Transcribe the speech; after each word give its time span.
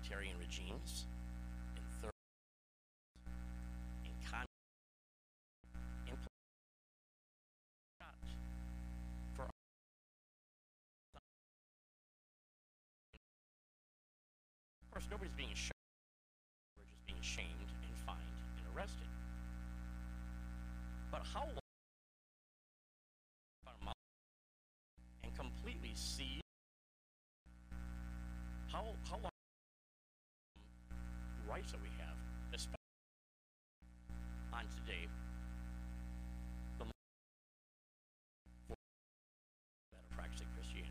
totalitarian 0.00 0.36
regimes, 0.38 1.06
in 1.76 1.82
third, 2.00 2.10
con, 4.30 4.44
for 9.34 9.42
of 9.42 9.48
course 14.90 15.06
nobody's 15.10 15.32
being 15.36 15.48
shot. 15.54 15.72
We're 16.78 16.84
just 16.84 17.06
being 17.06 17.22
shamed 17.22 17.48
and 17.86 17.96
fined 18.06 18.18
and 18.56 18.76
arrested. 18.76 19.08
But 21.10 21.22
how 21.32 21.40
long 21.40 21.59
rights 31.60 31.72
that 31.72 31.82
we 31.82 31.90
have, 32.00 32.16
especially 32.54 32.78
on 34.54 34.64
today, 34.80 35.04
the 36.78 36.84
that 38.70 40.00
are 40.00 40.16
practicing 40.16 40.46
Christianity. 40.56 40.90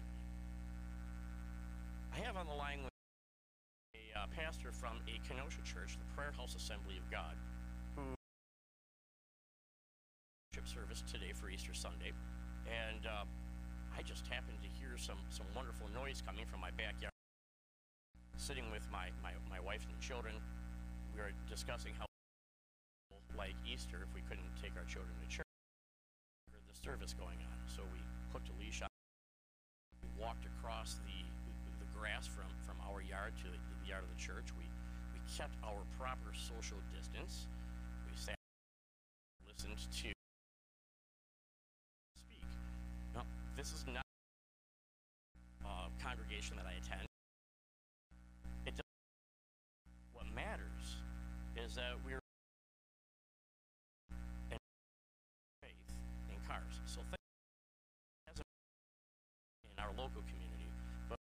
I 2.14 2.20
have 2.20 2.38
on 2.38 2.46
the 2.46 2.54
line 2.54 2.82
a 2.86 4.20
uh, 4.20 4.28
pastor 4.30 4.72
from 4.72 5.02
a 5.08 5.18
Kenosha 5.28 5.62
church, 5.66 5.98
the 5.98 6.06
Prayer 6.16 6.32
House 6.38 6.54
Assembly 6.54 6.98
of 6.98 7.10
God, 7.10 7.34
who 7.96 8.14
worship 10.54 10.68
service 10.70 11.04
today 11.12 11.34
for 11.34 11.50
Easter 11.50 11.74
Sunday, 11.74 12.14
and 12.70 13.08
uh, 13.08 13.26
I 13.98 14.04
just 14.04 14.28
happened 14.28 14.62
to 14.62 14.70
hear 14.78 15.00
some 15.00 15.18
some 15.32 15.48
wonderful 15.56 15.88
noise 15.96 16.22
coming 16.22 16.46
from 16.46 16.62
my 16.62 16.70
backyard. 16.70 17.10
Sitting 18.38 18.72
with 18.72 18.88
my, 18.90 19.10
my, 19.22 19.32
my 19.50 19.60
wife 19.60 19.86
and 19.92 20.00
children, 20.00 20.36
we 21.20 21.28
were 21.28 21.36
discussing 21.52 21.92
how 22.00 22.06
like 23.36 23.56
Easter 23.68 24.00
if 24.04 24.12
we 24.16 24.22
couldn't 24.28 24.48
take 24.62 24.72
our 24.80 24.88
children 24.88 25.12
to 25.20 25.28
church. 25.28 25.48
Heard 26.52 26.64
the 26.68 26.76
service 26.80 27.14
going 27.14 27.40
on, 27.40 27.60
so 27.68 27.84
we 27.92 28.00
hooked 28.32 28.48
a 28.48 28.56
leash 28.60 28.82
on. 28.82 28.88
We 30.04 30.08
walked 30.16 30.48
across 30.48 30.96
the 31.04 31.20
the 31.80 31.88
grass 31.96 32.28
from, 32.28 32.48
from 32.64 32.76
our 32.88 33.02
yard 33.02 33.36
to 33.44 33.48
the, 33.52 33.60
yard 33.88 34.04
of 34.04 34.12
the 34.16 34.22
church. 34.22 34.48
We 34.56 34.64
we 35.12 35.20
kept 35.28 35.56
our 35.64 35.84
proper 36.00 36.32
social 36.32 36.80
distance. 36.96 37.48
We 38.08 38.16
sat, 38.16 38.40
listened 39.48 39.78
to 39.78 39.84
speak. 39.92 40.16
Now, 43.16 43.24
this 43.56 43.72
is 43.72 43.84
not 43.92 44.09
is 51.80 51.86
that 51.86 51.96
we're 52.06 52.20
in 54.52 54.58
faith 55.62 55.72
in 56.30 56.36
cars. 56.48 56.82
So 56.86 57.00
think 57.02 57.24
as 58.30 58.40
a, 58.40 58.44
in 59.64 59.84
our 59.84 59.92
local 59.92 60.22
community, 60.28 60.68
but 61.08 61.18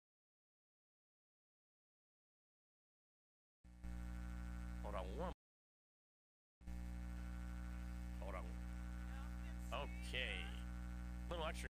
hold 4.83 4.95
on 4.95 5.05
one. 5.17 5.31
Hold 8.21 8.35
on. 8.35 8.45
Okay. 9.73 10.37
A 11.27 11.31
Little 11.31 11.45
extra. 11.47 11.67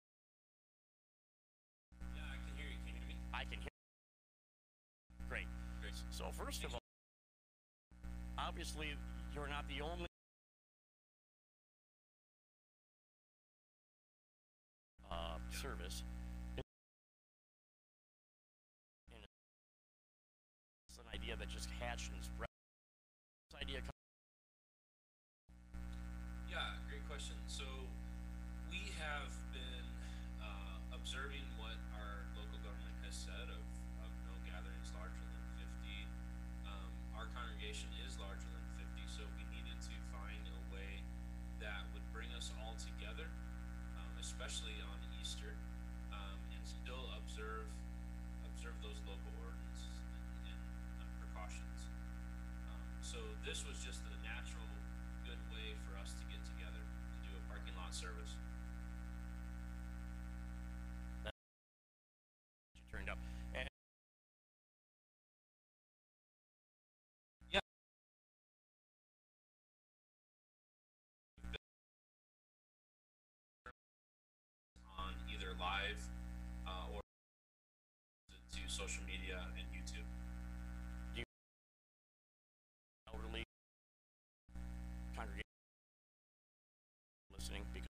Yeah, 2.15 2.23
I 2.31 2.37
can 2.47 2.57
hear 2.57 2.67
you. 2.71 2.79
Can 2.87 2.95
you 2.95 3.03
hear 3.03 3.09
me? 3.09 3.17
I 3.35 3.43
can 3.43 3.59
hear. 3.59 3.75
Great. 5.29 5.49
Great. 5.81 5.95
So 6.11 6.27
first 6.33 6.65
of 6.65 6.75
all, 6.75 6.78
obviously 8.49 8.87
you're 9.35 9.47
not 9.47 9.69
the 9.69 9.83
only 9.83 10.07
uh, 15.11 15.37
service. 15.51 16.03
It's 20.89 20.99
an 20.99 21.05
idea 21.13 21.37
that 21.37 21.49
just 21.51 21.69
hatched 21.79 22.11
and 22.15 22.25
spread. 22.25 22.48
This 53.45 53.65
was 53.67 53.79
just 53.85 54.01
a 54.07 54.17
natural, 54.25 54.67
good 55.25 55.41
way 55.53 55.75
for 55.87 55.99
us 56.01 56.13
to 56.15 56.25
get 56.27 56.41
together 56.45 56.81
to 56.81 57.19
do 57.23 57.31
a 57.37 57.43
parking 57.51 57.75
lot 57.77 57.95
service. 57.95 58.37
you 62.75 62.83
turned 62.91 63.09
up. 63.09 63.19
And 63.55 63.69
Yeah. 67.51 67.61
On 74.99 75.15
either 75.33 75.55
live 75.59 76.01
uh, 76.67 76.95
or 76.95 77.01
to, 78.31 78.61
to 78.61 78.69
social 78.69 79.03
media 79.05 79.28
listening 87.49 87.65
because 87.73 87.89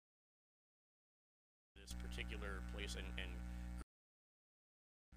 this 1.77 1.93
particular 2.01 2.65
place 2.73 2.97
and, 2.97 3.05
and 3.21 3.29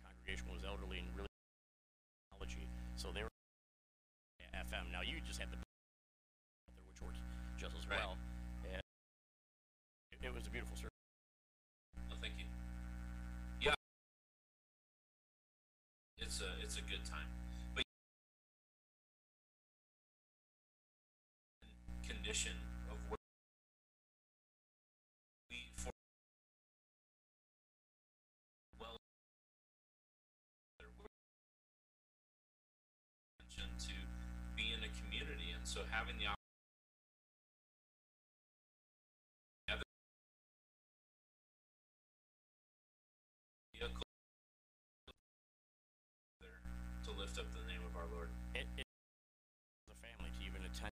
congregation 0.04 0.52
was 0.52 0.68
elderly 0.68 1.00
and 1.00 1.08
really 1.16 1.32
technology, 2.28 2.68
so 3.00 3.16
they 3.16 3.24
were 3.24 3.32
FM. 4.52 4.92
Now 4.92 5.00
you 5.08 5.24
just 5.24 5.40
had 5.40 5.48
the 5.52 5.56
out 5.56 6.76
there, 6.76 6.84
which 6.92 7.00
works 7.00 7.20
just 7.56 7.80
as 7.80 7.88
Right. 7.88 8.00
well. 8.00 8.20
And 8.68 8.84
it, 10.12 10.28
it 10.28 10.34
was 10.36 10.48
a 10.48 10.52
beautiful 10.52 10.76
service. 10.76 10.92
No, 12.12 12.16
thank 12.20 12.36
you. 12.36 12.44
Yeah, 13.64 13.76
it's 16.20 16.42
a 16.44 16.52
it's 16.62 16.76
a 16.76 16.84
good 16.84 17.08
time, 17.08 17.32
but 17.72 17.84
condition 22.04 22.65
so 35.76 35.82
having 35.92 36.16
the 36.18 36.24
vehicle 43.76 44.04
to 47.04 47.12
lift 47.12 47.38
up 47.38 47.52
the 47.52 47.60
name 47.68 47.84
of 47.84 47.98
our 47.98 48.08
Lord. 48.08 48.30
It, 48.54 48.68
it 48.78 48.86
a 49.92 49.96
family 50.00 50.32
to 50.32 50.46
even 50.48 50.64
attend. 50.64 50.92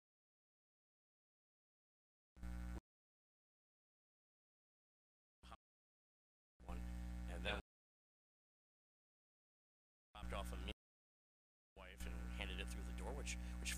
And 7.36 7.44
then 7.44 7.60
dropped 10.30 10.48
off 10.48 10.54
a 10.54 10.72
wife 11.78 12.00
and 12.06 12.16
handed 12.40 12.62
it 12.62 12.72
through 12.72 12.88
the 12.88 13.04
door, 13.04 13.12
which 13.12 13.38
which 13.60 13.76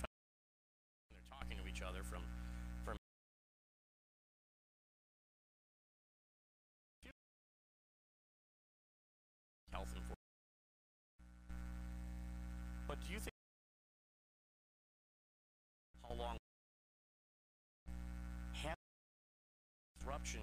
option. 20.22 20.42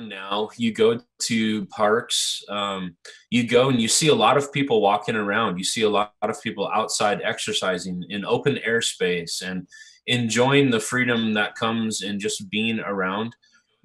Now 0.00 0.50
you 0.56 0.72
go 0.72 1.00
to 1.20 1.66
parks 1.66 2.42
um, 2.48 2.96
you 3.30 3.46
go 3.46 3.68
and 3.68 3.80
you 3.80 3.88
see 3.88 4.08
a 4.08 4.14
lot 4.14 4.36
of 4.36 4.52
people 4.52 4.80
walking 4.80 5.14
around. 5.14 5.58
You 5.58 5.64
see 5.64 5.82
a 5.82 5.90
lot 5.90 6.12
of 6.22 6.42
people 6.42 6.68
outside 6.74 7.20
exercising 7.22 8.04
in 8.08 8.24
open 8.24 8.58
airspace 8.66 9.42
and 9.42 9.68
enjoying 10.06 10.70
the 10.70 10.80
freedom 10.80 11.34
that 11.34 11.54
comes 11.54 12.02
in 12.02 12.18
just 12.18 12.50
being 12.50 12.80
around 12.80 13.36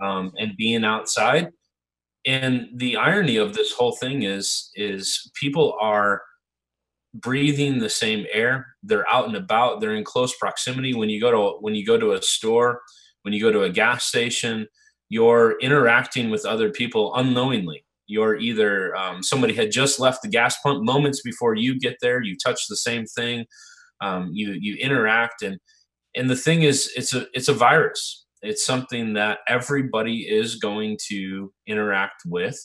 um, 0.01 0.31
and 0.39 0.57
being 0.57 0.83
outside 0.83 1.51
and 2.25 2.67
the 2.75 2.97
irony 2.97 3.37
of 3.37 3.53
this 3.53 3.71
whole 3.71 3.93
thing 3.93 4.23
is 4.23 4.69
is 4.75 5.31
people 5.39 5.77
are 5.79 6.21
breathing 7.13 7.79
the 7.79 7.89
same 7.89 8.25
air. 8.31 8.67
They're 8.83 9.09
out 9.11 9.27
and 9.27 9.35
about. 9.35 9.79
They're 9.79 9.95
in 9.95 10.03
close 10.03 10.35
proximity. 10.35 10.93
When 10.93 11.09
you 11.09 11.21
go 11.21 11.31
to 11.31 11.57
when 11.61 11.75
you 11.75 11.85
go 11.85 11.97
to 11.97 12.13
a 12.13 12.21
store 12.21 12.81
when 13.23 13.33
you 13.33 13.41
go 13.41 13.51
to 13.51 13.63
a 13.63 13.69
gas 13.69 14.05
station 14.05 14.67
you're 15.09 15.57
interacting 15.59 16.29
with 16.29 16.45
other 16.45 16.69
people 16.69 17.15
unknowingly. 17.15 17.85
You're 18.07 18.37
either 18.37 18.95
um, 18.95 19.21
somebody 19.21 19.53
had 19.53 19.71
just 19.71 19.99
left 19.99 20.21
the 20.21 20.29
gas 20.29 20.57
pump 20.61 20.83
moments 20.83 21.21
before 21.21 21.55
you 21.55 21.79
get 21.79 21.97
there. 22.01 22.21
You 22.21 22.37
touch 22.37 22.67
the 22.67 22.77
same 22.77 23.05
thing. 23.05 23.45
Um, 23.99 24.29
you 24.31 24.51
you 24.51 24.75
interact. 24.75 25.41
And 25.41 25.59
and 26.15 26.29
the 26.29 26.35
thing 26.35 26.63
is 26.63 26.91
it's 26.95 27.13
a 27.13 27.27
it's 27.33 27.49
a 27.49 27.53
virus 27.53 28.25
it's 28.41 28.65
something 28.65 29.13
that 29.13 29.39
everybody 29.47 30.27
is 30.29 30.55
going 30.55 30.97
to 31.07 31.51
interact 31.65 32.21
with 32.25 32.57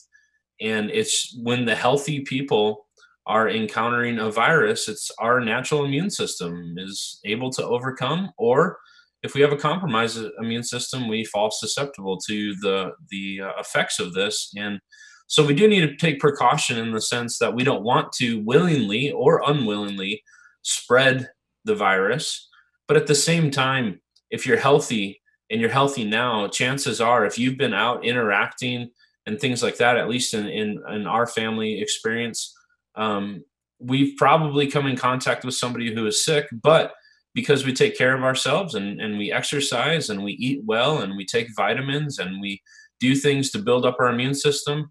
and 0.60 0.90
it's 0.90 1.36
when 1.42 1.64
the 1.64 1.74
healthy 1.74 2.20
people 2.20 2.86
are 3.26 3.48
encountering 3.48 4.18
a 4.18 4.30
virus 4.30 4.88
it's 4.88 5.10
our 5.18 5.40
natural 5.40 5.84
immune 5.84 6.10
system 6.10 6.74
is 6.78 7.20
able 7.24 7.50
to 7.50 7.64
overcome 7.64 8.30
or 8.36 8.78
if 9.22 9.34
we 9.34 9.40
have 9.40 9.52
a 9.52 9.56
compromised 9.56 10.24
immune 10.40 10.64
system, 10.64 11.08
we 11.08 11.24
fall 11.24 11.50
susceptible 11.50 12.18
to 12.28 12.54
the 12.56 12.92
the 13.10 13.40
uh, 13.42 13.52
effects 13.60 14.00
of 14.00 14.14
this. 14.14 14.52
And 14.56 14.80
so 15.28 15.46
we 15.46 15.54
do 15.54 15.68
need 15.68 15.82
to 15.82 15.96
take 15.96 16.20
precaution 16.20 16.78
in 16.78 16.92
the 16.92 17.00
sense 17.00 17.38
that 17.38 17.54
we 17.54 17.64
don't 17.64 17.84
want 17.84 18.12
to 18.14 18.42
willingly 18.44 19.12
or 19.12 19.42
unwillingly 19.46 20.22
spread 20.62 21.30
the 21.64 21.74
virus. 21.74 22.48
But 22.88 22.96
at 22.96 23.06
the 23.06 23.14
same 23.14 23.50
time, 23.50 24.00
if 24.30 24.44
you're 24.44 24.58
healthy 24.58 25.21
and 25.52 25.60
you're 25.60 25.70
healthy 25.70 26.04
now, 26.04 26.48
chances 26.48 27.00
are 27.00 27.26
if 27.26 27.38
you've 27.38 27.58
been 27.58 27.74
out 27.74 28.04
interacting 28.04 28.90
and 29.26 29.38
things 29.38 29.62
like 29.62 29.76
that, 29.76 29.98
at 29.98 30.08
least 30.08 30.34
in 30.34 30.48
in, 30.48 30.82
in 30.90 31.06
our 31.06 31.26
family 31.26 31.80
experience, 31.80 32.56
um, 32.96 33.44
we've 33.78 34.16
probably 34.16 34.66
come 34.66 34.86
in 34.86 34.96
contact 34.96 35.44
with 35.44 35.54
somebody 35.54 35.94
who 35.94 36.06
is 36.06 36.24
sick, 36.24 36.48
but 36.62 36.94
because 37.34 37.64
we 37.64 37.72
take 37.72 37.96
care 37.96 38.16
of 38.16 38.22
ourselves 38.22 38.74
and, 38.74 39.00
and 39.00 39.18
we 39.18 39.30
exercise 39.30 40.10
and 40.10 40.22
we 40.22 40.32
eat 40.32 40.62
well 40.64 41.00
and 41.00 41.16
we 41.16 41.24
take 41.24 41.48
vitamins 41.56 42.18
and 42.18 42.40
we 42.40 42.60
do 43.00 43.14
things 43.14 43.50
to 43.50 43.58
build 43.58 43.84
up 43.84 43.96
our 44.00 44.08
immune 44.08 44.34
system, 44.34 44.90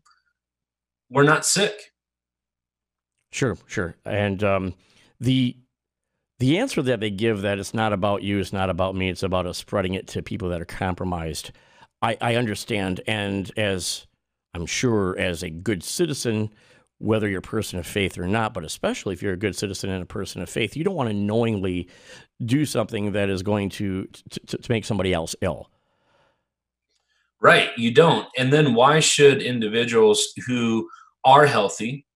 we're 1.10 1.24
not 1.24 1.46
sick. 1.46 1.74
Sure, 3.32 3.58
sure. 3.68 3.96
And 4.06 4.44
um, 4.44 4.74
the 5.20 5.56
the 6.42 6.58
answer 6.58 6.82
that 6.82 7.00
they 7.00 7.12
give 7.12 7.42
that 7.44 7.60
it's 7.60 7.72
not 7.72 7.94
about 7.94 8.24
you, 8.24 8.40
it's 8.40 8.52
not 8.52 8.72
about 8.72 8.96
me, 8.96 9.10
it's 9.10 9.22
about 9.22 9.46
us 9.46 9.60
spreading 9.60 9.94
it 9.94 10.08
to 10.08 10.24
people 10.24 10.50
that 10.50 10.60
are 10.60 10.66
compromised. 10.66 11.52
I, 12.02 12.18
I 12.20 12.36
understand, 12.36 13.00
and 13.06 13.52
as 13.58 14.08
I'm 14.56 14.66
sure, 14.66 15.16
as 15.20 15.44
a 15.44 15.52
good 15.52 15.84
citizen, 15.84 16.50
whether 16.98 17.30
you're 17.30 17.40
a 17.40 17.44
person 17.44 17.78
of 17.78 17.86
faith 17.86 18.18
or 18.18 18.26
not, 18.26 18.56
but 18.56 18.66
especially 18.66 19.14
if 19.14 19.22
you're 19.22 19.34
a 19.34 19.38
good 19.38 19.56
citizen 19.56 19.92
and 19.92 20.02
a 20.02 20.08
person 20.08 20.42
of 20.42 20.50
faith, 20.50 20.76
you 20.76 20.84
don't 20.84 20.96
want 20.96 21.10
to 21.10 21.16
knowingly 21.16 21.88
do 22.44 22.66
something 22.66 23.12
that 23.12 23.30
is 23.30 23.44
going 23.44 23.70
to, 23.70 24.08
to, 24.32 24.58
to 24.58 24.72
make 24.72 24.84
somebody 24.84 25.14
else 25.14 25.36
ill. 25.42 25.70
Right, 27.40 27.70
you 27.78 27.94
don't. 27.94 28.28
And 28.36 28.52
then 28.52 28.74
why 28.74 29.00
should 29.00 29.44
individuals 29.44 30.30
who 30.48 30.90
are 31.24 31.46
healthy 31.46 32.08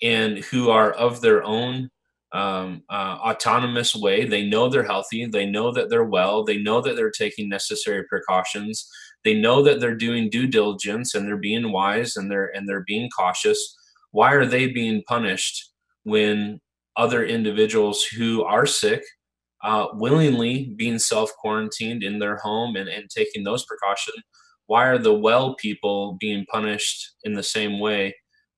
and 0.00 0.38
who 0.38 0.70
are 0.70 0.92
of 0.92 1.20
their 1.20 1.42
own 1.42 1.90
um, 2.32 2.82
uh, 2.88 3.18
autonomous 3.20 3.94
way, 3.94 4.24
they 4.24 4.48
know 4.48 4.68
they're 4.68 4.84
healthy, 4.84 5.26
they 5.26 5.46
know 5.46 5.70
that 5.72 5.90
they're 5.90 6.04
well, 6.04 6.44
they 6.44 6.58
know 6.58 6.80
that 6.80 6.96
they're 6.96 7.10
taking 7.10 7.48
necessary 7.48 8.04
precautions, 8.08 8.88
they 9.24 9.34
know 9.34 9.62
that 9.62 9.80
they're 9.80 9.94
doing 9.94 10.30
due 10.30 10.46
diligence 10.46 11.14
and 11.14 11.26
they're 11.26 11.36
being 11.36 11.72
wise 11.72 12.16
and 12.16 12.30
they're 12.30 12.50
and 12.54 12.68
they're 12.68 12.84
being 12.86 13.10
cautious. 13.10 13.76
Why 14.10 14.32
are 14.32 14.46
they 14.46 14.66
being 14.66 15.02
punished 15.06 15.70
when 16.04 16.60
other 16.96 17.24
individuals 17.24 18.04
who 18.04 18.44
are 18.44 18.66
sick 18.66 19.02
uh, 19.62 19.86
willingly 19.94 20.74
being 20.76 20.98
self 20.98 21.30
quarantined 21.38 22.02
in 22.02 22.18
their 22.18 22.36
home 22.36 22.76
and, 22.76 22.88
and 22.88 23.08
taking 23.08 23.44
those 23.44 23.64
precautions, 23.64 24.16
why 24.66 24.86
are 24.86 24.98
the 24.98 25.14
well 25.14 25.54
people 25.54 26.16
being 26.20 26.44
punished 26.50 27.14
in 27.24 27.34
the 27.34 27.42
same 27.42 27.78
way 27.78 28.14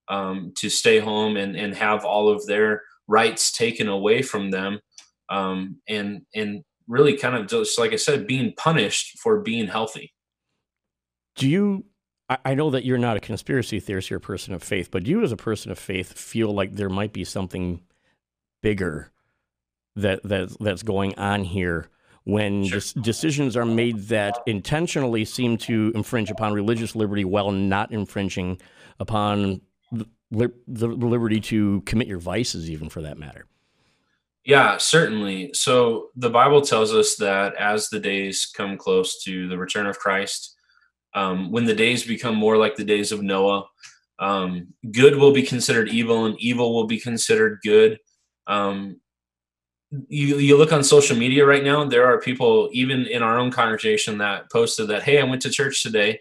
um, 0.09 0.53
to 0.57 0.71
stay 0.71 0.99
home 0.99 1.37
and, 1.37 1.57
and 1.57 1.75
have 1.75 2.05
all 2.05 2.29
of 2.29 2.47
their 2.47 2.83
rights 3.07 3.53
taken 3.53 3.89
away 3.89 4.23
from 4.23 4.51
them 4.51 4.81
um, 5.29 5.77
and 5.89 6.23
and 6.35 6.65
really 6.87 7.17
kind 7.17 7.35
of 7.35 7.47
just 7.47 7.79
like 7.79 7.93
I 7.93 7.97
said, 7.97 8.27
being 8.27 8.53
punished 8.57 9.19
for 9.19 9.41
being 9.41 9.69
healthy. 9.69 10.13
Do 11.37 11.49
you? 11.49 11.85
I 12.45 12.55
know 12.55 12.71
that 12.71 12.87
you're 12.87 12.97
not 12.97 13.19
a 13.19 13.21
conspiracy 13.21 13.81
theorist; 13.81 14.09
you're 14.09 14.19
a 14.19 14.21
person 14.21 14.55
of 14.55 14.63
faith. 14.63 14.91
But 14.91 15.05
do 15.05 15.11
you, 15.11 15.23
as 15.23 15.33
a 15.33 15.37
person 15.37 15.71
of 15.71 15.79
faith, 15.79 16.19
feel 16.19 16.53
like 16.53 16.73
there 16.73 16.89
might 16.89 17.13
be 17.13 17.25
something 17.25 17.83
bigger 18.63 19.13
that, 19.95 20.23
that 20.23 20.57
that's 20.59 20.83
going 20.83 21.15
on 21.19 21.45
here 21.45 21.91
when 22.25 22.65
sure. 22.65 23.03
decisions 23.03 23.57
are 23.57 23.67
made 23.67 23.99
that 24.05 24.39
intentionally 24.47 25.27
seem 25.27 25.59
to 25.59 25.93
infringe 25.95 26.31
upon 26.31 26.55
religious 26.55 26.97
liberty 26.97 27.27
while 27.27 27.51
not 27.51 27.93
infringing 27.93 28.59
upon 28.99 29.61
the, 30.39 30.89
the 30.89 30.89
liberty 30.89 31.41
to 31.41 31.81
commit 31.83 32.07
your 32.07 32.19
vices, 32.19 32.71
even 32.71 32.89
for 32.89 33.03
that 33.03 33.19
matter. 33.19 33.47
Yeah, 34.45 34.77
certainly. 34.77 35.53
So 35.55 36.11
the 36.17 36.29
Bible 36.29 36.61
tells 36.61 36.93
us 36.93 37.17
that 37.17 37.55
as 37.55 37.89
the 37.89 38.01
days 38.01 38.47
come 38.55 38.77
close 38.77 39.23
to 39.25 39.49
the 39.49 39.57
return 39.57 39.87
of 39.87 39.99
Christ, 39.99 40.55
um, 41.15 41.51
when 41.51 41.65
the 41.65 41.75
days 41.75 42.05
become 42.05 42.35
more 42.35 42.57
like 42.59 42.77
the 42.77 42.85
days 42.85 43.11
of 43.11 43.23
Noah, 43.23 43.67
um, 44.19 44.69
good 44.93 45.17
will 45.17 45.33
be 45.33 45.43
considered 45.43 45.89
evil 45.89 46.27
and 46.27 46.39
evil 46.39 46.75
will 46.75 46.87
be 46.87 47.01
considered 47.01 47.61
good. 47.63 47.99
Um, 48.47 49.01
you 50.09 50.39
you 50.39 50.57
look 50.57 50.73
on 50.73 50.83
social 50.83 51.17
media 51.17 51.45
right 51.47 51.63
now 51.63 51.85
there 51.85 52.07
are 52.07 52.21
people 52.21 52.69
even 52.73 53.07
in 53.07 53.23
our 53.23 53.39
own 53.39 53.51
congregation 53.51 54.19
that 54.19 54.51
posted 54.51 54.89
that 54.89 55.03
hey 55.03 55.21
i 55.21 55.25
went 55.25 55.41
to 55.41 55.51
church 55.51 55.83
today 55.83 56.19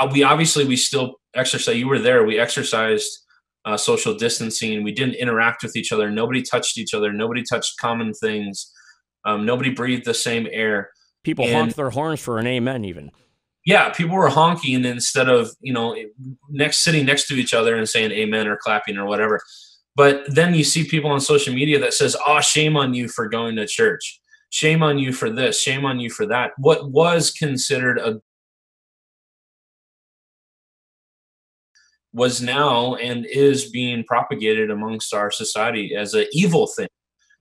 uh, 0.00 0.08
we 0.10 0.22
obviously 0.22 0.64
we 0.64 0.76
still 0.76 1.20
exercise 1.34 1.76
you 1.76 1.88
were 1.88 1.98
there 1.98 2.24
we 2.24 2.38
exercised 2.38 3.21
uh, 3.64 3.76
social 3.76 4.14
distancing. 4.14 4.82
We 4.82 4.92
didn't 4.92 5.14
interact 5.14 5.62
with 5.62 5.76
each 5.76 5.92
other. 5.92 6.10
Nobody 6.10 6.42
touched 6.42 6.78
each 6.78 6.94
other. 6.94 7.12
Nobody 7.12 7.42
touched 7.42 7.78
common 7.78 8.12
things. 8.12 8.72
Um, 9.24 9.46
nobody 9.46 9.70
breathed 9.70 10.04
the 10.04 10.14
same 10.14 10.48
air. 10.50 10.90
People 11.22 11.44
and, 11.44 11.54
honked 11.54 11.76
their 11.76 11.90
horns 11.90 12.20
for 12.20 12.38
an 12.38 12.46
amen 12.46 12.84
even. 12.84 13.12
Yeah 13.64 13.90
people 13.90 14.16
were 14.16 14.28
honking 14.28 14.84
instead 14.84 15.28
of 15.28 15.50
you 15.60 15.72
know 15.72 15.96
next 16.50 16.78
sitting 16.78 17.06
next 17.06 17.28
to 17.28 17.34
each 17.34 17.54
other 17.54 17.76
and 17.76 17.88
saying 17.88 18.10
amen 18.10 18.48
or 18.48 18.56
clapping 18.56 18.98
or 18.98 19.06
whatever. 19.06 19.40
But 19.94 20.24
then 20.26 20.54
you 20.54 20.64
see 20.64 20.84
people 20.84 21.10
on 21.10 21.20
social 21.20 21.54
media 21.54 21.78
that 21.78 21.94
says, 21.94 22.16
"Oh, 22.26 22.40
shame 22.40 22.76
on 22.76 22.94
you 22.94 23.08
for 23.08 23.28
going 23.28 23.56
to 23.56 23.66
church. 23.66 24.20
Shame 24.50 24.82
on 24.82 24.98
you 24.98 25.12
for 25.12 25.30
this. 25.30 25.60
Shame 25.60 25.84
on 25.84 26.00
you 26.00 26.10
for 26.10 26.26
that." 26.26 26.52
What 26.56 26.90
was 26.90 27.30
considered 27.30 27.98
a 27.98 28.20
was 32.12 32.42
now 32.42 32.94
and 32.96 33.26
is 33.26 33.70
being 33.70 34.04
propagated 34.04 34.70
amongst 34.70 35.14
our 35.14 35.30
society 35.30 35.94
as 35.94 36.14
an 36.14 36.26
evil 36.32 36.66
thing. 36.66 36.88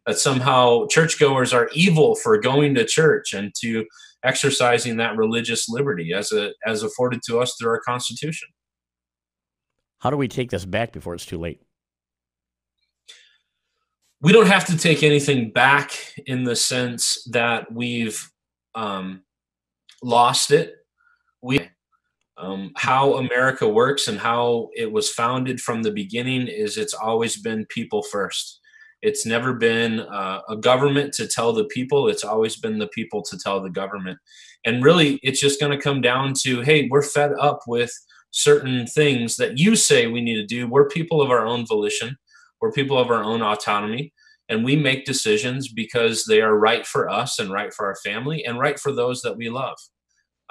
That 0.08 0.18
somehow 0.18 0.88
churchgoers 0.88 1.54
are 1.54 1.70
evil 1.74 2.16
for 2.16 2.40
going 2.40 2.74
to 2.74 2.86
church 2.86 3.34
and 3.34 3.54
to 3.62 3.86
exercising 4.24 4.98
that 4.98 5.16
religious 5.16 5.70
liberty 5.70 6.12
as 6.12 6.32
a 6.32 6.54
as 6.66 6.82
afforded 6.82 7.22
to 7.28 7.40
us 7.40 7.56
through 7.60 7.70
our 7.70 7.82
constitution. 7.82 8.48
How 10.00 10.10
do 10.10 10.18
we 10.18 10.28
take 10.28 10.50
this 10.50 10.66
back 10.66 10.92
before 10.92 11.13
it's 11.13 11.25
too 11.25 11.38
late? 11.38 11.62
We 14.22 14.32
don't 14.32 14.48
have 14.48 14.66
to 14.66 14.78
take 14.78 15.04
anything 15.04 15.51
back 15.51 15.92
in 16.25 16.44
the 16.44 16.56
sense 16.56 17.24
that 17.32 17.72
we've 17.72 18.28
um, 18.74 19.22
lost 20.01 20.51
it. 20.51 20.74
We 21.42 21.70
um, 22.41 22.71
how 22.75 23.15
America 23.15 23.67
works 23.67 24.07
and 24.07 24.19
how 24.19 24.69
it 24.75 24.91
was 24.91 25.10
founded 25.10 25.62
from 25.62 25.83
the 25.83 25.91
beginning 25.91 26.48
is 26.48 26.77
it's 26.77 26.93
always 26.93 27.41
been 27.41 27.65
people 27.67 28.03
first. 28.03 28.60
It's 29.01 29.25
never 29.25 29.53
been 29.53 30.01
uh, 30.01 30.41
a 30.50 30.57
government 30.57 31.13
to 31.15 31.27
tell 31.27 31.53
the 31.53 31.65
people. 31.65 32.07
It's 32.07 32.24
always 32.24 32.55
been 32.55 32.77
the 32.77 32.88
people 32.89 33.24
to 33.24 33.38
tell 33.38 33.62
the 33.62 33.69
government. 33.69 34.19
And 34.65 34.83
really, 34.83 35.19
it's 35.24 35.39
just 35.39 35.60
going 35.60 35.71
to 35.71 35.83
come 35.83 36.01
down 36.01 36.33
to 36.41 36.62
hey, 36.62 36.88
we're 36.89 37.01
fed 37.01 37.31
up 37.39 37.62
with 37.67 37.91
certain 38.31 38.86
things 38.86 39.38
that 39.38 39.57
you 39.57 39.75
say 39.75 40.07
we 40.07 40.21
need 40.21 40.36
to 40.36 40.45
do. 40.45 40.67
We're 40.67 40.88
people 40.88 41.21
of 41.21 41.31
our 41.31 41.45
own 41.45 41.65
volition 41.65 42.17
we're 42.62 42.71
people 42.71 42.98
of 42.98 43.10
our 43.10 43.24
own 43.24 43.41
autonomy, 43.41 44.13
and 44.48 44.63
we 44.63 44.75
make 44.75 45.05
decisions 45.05 45.67
because 45.67 46.25
they 46.25 46.41
are 46.41 46.57
right 46.57 46.86
for 46.86 47.10
us 47.10 47.39
and 47.39 47.51
right 47.51 47.74
for 47.74 47.88
our 47.88 47.95
family 47.95 48.45
and 48.45 48.60
right 48.60 48.79
for 48.79 48.91
those 48.91 49.21
that 49.24 49.36
we 49.36 49.50
love. 49.50 49.77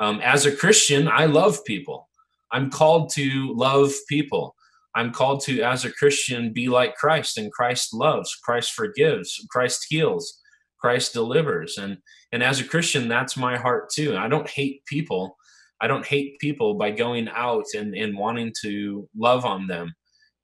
Um, 0.01 0.21
as 0.23 0.47
a 0.47 0.57
Christian, 0.57 1.09
I 1.09 1.27
love 1.27 1.65
people. 1.65 2.09
I'm 2.51 2.71
called 2.71 3.11
to 3.15 3.53
love 3.55 3.93
people. 4.09 4.57
I'm 4.97 5.13
called 5.13 5.43
to, 5.45 5.61
as 5.63 5.85
a 5.85 5.93
Christian, 5.93 6.53
be 6.53 6.69
like 6.69 6.97
Christ, 6.97 7.39
and 7.39 7.53
Christ 7.53 7.95
loves, 7.95 8.35
Christ 8.43 8.73
forgives, 8.73 9.47
Christ 9.51 9.87
heals, 9.89 10.41
Christ 10.81 11.13
delivers. 11.13 11.79
And 11.79 11.99
and 12.33 12.43
as 12.43 12.61
a 12.61 12.65
Christian, 12.65 13.09
that's 13.09 13.37
my 13.37 13.57
heart 13.57 13.91
too. 13.91 14.17
I 14.17 14.29
don't 14.29 14.49
hate 14.49 14.85
people. 14.87 15.37
I 15.81 15.87
don't 15.87 16.07
hate 16.07 16.39
people 16.39 16.75
by 16.75 16.91
going 16.91 17.29
out 17.29 17.65
and, 17.75 17.95
and 17.95 18.17
wanting 18.17 18.53
to 18.63 19.09
love 19.17 19.45
on 19.45 19.67
them. 19.67 19.95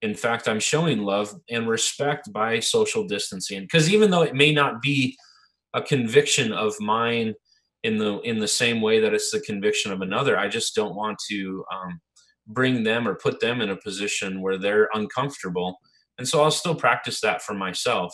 In 0.03 0.15
fact, 0.15 0.49
I'm 0.49 0.61
showing 0.61 1.03
love 1.03 1.35
and 1.51 1.69
respect 1.69 2.33
by 2.33 2.61
social 2.61 3.07
distancing. 3.07 3.63
Because 3.63 3.93
even 3.93 4.11
though 4.11 4.23
it 4.23 4.35
may 4.35 4.53
not 4.53 4.83
be 4.83 5.17
a 5.75 5.83
conviction 5.83 6.53
of 6.53 6.75
mine 6.81 7.35
in 7.87 7.99
the 7.99 8.19
in 8.23 8.41
the 8.41 8.49
same 8.49 8.81
way 8.81 8.99
that 9.01 9.15
it's 9.15 9.31
the 9.31 9.41
conviction 9.41 9.93
of 9.93 10.03
another, 10.03 10.37
I 10.37 10.49
just 10.49 10.75
don't 10.75 10.97
want 10.97 11.19
to 11.31 11.65
um, 11.73 12.01
bring 12.49 12.83
them 12.83 13.07
or 13.07 13.15
put 13.15 13.41
them 13.41 13.61
in 13.61 13.71
a 13.71 13.77
position 13.77 14.43
where 14.43 14.59
they're 14.59 14.89
uncomfortable. 14.93 15.79
And 16.19 16.27
so 16.27 16.43
I'll 16.43 16.51
still 16.51 16.75
practice 16.75 17.21
that 17.21 17.43
for 17.43 17.55
myself. 17.55 18.13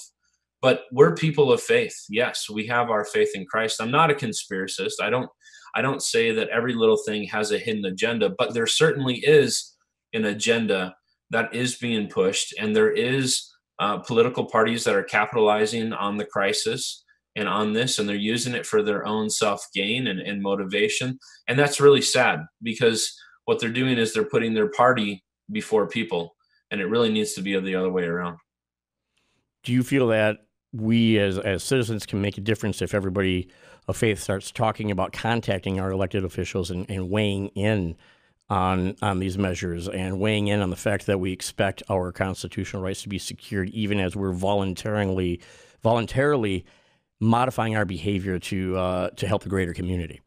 But 0.60 0.82
we're 0.92 1.14
people 1.14 1.50
of 1.52 1.62
faith. 1.62 1.96
Yes, 2.10 2.50
we 2.50 2.66
have 2.66 2.90
our 2.90 3.04
faith 3.04 3.30
in 3.34 3.46
Christ. 3.46 3.80
I'm 3.80 3.90
not 3.90 4.10
a 4.10 4.14
conspiracist. 4.14 5.00
I 5.00 5.08
don't 5.08 5.30
I 5.74 5.80
don't 5.80 6.02
say 6.02 6.32
that 6.32 6.50
every 6.50 6.74
little 6.74 7.00
thing 7.06 7.24
has 7.28 7.50
a 7.50 7.58
hidden 7.58 7.86
agenda, 7.86 8.30
but 8.36 8.52
there 8.52 8.66
certainly 8.66 9.16
is 9.16 9.74
an 10.12 10.26
agenda 10.26 10.94
that 11.30 11.54
is 11.54 11.76
being 11.76 12.08
pushed, 12.08 12.54
and 12.60 12.76
there 12.76 12.92
is 12.92 13.50
uh, 13.78 13.98
political 13.98 14.44
parties 14.44 14.84
that 14.84 14.94
are 14.94 15.02
capitalizing 15.02 15.94
on 15.94 16.18
the 16.18 16.26
crisis 16.26 17.01
and 17.36 17.48
on 17.48 17.72
this, 17.72 17.98
and 17.98 18.08
they're 18.08 18.16
using 18.16 18.54
it 18.54 18.66
for 18.66 18.82
their 18.82 19.06
own 19.06 19.30
self 19.30 19.66
gain 19.74 20.06
and, 20.06 20.20
and 20.20 20.42
motivation. 20.42 21.18
And 21.48 21.58
that's 21.58 21.80
really 21.80 22.02
sad 22.02 22.40
because 22.62 23.16
what 23.44 23.58
they're 23.58 23.70
doing 23.70 23.98
is 23.98 24.12
they're 24.12 24.24
putting 24.24 24.54
their 24.54 24.70
party 24.70 25.24
before 25.50 25.88
people, 25.88 26.34
and 26.70 26.80
it 26.80 26.86
really 26.86 27.12
needs 27.12 27.32
to 27.34 27.42
be 27.42 27.58
the 27.58 27.74
other 27.74 27.90
way 27.90 28.04
around. 28.04 28.38
Do 29.64 29.72
you 29.72 29.82
feel 29.82 30.08
that 30.08 30.38
we 30.72 31.18
as 31.18 31.38
as 31.38 31.62
citizens 31.62 32.06
can 32.06 32.20
make 32.20 32.38
a 32.38 32.40
difference 32.40 32.80
if 32.82 32.94
everybody 32.94 33.48
of 33.88 33.96
faith 33.96 34.20
starts 34.20 34.50
talking 34.50 34.90
about 34.90 35.12
contacting 35.12 35.78
our 35.80 35.90
elected 35.90 36.24
officials 36.24 36.70
and, 36.70 36.88
and 36.90 37.10
weighing 37.10 37.48
in 37.48 37.96
on 38.48 38.96
on 39.02 39.18
these 39.18 39.36
measures 39.36 39.88
and 39.88 40.18
weighing 40.18 40.48
in 40.48 40.60
on 40.60 40.70
the 40.70 40.76
fact 40.76 41.06
that 41.06 41.20
we 41.20 41.32
expect 41.32 41.82
our 41.90 42.12
constitutional 42.12 42.82
rights 42.82 43.02
to 43.02 43.08
be 43.08 43.18
secured 43.18 43.68
even 43.70 44.00
as 44.00 44.16
we're 44.16 44.32
voluntarily 44.32 45.40
voluntarily 45.82 46.64
modifying 47.22 47.76
our 47.76 47.84
behavior 47.84 48.38
to 48.38 48.76
uh, 48.76 49.10
to 49.10 49.26
help 49.26 49.42
the 49.42 49.48
greater 49.48 49.72
community. 49.72 50.20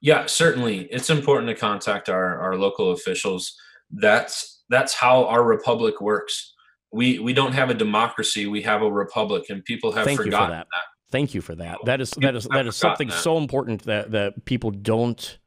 Yeah, 0.00 0.26
certainly, 0.26 0.88
it's 0.90 1.10
important 1.10 1.48
to 1.48 1.54
contact 1.54 2.08
our 2.08 2.38
our 2.40 2.56
local 2.56 2.92
officials. 2.92 3.54
That's 3.90 4.62
that's 4.68 4.94
how 4.94 5.26
our 5.26 5.44
republic 5.44 6.00
works. 6.00 6.54
We 6.92 7.18
we 7.18 7.32
don't 7.32 7.52
have 7.52 7.70
a 7.70 7.74
democracy; 7.74 8.46
we 8.46 8.62
have 8.62 8.82
a 8.82 8.90
republic, 8.90 9.44
and 9.50 9.64
people 9.64 9.92
have 9.92 10.04
Thank 10.04 10.18
forgotten 10.18 10.50
that. 10.50 10.66
that. 10.70 11.12
Thank 11.12 11.34
you 11.34 11.40
for 11.40 11.54
that. 11.56 11.78
That 11.84 12.00
is 12.00 12.10
that 12.12 12.34
is 12.34 12.48
that 12.50 12.66
is 12.66 12.76
something 12.76 13.08
that. 13.08 13.18
so 13.20 13.36
important 13.36 13.82
that 13.82 14.10
that 14.12 14.44
people 14.44 14.70
don't 14.70 15.38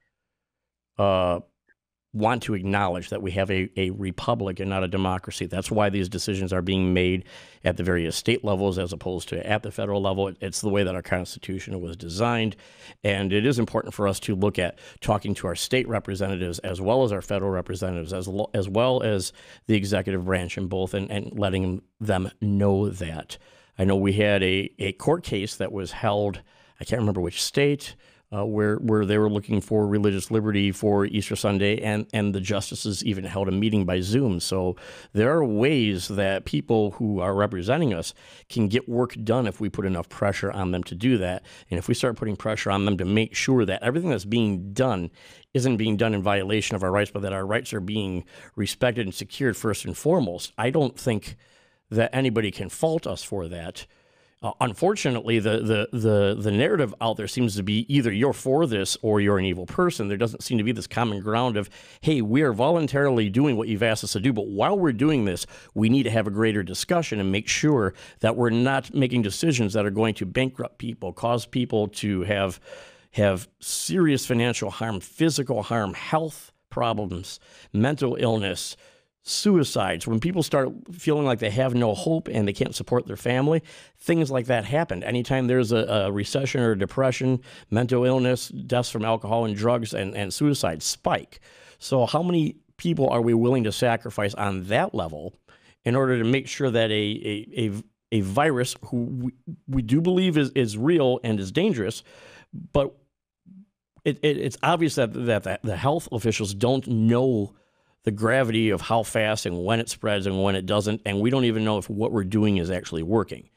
uh, 0.97 1.39
want 2.11 2.41
to 2.41 2.55
acknowledge 2.55 3.09
that 3.09 3.21
we 3.21 3.31
have 3.31 3.51
a, 3.51 3.69
a 3.77 3.91
republic 3.91 4.59
and 4.59 4.69
not 4.69 4.83
a 4.83 4.87
democracy. 4.87 5.45
That's 5.45 5.69
why 5.69 5.89
these 5.89 6.09
decisions 6.09 6.51
are 6.51 6.61
being 6.61 6.91
made 6.91 7.25
at 7.63 7.77
the 7.77 7.83
various 7.83 8.15
state 8.15 8.43
levels 8.43 8.79
as 8.79 8.91
opposed 8.91 9.29
to 9.29 9.47
at 9.47 9.61
the 9.61 9.71
federal 9.71 10.01
level. 10.01 10.33
It's 10.41 10.61
the 10.61 10.69
way 10.69 10.83
that 10.83 10.95
our 10.95 11.03
Constitution 11.03 11.79
was 11.79 11.95
designed. 11.95 12.55
And 13.03 13.31
it 13.31 13.45
is 13.45 13.59
important 13.59 13.93
for 13.93 14.07
us 14.07 14.19
to 14.21 14.35
look 14.35 14.57
at 14.57 14.79
talking 15.01 15.35
to 15.35 15.47
our 15.47 15.55
state 15.55 15.87
representatives 15.87 16.57
as 16.59 16.81
well 16.81 17.03
as 17.03 17.11
our 17.11 17.21
federal 17.21 17.51
representatives, 17.51 18.11
as, 18.11 18.27
lo- 18.27 18.49
as 18.55 18.67
well 18.67 19.03
as 19.03 19.31
the 19.67 19.75
executive 19.75 20.25
branch 20.25 20.57
in 20.57 20.67
both, 20.67 20.95
and, 20.95 21.11
and 21.11 21.37
letting 21.37 21.83
them 21.99 22.31
know 22.41 22.89
that. 22.89 23.37
I 23.77 23.83
know 23.83 23.95
we 23.95 24.13
had 24.13 24.41
a, 24.41 24.71
a 24.79 24.93
court 24.93 25.23
case 25.23 25.55
that 25.57 25.71
was 25.71 25.91
held, 25.91 26.41
I 26.81 26.85
can't 26.85 26.99
remember 26.99 27.21
which 27.21 27.43
state 27.43 27.95
uh, 28.31 28.45
where 28.45 28.75
where 28.77 29.05
they 29.05 29.17
were 29.17 29.29
looking 29.29 29.59
for 29.59 29.88
religious 29.88 30.29
liberty 30.29 30.71
for 30.71 31.05
Easter 31.05 31.36
Sunday, 31.36 31.81
and 31.81 32.05
and 32.13 32.33
the 32.33 32.41
justices 32.41 33.03
even 33.03 33.24
held 33.24 33.48
a 33.48 33.51
meeting 33.51 33.86
by 33.86 34.01
Zoom. 34.01 34.39
So 34.39 34.75
there 35.13 35.31
are 35.31 35.43
ways 35.43 36.07
that 36.09 36.45
people 36.45 36.91
who 36.91 37.19
are 37.19 37.33
representing 37.33 37.93
us 37.93 38.13
can 38.48 38.67
get 38.67 38.88
work 38.88 39.15
done 39.24 39.48
if 39.48 39.59
we 39.59 39.69
put 39.69 39.86
enough 39.86 40.09
pressure 40.09 40.51
on 40.51 40.71
them 40.71 40.83
to 40.83 40.95
do 40.95 41.17
that, 41.17 41.43
and 41.71 41.77
if 41.77 41.88
we 41.88 41.93
start 41.93 42.17
putting 42.17 42.36
pressure 42.36 42.69
on 42.71 42.86
them 42.86 42.98
to 42.98 43.05
make 43.05 43.36
sure 43.36 43.65
that 43.65 43.81
everything 43.81 44.12
that's 44.12 44.25
being 44.25 44.74
done 44.74 45.09
isn't 45.53 45.77
being 45.77 45.98
done 45.98 46.13
in 46.13 46.21
violation 46.21 46.75
of 46.75 46.83
our 46.83 46.91
rights, 46.91 47.12
but 47.12 47.24
that 47.24 47.33
our 47.33 47.45
rights 47.45 47.74
are 47.74 47.79
being 47.79 48.24
respected 48.55 49.05
and 49.07 49.15
secured 49.15 49.57
first 49.57 49.86
and 49.86 49.98
foremost. 49.98 50.53
I 50.57 50.69
don't 50.69 50.98
think 50.98 51.36
that 51.89 52.13
anybody 52.13 52.51
can 52.51 52.69
fault 52.69 53.07
us 53.07 53.24
for 53.24 53.48
that. 53.48 53.88
Uh, 54.41 54.53
unfortunately, 54.62 55.38
the, 55.38 55.88
the, 55.91 55.98
the, 55.98 56.38
the 56.39 56.51
narrative 56.51 56.96
out 57.01 57.17
there 57.17 57.27
seems 57.27 57.58
to 57.58 57.63
be 57.63 57.86
either 57.93 58.10
you're 58.10 58.31
for 58.31 58.65
this 58.65 58.98
or 59.01 59.19
you're 59.19 59.38
an 59.38 59.43
evil 59.43 59.65
person. 59.65 60.08
There 60.08 60.15
doesn't 60.15 60.43
seem 60.43 60.58
to 60.58 60.63
be 60.63 60.72
this 60.72 60.88
common 60.88 61.19
ground 61.19 61.58
of, 61.58 61.69
hey, 62.00 62.22
we 62.22 62.41
are 62.43 62.53
voluntarily 62.53 63.29
doing 63.29 63.58
what 63.58 63.67
you've 63.67 63.84
asked 63.84 64.05
us 64.05 64.13
to 64.13 64.22
do, 64.22 64.31
but 64.31 64.48
while 64.48 64.79
we're 64.79 64.93
doing 64.93 65.25
this, 65.25 65.46
we 65.74 65.89
need 65.89 66.03
to 66.03 66.10
have 66.10 66.25
a 66.25 66.31
greater 66.31 66.63
discussion 66.63 67.19
and 67.19 67.34
make 67.34 67.50
sure 67.50 67.93
that 68.22 68.38
we're 68.38 68.50
not 68.50 68.93
making 68.93 69.24
decisions 69.24 69.74
that 69.74 69.86
are 69.86 69.91
going 69.91 70.13
to 70.15 70.25
bankrupt 70.25 70.77
people, 70.77 71.12
cause 71.12 71.46
people 71.46 71.89
to 71.89 72.22
have, 72.22 72.62
have 73.12 73.50
serious 73.60 74.25
financial 74.25 74.69
harm, 74.69 75.01
physical 75.01 75.63
harm, 75.63 75.93
health 75.93 76.53
problems, 76.69 77.41
mental 77.74 78.15
illness, 78.15 78.77
suicides, 79.23 80.07
when 80.07 80.19
people 80.19 80.43
start 80.43 80.69
feeling 80.91 81.25
like 81.25 81.39
they 81.39 81.49
have 81.49 81.75
no 81.75 81.93
hope 81.93 82.27
and 82.27 82.47
they 82.47 82.53
can't 82.53 82.75
support 82.75 83.05
their 83.05 83.17
family, 83.17 83.61
things 83.97 84.31
like 84.31 84.45
that 84.45 84.65
happen. 84.65 85.03
Anytime 85.03 85.47
there's 85.47 85.71
a, 85.71 85.85
a 85.85 86.11
recession 86.11 86.61
or 86.61 86.75
depression, 86.75 87.41
mental 87.69 88.05
illness, 88.05 88.49
deaths 88.49 88.89
from 88.89 89.05
alcohol 89.05 89.45
and 89.45 89.55
drugs, 89.55 89.93
and, 89.93 90.15
and 90.15 90.33
suicide 90.33 90.81
spike. 90.81 91.39
So, 91.79 92.05
how 92.05 92.23
many 92.23 92.57
people 92.77 93.09
are 93.09 93.21
we 93.21 93.33
willing 93.33 93.65
to 93.65 93.71
sacrifice 93.71 94.33
on 94.33 94.65
that 94.65 94.95
level 94.95 95.35
in 95.85 95.95
order 95.95 96.17
to 96.17 96.23
make 96.23 96.47
sure 96.47 96.71
that 96.71 96.89
a, 96.89 96.93
a, 96.93 97.57
a, 97.57 97.71
a 98.13 98.21
virus, 98.21 98.75
who 98.85 99.03
we, 99.03 99.31
we 99.67 99.81
do 99.81 100.01
believe 100.01 100.38
is, 100.38 100.49
is 100.51 100.77
real 100.77 101.19
and 101.23 101.39
is 101.39 101.51
dangerous, 101.51 102.03
but 102.73 102.95
it, 104.05 104.17
it, 104.23 104.38
it's 104.38 104.57
obvious 104.63 104.95
that, 104.95 105.13
that 105.13 105.61
the 105.61 105.77
health 105.77 106.07
officials 106.11 106.53
don't 106.53 106.88
know 106.88 107.53
the 108.05 108.11
gravity 108.11 108.69
of 108.69 108.81
how 108.81 109.03
fast 109.03 109.45
and 109.45 109.63
when 109.63 109.79
it 109.79 109.89
spreads 109.89 110.25
and 110.25 110.41
when 110.41 110.55
it 110.55 110.65
doesn't, 110.65 111.01
and 111.05 111.19
we 111.19 111.29
don't 111.29 111.45
even 111.45 111.65
know 111.65 111.77
if 111.77 111.89
what 111.89 112.11
we're 112.11 112.23
doing 112.23 112.57
is 112.57 112.71
actually 112.71 113.03
working. 113.03 113.49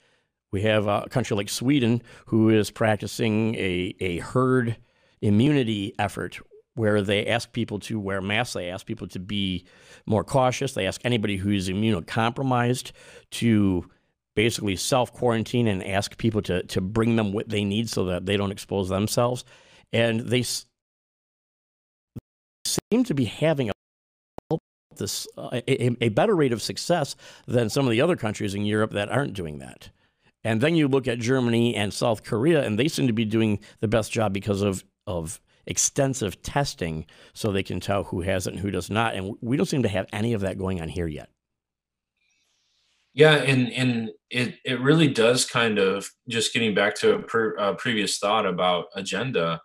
We 0.50 0.62
have 0.62 0.87
a 0.87 1.08
country 1.08 1.37
like 1.37 1.49
Sweden 1.49 2.02
who 2.26 2.50
is 2.50 2.70
practicing 2.70 3.54
a, 3.54 3.94
a 4.00 4.18
herd 4.18 4.76
immunity 5.22 5.94
effort 5.99 6.38
where 6.75 7.02
they 7.02 7.26
ask 7.26 7.52
people 7.52 7.78
to 7.78 7.99
wear 8.00 8.20
masks, 8.20 8.54
they 8.54 8.70
ask 8.70 8.87
people 8.87 9.06
to 9.08 9.18
be 9.18 9.66
more 10.06 10.25
cautious, 10.25 10.75
they 10.75 10.87
ask 10.87 11.00
anybody 11.04 11.37
who's 11.37 11.68
immunocompromised 11.68 12.92
to 13.30 13.88
basically 14.34 14.76
self 14.76 15.12
quarantine 15.12 15.66
and 15.68 15.84
ask 15.87 16.16
people 16.16 16.42
to, 16.42 16.62
to 16.64 16.80
bring 16.80 17.16
them 17.16 17.32
what 17.32 17.49
they 17.49 17.64
need 17.64 17.88
so 17.90 18.04
that 18.06 18.26
they 18.26 18.37
don't 18.37 18.52
expose 18.52 18.88
themselves. 18.88 19.44
And 19.92 20.20
they 20.20 20.42
seem 22.64 23.04
to 23.04 23.14
be 23.14 23.25
having 23.26 23.70
this 24.96 25.26
uh, 25.37 25.61
a, 25.68 26.04
a, 26.04 26.08
better 26.08 26.34
rate 26.34 26.52
of 26.52 26.62
success 26.62 27.16
than 27.46 27.70
some 27.70 27.87
of 27.87 27.90
the 27.90 28.00
other 28.00 28.16
countries 28.16 28.54
in 28.54 28.64
Europe 28.64 28.92
that 28.92 29.08
aren't 29.08 29.34
doing 29.34 29.58
that. 29.58 29.90
And 30.44 30.61
then 30.61 30.75
you 30.75 30.88
look 30.88 31.06
at 31.06 31.18
Germany 31.18 31.75
and 31.75 31.92
South 31.92 32.25
Korea, 32.25 32.64
and 32.64 32.78
they 32.78 32.88
seem 32.88 33.06
to 33.06 33.12
be 33.12 33.25
doing 33.25 33.61
the 33.80 33.88
best 33.88 34.12
job 34.12 34.32
because 34.32 34.62
of 34.62 34.84
of 35.06 35.40
extensive 35.66 36.42
testing, 36.42 37.06
so 37.32 37.52
they 37.52 37.62
can 37.62 37.80
tell 37.80 38.04
who 38.04 38.22
has 38.22 38.46
it 38.46 38.54
and 38.54 38.61
who 38.61 38.70
does 38.70 38.90
not. 38.90 39.14
And 39.14 39.37
we 39.40 39.56
don't 39.56 39.66
seem 39.66 39.82
to 39.84 39.88
have 39.88 40.06
any 40.12 40.32
of 40.32 40.40
that 40.40 40.58
going 40.58 40.80
on 40.80 40.88
here 40.88 41.06
yet. 41.06 41.28
Yeah, 43.14 43.34
and 43.34 43.72
and 43.72 44.11
it 44.30 44.56
it 44.64 44.80
really 44.80 45.08
does 45.08 45.44
kind 45.44 45.78
of 45.78 46.11
just 46.28 46.52
getting 46.52 46.75
back 46.75 46.94
to 46.96 47.14
a, 47.14 47.70
a 47.70 47.75
previous 47.75 48.18
thought 48.18 48.46
about 48.46 48.87
agenda 48.94 49.61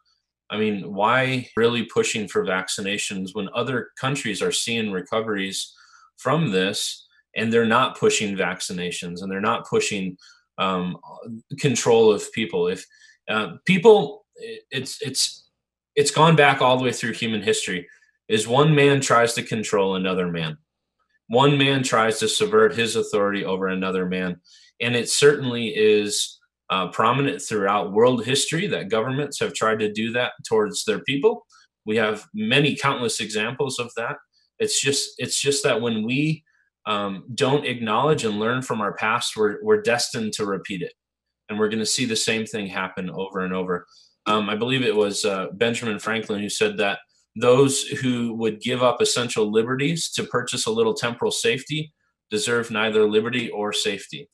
I 0.49 0.57
mean, 0.57 0.93
why 0.93 1.49
really 1.55 1.83
pushing 1.83 2.27
for 2.27 2.45
vaccinations 2.45 3.29
when 3.33 3.49
other 3.53 3.89
countries 3.99 4.41
are 4.41 4.51
seeing 4.51 4.91
recoveries 4.91 5.73
from 6.17 6.51
this 6.51 7.05
and 7.35 7.51
they're 7.51 7.65
not 7.65 7.99
pushing 7.99 8.35
vaccinations 8.35 9.21
and 9.21 9.31
they're 9.31 9.41
not 9.41 9.67
pushing 9.67 10.17
um, 10.57 10.97
control 11.59 12.11
of 12.11 12.31
people? 12.31 12.67
If 12.67 12.85
uh, 13.29 13.57
people, 13.65 14.25
it's 14.71 15.01
it's 15.01 15.49
it's 15.95 16.11
gone 16.11 16.35
back 16.35 16.61
all 16.61 16.77
the 16.77 16.83
way 16.83 16.93
through 16.93 17.13
human 17.13 17.41
history. 17.41 17.87
Is 18.29 18.47
one 18.47 18.75
man 18.75 19.01
tries 19.01 19.33
to 19.33 19.43
control 19.43 19.95
another 19.95 20.27
man, 20.27 20.57
one 21.27 21.57
man 21.57 21.83
tries 21.83 22.19
to 22.19 22.27
subvert 22.27 22.75
his 22.75 22.95
authority 22.95 23.43
over 23.43 23.67
another 23.67 24.05
man, 24.05 24.39
and 24.79 24.95
it 24.95 25.09
certainly 25.09 25.67
is 25.75 26.36
uh, 26.69 26.87
prominent 26.89 27.41
throughout 27.41 27.93
world 27.93 28.25
history 28.25 28.67
that 28.67 28.89
governments 28.89 29.39
have 29.39 29.53
tried 29.53 29.79
to 29.79 29.91
do 29.91 30.11
that 30.11 30.33
towards 30.47 30.83
their 30.85 30.99
people. 30.99 31.45
We 31.85 31.95
have 31.97 32.25
many 32.33 32.75
countless 32.75 33.19
examples 33.19 33.79
of 33.79 33.91
that. 33.95 34.17
It's 34.59 34.81
just 34.81 35.11
it's 35.17 35.39
just 35.39 35.63
that 35.63 35.81
when 35.81 36.03
we 36.03 36.43
um, 36.85 37.25
don't 37.35 37.65
acknowledge 37.65 38.23
and 38.25 38.39
learn 38.39 38.61
from 38.61 38.81
our 38.81 38.93
past, 38.93 39.37
we're 39.37 39.63
we're 39.63 39.81
destined 39.81 40.33
to 40.33 40.45
repeat 40.45 40.81
it, 40.81 40.93
and 41.49 41.57
we're 41.57 41.69
going 41.69 41.79
to 41.79 41.85
see 41.85 42.05
the 42.05 42.15
same 42.15 42.45
thing 42.45 42.67
happen 42.67 43.09
over 43.09 43.41
and 43.41 43.53
over. 43.53 43.85
Um, 44.25 44.49
I 44.49 44.55
believe 44.55 44.81
it 44.81 44.95
was 44.95 45.23
uh, 45.23 45.47
Benjamin 45.53 45.99
Franklin 45.99 46.41
who 46.41 46.49
said 46.49 46.77
that 46.77 46.99
those 47.39 47.83
who 47.83 48.33
would 48.33 48.61
give 48.61 48.83
up 48.83 48.99
essential 48.99 49.49
liberties 49.51 50.09
to 50.11 50.23
purchase 50.23 50.65
a 50.65 50.71
little 50.71 50.93
temporal 50.93 51.31
safety 51.31 51.93
deserve 52.29 52.71
neither 52.71 53.07
liberty 53.07 53.49
or 53.51 53.71
safety. 53.71 54.29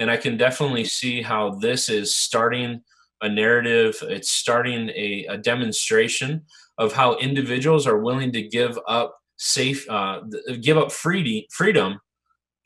And 0.00 0.10
I 0.10 0.16
can 0.16 0.36
definitely 0.36 0.84
see 0.84 1.22
how 1.22 1.50
this 1.50 1.88
is 1.88 2.12
starting 2.12 2.82
a 3.22 3.28
narrative, 3.28 3.96
it's 4.02 4.30
starting 4.30 4.88
a, 4.88 5.26
a 5.28 5.36
demonstration 5.36 6.42
of 6.78 6.94
how 6.94 7.16
individuals 7.18 7.86
are 7.86 7.98
willing 7.98 8.32
to 8.32 8.42
give 8.42 8.78
up 8.88 9.14
safe, 9.36 9.88
uh, 9.90 10.20
give 10.62 10.78
up 10.78 10.90
freedom, 10.90 11.44
freedom 11.50 12.00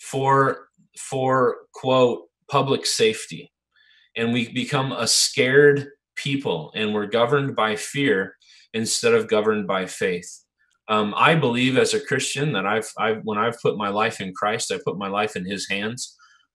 for, 0.00 0.68
for 0.96 1.56
quote, 1.72 2.28
public 2.48 2.86
safety. 2.86 3.52
And 4.16 4.32
we 4.32 4.52
become 4.52 4.92
a 4.92 5.08
scared 5.08 5.88
people 6.14 6.70
and 6.76 6.94
we're 6.94 7.06
governed 7.06 7.56
by 7.56 7.74
fear 7.74 8.36
instead 8.72 9.12
of 9.12 9.28
governed 9.28 9.66
by 9.66 9.86
faith. 9.86 10.44
Um, 10.88 11.14
I 11.16 11.34
believe 11.34 11.78
as 11.78 11.94
a 11.94 12.04
Christian 12.04 12.52
that 12.52 12.66
I've, 12.66 12.92
I've, 12.98 13.22
when 13.24 13.38
I've 13.38 13.60
put 13.60 13.76
my 13.76 13.88
life 13.88 14.20
in 14.20 14.34
Christ, 14.34 14.70
I 14.70 14.78
put 14.84 14.98
my 14.98 15.08
life 15.08 15.34
in 15.34 15.44
His 15.44 15.68
hands. 15.68 16.13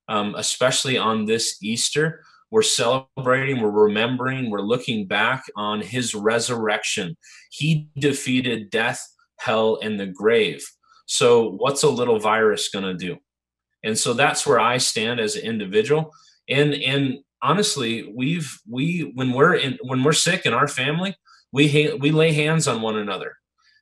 Um, 0.10 0.36
especially 0.38 0.98
on 0.98 1.26
this 1.26 1.58
Easter, 1.62 2.24
we're 2.52 2.64
celebrating, 2.64 3.62
we're 3.62 3.70
remembering, 3.70 4.50
we're 4.50 4.62
looking 4.62 5.06
back 5.06 5.44
on 5.56 5.82
His 5.82 6.16
resurrection. 6.16 7.16
He 7.52 7.90
defeated 7.98 8.72
death, 8.72 9.02
hell, 9.38 9.80
and 9.82 10.00
the 10.00 10.08
grave. 10.08 10.66
So, 11.06 11.52
what's 11.52 11.84
a 11.84 11.90
little 11.90 12.20
virus 12.20 12.70
going 12.70 12.86
to 12.86 12.96
do? 12.96 13.18
And 13.84 13.98
so 13.98 14.14
that's 14.14 14.46
where 14.46 14.60
I 14.60 14.78
stand 14.78 15.20
as 15.20 15.36
an 15.36 15.44
individual. 15.44 16.12
And 16.50 16.74
and 16.74 17.20
honestly, 17.42 18.12
we've 18.14 18.60
we 18.68 19.12
when 19.16 19.32
we're 19.32 19.56
in 19.56 19.78
when 19.84 20.04
we're 20.04 20.12
sick 20.12 20.46
in 20.46 20.54
our 20.54 20.68
family, 20.68 21.16
we 21.54 21.70
ha- 21.70 21.96
we 21.98 22.12
lay 22.12 22.34
hands 22.34 22.68
on 22.68 22.82
one 22.82 22.98
another 22.98 23.36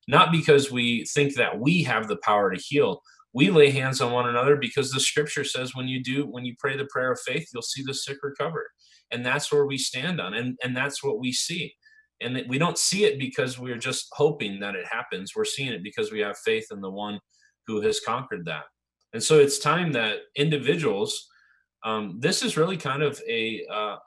not 0.07 0.31
because 0.31 0.71
we 0.71 1.05
think 1.05 1.35
that 1.35 1.59
we 1.59 1.83
have 1.83 2.07
the 2.07 2.17
power 2.17 2.51
to 2.51 2.61
heal 2.61 3.01
we 3.37 3.49
lay 3.49 3.69
hands 3.69 4.01
on 4.01 4.11
one 4.11 4.27
another 4.27 4.55
because 4.55 4.89
the 4.91 4.99
scripture 4.99 5.43
says 5.43 5.75
when 5.75 5.87
you 5.87 5.99
do 6.03 6.25
when 6.25 6.45
you 6.45 6.55
pray 6.59 6.75
the 6.75 6.87
prayer 6.93 7.11
of 7.11 7.19
faith 7.21 7.47
you'll 7.53 7.61
see 7.73 7.83
the 7.85 7.93
sick 7.93 8.17
recover 8.23 8.65
and 9.11 9.25
that's 9.25 9.51
where 9.51 9.65
we 9.65 9.77
stand 9.77 10.19
on 10.19 10.33
and 10.33 10.57
and 10.63 10.75
that's 10.75 11.03
what 11.03 11.19
we 11.19 11.31
see. 11.31 11.73
And 12.19 12.43
we 12.49 12.57
don't 12.57 12.79
see 12.79 13.05
it 13.05 13.19
because 13.19 13.59
we're 13.59 13.77
just 13.77 14.07
hoping 14.13 14.59
that 14.59 14.73
it 14.73 14.87
happens. 14.89 15.33
We're 15.35 15.45
seeing 15.45 15.71
it 15.71 15.83
because 15.83 16.11
we 16.11 16.19
have 16.21 16.35
faith 16.39 16.65
in 16.71 16.81
the 16.81 16.89
one 16.89 17.19
who 17.67 17.79
has 17.81 17.99
conquered 17.99 18.45
that. 18.45 18.63
And 19.13 19.21
so 19.21 19.37
it's 19.37 19.59
time 19.59 19.91
that 19.91 20.21
individuals 20.35 21.27
um, 21.85 22.17
this 22.19 22.41
is 22.41 22.57
really 22.57 22.75
kind 22.75 23.03
of 23.03 23.21
a 23.29 23.63
uh, 23.71 23.97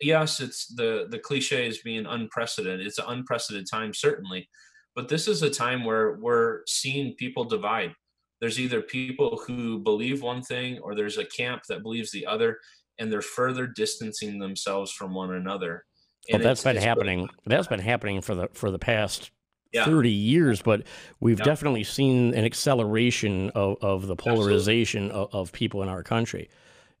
yes, 0.00 0.40
it's 0.40 0.66
the 0.74 1.06
the 1.10 1.18
cliche 1.18 1.66
is 1.66 1.82
being 1.82 2.06
unprecedented. 2.06 2.86
It's 2.86 2.98
an 2.98 3.06
unprecedented 3.08 3.68
time, 3.70 3.92
certainly, 3.92 4.48
but 4.94 5.08
this 5.08 5.28
is 5.28 5.42
a 5.42 5.50
time 5.50 5.84
where 5.84 6.16
we're 6.20 6.60
seeing 6.66 7.14
people 7.18 7.44
divide. 7.44 7.92
There's 8.40 8.60
either 8.60 8.80
people 8.80 9.40
who 9.46 9.78
believe 9.78 10.22
one 10.22 10.42
thing, 10.42 10.78
or 10.78 10.94
there's 10.94 11.18
a 11.18 11.24
camp 11.24 11.62
that 11.68 11.82
believes 11.82 12.10
the 12.10 12.26
other, 12.26 12.58
and 12.98 13.10
they're 13.10 13.22
further 13.22 13.66
distancing 13.66 14.38
themselves 14.38 14.92
from 14.92 15.14
one 15.14 15.34
another. 15.34 15.84
Well, 16.30 16.42
that's 16.42 16.62
been 16.62 16.76
happening. 16.76 17.28
That's 17.46 17.68
been 17.68 17.80
happening 17.80 18.20
for 18.20 18.34
the 18.34 18.48
for 18.52 18.70
the 18.70 18.78
past 18.78 19.30
yeah. 19.72 19.84
30 19.84 20.10
years, 20.10 20.62
but 20.62 20.82
we've 21.20 21.38
yeah. 21.38 21.44
definitely 21.44 21.84
seen 21.84 22.34
an 22.34 22.44
acceleration 22.44 23.50
of, 23.50 23.76
of 23.82 24.06
the 24.06 24.16
polarization 24.16 25.10
of, 25.10 25.28
of, 25.32 25.52
people 25.52 25.82
in 25.82 25.88
our 25.88 26.02
country. 26.02 26.48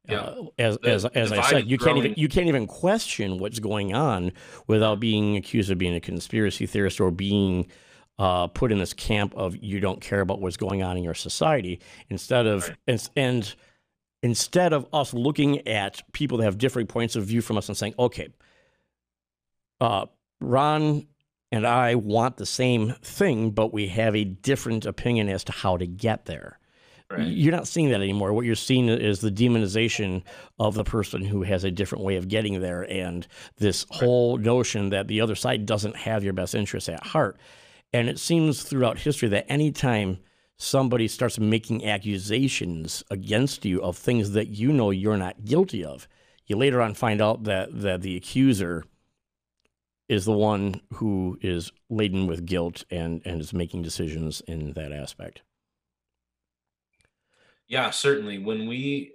Yeah. 0.08 0.20
Uh, 0.20 0.44
as 0.58 0.78
the, 0.78 0.88
as 0.88 1.04
as 1.04 1.32
I 1.32 1.42
said, 1.42 1.70
you 1.70 1.76
growing. 1.76 1.96
can't 1.96 2.06
even 2.06 2.20
you 2.20 2.28
can't 2.28 2.46
even 2.48 2.66
question 2.66 3.38
what's 3.38 3.58
going 3.58 3.94
on 3.94 4.32
without 4.66 5.00
being 5.00 5.36
accused 5.36 5.70
of 5.70 5.76
being 5.76 5.94
a 5.94 6.00
conspiracy 6.00 6.64
theorist 6.64 7.00
or 7.00 7.10
being 7.10 7.66
uh, 8.18 8.46
put 8.48 8.72
in 8.72 8.78
this 8.78 8.92
camp 8.92 9.34
of 9.36 9.56
you 9.56 9.80
don't 9.80 10.00
care 10.00 10.20
about 10.20 10.40
what's 10.40 10.56
going 10.56 10.82
on 10.82 10.96
in 10.96 11.04
your 11.04 11.14
society. 11.14 11.80
Instead 12.10 12.46
of 12.46 12.68
right. 12.68 12.76
and, 12.86 13.10
and 13.16 13.54
instead 14.22 14.72
of 14.72 14.86
us 14.92 15.14
looking 15.14 15.66
at 15.68 16.02
people 16.12 16.38
that 16.38 16.44
have 16.44 16.58
different 16.58 16.88
points 16.88 17.16
of 17.16 17.24
view 17.24 17.40
from 17.40 17.56
us 17.56 17.68
and 17.68 17.76
saying, 17.76 17.94
okay, 17.98 18.28
uh, 19.80 20.06
Ron 20.40 21.06
and 21.50 21.66
I 21.66 21.94
want 21.94 22.36
the 22.36 22.46
same 22.46 22.94
thing, 23.02 23.50
but 23.50 23.72
we 23.72 23.88
have 23.88 24.14
a 24.14 24.24
different 24.24 24.84
opinion 24.86 25.28
as 25.28 25.44
to 25.44 25.52
how 25.52 25.76
to 25.76 25.86
get 25.86 26.26
there. 26.26 26.58
Right. 27.10 27.26
You're 27.26 27.52
not 27.52 27.66
seeing 27.66 27.88
that 27.88 28.02
anymore. 28.02 28.34
What 28.34 28.44
you're 28.44 28.54
seeing 28.54 28.90
is 28.90 29.20
the 29.20 29.30
demonization 29.30 30.24
of 30.58 30.74
the 30.74 30.84
person 30.84 31.24
who 31.24 31.42
has 31.42 31.64
a 31.64 31.70
different 31.70 32.04
way 32.04 32.16
of 32.16 32.28
getting 32.28 32.60
there, 32.60 32.82
and 32.82 33.26
this 33.56 33.86
whole 33.88 34.36
notion 34.36 34.90
that 34.90 35.08
the 35.08 35.22
other 35.22 35.34
side 35.34 35.64
doesn't 35.64 35.96
have 35.96 36.22
your 36.22 36.34
best 36.34 36.54
interests 36.54 36.90
at 36.90 37.02
heart. 37.02 37.38
And 37.92 38.08
it 38.08 38.18
seems 38.18 38.62
throughout 38.62 38.98
history 38.98 39.28
that 39.30 39.50
anytime 39.50 40.18
somebody 40.56 41.08
starts 41.08 41.38
making 41.38 41.86
accusations 41.86 43.02
against 43.10 43.64
you 43.64 43.80
of 43.82 43.96
things 43.96 44.32
that 44.32 44.48
you 44.48 44.72
know 44.72 44.90
you're 44.90 45.16
not 45.16 45.44
guilty 45.44 45.84
of, 45.84 46.08
you 46.46 46.56
later 46.56 46.82
on 46.82 46.94
find 46.94 47.22
out 47.22 47.44
that 47.44 47.80
that 47.80 48.02
the 48.02 48.16
accuser 48.16 48.84
is 50.08 50.24
the 50.24 50.32
one 50.32 50.80
who 50.94 51.38
is 51.42 51.70
laden 51.90 52.26
with 52.26 52.46
guilt 52.46 52.84
and 52.90 53.22
and 53.24 53.40
is 53.40 53.52
making 53.52 53.82
decisions 53.82 54.40
in 54.42 54.72
that 54.72 54.92
aspect. 54.92 55.42
Yeah, 57.68 57.90
certainly. 57.90 58.38
When 58.38 58.66
we, 58.66 59.12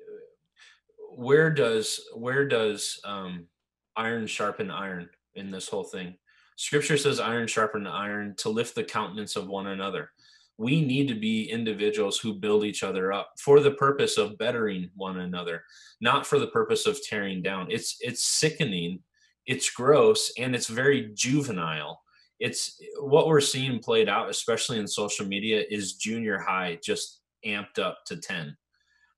where 1.16 1.50
does 1.50 2.00
where 2.16 2.48
does 2.48 3.00
um, 3.04 3.48
iron 3.96 4.28
sharpen 4.28 4.70
iron 4.70 5.10
in 5.34 5.50
this 5.50 5.68
whole 5.68 5.84
thing? 5.84 6.16
Scripture 6.56 6.98
says, 6.98 7.20
"Iron 7.20 7.48
sharpen 7.48 7.88
iron 7.88 8.36
to 8.38 8.50
lift 8.50 8.76
the 8.76 8.84
countenance 8.84 9.36
of 9.36 9.48
one 9.48 9.68
another." 9.68 10.12
We 10.58 10.82
need 10.82 11.08
to 11.08 11.16
be 11.16 11.50
individuals 11.50 12.20
who 12.20 12.34
build 12.34 12.64
each 12.64 12.84
other 12.84 13.12
up 13.12 13.34
for 13.40 13.60
the 13.60 13.72
purpose 13.72 14.18
of 14.18 14.38
bettering 14.38 14.92
one 14.96 15.20
another, 15.20 15.64
not 16.00 16.28
for 16.28 16.38
the 16.38 16.48
purpose 16.48 16.86
of 16.86 17.04
tearing 17.04 17.42
down. 17.42 17.72
It's 17.72 17.98
it's 18.02 18.24
sickening, 18.24 19.00
it's 19.46 19.70
gross, 19.70 20.32
and 20.38 20.56
it's 20.56 20.68
very 20.68 21.12
juvenile 21.16 22.04
it's 22.44 22.78
what 23.00 23.28
we're 23.28 23.40
seeing 23.40 23.80
played 23.80 24.10
out, 24.10 24.30
especially 24.30 24.78
in 24.78 24.86
social 24.86 25.26
media, 25.26 25.64
is 25.70 25.94
junior 25.94 26.38
high 26.38 26.78
just 26.84 27.22
amped 27.46 27.80
up 27.80 28.00
to 28.08 28.18
10. 28.18 28.58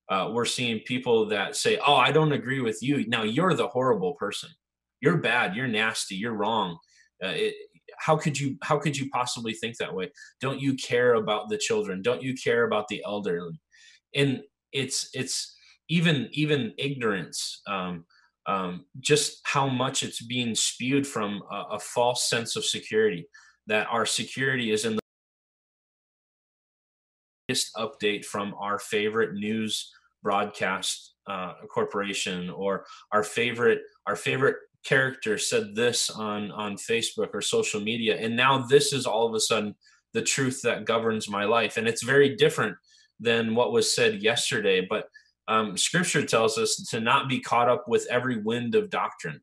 Uh, 0.08 0.30
we're 0.32 0.44
seeing 0.44 0.78
people 0.86 1.26
that 1.26 1.56
say, 1.56 1.76
Oh, 1.84 1.96
I 1.96 2.12
don't 2.12 2.30
agree 2.30 2.60
with 2.60 2.80
you. 2.84 3.04
Now 3.08 3.24
you're 3.24 3.54
the 3.54 3.66
horrible 3.66 4.14
person. 4.14 4.50
You're 5.00 5.16
bad. 5.16 5.56
You're 5.56 5.66
nasty. 5.66 6.14
You're 6.14 6.34
wrong. 6.34 6.78
Uh, 7.22 7.32
how 7.98 8.16
could 8.16 8.38
you 8.38 8.56
how 8.62 8.78
could 8.78 8.96
you 8.96 9.08
possibly 9.10 9.52
think 9.52 9.76
that 9.76 9.94
way? 9.94 10.10
Don't 10.40 10.60
you 10.60 10.74
care 10.74 11.14
about 11.14 11.48
the 11.48 11.58
children? 11.58 12.02
Don't 12.02 12.22
you 12.22 12.34
care 12.34 12.64
about 12.64 12.88
the 12.88 13.02
elderly? 13.04 13.60
And 14.14 14.42
it's 14.72 15.08
it's 15.14 15.56
even 15.88 16.28
even 16.32 16.72
ignorance 16.78 17.62
um, 17.66 18.04
um, 18.46 18.84
just 19.00 19.40
how 19.44 19.68
much 19.68 20.02
it's 20.02 20.22
being 20.22 20.54
spewed 20.54 21.06
from 21.06 21.42
a, 21.50 21.62
a 21.72 21.78
false 21.78 22.28
sense 22.28 22.56
of 22.56 22.64
security 22.64 23.26
that 23.66 23.86
our 23.90 24.06
security 24.06 24.70
is 24.70 24.84
in 24.84 24.94
the 24.94 25.00
latest 27.48 27.74
update 27.76 28.24
from 28.24 28.54
our 28.58 28.78
favorite 28.78 29.34
news 29.34 29.92
broadcast 30.22 31.14
uh, 31.28 31.54
corporation 31.72 32.50
or 32.50 32.84
our 33.12 33.22
favorite 33.22 33.80
our 34.06 34.16
favorite 34.16 34.56
character 34.86 35.36
said 35.36 35.74
this 35.74 36.10
on 36.10 36.50
on 36.52 36.76
Facebook 36.76 37.30
or 37.34 37.42
social 37.42 37.80
media 37.80 38.16
and 38.16 38.36
now 38.36 38.58
this 38.58 38.92
is 38.92 39.06
all 39.06 39.26
of 39.26 39.34
a 39.34 39.40
sudden 39.40 39.74
the 40.14 40.22
truth 40.22 40.62
that 40.62 40.86
governs 40.86 41.28
my 41.28 41.44
life. 41.44 41.76
And 41.76 41.86
it's 41.86 42.02
very 42.02 42.36
different 42.36 42.76
than 43.20 43.54
what 43.54 43.72
was 43.72 43.94
said 43.94 44.22
yesterday 44.22 44.86
but 44.88 45.08
um, 45.48 45.76
scripture 45.76 46.24
tells 46.24 46.58
us 46.58 46.76
to 46.90 47.00
not 47.00 47.28
be 47.28 47.38
caught 47.38 47.68
up 47.68 47.86
with 47.86 48.06
every 48.10 48.38
wind 48.42 48.74
of 48.74 48.90
doctrine. 48.90 49.40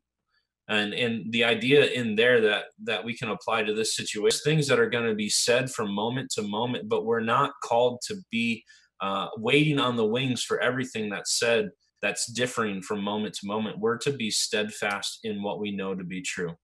And 0.68 0.94
and 0.94 1.30
the 1.32 1.44
idea 1.44 1.84
in 1.86 2.16
there 2.16 2.40
that 2.40 2.64
that 2.84 3.04
we 3.04 3.16
can 3.16 3.30
apply 3.30 3.62
to 3.62 3.74
this 3.74 3.94
situation 3.94 4.40
things 4.44 4.66
that 4.68 4.80
are 4.80 4.88
going 4.88 5.08
to 5.08 5.14
be 5.14 5.28
said 5.28 5.70
from 5.70 5.92
moment 5.92 6.30
to 6.32 6.42
moment 6.42 6.88
but 6.88 7.04
we're 7.04 7.20
not 7.20 7.52
called 7.62 8.00
to 8.08 8.16
be 8.30 8.64
uh, 9.00 9.28
waiting 9.36 9.78
on 9.78 9.96
the 9.96 10.06
wings 10.06 10.42
for 10.42 10.60
everything 10.60 11.10
that's 11.10 11.38
said 11.38 11.70
that's 12.04 12.26
differing 12.26 12.82
from 12.82 13.02
moment 13.02 13.34
to 13.34 13.46
moment 13.46 13.78
we're 13.78 13.96
to 13.96 14.12
be 14.12 14.30
steadfast 14.30 15.20
in 15.24 15.42
what 15.42 15.58
we 15.58 15.70
know 15.70 15.94
to 15.94 16.04
be 16.04 16.20
true 16.20 16.54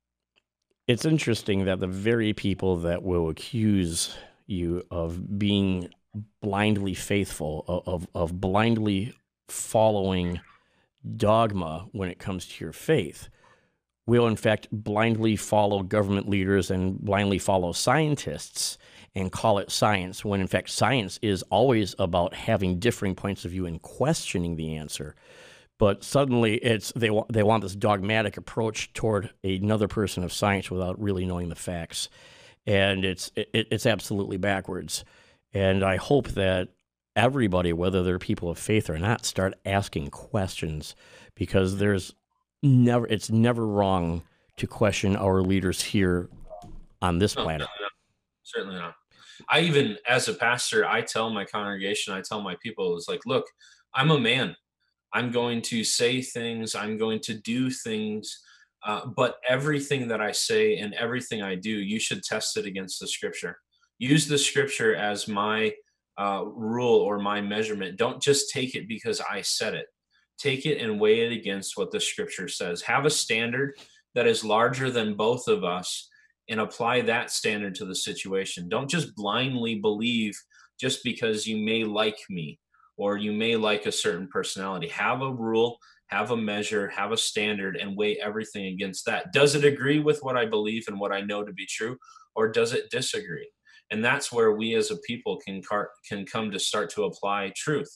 it's 0.87 1.07
interesting 1.07 1.65
that 1.65 1.81
the 1.81 1.87
very 1.87 2.35
people 2.35 2.77
that 2.77 3.03
will 3.03 3.31
accuse 3.31 4.15
you 4.47 4.83
of 4.91 5.39
being 5.39 5.89
blindly 6.43 6.95
faithful 6.95 7.65
of, 7.87 8.07
of, 8.15 8.41
blindly 8.41 9.15
following 9.49 10.41
dogma 11.17 11.87
when 11.93 12.11
it 12.11 12.19
comes 12.19 12.47
to 12.47 12.65
your 12.65 12.73
faith 12.73 13.29
will, 14.07 14.27
in 14.27 14.37
fact, 14.37 14.67
blindly 14.73 15.37
follow 15.37 15.83
government 15.83 16.29
leaders 16.29 16.71
and 16.71 16.99
blindly 16.99 17.39
follow 17.39 17.71
scientists 17.71 18.77
and 19.15 19.31
call 19.31 19.59
it 19.59 19.71
science, 19.71 20.25
when 20.25 20.41
in 20.41 20.47
fact, 20.47 20.71
science 20.71 21.19
is 21.23 21.43
always 21.45 21.95
about 21.99 22.35
having 22.35 22.79
differing 22.79 23.15
points 23.15 23.45
of 23.45 23.53
view 23.53 23.67
and 23.67 23.83
questioning 23.83 24.57
the 24.57 24.75
answer. 24.75 25.15
But 25.81 26.05
suddenly, 26.05 26.57
it's 26.57 26.93
they 26.95 27.09
want 27.09 27.33
they 27.33 27.43
want 27.43 27.63
this 27.63 27.75
dogmatic 27.75 28.37
approach 28.37 28.93
toward 28.93 29.31
another 29.43 29.89
person 29.89 30.23
of 30.23 30.31
science 30.31 30.71
without 30.71 31.01
really 31.01 31.25
knowing 31.25 31.49
the 31.49 31.55
facts, 31.55 32.11
and 32.67 33.03
it's 33.03 33.33
it, 33.35 33.49
it's 33.55 33.87
absolutely 33.87 34.37
backwards. 34.37 35.07
And 35.55 35.83
I 35.83 35.97
hope 35.97 36.29
that 36.33 36.69
everybody, 37.17 37.73
whether 37.73 38.03
they're 38.03 38.19
people 38.19 38.51
of 38.51 38.59
faith 38.59 38.91
or 38.91 38.99
not, 38.99 39.25
start 39.25 39.55
asking 39.65 40.11
questions 40.11 40.95
because 41.35 41.79
there's 41.79 42.15
never 42.63 43.07
it's 43.07 43.31
never 43.31 43.67
wrong 43.67 44.23
to 44.59 44.67
question 44.67 45.17
our 45.17 45.41
leaders 45.41 45.81
here 45.81 46.29
on 47.01 47.21
this 47.21 47.37
no, 47.37 47.45
planet. 47.45 47.69
No, 47.81 47.85
no. 47.85 47.89
Certainly 48.43 48.77
not. 48.77 48.97
I 49.49 49.61
even, 49.61 49.97
as 50.07 50.29
a 50.29 50.35
pastor, 50.35 50.87
I 50.87 51.01
tell 51.01 51.31
my 51.31 51.47
congregation, 51.47 52.13
I 52.13 52.21
tell 52.21 52.43
my 52.43 52.57
people, 52.63 52.95
it's 52.99 53.09
like, 53.09 53.25
look, 53.25 53.47
I'm 53.95 54.11
a 54.11 54.21
man. 54.21 54.55
I'm 55.13 55.31
going 55.31 55.63
to 55.63 55.85
say 55.85 56.23
things. 56.23 56.75
I'm 56.75 56.99
going 56.99 57.21
to 57.21 57.35
do 57.35 57.71
things. 57.71 58.41
Uh, 58.87 59.07
but 59.07 59.37
everything 59.49 60.09
that 60.09 60.21
I 60.21 60.33
say 60.33 60.79
and 60.79 60.95
everything 60.95 61.43
I 61.43 61.55
do, 61.55 61.71
you 61.71 61.99
should 61.99 62.23
test 62.23 62.57
it 62.57 62.67
against 62.67 63.01
the 63.01 63.09
scripture. 63.09 63.59
Use 63.99 64.27
the 64.27 64.39
scripture 64.39 64.95
as 64.95 65.29
my 65.29 65.73
uh, 66.19 66.45
rule 66.45 66.97
or 67.01 67.19
my 67.19 67.41
measurement. 67.41 67.99
Don't 67.99 68.23
just 68.23 68.51
take 68.51 68.75
it 68.75 68.89
because 68.89 69.21
I 69.21 69.43
said 69.43 69.75
it. 69.75 69.87
Take 70.39 70.65
it 70.65 70.81
and 70.81 70.99
weigh 71.01 71.21
it 71.21 71.33
against 71.33 71.77
what 71.77 71.91
the 71.91 72.01
scripture 72.01 72.49
says. 72.49 72.83
Have 72.83 73.05
a 73.05 73.11
standard 73.11 73.75
that 74.15 74.27
is 74.27 74.45
larger 74.45 74.91
than 74.91 75.15
both 75.15 75.49
of 75.49 75.65
us 75.65 76.09
and 76.49 76.61
apply 76.61 77.03
that 77.03 77.31
standard 77.31 77.75
to 77.77 77.85
the 77.85 77.95
situation. 77.95 78.69
Don't 78.69 78.89
just 78.91 79.15
blindly 79.15 79.77
believe 79.77 80.39
just 80.81 81.05
because 81.05 81.47
you 81.47 81.59
may 81.59 81.85
like 81.85 82.19
me 82.29 82.59
or 83.01 83.17
you 83.17 83.33
may 83.33 83.57
like 83.57 83.87
a 83.87 83.93
certain 83.93 84.29
personality. 84.29 84.87
Have 84.89 85.23
a 85.23 85.33
rule, 85.33 85.79
have 86.09 86.33
a 86.33 86.37
measure, 86.37 86.87
have 86.89 87.13
a 87.13 87.17
standard, 87.17 87.79
and 87.79 87.97
weigh 87.97 88.19
everything 88.19 88.67
against 88.67 89.07
that. 89.07 89.33
Does 89.33 89.55
it 89.55 89.65
agree 89.65 90.01
with 90.01 90.19
what 90.21 90.37
I 90.37 90.45
believe 90.45 90.85
and 90.87 91.01
what 91.01 91.11
I 91.11 91.23
know 91.23 91.43
to 91.43 91.51
be 91.51 91.65
true, 91.65 91.97
or 92.37 92.53
does 92.53 92.75
it 92.75 92.91
disagree? 92.91 93.49
And 93.91 94.05
that's 94.05 94.31
where 94.31 94.53
we 94.53 94.75
as 94.75 94.91
a 94.91 94.99
people 94.99 95.39
can 95.39 95.63
car- 95.63 95.89
can 96.07 96.27
come 96.27 96.51
to 96.51 96.59
start 96.59 96.91
to 96.91 97.05
apply 97.05 97.55
truth. 97.57 97.91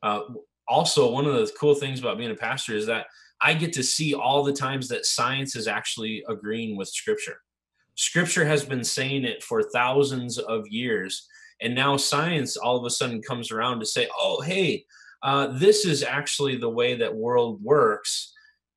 Uh, 0.00 0.20
also, 0.68 1.10
one 1.10 1.26
of 1.26 1.34
the 1.34 1.52
cool 1.58 1.74
things 1.74 1.98
about 1.98 2.16
being 2.16 2.30
a 2.30 2.36
pastor 2.36 2.76
is 2.76 2.86
that 2.86 3.06
I 3.42 3.52
get 3.52 3.72
to 3.72 3.82
see 3.82 4.14
all 4.14 4.44
the 4.44 4.52
times 4.52 4.86
that 4.88 5.06
science 5.06 5.56
is 5.56 5.66
actually 5.66 6.22
agreeing 6.28 6.76
with 6.76 6.88
Scripture. 6.88 7.38
Scripture 7.96 8.44
has 8.44 8.64
been 8.64 8.84
saying 8.84 9.24
it 9.24 9.42
for 9.42 9.60
thousands 9.64 10.38
of 10.38 10.68
years. 10.68 11.26
And 11.60 11.74
now 11.74 11.96
science 11.96 12.56
all 12.56 12.76
of 12.76 12.84
a 12.84 12.90
sudden 12.90 13.22
comes 13.22 13.50
around 13.50 13.80
to 13.80 13.86
say, 13.86 14.08
oh, 14.18 14.40
hey, 14.40 14.84
uh, 15.22 15.48
this 15.58 15.84
is 15.84 16.02
actually 16.02 16.56
the 16.56 16.68
way 16.68 16.94
that 16.96 17.14
world 17.14 17.62
works. 17.62 18.32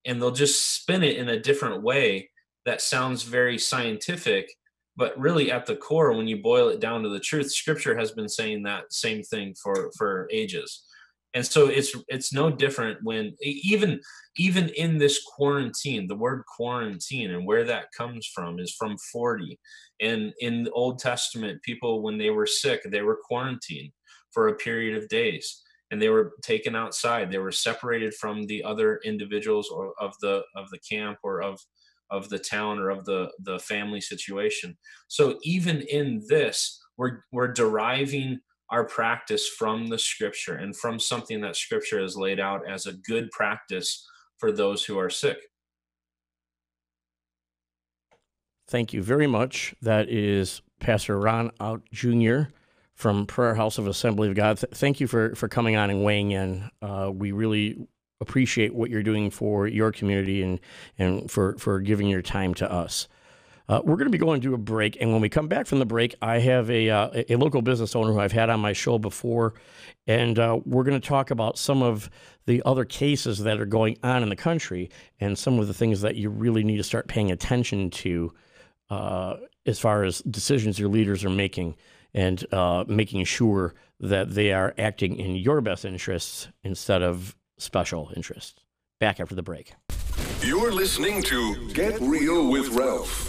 And 0.06 0.22
they'll 0.22 0.32
just 0.32 0.76
spin 0.76 1.04
it 1.04 1.18
in 1.18 1.30
a 1.30 1.40
different 1.40 1.84
way 1.84 2.30
that 2.66 2.82
sounds 2.82 3.24
very 3.24 3.58
scientific. 3.58 4.52
But 4.96 5.18
really, 5.20 5.52
at 5.52 5.66
the 5.66 5.76
core, 5.76 6.14
when 6.14 6.28
you 6.28 6.42
boil 6.42 6.70
it 6.70 6.80
down 6.80 7.04
to 7.04 7.10
the 7.10 7.20
truth, 7.20 7.52
scripture 7.52 7.98
has 7.98 8.12
been 8.12 8.30
saying 8.30 8.64
that 8.64 8.92
same 8.92 9.24
thing 9.24 9.56
for, 9.62 9.92
for 9.98 10.28
ages 10.32 10.84
and 11.34 11.46
so 11.46 11.68
it's 11.68 11.96
it's 12.08 12.34
no 12.34 12.50
different 12.50 12.98
when 13.04 13.36
even 13.42 14.00
even 14.38 14.70
in 14.70 14.98
this 14.98 15.22
quarantine 15.24 16.08
the 16.08 16.16
word 16.16 16.44
quarantine 16.58 17.32
and 17.32 17.46
where 17.46 17.64
that 17.64 17.86
comes 17.96 18.26
from 18.34 18.60
is 18.60 18.74
from 18.78 18.98
40 19.12 19.60
and 20.02 20.34
in 20.40 20.64
the 20.64 20.72
old 20.72 20.98
testament 20.98 21.62
people 21.62 22.02
when 22.02 22.18
they 22.18 22.32
were 22.32 22.48
sick 22.48 22.82
they 22.90 23.02
were 23.02 23.20
quarantined 23.24 23.92
for 24.32 24.48
a 24.48 24.56
period 24.56 25.02
of 25.02 25.10
days. 25.10 25.62
And 25.92 26.02
they 26.02 26.10
were 26.10 26.34
taken 26.44 26.76
outside. 26.76 27.32
They 27.32 27.40
were 27.40 27.52
separated 27.52 28.14
from 28.14 28.46
the 28.46 28.64
other 28.64 29.00
individuals 29.04 29.70
or 29.70 29.94
of 30.00 30.14
the 30.22 30.44
of 30.56 30.70
the 30.70 30.80
camp 30.80 31.18
or 31.24 31.42
of 31.42 31.60
of 32.12 32.30
the 32.30 32.38
town 32.40 32.78
or 32.78 32.90
of 32.90 33.06
the 33.06 33.32
the 33.40 33.58
family 33.60 34.02
situation. 34.02 34.78
So 35.08 35.40
even 35.42 35.82
in 35.82 36.22
this 36.28 36.80
we're 36.98 37.24
we're 37.32 37.52
deriving 37.52 38.40
our 38.72 38.86
practice 38.86 39.48
from 39.48 39.88
the 39.88 39.98
scripture 39.98 40.56
and 40.56 40.76
from 40.76 41.00
something 41.00 41.42
that 41.42 41.56
scripture 41.56 42.02
has 42.02 42.16
laid 42.16 42.40
out 42.40 42.62
as 42.70 42.86
a 42.86 42.94
good 42.94 43.30
practice 43.32 44.08
for 44.38 44.52
those 44.52 44.86
who 44.86 44.98
are 44.98 45.10
sick. 45.10 45.38
Thank 48.68 48.94
you 48.94 49.02
very 49.02 49.28
much. 49.28 49.74
That 49.82 50.10
is 50.10 50.62
Pastor 50.80 51.20
Ron 51.20 51.52
Out 51.60 51.82
Jr. 51.92 52.44
from 52.94 53.26
Prayer 53.26 53.56
House 53.56 53.80
of 53.80 53.88
Assembly 53.88 54.30
of 54.30 54.36
God. 54.36 54.60
Th- 54.60 54.72
thank 54.72 55.00
you 55.00 55.08
for, 55.08 55.34
for 55.36 55.48
coming 55.48 55.76
on 55.76 55.90
and 55.90 56.04
weighing 56.04 56.32
in. 56.32 56.70
Uh, 56.82 57.12
we 57.12 57.32
really 57.32 57.88
appreciate 58.22 58.76
what 58.76 58.92
you're 58.92 59.02
doing 59.02 59.32
for 59.32 59.66
your 59.66 59.92
community 59.92 60.44
and, 60.44 60.60
and 61.00 61.32
for, 61.32 61.58
for 61.58 61.80
giving 61.80 62.08
your 62.08 62.22
time 62.22 62.54
to 62.54 62.72
us. 62.72 63.08
Uh, 63.70 63.82
we're 63.84 63.96
going 63.96 64.08
to 64.08 64.12
be 64.12 64.18
going 64.18 64.42
to 64.42 64.56
a 64.56 64.58
break, 64.58 64.98
and 65.00 65.12
when 65.12 65.22
we 65.22 65.30
come 65.30 65.48
back 65.48 65.68
from 65.68 65.78
the 65.78 65.86
break, 65.86 66.16
I 66.24 66.40
have 66.40 66.72
a 66.72 66.90
uh, 66.90 67.24
a 67.30 67.36
local 67.36 67.62
business 67.62 67.96
owner 67.96 68.12
who 68.12 68.20
I've 68.20 68.32
had 68.32 68.50
on 68.50 68.60
my 68.60 68.74
show 68.74 68.98
before, 68.98 69.54
and 70.08 70.40
uh, 70.40 70.60
we're 70.66 70.84
going 70.84 71.00
to 71.00 71.08
talk 71.08 71.30
about 71.30 71.56
some 71.56 71.84
of 71.84 72.10
the 72.48 72.64
other 72.66 72.84
cases 72.84 73.38
that 73.40 73.60
are 73.60 73.68
going 73.68 74.00
on 74.02 74.24
in 74.24 74.30
the 74.30 74.36
country 74.36 74.90
and 75.20 75.38
some 75.38 75.60
of 75.60 75.68
the 75.68 75.74
things 75.76 76.02
that 76.02 76.16
you 76.16 76.32
really 76.32 76.64
need 76.64 76.78
to 76.78 76.84
start 76.84 77.08
paying 77.08 77.32
attention 77.32 77.92
to 77.92 78.34
uh, 78.90 79.36
as 79.68 79.80
far 79.80 80.04
as 80.04 80.22
decisions 80.22 80.80
your 80.80 80.90
leaders 80.90 81.24
are 81.24 81.30
making 81.30 81.76
and 82.16 82.52
uh, 82.52 82.84
making 82.88 83.24
sure 83.24 83.76
that 84.00 84.34
they 84.34 84.52
are 84.52 84.74
acting 84.80 85.16
in 85.18 85.36
your 85.36 85.62
best 85.62 85.86
interests 85.86 86.48
instead 86.64 87.04
of 87.04 87.36
special 87.60 88.12
interests. 88.16 88.64
Back 89.00 89.20
after 89.20 89.36
the 89.36 89.44
break. 89.44 89.74
You're 90.42 90.72
listening 90.72 91.22
to 91.24 91.72
Get 91.74 92.02
Real 92.02 92.50
with 92.50 92.70
Ralph. 92.70 93.29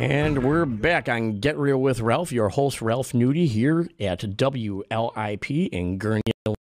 And 0.00 0.44
we're 0.44 0.64
back 0.64 1.08
on 1.08 1.40
Get 1.40 1.58
Real 1.58 1.78
with 1.78 1.98
Ralph, 1.98 2.30
your 2.30 2.50
host, 2.50 2.80
Ralph 2.80 3.10
Nudie, 3.10 3.48
here 3.48 3.88
at 3.98 4.20
WLIP 4.20 5.68
in 5.70 5.98
Gurnee, 5.98 6.54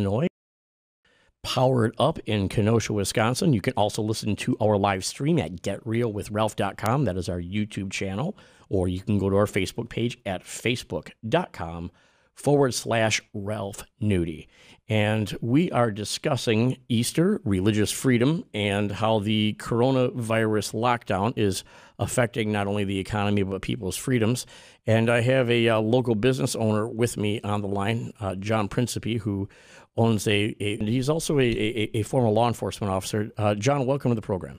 Illinois. 0.00 0.26
Powered 1.44 1.94
up 2.00 2.18
in 2.26 2.48
Kenosha, 2.48 2.92
Wisconsin. 2.92 3.52
You 3.52 3.60
can 3.60 3.74
also 3.74 4.02
listen 4.02 4.34
to 4.34 4.56
our 4.60 4.76
live 4.76 5.04
stream 5.04 5.38
at 5.38 5.62
getrealwithralph.com. 5.62 7.04
That 7.04 7.16
is 7.16 7.28
our 7.28 7.40
YouTube 7.40 7.92
channel. 7.92 8.36
Or 8.68 8.88
you 8.88 9.02
can 9.02 9.20
go 9.20 9.30
to 9.30 9.36
our 9.36 9.46
Facebook 9.46 9.88
page 9.88 10.18
at 10.26 10.42
facebook.com 10.42 11.92
forward 12.34 12.74
slash 12.74 13.20
Ralph 13.32 13.84
Nudie. 14.02 14.48
And 14.88 15.34
we 15.40 15.70
are 15.70 15.90
discussing 15.90 16.76
Easter, 16.90 17.40
religious 17.44 17.90
freedom, 17.90 18.44
and 18.52 18.92
how 18.92 19.18
the 19.18 19.56
coronavirus 19.58 20.74
lockdown 20.74 21.32
is 21.36 21.64
affecting 21.98 22.52
not 22.52 22.66
only 22.66 22.84
the 22.84 22.98
economy, 22.98 23.42
but 23.42 23.62
people's 23.62 23.96
freedoms. 23.96 24.44
And 24.86 25.08
I 25.08 25.22
have 25.22 25.50
a, 25.50 25.68
uh, 25.70 25.80
local 25.80 26.14
business 26.14 26.54
owner 26.54 26.86
with 26.86 27.16
me 27.16 27.40
on 27.40 27.62
the 27.62 27.68
line, 27.68 28.12
uh, 28.20 28.34
John 28.34 28.68
Principe, 28.68 29.20
who 29.20 29.48
owns 29.96 30.26
a, 30.26 30.54
a 30.60 30.76
he's 30.78 31.08
also 31.08 31.38
a, 31.38 31.42
a, 31.42 31.98
a, 31.98 32.02
former 32.02 32.28
law 32.28 32.48
enforcement 32.48 32.92
officer. 32.92 33.30
Uh, 33.38 33.54
John, 33.54 33.86
welcome 33.86 34.10
to 34.10 34.14
the 34.14 34.22
program. 34.22 34.58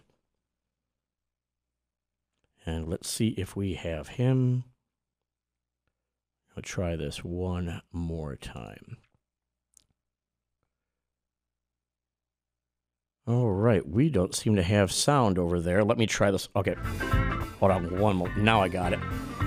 And 2.66 2.88
let's 2.88 3.10
see 3.10 3.30
if 3.30 3.56
we 3.56 3.76
have 3.76 4.08
him. 4.08 4.64
I'll 6.56 6.64
try 6.64 6.96
this 6.96 7.24
one 7.24 7.82
more 7.92 8.36
time. 8.36 8.98
All 13.28 13.52
right, 13.52 13.86
we 13.88 14.10
don't 14.10 14.36
seem 14.36 14.56
to 14.56 14.64
have 14.64 14.92
sound 14.92 15.40
over 15.40 15.60
there. 15.60 15.84
Let 15.84 15.98
me 15.98 16.06
try 16.06 16.30
this. 16.32 16.48
Okay, 16.56 16.76
hold 17.60 17.72
on 17.72 18.00
one 18.00 18.16
more. 18.16 18.34
Now 18.38 18.62
I 18.62 18.70
got 18.70 18.94
it. 18.94 19.00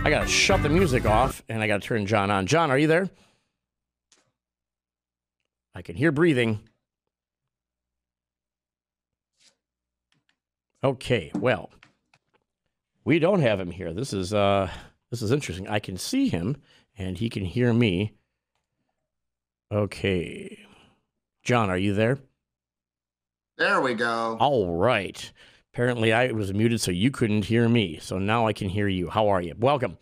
I 0.04 0.10
got 0.10 0.22
to 0.22 0.26
shut 0.26 0.62
the 0.62 0.68
music 0.68 1.06
off 1.06 1.42
and 1.48 1.62
I 1.62 1.66
got 1.66 1.80
to 1.80 1.86
turn 1.88 2.06
John 2.06 2.30
on. 2.30 2.46
John, 2.46 2.70
are 2.70 2.78
you 2.78 2.88
there? 2.88 3.08
I 5.74 5.82
can 5.82 5.96
hear 5.96 6.10
breathing. 6.10 6.60
Okay, 10.82 11.30
well, 11.34 11.70
we 13.04 13.18
don't 13.18 13.40
have 13.40 13.60
him 13.60 13.70
here. 13.70 13.92
This 13.92 14.12
is 14.12 14.34
uh 14.34 14.70
this 15.10 15.22
is 15.22 15.32
interesting. 15.32 15.68
I 15.68 15.78
can 15.78 15.96
see 15.96 16.28
him 16.28 16.56
and 16.98 17.16
he 17.16 17.30
can 17.30 17.44
hear 17.44 17.72
me. 17.72 18.12
Okay. 19.72 20.58
John, 21.42 21.70
are 21.70 21.78
you 21.78 21.94
there? 21.94 22.18
There 23.56 23.80
we 23.80 23.94
go. 23.94 24.36
All 24.40 24.76
right. 24.76 25.32
Apparently, 25.72 26.12
I 26.12 26.32
was 26.32 26.52
muted 26.52 26.80
so 26.80 26.90
you 26.90 27.10
couldn't 27.10 27.44
hear 27.44 27.68
me. 27.68 27.98
So 28.00 28.18
now 28.18 28.46
I 28.46 28.52
can 28.52 28.68
hear 28.68 28.88
you. 28.88 29.08
How 29.08 29.28
are 29.28 29.40
you? 29.40 29.54
Welcome. 29.58 29.96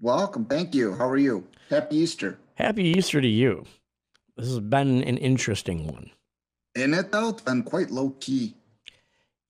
Welcome. 0.00 0.44
Thank 0.44 0.74
you. 0.74 0.94
How 0.94 1.08
are 1.08 1.16
you? 1.16 1.46
Happy 1.70 1.96
Easter. 1.96 2.38
Happy 2.54 2.84
Easter 2.84 3.20
to 3.20 3.28
you. 3.28 3.64
This 4.36 4.48
has 4.48 4.60
been 4.60 5.02
an 5.02 5.16
interesting 5.16 5.86
one. 5.86 6.10
In 6.74 6.92
it 6.92 7.10
though, 7.10 7.30
it's 7.30 7.42
been 7.42 7.62
quite 7.62 7.90
low 7.90 8.10
key. 8.20 8.54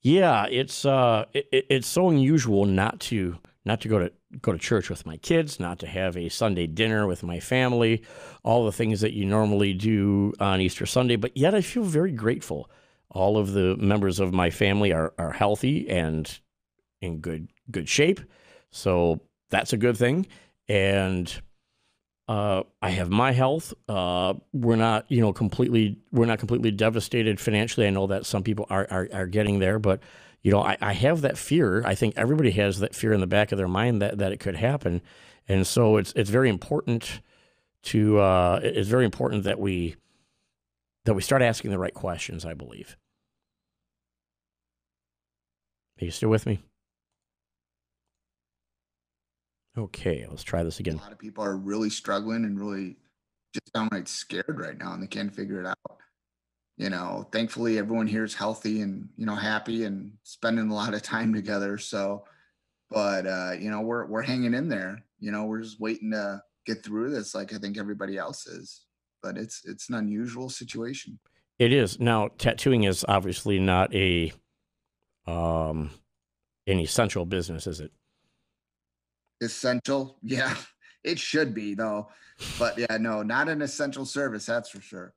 Yeah, 0.03 0.47
it's 0.47 0.85
uh, 0.85 1.25
it, 1.35 1.49
it's 1.51 1.89
so 1.89 2.09
unusual 2.09 2.65
not 2.65 3.01
to 3.01 3.39
not 3.67 3.81
to 3.81 3.89
go 3.89 3.99
to 3.99 4.13
go 4.41 4.53
to 4.53 4.59
church 4.59 4.89
with 4.89 5.05
my 5.05 5.17
kids, 5.17 5.59
not 5.59 5.81
to 5.81 5.87
have 5.87 6.17
a 6.17 6.29
Sunday 6.29 6.67
dinner 6.67 7.07
with 7.07 7.23
my 7.23 7.41
family, 7.41 8.03
all 8.45 8.65
the 8.65 8.73
things 8.73 9.01
that 9.01 9.13
you 9.13 9.27
normally 9.27 9.75
do 9.75 10.33
on 10.41 10.61
Easter 10.61 10.87
Sunday. 10.87 11.17
But 11.17 11.37
yet, 11.37 11.55
I 11.55 11.61
feel 11.61 11.83
very 11.83 12.13
grateful. 12.13 12.71
All 13.11 13.37
of 13.37 13.53
the 13.53 13.77
members 13.77 14.21
of 14.21 14.33
my 14.33 14.51
family 14.51 14.93
are 14.93 15.13
are 15.19 15.33
healthy 15.33 15.89
and 15.91 16.39
in 17.01 17.19
good 17.19 17.49
good 17.71 17.89
shape, 17.89 18.21
so 18.71 19.21
that's 19.51 19.73
a 19.73 19.77
good 19.77 19.97
thing. 19.97 20.27
And 20.69 21.33
uh, 22.29 22.63
I 22.83 22.91
have 22.91 23.11
my 23.11 23.33
health. 23.33 23.73
Uh, 23.89 24.35
we're 24.53 24.77
not, 24.77 25.11
you 25.11 25.21
know, 25.21 25.33
completely. 25.33 25.99
We're 26.13 26.27
not 26.27 26.39
completely 26.39 26.71
devastated 26.71 27.41
financially. 27.41 27.87
I 27.87 27.91
know 27.91 28.07
that 28.07 28.27
some 28.27 28.43
people 28.43 28.67
are 28.71 28.87
are, 28.91 29.09
are 29.13 29.27
getting 29.27 29.59
there, 29.59 29.79
but 29.79 30.01
you 30.47 30.53
know, 30.53 30.63
I, 30.63 30.77
I 30.81 30.93
have 30.93 31.23
that 31.23 31.37
fear. 31.37 31.83
I 31.85 31.97
think 31.97 32.17
everybody 32.17 32.53
has 32.53 32.79
that 32.79 32.95
fear 32.95 33.13
in 33.13 33.19
the 33.19 33.27
back 33.27 33.51
of 33.51 33.59
their 33.59 33.67
mind 33.67 34.01
that 34.01 34.19
that 34.19 34.31
it 34.31 34.39
could 34.39 34.55
happen, 34.55 35.03
and 35.49 35.67
so 35.67 35.97
it's 35.97 36.13
it's 36.15 36.31
very 36.31 36.49
important 36.49 37.21
to 37.83 38.21
uh, 38.21 38.61
it's 38.63 38.89
very 38.89 39.05
important 39.05 39.43
that 39.43 39.59
we 39.59 39.97
that 41.05 41.15
we 41.15 41.23
start 41.23 41.43
asking 41.43 41.73
the 41.73 41.81
right 41.81 41.93
questions. 41.93 42.45
I 42.45 42.55
believe. 42.55 42.97
Are 46.01 46.05
you 46.05 46.13
still 46.13 46.29
with 46.29 46.47
me? 46.47 46.61
Okay, 49.77 50.27
let's 50.31 50.45
try 50.45 50.63
this 50.63 50.79
again. 50.79 50.95
A 50.95 50.99
lot 50.99 51.11
of 51.11 51.19
people 51.19 51.43
are 51.43 51.57
really 51.57 51.91
struggling 51.91 52.45
and 52.45 52.57
really 52.57 52.95
just 53.53 53.73
downright 53.73 54.07
scared 54.07 54.61
right 54.61 54.79
now 54.79 54.93
and 54.93 55.03
they 55.03 55.09
can't 55.09 55.35
figure 55.35 55.59
it 55.59 55.67
out. 55.67 55.99
You 56.77 56.91
know, 56.91 57.27
thankfully 57.33 57.79
everyone 57.79 58.07
here 58.07 58.25
is 58.25 58.35
healthy 58.35 58.83
and, 58.83 59.09
you 59.17 59.25
know, 59.25 59.35
happy 59.35 59.85
and 59.85 60.13
spending 60.25 60.69
a 60.71 60.75
lot 60.75 60.93
of 60.93 61.03
time 61.03 61.33
together. 61.33 61.79
So, 61.79 62.25
but 62.91 63.27
uh, 63.27 63.53
you 63.59 63.71
know, 63.71 63.81
we're 63.81 64.07
we're 64.07 64.23
hanging 64.23 64.55
in 64.55 64.69
there. 64.69 65.03
You 65.19 65.33
know, 65.33 65.45
we're 65.45 65.63
just 65.63 65.81
waiting 65.81 66.11
to 66.11 66.43
get 66.67 66.85
through 66.85 67.11
this 67.11 67.35
like 67.35 67.55
I 67.55 67.59
think 67.59 67.79
everybody 67.79 68.19
else 68.19 68.47
is. 68.47 68.85
But 69.23 69.39
it's 69.39 69.63
it's 69.65 69.89
an 69.89 69.95
unusual 69.95 70.51
situation. 70.51 71.19
It 71.59 71.73
is. 71.73 71.99
Now, 71.99 72.29
tattooing 72.37 72.85
is 72.85 73.05
obviously 73.09 73.59
not 73.59 73.95
a 73.95 74.33
um 75.27 75.91
an 76.67 76.79
essential 76.79 77.25
business, 77.25 77.67
is 77.67 77.81
it? 77.81 77.93
essential. 79.41 80.19
Yeah, 80.23 80.55
it 81.05 81.19
should 81.19 81.55
be 81.55 81.75
though. 81.75 82.09
But 82.59 82.79
yeah, 82.79 82.99
no, 82.99 83.23
not 83.23 83.49
an 83.49 83.63
essential 83.63 84.05
service. 84.05 84.47
That's 84.47 84.69
for 84.69 84.81
sure. 84.81 85.15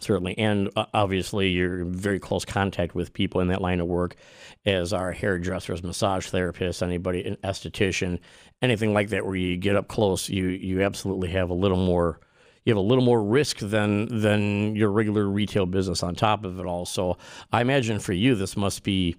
Certainly. 0.00 0.36
And 0.38 0.70
uh, 0.74 0.86
obviously, 0.94 1.50
you're 1.50 1.80
in 1.80 1.94
very 1.94 2.18
close 2.18 2.44
contact 2.44 2.94
with 2.94 3.12
people 3.12 3.40
in 3.40 3.48
that 3.48 3.60
line 3.60 3.80
of 3.80 3.86
work 3.86 4.16
as 4.64 4.92
our 4.92 5.12
hairdressers, 5.12 5.82
massage 5.82 6.28
therapists, 6.28 6.82
anybody, 6.82 7.24
an 7.24 7.36
esthetician, 7.44 8.18
anything 8.62 8.94
like 8.94 9.10
that, 9.10 9.24
where 9.24 9.36
you 9.36 9.56
get 9.56 9.76
up 9.76 9.88
close, 9.88 10.28
you, 10.28 10.48
you 10.48 10.82
absolutely 10.82 11.28
have 11.30 11.50
a 11.50 11.54
little 11.54 11.76
more. 11.76 12.20
You 12.64 12.70
have 12.70 12.78
a 12.78 12.80
little 12.80 13.02
more 13.02 13.20
risk 13.22 13.58
than 13.58 14.20
than 14.20 14.76
your 14.76 14.92
regular 14.92 15.26
retail 15.26 15.66
business 15.66 16.04
on 16.04 16.14
top 16.14 16.44
of 16.44 16.60
it 16.60 16.66
all. 16.66 16.86
So 16.86 17.18
I 17.52 17.60
imagine 17.60 17.98
for 17.98 18.12
you, 18.12 18.36
this 18.36 18.56
must 18.56 18.84
be 18.84 19.16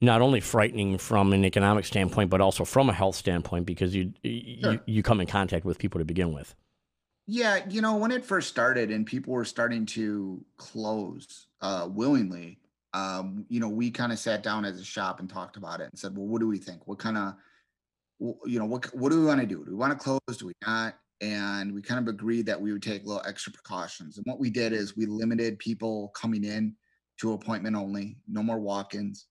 not 0.00 0.22
only 0.22 0.40
frightening 0.40 0.96
from 0.96 1.32
an 1.32 1.44
economic 1.44 1.84
standpoint, 1.84 2.30
but 2.30 2.40
also 2.40 2.64
from 2.64 2.88
a 2.88 2.92
health 2.92 3.16
standpoint 3.16 3.66
because 3.66 3.94
you 3.94 4.12
sure. 4.24 4.72
you, 4.72 4.80
you 4.86 5.02
come 5.02 5.20
in 5.20 5.26
contact 5.26 5.64
with 5.64 5.78
people 5.78 5.98
to 5.98 6.04
begin 6.04 6.32
with. 6.32 6.54
Yeah, 7.30 7.60
you 7.68 7.82
know, 7.82 7.96
when 7.96 8.10
it 8.10 8.24
first 8.24 8.48
started 8.48 8.90
and 8.90 9.04
people 9.06 9.34
were 9.34 9.44
starting 9.44 9.84
to 9.86 10.42
close 10.56 11.48
uh, 11.60 11.86
willingly, 11.90 12.58
um, 12.94 13.44
you 13.50 13.60
know, 13.60 13.68
we 13.68 13.90
kind 13.90 14.12
of 14.12 14.18
sat 14.18 14.42
down 14.42 14.64
as 14.64 14.80
a 14.80 14.84
shop 14.84 15.20
and 15.20 15.28
talked 15.28 15.58
about 15.58 15.80
it 15.80 15.90
and 15.90 15.98
said, 15.98 16.16
well, 16.16 16.26
what 16.26 16.40
do 16.40 16.48
we 16.48 16.56
think? 16.56 16.88
What 16.88 16.98
kind 16.98 17.18
of, 17.18 17.34
you 18.46 18.58
know, 18.58 18.64
what 18.64 18.86
what 18.94 19.12
do 19.12 19.20
we 19.20 19.26
want 19.26 19.40
to 19.40 19.46
do? 19.46 19.62
Do 19.64 19.70
we 19.70 19.76
want 19.76 19.92
to 19.92 19.98
close? 19.98 20.38
Do 20.38 20.46
we 20.46 20.54
not? 20.66 20.94
And 21.20 21.74
we 21.74 21.82
kind 21.82 22.00
of 22.00 22.12
agreed 22.12 22.46
that 22.46 22.60
we 22.60 22.72
would 22.72 22.82
take 22.82 23.04
a 23.04 23.06
little 23.06 23.22
extra 23.26 23.52
precautions. 23.52 24.16
And 24.16 24.24
what 24.26 24.40
we 24.40 24.48
did 24.50 24.72
is 24.72 24.96
we 24.96 25.04
limited 25.06 25.58
people 25.58 26.08
coming 26.16 26.44
in 26.44 26.74
to 27.20 27.34
appointment 27.34 27.76
only, 27.76 28.16
no 28.26 28.42
more 28.42 28.58
walk-ins 28.58 29.26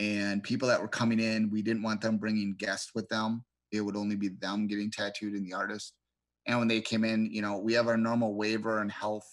and 0.00 0.42
people 0.42 0.66
that 0.66 0.80
were 0.80 0.88
coming 0.88 1.20
in, 1.20 1.50
we 1.50 1.60
didn't 1.60 1.82
want 1.82 2.00
them 2.00 2.16
bringing 2.16 2.54
guests 2.54 2.92
with 2.94 3.06
them. 3.10 3.44
It 3.70 3.82
would 3.82 3.96
only 3.96 4.16
be 4.16 4.28
them 4.28 4.66
getting 4.66 4.90
tattooed 4.90 5.34
and 5.34 5.46
the 5.46 5.52
artist. 5.52 5.92
And 6.46 6.58
when 6.58 6.68
they 6.68 6.80
came 6.80 7.04
in, 7.04 7.30
you 7.30 7.42
know, 7.42 7.58
we 7.58 7.74
have 7.74 7.88
our 7.88 7.96
normal 7.96 8.34
waiver 8.34 8.80
and 8.80 8.90
health, 8.90 9.28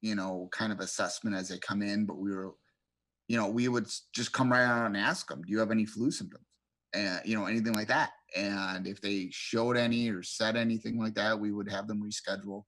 you 0.00 0.14
know, 0.14 0.48
kind 0.52 0.72
of 0.72 0.80
assessment 0.80 1.36
as 1.36 1.48
they 1.48 1.58
come 1.58 1.82
in, 1.82 2.04
but 2.04 2.18
we 2.18 2.34
were, 2.34 2.52
you 3.28 3.36
know, 3.36 3.48
we 3.48 3.68
would 3.68 3.86
just 4.12 4.32
come 4.32 4.52
right 4.52 4.64
out 4.64 4.86
and 4.86 4.96
ask 4.96 5.28
them, 5.28 5.42
do 5.42 5.52
you 5.52 5.58
have 5.58 5.70
any 5.70 5.86
flu 5.86 6.10
symptoms? 6.10 6.44
And, 6.94 7.20
you 7.24 7.38
know, 7.38 7.46
anything 7.46 7.74
like 7.74 7.88
that. 7.88 8.10
And 8.36 8.86
if 8.86 9.00
they 9.00 9.28
showed 9.30 9.76
any 9.76 10.10
or 10.10 10.22
said 10.22 10.56
anything 10.56 10.98
like 10.98 11.14
that, 11.14 11.38
we 11.38 11.52
would 11.52 11.70
have 11.70 11.86
them 11.86 12.02
reschedule 12.02 12.64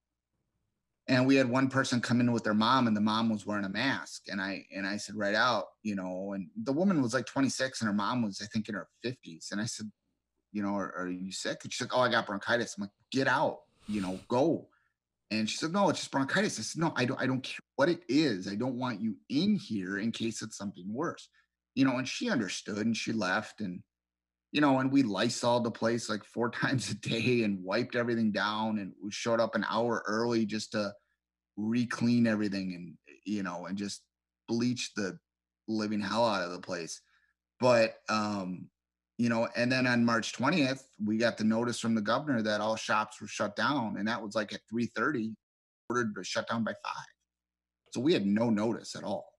and 1.11 1.27
we 1.27 1.35
had 1.35 1.51
one 1.51 1.69
person 1.69 2.01
come 2.01 2.21
in 2.21 2.31
with 2.31 2.45
their 2.45 2.55
mom 2.55 2.87
and 2.87 2.97
the 2.97 3.01
mom 3.01 3.29
was 3.29 3.45
wearing 3.45 3.65
a 3.65 3.69
mask 3.69 4.23
and 4.29 4.41
i 4.41 4.65
and 4.75 4.87
i 4.87 4.97
said 4.97 5.17
right 5.17 5.35
out 5.35 5.65
you 5.83 5.95
know 5.95 6.33
and 6.35 6.49
the 6.63 6.73
woman 6.73 7.03
was 7.03 7.13
like 7.13 7.27
26 7.27 7.81
and 7.81 7.89
her 7.89 7.95
mom 7.95 8.23
was 8.23 8.41
i 8.41 8.47
think 8.47 8.69
in 8.69 8.75
her 8.75 8.89
50s 9.05 9.53
and 9.53 9.61
i 9.61 9.65
said 9.65 9.91
you 10.53 10.63
know 10.63 10.75
are, 10.75 10.95
are 10.97 11.09
you 11.09 11.33
sick 11.33 11.59
and 11.63 11.73
she's 11.73 11.81
like 11.81 11.97
oh 11.97 12.01
i 12.01 12.11
got 12.11 12.27
bronchitis 12.27 12.77
i'm 12.77 12.83
like 12.83 12.91
get 13.11 13.27
out 13.27 13.59
you 13.91 14.01
know 14.01 14.19
go. 14.29 14.69
And 15.33 15.49
she 15.49 15.57
said 15.57 15.73
no 15.73 15.89
it's 15.91 16.01
just 16.01 16.11
bronchitis. 16.11 16.59
I 16.59 16.63
said 16.63 16.81
no 16.81 16.93
i 16.97 17.05
don't 17.05 17.21
i 17.21 17.27
don't 17.27 17.43
care 17.43 17.61
what 17.77 17.89
it 17.89 18.03
is. 18.09 18.49
I 18.49 18.55
don't 18.55 18.79
want 18.79 19.01
you 19.01 19.17
in 19.29 19.57
here 19.57 19.99
in 19.99 20.13
case 20.13 20.43
it's 20.43 20.57
something 20.57 20.93
worse. 20.93 21.29
You 21.75 21.85
know 21.85 21.99
and 21.99 22.09
she 22.09 22.31
understood 22.31 22.85
and 22.87 22.97
she 22.97 23.13
left 23.13 23.61
and 23.61 23.83
you 24.53 24.61
know, 24.61 24.81
and 24.81 24.91
we 24.91 25.03
Lysol 25.03 25.61
the 25.61 25.71
place 25.71 26.09
like 26.09 26.25
four 26.25 26.51
times 26.63 26.91
a 26.91 26.95
day 26.95 27.45
and 27.45 27.63
wiped 27.63 27.97
everything 27.97 28.33
down 28.33 28.79
and 28.79 28.93
we 29.03 29.11
showed 29.11 29.41
up 29.41 29.55
an 29.55 29.65
hour 29.69 30.03
early 30.07 30.47
just 30.47 30.73
to 30.73 30.93
re-clean 31.57 32.27
everything 32.27 32.75
and 32.75 33.17
you 33.27 33.43
know 33.43 33.67
and 33.67 33.77
just 33.77 34.03
bleach 34.49 34.93
the 34.97 35.19
living 35.69 36.01
hell 36.01 36.25
out 36.25 36.45
of 36.45 36.53
the 36.53 36.61
place. 36.61 37.01
But 37.61 37.95
um, 38.09 38.69
you 39.21 39.29
know, 39.29 39.47
and 39.55 39.71
then 39.71 39.87
on 39.87 40.03
March 40.03 40.33
20th, 40.33 40.85
we 41.05 41.19
got 41.19 41.37
the 41.37 41.45
notice 41.45 41.79
from 41.79 41.95
the 41.95 42.01
governor 42.01 42.41
that 42.41 42.63
all 42.63 42.75
shops 42.75 43.21
were 43.21 43.29
shut 43.29 43.55
down, 43.55 43.97
and 43.99 44.09
that 44.09 44.23
was 44.23 44.35
like 44.35 44.55
at 44.55 44.61
3:30, 44.73 45.35
ordered 45.91 46.15
to 46.15 46.25
shut 46.25 46.49
down 46.49 46.65
by 46.65 46.73
five. 46.73 47.07
So 47.93 48.01
we 48.01 48.15
had 48.15 48.25
no 48.25 48.49
notice 48.49 48.97
at 48.97 49.05
all, 49.05 49.31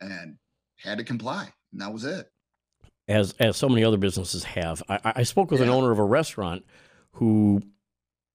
and 0.00 0.36
had 0.78 0.98
to 0.98 1.04
comply, 1.04 1.52
and 1.72 1.80
that 1.80 1.92
was 1.92 2.04
it 2.04 2.30
as 3.08 3.34
as 3.40 3.56
so 3.56 3.68
many 3.68 3.84
other 3.84 3.96
businesses 3.96 4.44
have. 4.44 4.80
I, 4.88 5.00
I 5.16 5.22
spoke 5.24 5.50
with 5.50 5.58
yeah. 5.58 5.66
an 5.66 5.72
owner 5.72 5.90
of 5.90 5.98
a 5.98 6.04
restaurant 6.04 6.64
who 7.14 7.60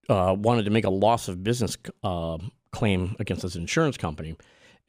uh, 0.10 0.36
wanted 0.38 0.66
to 0.66 0.72
make 0.72 0.84
a 0.84 0.90
loss 0.90 1.30
of 1.30 1.42
business 1.42 1.78
uh, 2.04 2.38
claim 2.74 3.16
against 3.18 3.44
his 3.44 3.56
insurance 3.56 3.96
company, 3.96 4.36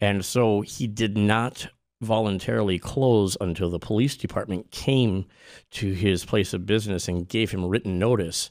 and 0.00 0.24
so 0.24 0.62
he 0.62 0.88
did 0.88 1.16
not 1.16 1.68
voluntarily 2.00 2.78
close 2.78 3.36
until 3.40 3.70
the 3.70 3.78
police 3.78 4.16
department 4.16 4.70
came 4.70 5.26
to 5.70 5.92
his 5.92 6.24
place 6.24 6.52
of 6.52 6.66
business 6.66 7.08
and 7.08 7.28
gave 7.28 7.50
him 7.50 7.64
written 7.64 7.98
notice. 7.98 8.50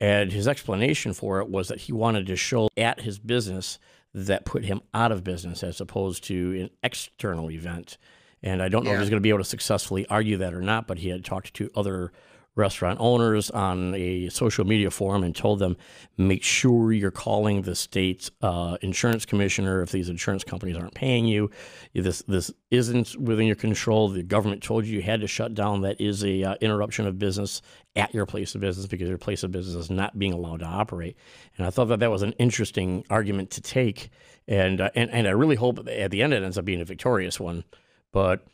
And 0.00 0.32
his 0.32 0.48
explanation 0.48 1.12
for 1.12 1.40
it 1.40 1.48
was 1.48 1.68
that 1.68 1.82
he 1.82 1.92
wanted 1.92 2.26
to 2.26 2.36
show 2.36 2.68
at 2.76 3.00
his 3.00 3.18
business 3.18 3.78
that 4.14 4.44
put 4.44 4.64
him 4.64 4.80
out 4.94 5.12
of 5.12 5.24
business 5.24 5.62
as 5.62 5.80
opposed 5.80 6.24
to 6.24 6.62
an 6.62 6.70
external 6.82 7.50
event. 7.50 7.98
And 8.42 8.62
I 8.62 8.68
don't 8.68 8.84
know 8.84 8.90
yeah. 8.90 8.96
if 8.96 9.02
he's 9.02 9.10
going 9.10 9.20
to 9.20 9.24
be 9.24 9.28
able 9.30 9.40
to 9.40 9.44
successfully 9.44 10.06
argue 10.06 10.36
that 10.38 10.54
or 10.54 10.62
not, 10.62 10.86
but 10.86 10.98
he 10.98 11.08
had 11.08 11.24
talked 11.24 11.54
to 11.54 11.70
other 11.74 12.12
restaurant 12.58 12.98
owners 13.00 13.50
on 13.50 13.94
a 13.94 14.28
social 14.28 14.66
media 14.66 14.90
forum 14.90 15.22
and 15.22 15.34
told 15.34 15.58
them 15.58 15.76
make 16.16 16.42
sure 16.42 16.92
you're 16.92 17.10
calling 17.10 17.62
the 17.62 17.74
state 17.74 18.30
uh, 18.42 18.76
insurance 18.82 19.24
commissioner 19.24 19.80
if 19.80 19.92
these 19.92 20.08
insurance 20.08 20.44
companies 20.44 20.76
aren't 20.76 20.94
paying 20.94 21.26
you. 21.26 21.50
This 21.94 22.22
this 22.22 22.50
isn't 22.70 23.16
within 23.16 23.46
your 23.46 23.56
control. 23.56 24.08
The 24.08 24.22
government 24.22 24.62
told 24.62 24.84
you 24.84 24.96
you 24.96 25.02
had 25.02 25.20
to 25.22 25.26
shut 25.26 25.54
down. 25.54 25.80
That 25.80 26.00
is 26.00 26.22
a 26.24 26.42
uh, 26.42 26.54
interruption 26.60 27.06
of 27.06 27.18
business 27.18 27.62
at 27.96 28.12
your 28.12 28.26
place 28.26 28.54
of 28.54 28.60
business 28.60 28.86
because 28.86 29.08
your 29.08 29.18
place 29.18 29.42
of 29.42 29.52
business 29.52 29.74
is 29.74 29.90
not 29.90 30.18
being 30.18 30.32
allowed 30.32 30.60
to 30.60 30.66
operate. 30.66 31.16
And 31.56 31.66
I 31.66 31.70
thought 31.70 31.86
that 31.86 32.00
that 32.00 32.10
was 32.10 32.22
an 32.22 32.32
interesting 32.32 33.04
argument 33.08 33.50
to 33.52 33.62
take. 33.62 34.10
And 34.46 34.80
uh, 34.80 34.90
and 34.94 35.10
and 35.10 35.26
I 35.26 35.30
really 35.30 35.56
hope 35.56 35.88
at 35.88 36.10
the 36.10 36.22
end 36.22 36.34
it 36.34 36.42
ends 36.42 36.58
up 36.58 36.64
being 36.64 36.80
a 36.80 36.84
victorious 36.84 37.40
one 37.40 37.64
but 38.12 38.46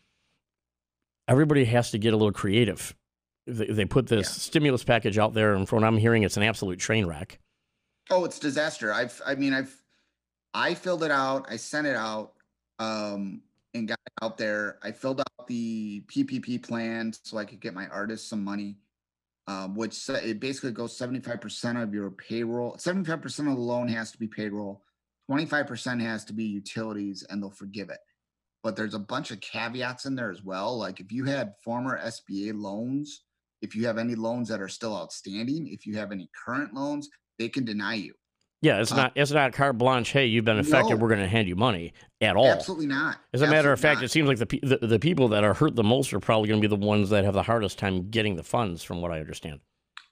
everybody 1.29 1.65
has 1.65 1.91
to 1.93 1.99
get 1.99 2.13
a 2.13 2.17
little 2.17 2.33
creative. 2.33 2.95
They, 3.47 3.67
they 3.67 3.85
put 3.85 4.07
this 4.07 4.27
yeah. 4.27 4.43
stimulus 4.43 4.85
package 4.85 5.19
out 5.19 5.35
there, 5.35 5.55
and 5.55 5.69
from 5.69 5.83
what 5.83 5.87
I'm 5.87 5.99
hearing, 5.99 6.23
it's 6.23 6.37
an 6.37 6.43
absolute 6.43 6.79
train 6.79 7.07
wreck. 7.07 7.39
Oh, 8.11 8.25
it's 8.25 8.39
disaster. 8.39 8.93
I've, 8.93 9.21
I 9.27 9.35
mean, 9.35 9.53
I've, 9.53 9.75
I 10.55 10.75
filled 10.75 11.03
it 11.05 11.11
out. 11.11 11.47
I 11.51 11.57
sent 11.57 11.87
it 11.87 11.97
out, 11.97 12.33
um, 12.79 13.43
and 13.75 13.89
got 13.89 13.99
it 14.07 14.13
out 14.25 14.39
there. 14.39 14.79
I 14.83 14.93
filled 14.93 15.21
out 15.21 15.47
the 15.47 16.01
PPP 16.07 16.63
plan 16.63 17.13
so 17.23 17.37
I 17.37 17.45
could 17.45 17.61
get 17.61 17.75
my 17.75 17.87
artists 17.89 18.29
some 18.29 18.43
money. 18.45 18.79
um, 19.47 19.75
which 19.75 20.09
it 20.09 20.41
basically 20.41 20.73
goes 20.73 20.99
75% 20.99 21.83
of 21.83 21.93
your 21.93 22.11
payroll. 22.11 22.77
75% 22.77 23.25
of 23.41 23.45
the 23.45 23.61
loan 23.61 23.89
has 23.89 24.11
to 24.13 24.19
be 24.19 24.27
payroll. 24.27 24.83
25% 25.31 26.01
has 26.01 26.25
to 26.27 26.33
be 26.33 26.45
utilities, 26.45 27.25
and 27.29 27.43
they'll 27.43 27.51
forgive 27.51 27.91
it. 27.91 28.01
But 28.63 28.77
there's 28.77 28.95
a 28.95 28.99
bunch 28.99 29.31
of 29.31 29.41
caveats 29.41 30.07
in 30.07 30.15
there 30.15 30.31
as 30.31 30.43
well. 30.43 30.79
Like 30.79 31.01
if 31.01 31.13
you 31.13 31.25
had 31.25 31.55
former 31.63 32.01
SBA 32.01 32.59
loans, 32.59 33.23
if 33.63 33.75
you 33.75 33.87
have 33.87 33.99
any 33.99 34.15
loans 34.15 34.49
that 34.49 34.61
are 34.61 34.69
still 34.69 34.97
outstanding, 34.97 35.69
if 35.69 35.87
you 35.87 35.97
have 35.97 36.13
any 36.13 36.29
current 36.45 36.75
loans, 36.75 37.09
they 37.39 37.49
can 37.49 37.65
deny 37.65 37.95
you. 37.95 38.15
Yeah, 38.65 38.81
it's 38.81 38.93
uh, 38.93 38.97
not 38.97 39.13
it's 39.15 39.31
not 39.31 39.53
carte 39.53 39.77
blanche. 39.77 40.11
Hey, 40.11 40.25
you've 40.25 40.47
been 40.47 40.59
affected. 40.59 40.95
No, 40.95 40.97
we're 40.97 41.09
going 41.09 41.21
to 41.21 41.29
hand 41.29 41.49
you 41.49 41.55
money 41.55 41.93
at 42.23 42.35
all. 42.35 42.47
Absolutely 42.47 42.87
not. 42.87 43.19
As 43.35 43.43
a 43.43 43.47
matter 43.47 43.71
of 43.71 43.79
fact, 43.79 43.99
not. 43.99 44.05
it 44.05 44.11
seems 44.11 44.27
like 44.27 44.39
the, 44.39 44.61
the 44.63 44.87
the 44.87 44.99
people 44.99 45.29
that 45.29 45.45
are 45.45 45.53
hurt 45.53 45.77
the 45.77 45.85
most 45.85 46.15
are 46.15 46.21
probably 46.21 46.49
going 46.49 46.63
to 46.63 46.67
be 46.67 46.75
the 46.75 46.87
ones 46.87 47.11
that 47.11 47.25
have 47.25 47.35
the 47.35 47.43
hardest 47.43 47.79
time 47.79 48.09
getting 48.09 48.37
the 48.37 48.43
funds, 48.43 48.83
from 48.83 49.03
what 49.03 49.13
I 49.13 49.21
understand. 49.21 49.61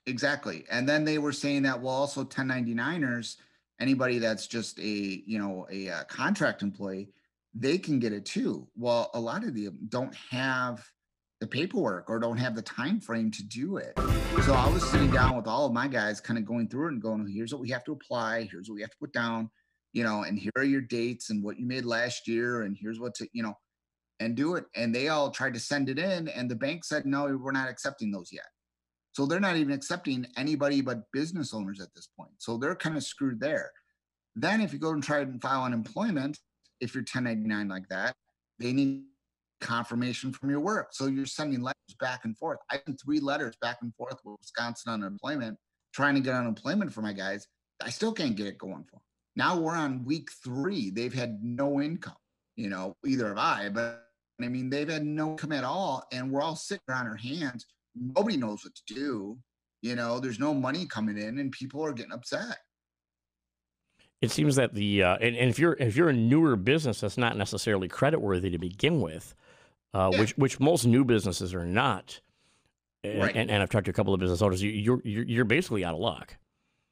Exactly, 0.07 0.66
and 0.70 0.87
then 0.87 1.02
they 1.05 1.16
were 1.16 1.33
saying 1.33 1.62
that 1.62 1.81
well, 1.81 1.94
also 1.94 2.24
1099ers, 2.24 3.37
anybody 3.81 4.18
that's 4.18 4.46
just 4.46 4.78
a 4.78 5.22
you 5.26 5.38
know 5.38 5.66
a, 5.70 5.87
a 5.87 5.94
uh, 5.94 6.05
contract 6.05 6.61
employee, 6.61 7.09
they 7.55 7.78
can 7.78 7.98
get 7.98 8.12
it 8.12 8.26
too. 8.26 8.68
Well, 8.76 9.11
a 9.14 9.20
lot 9.20 9.44
of 9.44 9.55
them 9.55 9.78
don't 9.88 10.14
have 10.31 10.87
the 11.42 11.46
paperwork 11.48 12.09
or 12.09 12.20
don't 12.20 12.37
have 12.37 12.55
the 12.55 12.62
time 12.62 13.00
frame 13.00 13.28
to 13.28 13.42
do 13.42 13.76
it. 13.76 13.92
So 14.44 14.55
I 14.55 14.70
was 14.70 14.88
sitting 14.88 15.11
down 15.11 15.37
with 15.37 15.48
all 15.48 15.66
of 15.66 15.72
my 15.72 15.88
guys, 15.88 16.20
kind 16.20 16.38
of 16.38 16.44
going 16.44 16.68
through 16.68 16.87
it 16.87 16.92
and 16.92 17.02
going, 17.02 17.26
here's 17.26 17.52
what 17.52 17.61
we 17.61 17.68
have 17.70 17.83
to 17.83 17.90
apply, 17.90 18.48
here's 18.48 18.68
what 18.68 18.76
we 18.76 18.81
have 18.81 18.92
to 18.92 18.96
put 19.00 19.12
down, 19.12 19.50
you 19.92 20.05
know, 20.05 20.22
and 20.22 20.38
here 20.38 20.52
are 20.57 20.62
your 20.62 20.83
dates 20.83 21.31
and 21.31 21.42
what 21.42 21.59
you 21.59 21.66
made 21.66 21.85
last 21.85 22.28
year, 22.28 22.62
and 22.62 22.76
here's 22.81 23.00
what 23.00 23.16
to, 23.16 23.26
you 23.33 23.42
know, 23.42 23.55
and 24.20 24.37
do 24.37 24.55
it. 24.55 24.66
And 24.76 24.94
they 24.94 25.09
all 25.09 25.33
tried 25.33 25.55
to 25.55 25.59
send 25.59 25.88
it 25.88 25.98
in, 25.98 26.28
and 26.28 26.48
the 26.48 26.55
bank 26.55 26.85
said, 26.85 27.07
no, 27.07 27.37
we're 27.37 27.50
not 27.50 27.68
accepting 27.68 28.12
those 28.12 28.31
yet. 28.33 28.46
So 29.11 29.26
they're 29.26 29.40
not 29.40 29.57
even 29.57 29.72
accepting 29.72 30.24
anybody 30.37 30.81
but 30.81 31.11
business 31.12 31.52
owners 31.52 31.81
at 31.81 31.92
this 31.96 32.09
point. 32.16 32.35
So 32.38 32.57
they're 32.57 32.76
kind 32.76 32.96
of 32.96 33.02
screwed 33.02 33.40
there. 33.40 33.72
Then 34.37 34.61
if 34.61 34.72
you 34.72 34.78
go 34.78 34.92
and 34.92 35.02
try 35.02 35.22
and 35.22 35.42
file 35.42 35.64
unemployment, 35.64 36.38
if 36.81 36.94
you're 36.94 37.02
1099 37.02 37.68
like 37.68 37.88
that, 37.88 38.14
they 38.61 38.72
need 38.72 39.07
confirmation 39.62 40.33
from 40.33 40.51
your 40.51 40.61
work. 40.61 40.88
So 40.92 41.07
you're 41.07 41.25
sending 41.25 41.62
letters 41.62 41.96
back 41.98 42.25
and 42.25 42.37
forth. 42.37 42.59
I 42.70 42.81
sent 42.85 43.01
three 43.01 43.20
letters 43.20 43.55
back 43.62 43.79
and 43.81 43.94
forth 43.94 44.16
with 44.25 44.37
Wisconsin 44.40 44.92
unemployment, 44.92 45.57
trying 45.94 46.14
to 46.14 46.20
get 46.20 46.35
unemployment 46.35 46.92
for 46.92 47.01
my 47.01 47.12
guys. 47.12 47.46
I 47.81 47.90
still 47.90 48.12
can't 48.12 48.37
get 48.37 48.46
it 48.46 48.59
going 48.59 48.85
for 48.85 48.96
them. 48.96 49.03
Now 49.37 49.59
we're 49.59 49.77
on 49.77 50.05
week 50.05 50.29
three. 50.44 50.90
They've 50.90 51.14
had 51.14 51.42
no 51.42 51.81
income, 51.81 52.16
you 52.57 52.68
know, 52.68 52.96
either 53.07 53.29
have 53.29 53.38
I, 53.38 53.70
but 53.70 54.05
I 54.40 54.48
mean, 54.48 54.68
they've 54.68 54.88
had 54.88 55.07
no 55.07 55.31
income 55.31 55.53
at 55.53 55.64
all. 55.64 56.05
And 56.12 56.31
we're 56.31 56.42
all 56.42 56.57
sitting 56.57 56.83
on 56.90 57.07
our 57.07 57.16
hands. 57.16 57.64
Nobody 57.94 58.37
knows 58.37 58.64
what 58.64 58.75
to 58.75 58.94
do. 58.94 59.38
You 59.81 59.96
know, 59.96 60.20
there's 60.20 60.38
no 60.38 60.53
money 60.53 60.87
coming 60.87 61.16
in 61.16 61.38
and 61.38 61.51
people 61.51 61.85
are 61.85 61.92
getting 61.92 62.12
upset 62.12 62.59
it 64.22 64.31
seems 64.31 64.55
that 64.55 64.72
the 64.72 65.03
uh, 65.03 65.16
and, 65.16 65.37
and, 65.37 65.51
if 65.51 65.59
you're 65.59 65.77
if 65.81 65.96
you're 65.96 66.09
a 66.09 66.14
newer 66.14 66.55
business 66.55 67.01
that's 67.01 67.18
not 67.18 67.37
necessarily 67.37 67.88
credit 67.88 68.20
worthy 68.20 68.51
to 68.51 68.59
begin 68.59 69.01
with, 69.01 69.35
uh, 69.94 70.11
yeah. 70.12 70.20
which 70.20 70.37
which 70.37 70.61
most 70.61 70.87
new 70.87 71.05
businesses 71.05 71.55
are 71.55 71.66
not. 71.66 72.20
Right. 73.05 73.35
And, 73.35 73.50
and 73.50 73.62
I've 73.62 73.68
talked 73.70 73.87
to 73.87 73.90
a 73.90 73.94
couple 73.94 74.14
of 74.14 74.20
business 74.20 74.42
owners. 74.42 74.62
You, 74.62 74.94
are 74.94 75.00
you're 75.05 75.24
you're 75.24 75.44
basically 75.44 75.85
out 75.85 75.94
of 75.94 76.00
luck. 76.00 76.37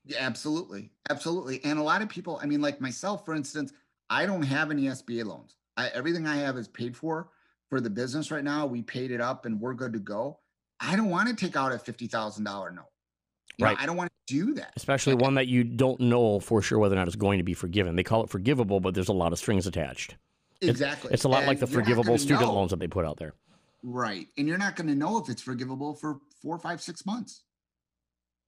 Yeah, 0.04 0.18
absolutely, 0.20 0.90
absolutely. 1.08 1.60
And 1.62 1.78
a 1.78 1.82
lot 1.82 2.02
of 2.02 2.08
people, 2.08 2.40
I 2.42 2.46
mean, 2.46 2.60
like 2.60 2.80
myself, 2.80 3.24
for 3.24 3.34
instance, 3.34 3.72
I 4.08 4.26
don't 4.26 4.42
have 4.42 4.70
any 4.70 4.84
SBA 4.84 5.24
loans. 5.24 5.56
I, 5.76 5.88
everything 5.88 6.26
I 6.26 6.36
have 6.36 6.56
is 6.56 6.66
paid 6.66 6.96
for 6.96 7.28
for 7.68 7.80
the 7.80 7.90
business 7.90 8.30
right 8.30 8.42
now. 8.42 8.66
We 8.66 8.82
paid 8.82 9.12
it 9.12 9.20
up, 9.20 9.46
and 9.46 9.60
we're 9.60 9.74
good 9.74 9.92
to 9.92 10.00
go. 10.00 10.40
I 10.80 10.96
don't 10.96 11.10
want 11.10 11.28
to 11.28 11.36
take 11.36 11.54
out 11.54 11.72
a 11.72 11.78
fifty 11.78 12.08
thousand 12.08 12.44
dollar 12.44 12.70
note. 12.72 12.86
You 13.56 13.66
right. 13.66 13.76
Know, 13.76 13.82
I 13.82 13.86
don't 13.86 13.96
want 13.96 14.10
to 14.26 14.34
do 14.34 14.54
that. 14.54 14.72
Especially 14.76 15.14
one 15.14 15.34
that 15.34 15.46
you 15.46 15.62
don't 15.62 16.00
know 16.00 16.40
for 16.40 16.60
sure 16.62 16.78
whether 16.78 16.94
or 16.94 16.98
not 16.98 17.06
it's 17.06 17.16
going 17.16 17.38
to 17.38 17.44
be 17.44 17.54
forgiven. 17.54 17.94
They 17.94 18.02
call 18.02 18.24
it 18.24 18.30
forgivable, 18.30 18.80
but 18.80 18.94
there's 18.94 19.08
a 19.08 19.12
lot 19.12 19.32
of 19.32 19.38
strings 19.38 19.66
attached. 19.66 20.16
Exactly. 20.60 21.08
It's, 21.08 21.14
it's 21.14 21.24
a 21.24 21.28
lot 21.28 21.38
and 21.38 21.48
like 21.48 21.58
the 21.58 21.66
forgivable 21.66 22.18
student 22.18 22.42
know. 22.42 22.54
loans 22.54 22.70
that 22.70 22.80
they 22.80 22.88
put 22.88 23.04
out 23.04 23.16
there. 23.16 23.34
Right. 23.82 24.26
And 24.36 24.46
you're 24.46 24.58
not 24.58 24.76
going 24.76 24.88
to 24.88 24.94
know 24.94 25.18
if 25.18 25.28
it's 25.28 25.42
forgivable 25.42 25.94
for 25.94 26.18
four, 26.42 26.58
five, 26.58 26.82
six 26.82 27.06
months. 27.06 27.42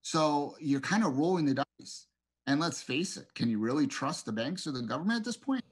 So 0.02 0.56
you're 0.60 0.80
kind 0.80 1.04
of 1.04 1.16
rolling 1.16 1.46
the 1.46 1.54
dice. 1.54 2.06
And 2.46 2.60
let's 2.60 2.82
face 2.82 3.16
it, 3.16 3.32
can 3.34 3.48
you 3.48 3.58
really 3.58 3.86
trust 3.86 4.26
the 4.26 4.32
banks 4.32 4.66
or 4.66 4.72
the 4.72 4.82
government 4.82 5.20
at 5.20 5.24
this 5.24 5.36
point? 5.36 5.64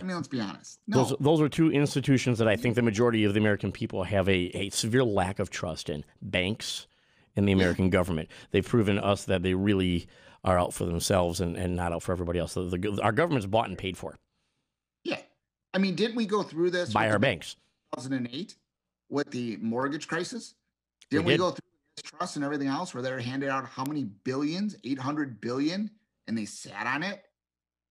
I 0.00 0.04
mean, 0.04 0.14
let's 0.14 0.28
be 0.28 0.40
honest. 0.40 0.78
No. 0.86 1.04
Those, 1.04 1.16
those 1.20 1.40
are 1.40 1.48
two 1.48 1.72
institutions 1.72 2.38
that 2.38 2.48
I 2.48 2.56
think 2.56 2.74
the 2.74 2.82
majority 2.82 3.24
of 3.24 3.32
the 3.32 3.40
American 3.40 3.72
people 3.72 4.04
have 4.04 4.28
a, 4.28 4.50
a 4.54 4.70
severe 4.70 5.04
lack 5.04 5.38
of 5.38 5.48
trust 5.48 5.88
in 5.88 6.04
banks 6.20 6.86
and 7.34 7.48
the 7.48 7.52
American 7.52 7.86
yeah. 7.86 7.92
government. 7.92 8.28
They've 8.50 8.66
proven 8.66 8.96
to 8.96 9.04
us 9.04 9.24
that 9.24 9.42
they 9.42 9.54
really 9.54 10.06
are 10.44 10.58
out 10.58 10.74
for 10.74 10.84
themselves 10.84 11.40
and, 11.40 11.56
and 11.56 11.74
not 11.74 11.92
out 11.92 12.02
for 12.02 12.12
everybody 12.12 12.38
else. 12.38 12.52
So 12.52 12.68
the, 12.68 13.00
our 13.02 13.12
government's 13.12 13.46
bought 13.46 13.68
and 13.68 13.78
paid 13.78 13.96
for. 13.96 14.18
I 15.76 15.78
mean, 15.78 15.94
didn't 15.94 16.16
we 16.16 16.24
go 16.24 16.42
through 16.42 16.70
this 16.70 16.90
by 16.90 17.10
our 17.10 17.18
banks? 17.18 17.56
2008 17.96 18.56
with 19.10 19.30
the 19.30 19.58
mortgage 19.58 20.08
crisis. 20.08 20.54
Didn't 21.10 21.26
we, 21.26 21.32
did. 21.32 21.40
we 21.40 21.44
go 21.44 21.50
through 21.50 21.68
this 21.96 22.10
trust 22.10 22.36
and 22.36 22.44
everything 22.46 22.68
else 22.68 22.94
where 22.94 23.02
they're 23.02 23.20
handed 23.20 23.50
out 23.50 23.66
how 23.66 23.84
many 23.84 24.04
billions, 24.04 24.74
800 24.84 25.38
billion, 25.38 25.90
and 26.26 26.38
they 26.38 26.46
sat 26.46 26.86
on 26.86 27.02
it 27.02 27.24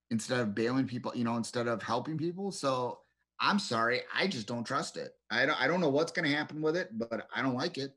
instead 0.10 0.40
of 0.40 0.56
bailing 0.56 0.88
people, 0.88 1.12
you 1.14 1.24
know, 1.24 1.38
instead 1.38 1.68
of 1.68 1.84
helping 1.84 2.18
people. 2.18 2.52
So 2.52 3.02
I'm 3.40 3.60
sorry, 3.60 4.02
I 4.16 4.26
just 4.26 4.48
don't 4.48 4.64
trust 4.64 4.98
it. 4.98 5.14
I 5.30 5.46
don't, 5.46 5.62
I 5.62 5.68
don't 5.68 5.80
know 5.80 5.90
what's 5.90 6.12
going 6.12 6.28
to 6.28 6.36
happen 6.36 6.64
with 6.64 6.76
it, 6.76 6.90
but 6.92 7.28
I 7.36 7.44
don't 7.44 7.56
like 7.56 7.78
it 7.78 7.96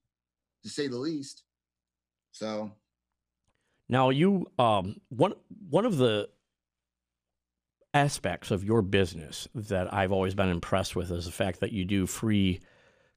to 0.64 0.68
say 0.68 0.88
the 0.88 0.98
least. 0.98 1.44
So 2.32 2.72
now 3.88 4.10
you 4.10 4.50
um 4.58 5.00
one 5.08 5.32
one 5.70 5.86
of 5.86 5.96
the 5.96 6.28
aspects 7.94 8.50
of 8.50 8.64
your 8.64 8.82
business 8.82 9.48
that 9.54 9.92
I've 9.92 10.12
always 10.12 10.34
been 10.34 10.48
impressed 10.48 10.94
with 10.94 11.10
is 11.10 11.24
the 11.24 11.32
fact 11.32 11.60
that 11.60 11.72
you 11.72 11.84
do 11.84 12.06
free 12.06 12.60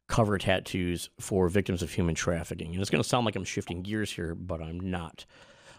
cover 0.08 0.38
tattoos 0.38 1.10
for 1.20 1.48
victims 1.48 1.82
of 1.82 1.92
human 1.92 2.16
trafficking. 2.16 2.74
And 2.74 2.82
it's 2.82 2.90
going 2.90 3.02
to 3.04 3.08
sound 3.08 3.26
like 3.26 3.36
I'm 3.36 3.44
shifting 3.44 3.82
gears 3.82 4.12
here, 4.12 4.36
but 4.36 4.62
I'm 4.62 4.80
not. 4.80 5.26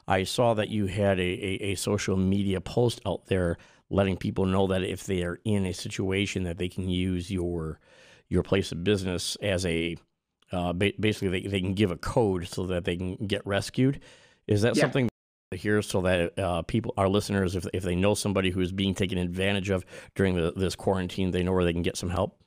I 0.09 0.25
saw 0.25 0.55
that 0.55 0.69
you 0.69 0.87
had 0.87 1.19
a, 1.19 1.23
a, 1.23 1.73
a, 1.73 1.75
social 1.77 2.17
media 2.17 2.61
post 2.61 3.01
out 3.07 3.27
there 3.27 3.57
letting 3.89 4.17
people 4.17 4.47
know 4.47 4.67
that 4.67 4.83
if 4.83 5.05
they 5.05 5.23
are 5.23 5.39
in 5.45 5.67
a 5.67 5.73
situation 5.73 6.45
that 6.45 6.59
they 6.59 6.69
can 6.69 6.89
use 6.89 7.31
your 7.31 7.79
your 8.29 8.43
place 8.43 8.73
of 8.73 8.83
business 8.83 9.37
as 9.43 9.65
a 9.67 9.97
uh, 10.51 10.73
ba- 10.73 10.93
basically 10.99 11.29
they, 11.29 11.49
they 11.49 11.61
can 11.61 11.75
give 11.75 11.91
a 11.91 11.97
code 11.97 12.49
so 12.49 12.67
that 12.67 12.85
they 12.85 12.97
can 12.97 13.17
get 13.27 13.47
rescued. 13.47 14.01
Is 14.49 14.63
that 14.63 14.77
yeah. 14.77 14.81
something 14.81 15.09
here 15.55 15.83
so 15.83 16.01
that 16.03 16.39
uh, 16.39 16.63
people, 16.63 16.95
our 16.97 17.09
listeners, 17.09 17.57
if, 17.57 17.67
if 17.73 17.83
they 17.83 17.95
know 17.95 18.15
somebody 18.15 18.51
who's 18.51 18.73
being 18.73 18.95
taken 18.95 19.19
advantage 19.19 19.71
of 19.71 19.85
during 20.15 20.35
the, 20.35 20.53
this 20.57 20.75
quarantine, 20.75 21.31
they 21.31 21.43
know 21.43 21.53
where 21.53 21.65
they 21.65 21.73
can 21.73 21.83
get 21.83 21.97
some 21.97 22.11
help? 22.11 22.41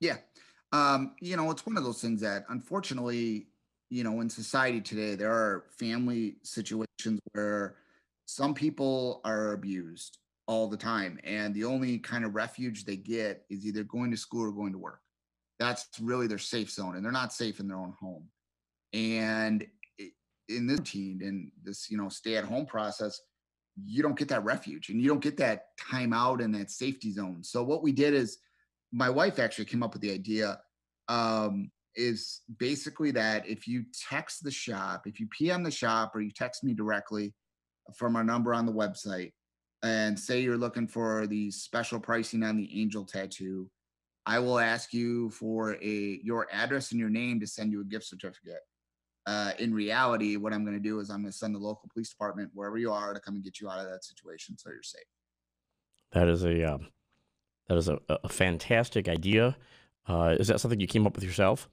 Yeah. 0.00 0.16
Um, 0.72 1.14
you 1.20 1.36
know, 1.36 1.50
it's 1.50 1.64
one 1.64 1.76
of 1.76 1.84
those 1.84 2.00
things 2.00 2.20
that 2.20 2.44
unfortunately, 2.48 3.48
you 3.90 4.04
know, 4.04 4.20
in 4.20 4.28
society 4.28 4.80
today, 4.80 5.14
there 5.14 5.32
are 5.32 5.64
family 5.78 6.36
situations 6.42 7.20
where 7.32 7.76
some 8.26 8.54
people 8.54 9.20
are 9.24 9.52
abused 9.52 10.18
all 10.46 10.68
the 10.68 10.76
time. 10.76 11.18
And 11.24 11.54
the 11.54 11.64
only 11.64 11.98
kind 11.98 12.24
of 12.24 12.34
refuge 12.34 12.84
they 12.84 12.96
get 12.96 13.44
is 13.48 13.66
either 13.66 13.84
going 13.84 14.10
to 14.10 14.16
school 14.16 14.42
or 14.42 14.52
going 14.52 14.72
to 14.72 14.78
work. 14.78 15.00
That's 15.58 15.88
really 16.00 16.26
their 16.26 16.38
safe 16.38 16.70
zone, 16.70 16.96
and 16.96 17.04
they're 17.04 17.12
not 17.12 17.32
safe 17.32 17.60
in 17.60 17.68
their 17.68 17.78
own 17.78 17.94
home. 18.00 18.28
And 18.92 19.66
in 20.48 20.66
this 20.66 20.78
routine 20.78 21.20
and 21.22 21.50
this, 21.62 21.90
you 21.90 21.96
know, 21.96 22.08
stay 22.08 22.36
at 22.36 22.44
home 22.44 22.66
process, 22.66 23.20
you 23.84 24.02
don't 24.02 24.18
get 24.18 24.28
that 24.28 24.44
refuge 24.44 24.88
and 24.88 25.00
you 25.00 25.08
don't 25.08 25.22
get 25.22 25.36
that 25.36 25.66
time 25.78 26.12
out 26.12 26.40
and 26.40 26.54
that 26.54 26.70
safety 26.70 27.12
zone. 27.12 27.42
So 27.42 27.62
what 27.62 27.82
we 27.82 27.92
did 27.92 28.14
is 28.14 28.38
my 28.92 29.10
wife 29.10 29.38
actually 29.38 29.66
came 29.66 29.82
up 29.82 29.92
with 29.92 30.02
the 30.02 30.12
idea 30.12 30.58
um, 31.08 31.70
is 31.94 32.40
basically 32.58 33.10
that 33.12 33.46
if 33.48 33.66
you 33.66 33.84
text 34.08 34.42
the 34.42 34.50
shop, 34.50 35.06
if 35.06 35.20
you 35.20 35.28
PM 35.28 35.62
the 35.62 35.70
shop 35.70 36.14
or 36.14 36.20
you 36.20 36.30
text 36.30 36.64
me 36.64 36.74
directly 36.74 37.34
from 37.94 38.16
our 38.16 38.24
number 38.24 38.52
on 38.52 38.66
the 38.66 38.72
website 38.72 39.32
and 39.82 40.18
say 40.18 40.40
you're 40.40 40.56
looking 40.58 40.86
for 40.86 41.26
the 41.26 41.50
special 41.50 42.00
pricing 42.00 42.42
on 42.42 42.56
the 42.56 42.80
angel 42.80 43.04
tattoo, 43.04 43.70
I 44.26 44.38
will 44.40 44.58
ask 44.58 44.92
you 44.92 45.30
for 45.30 45.76
a 45.82 46.20
your 46.22 46.48
address 46.52 46.90
and 46.90 47.00
your 47.00 47.08
name 47.08 47.40
to 47.40 47.46
send 47.46 47.72
you 47.72 47.80
a 47.80 47.84
gift 47.84 48.06
certificate 48.06 48.60
uh, 49.28 49.52
in 49.58 49.74
reality, 49.74 50.36
what 50.36 50.54
I'm 50.54 50.64
going 50.64 50.76
to 50.76 50.82
do 50.82 51.00
is 51.00 51.10
I'm 51.10 51.20
going 51.20 51.30
to 51.30 51.36
send 51.36 51.54
the 51.54 51.58
local 51.58 51.90
police 51.92 52.08
department 52.08 52.50
wherever 52.54 52.78
you 52.78 52.90
are 52.90 53.12
to 53.12 53.20
come 53.20 53.34
and 53.34 53.44
get 53.44 53.60
you 53.60 53.68
out 53.68 53.78
of 53.78 53.90
that 53.90 54.02
situation 54.02 54.56
so 54.56 54.70
you're 54.70 54.82
safe. 54.82 55.02
That 56.12 56.28
is 56.28 56.44
a 56.44 56.64
uh, 56.64 56.78
that 57.68 57.76
is 57.76 57.90
a, 57.90 57.98
a 58.08 58.28
fantastic 58.30 59.06
idea. 59.06 59.54
Uh, 60.08 60.34
is 60.40 60.48
that 60.48 60.60
something 60.60 60.80
you 60.80 60.86
came 60.86 61.06
up 61.06 61.14
with 61.14 61.24
yourself? 61.24 61.68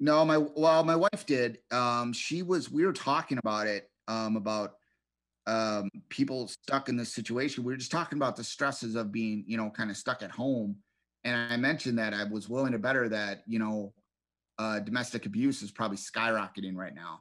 No, 0.00 0.24
my 0.24 0.38
well, 0.38 0.82
my 0.82 0.96
wife 0.96 1.24
did. 1.24 1.58
Um, 1.70 2.12
she 2.12 2.42
was. 2.42 2.68
We 2.68 2.84
were 2.84 2.92
talking 2.92 3.38
about 3.38 3.68
it 3.68 3.88
um, 4.08 4.34
about 4.34 4.72
um, 5.46 5.88
people 6.08 6.48
stuck 6.48 6.88
in 6.88 6.96
this 6.96 7.14
situation. 7.14 7.62
We 7.62 7.72
were 7.72 7.78
just 7.78 7.92
talking 7.92 8.18
about 8.18 8.34
the 8.34 8.42
stresses 8.42 8.96
of 8.96 9.12
being, 9.12 9.44
you 9.46 9.56
know, 9.56 9.70
kind 9.70 9.88
of 9.88 9.96
stuck 9.96 10.24
at 10.24 10.32
home. 10.32 10.78
And 11.22 11.36
I 11.36 11.56
mentioned 11.56 11.98
that 11.98 12.12
I 12.12 12.24
was 12.24 12.48
willing 12.48 12.72
to 12.72 12.80
better 12.80 13.08
that, 13.10 13.44
you 13.46 13.60
know, 13.60 13.92
uh, 14.58 14.80
domestic 14.80 15.26
abuse 15.26 15.62
is 15.62 15.70
probably 15.70 15.96
skyrocketing 15.96 16.74
right 16.74 16.94
now. 16.94 17.20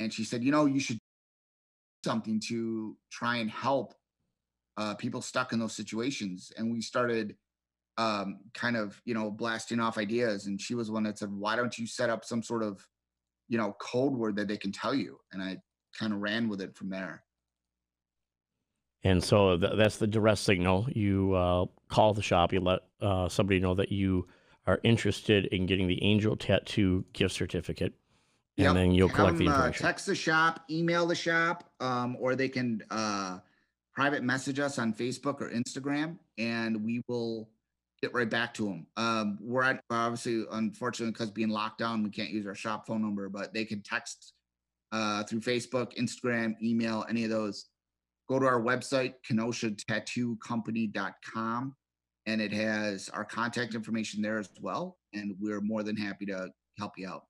And 0.00 0.12
she 0.12 0.24
said, 0.24 0.42
you 0.42 0.50
know, 0.50 0.66
you 0.66 0.80
should 0.80 0.96
do 0.96 2.10
something 2.10 2.40
to 2.48 2.96
try 3.10 3.36
and 3.36 3.50
help 3.50 3.94
uh, 4.76 4.94
people 4.94 5.22
stuck 5.22 5.52
in 5.52 5.58
those 5.58 5.74
situations. 5.74 6.52
And 6.56 6.72
we 6.72 6.80
started 6.80 7.36
um, 7.98 8.40
kind 8.54 8.76
of, 8.76 9.00
you 9.04 9.14
know, 9.14 9.30
blasting 9.30 9.80
off 9.80 9.98
ideas. 9.98 10.46
And 10.46 10.60
she 10.60 10.74
was 10.74 10.90
one 10.90 11.04
that 11.04 11.18
said, 11.18 11.30
why 11.30 11.56
don't 11.56 11.76
you 11.78 11.86
set 11.86 12.10
up 12.10 12.24
some 12.24 12.42
sort 12.42 12.62
of, 12.62 12.86
you 13.48 13.58
know, 13.58 13.76
code 13.80 14.14
word 14.14 14.36
that 14.36 14.48
they 14.48 14.56
can 14.56 14.72
tell 14.72 14.94
you? 14.94 15.18
And 15.32 15.42
I 15.42 15.58
kind 15.98 16.12
of 16.12 16.20
ran 16.20 16.48
with 16.48 16.60
it 16.60 16.74
from 16.74 16.88
there. 16.88 17.22
And 19.04 19.22
so 19.22 19.58
th- 19.58 19.72
that's 19.76 19.98
the 19.98 20.06
duress 20.06 20.40
signal. 20.40 20.86
You 20.92 21.34
uh, 21.34 21.66
call 21.88 22.14
the 22.14 22.22
shop, 22.22 22.52
you 22.52 22.60
let 22.60 22.80
uh, 23.00 23.28
somebody 23.28 23.60
know 23.60 23.74
that 23.74 23.90
you 23.90 24.26
are 24.66 24.80
interested 24.82 25.46
in 25.46 25.66
getting 25.66 25.88
the 25.88 26.02
Angel 26.02 26.36
Tattoo 26.36 27.04
gift 27.12 27.34
certificate, 27.34 27.94
and 28.56 28.66
yep. 28.66 28.74
then 28.74 28.92
you'll 28.92 29.08
collect 29.08 29.38
the 29.38 29.48
uh, 29.48 29.52
information. 29.52 29.84
Uh, 29.84 29.88
text 29.88 30.06
the 30.06 30.14
shop, 30.14 30.60
email 30.70 31.06
the 31.06 31.14
shop, 31.14 31.70
um, 31.80 32.16
or 32.20 32.36
they 32.36 32.48
can 32.48 32.82
uh, 32.90 33.38
private 33.94 34.22
message 34.22 34.60
us 34.60 34.78
on 34.78 34.92
Facebook 34.92 35.40
or 35.40 35.50
Instagram, 35.50 36.18
and 36.38 36.84
we 36.84 37.02
will 37.08 37.48
get 38.00 38.14
right 38.14 38.28
back 38.28 38.52
to 38.54 38.64
them. 38.64 38.86
Um, 38.96 39.38
we're 39.40 39.62
at, 39.62 39.80
obviously, 39.90 40.44
unfortunately, 40.50 41.12
because 41.12 41.30
being 41.30 41.50
locked 41.50 41.78
down, 41.78 42.02
we 42.02 42.10
can't 42.10 42.30
use 42.30 42.46
our 42.46 42.54
shop 42.54 42.86
phone 42.86 43.00
number, 43.00 43.28
but 43.28 43.54
they 43.54 43.64
can 43.64 43.80
text 43.82 44.32
uh, 44.90 45.22
through 45.24 45.40
Facebook, 45.40 45.96
Instagram, 45.96 46.56
email, 46.62 47.06
any 47.08 47.24
of 47.24 47.30
those. 47.30 47.66
Go 48.28 48.38
to 48.38 48.46
our 48.46 48.60
website, 48.60 49.14
kenosha.tattoocompany.com, 49.28 51.74
and 52.26 52.40
it 52.40 52.52
has 52.52 53.08
our 53.10 53.24
contact 53.24 53.74
information 53.74 54.22
there 54.22 54.38
as 54.38 54.48
well. 54.60 54.98
And 55.12 55.34
we're 55.40 55.60
more 55.60 55.82
than 55.82 55.96
happy 55.96 56.26
to 56.26 56.48
help 56.78 56.92
you 56.96 57.08
out. 57.08 57.24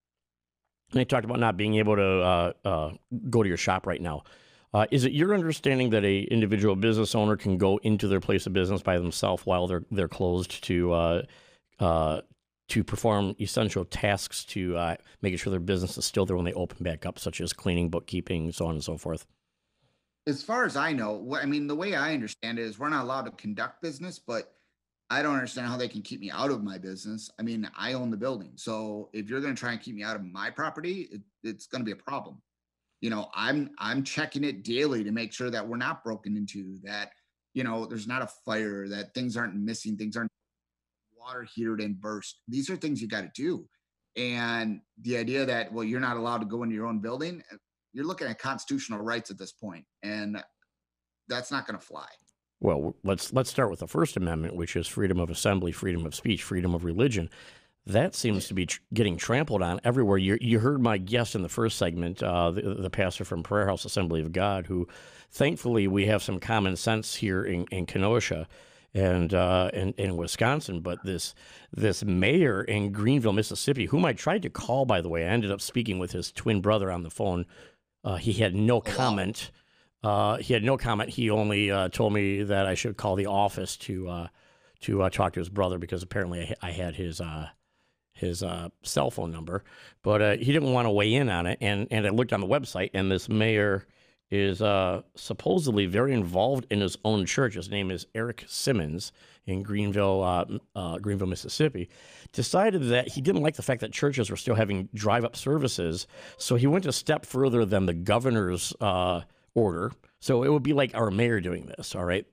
They 0.93 1.05
talked 1.05 1.25
about 1.25 1.41
not 1.41 1.57
being 1.57 1.77
able 1.77 1.97
to 1.97 2.03
uh, 2.03 2.53
uh, 2.65 2.91
go 3.31 3.43
to 3.43 3.49
your 3.49 3.57
shop 3.57 3.87
right 3.87 4.01
now. 4.01 4.25
Uh, 4.75 4.87
is 4.91 5.05
it 5.05 5.13
your 5.13 5.35
understanding 5.35 5.91
that 5.91 6.05
a 6.05 6.23
individual 6.23 6.75
business 6.77 7.15
owner 7.15 7.37
can 7.37 7.59
go 7.59 7.79
into 7.83 8.09
their 8.09 8.21
place 8.21 8.47
of 8.47 8.53
business 8.53 8.83
by 8.83 8.99
themselves 8.99 9.45
while 9.45 9.67
they're 9.67 9.85
they're 9.91 10.09
closed 10.09 10.65
to 10.65 10.93
uh, 10.93 11.23
uh, 11.79 12.21
to 12.69 12.83
perform 12.83 13.35
essential 13.39 13.85
tasks 13.85 14.45
to 14.47 14.77
uh, 14.77 14.97
making 15.21 15.37
sure 15.37 15.51
their 15.51 15.61
business 15.61 15.99
is 15.99 16.07
still 16.07 16.25
there 16.25 16.37
when 16.37 16.45
they 16.47 16.55
open 16.55 16.79
back 16.83 17.05
up, 17.05 17.19
such 17.19 17.41
as 17.43 17.53
cleaning, 17.53 17.91
bookkeeping, 17.91 18.51
so 18.51 18.67
on 18.67 18.75
and 18.75 18.85
so 18.85 18.97
forth? 18.97 19.27
As 20.27 20.43
far 20.43 20.65
as 20.65 20.77
I 20.77 20.93
know, 20.93 21.37
I 21.39 21.45
mean, 21.45 21.67
the 21.67 21.75
way 21.75 21.95
I 21.95 22.15
understand 22.15 22.59
it 22.59 22.63
is 22.63 22.79
we're 22.79 22.89
not 22.89 23.05
allowed 23.05 23.27
to 23.27 23.33
conduct 23.33 23.83
business, 23.83 24.19
but 24.19 24.55
I 25.13 25.21
don't 25.21 25.35
understand 25.35 25.67
how 25.67 25.77
they 25.77 25.89
can 25.89 26.01
keep 26.01 26.21
me 26.21 26.31
out 26.31 26.51
of 26.51 26.65
my 26.65 26.79
business. 26.79 27.31
I 27.39 27.43
mean, 27.43 27.69
I 27.77 27.93
own 27.93 28.11
the 28.11 28.17
building. 28.17 28.53
So 28.55 29.11
if 29.13 29.29
you're 29.29 29.43
going 29.43 29.55
to 29.55 29.61
try 29.61 29.73
and 29.73 29.81
keep 29.81 29.95
me 29.95 30.03
out 30.03 30.17
of 30.17 30.25
my 30.25 30.49
property, 30.49 31.07
it, 31.13 31.21
it's 31.45 31.67
going 31.67 31.83
to 31.83 31.85
be 31.85 31.93
a 31.93 32.03
problem. 32.03 32.41
You 33.03 33.11
know, 33.11 33.29
I'm 33.35 33.73
I'm 33.79 34.05
checking 34.05 34.43
it 34.43 34.65
daily 34.65 35.05
to 35.05 35.13
make 35.13 35.35
sure 35.35 35.51
that 35.51 35.69
we're 35.69 35.77
not 35.77 36.03
broken 36.03 36.35
into, 36.35 36.79
that 36.85 37.11
you 37.53 37.63
know, 37.63 37.85
there's 37.85 38.07
not 38.09 38.23
a 38.23 38.31
fire, 38.47 38.89
that 38.89 39.13
things 39.13 39.37
aren't 39.37 39.55
missing, 39.55 39.99
things 39.99 40.17
aren't 40.17 40.31
water 41.15 41.47
heater 41.55 41.77
didn't 41.77 42.01
burst. 42.01 42.41
These 42.49 42.71
are 42.71 42.77
things 42.77 43.03
you 43.03 43.07
got 43.07 43.21
to 43.21 43.31
do. 43.35 43.69
And 44.17 44.81
the 45.03 45.19
idea 45.19 45.45
that 45.45 45.71
well, 45.75 45.85
you're 45.85 46.01
not 46.01 46.17
allowed 46.17 46.39
to 46.39 46.47
go 46.47 46.63
into 46.63 46.75
your 46.75 46.87
own 46.87 47.01
building, 47.01 47.43
you're 47.93 48.07
looking 48.07 48.29
at 48.29 48.39
constitutional 48.39 49.01
rights 49.01 49.31
at 49.31 49.37
this 49.37 49.53
point, 49.53 49.85
and 50.03 50.43
that's 51.29 51.51
not 51.51 51.67
going 51.67 51.79
to 51.79 51.85
fly. 51.85 52.09
Well, 52.63 52.95
let's 53.03 53.33
let's 53.33 53.51
start 53.51 53.71
with 53.71 53.81
the 53.81 53.89
First 53.89 54.17
Amendment, 54.17 54.55
which 54.55 54.77
is 54.77 54.87
freedom 54.87 55.19
of 55.19 55.31
assembly, 55.31 55.73
freedom 55.73 56.07
of 56.07 56.15
speech, 56.15 56.45
freedom 56.45 56.77
of 56.77 56.85
religion. 56.85 57.29
That 57.87 58.15
seems 58.15 58.47
to 58.47 58.55
be 58.55 58.67
tr- 58.67 58.79
getting 58.95 59.17
trampled 59.17 59.63
on 59.63 59.81
everywhere. 59.83 60.17
You, 60.17 60.39
you 60.41 60.61
heard 60.61 60.81
my 60.81 60.97
guest 60.97 61.35
in 61.35 61.43
the 61.43 61.49
first 61.49 61.77
segment, 61.77 62.23
uh, 62.23 62.53
the, 62.53 62.63
the, 62.75 62.91
pastor 62.91 63.25
from 63.25 63.43
Prayer 63.43 63.67
House 63.67 63.85
Assembly 63.85 64.21
of 64.21 64.31
God, 64.31 64.69
who 64.69 64.87
thankfully 65.33 65.89
we 65.89 66.07
have 66.07 66.23
some 66.23 66.39
common 66.39 66.77
sense 66.77 67.17
here 67.17 67.43
in, 67.43 67.65
in 67.73 67.85
Kenosha 67.85 68.47
and 68.95 69.35
uh, 69.35 69.69
in, 69.73 69.93
in 69.99 70.17
Wisconsin. 70.17 70.83
But 70.83 71.03
this 71.03 71.35
this 71.73 72.05
mayor 72.05 72.63
in 72.63 72.93
Greenville, 72.93 73.33
Mississippi, 73.33 73.87
whom 73.87 74.05
I 74.05 74.13
tried 74.13 74.43
to 74.43 74.51
call, 74.51 74.85
by 74.85 75.01
the 75.01 75.09
way, 75.09 75.25
I 75.25 75.31
ended 75.31 75.51
up 75.51 75.61
speaking 75.61 75.99
with 75.99 76.13
his 76.13 76.31
twin 76.31 76.61
brother 76.61 76.93
on 76.93 77.03
the 77.03 77.11
phone. 77.11 77.45
Uh, 78.05 78.17
he 78.17 78.35
had 78.35 78.55
no 78.55 78.81
comment. 78.81 79.51
Uh, 80.03 80.37
he 80.39 80.53
had 80.53 80.65
no 80.65 80.77
comment. 80.77 81.11
He 81.11 81.31
only 81.31 81.71
uh, 81.71 81.89
told 81.89 82.13
me 82.13 82.43
that 82.43 82.67
I 82.67 82.75
should 82.75 82.97
call 82.97 83.15
the 83.15 83.27
office 83.27 83.77
to 83.79 84.09
uh, 84.09 84.29
to 84.81 85.03
uh, 85.03 85.11
talk 85.11 85.35
to 85.35 85.41
his 85.41 85.49
brother 85.49 85.79
because 85.79 86.03
apparently 86.03 86.57
I, 86.61 86.69
I 86.69 86.71
had 86.73 86.97
his 86.97 87.21
uh, 87.21 87.49
his 88.13 88.43
cell 88.83 89.11
phone 89.11 89.31
number, 89.31 89.65
but 90.03 90.39
he 90.39 90.53
didn't 90.53 90.73
want 90.73 90.87
to 90.87 90.91
weigh 90.91 91.15
in 91.15 91.29
on 91.29 91.47
it. 91.47 91.59
And 91.61 91.87
and 91.91 92.07
I 92.07 92.11
looked 92.11 92.33
on 92.33 92.41
the 92.41 92.47
website, 92.47 92.91
and 92.95 93.11
this 93.11 93.29
mayor 93.29 93.87
is 94.31 94.63
supposedly 95.15 95.87
very 95.87 96.13
involved 96.15 96.67
in 96.71 96.81
his 96.81 96.97
own 97.05 97.27
church. 97.27 97.55
His 97.55 97.71
name 97.71 97.91
is 97.91 98.07
Errick 98.15 98.49
Simmons 98.49 99.13
in 99.45 99.63
Greenville, 99.63 100.61
Greenville, 101.01 101.27
Mississippi. 101.29 101.89
Decided 102.33 102.85
that 102.85 103.09
he 103.09 103.21
didn't 103.21 103.43
like 103.43 103.57
the 103.57 103.63
fact 103.63 103.81
that 103.83 103.93
churches 103.93 104.31
were 104.31 104.37
still 104.37 104.55
having 104.55 104.89
drive-up 104.95 105.37
services, 105.37 106.07
so 106.39 106.57
he 106.57 106.67
went 106.67 106.87
a 106.87 106.93
step 106.93 107.27
further 107.27 107.65
than 107.65 107.87
the 107.87 107.95
governor's 107.95 108.73
order. 109.55 109.93
So 110.21 110.43
it 110.43 110.53
would 110.53 110.63
be 110.63 110.73
like 110.73 110.95
our 110.95 111.11
mayor 111.11 111.41
doing 111.41 111.67
this, 111.67 111.95
all 111.95 112.05
right? 112.05 112.27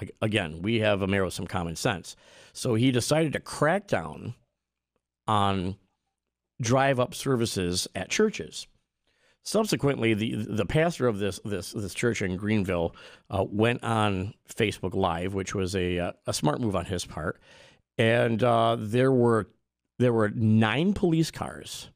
Like, 0.00 0.12
again, 0.20 0.62
we 0.62 0.80
have 0.80 1.02
a 1.02 1.06
mayor 1.06 1.24
with 1.24 1.34
some 1.34 1.46
common 1.46 1.76
sense. 1.76 2.16
So 2.52 2.74
he 2.74 2.90
decided 2.90 3.32
to 3.32 3.40
crack 3.40 3.86
down 3.86 4.34
on 5.26 5.76
drive 6.60 7.00
up 7.00 7.14
services 7.14 7.88
at 7.94 8.10
churches. 8.10 8.66
Subsequently, 9.42 10.12
the 10.12 10.34
the 10.34 10.66
pastor 10.66 11.06
of 11.06 11.20
this 11.20 11.38
this 11.44 11.70
this 11.70 11.94
church 11.94 12.20
in 12.20 12.36
Greenville 12.36 12.96
uh, 13.30 13.44
went 13.48 13.84
on 13.84 14.34
Facebook 14.52 14.92
Live, 14.92 15.34
which 15.34 15.54
was 15.54 15.76
a 15.76 16.12
a 16.26 16.32
smart 16.32 16.60
move 16.60 16.74
on 16.74 16.84
his 16.84 17.04
part, 17.04 17.40
and 17.96 18.42
uh, 18.42 18.76
there 18.76 19.12
were 19.12 19.48
there 20.00 20.12
were 20.12 20.30
nine 20.30 20.94
police 20.94 21.30
cars 21.30 21.90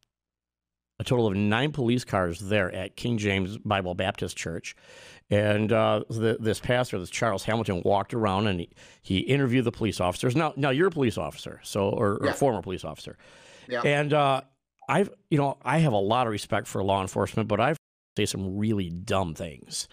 a 1.01 1.05
total 1.05 1.27
of 1.27 1.35
nine 1.35 1.73
police 1.73 2.05
cars 2.05 2.39
there 2.39 2.71
at 2.73 2.95
King 2.95 3.17
James 3.17 3.57
Bible 3.57 3.95
Baptist 3.95 4.37
Church. 4.37 4.77
And 5.31 5.73
uh, 5.73 6.05
the, 6.11 6.37
this 6.39 6.61
pastor, 6.61 6.99
this 6.99 7.09
Charles 7.09 7.43
Hamilton, 7.45 7.81
walked 7.87 8.13
around 8.13 8.49
and 8.49 8.61
he, 8.61 8.71
he 9.01 9.19
interviewed 9.21 9.65
the 9.65 9.73
police 9.73 9.99
officers. 9.99 10.37
Now, 10.37 10.53
now 10.57 10.69
you're 10.69 10.89
a 10.89 10.91
police 10.91 11.17
officer, 11.17 11.59
so 11.63 11.89
or, 11.89 12.21
yeah. 12.23 12.31
or 12.31 12.33
former 12.35 12.61
police 12.61 12.85
officer. 12.85 13.17
Yeah. 13.67 13.81
And 13.83 14.13
uh, 14.13 14.43
I've, 14.91 15.09
you 15.31 15.39
know, 15.39 15.57
I 15.63 15.79
have 15.79 15.95
a 15.95 15.99
lot 15.99 16.27
of 16.27 16.33
respect 16.33 16.67
for 16.67 16.85
law 16.85 17.01
enforcement, 17.01 17.49
but 17.49 17.61
I've 17.61 17.79
say 18.19 18.27
some 18.27 18.59
really 18.59 18.91
dumb 18.91 19.35
things. 19.35 19.89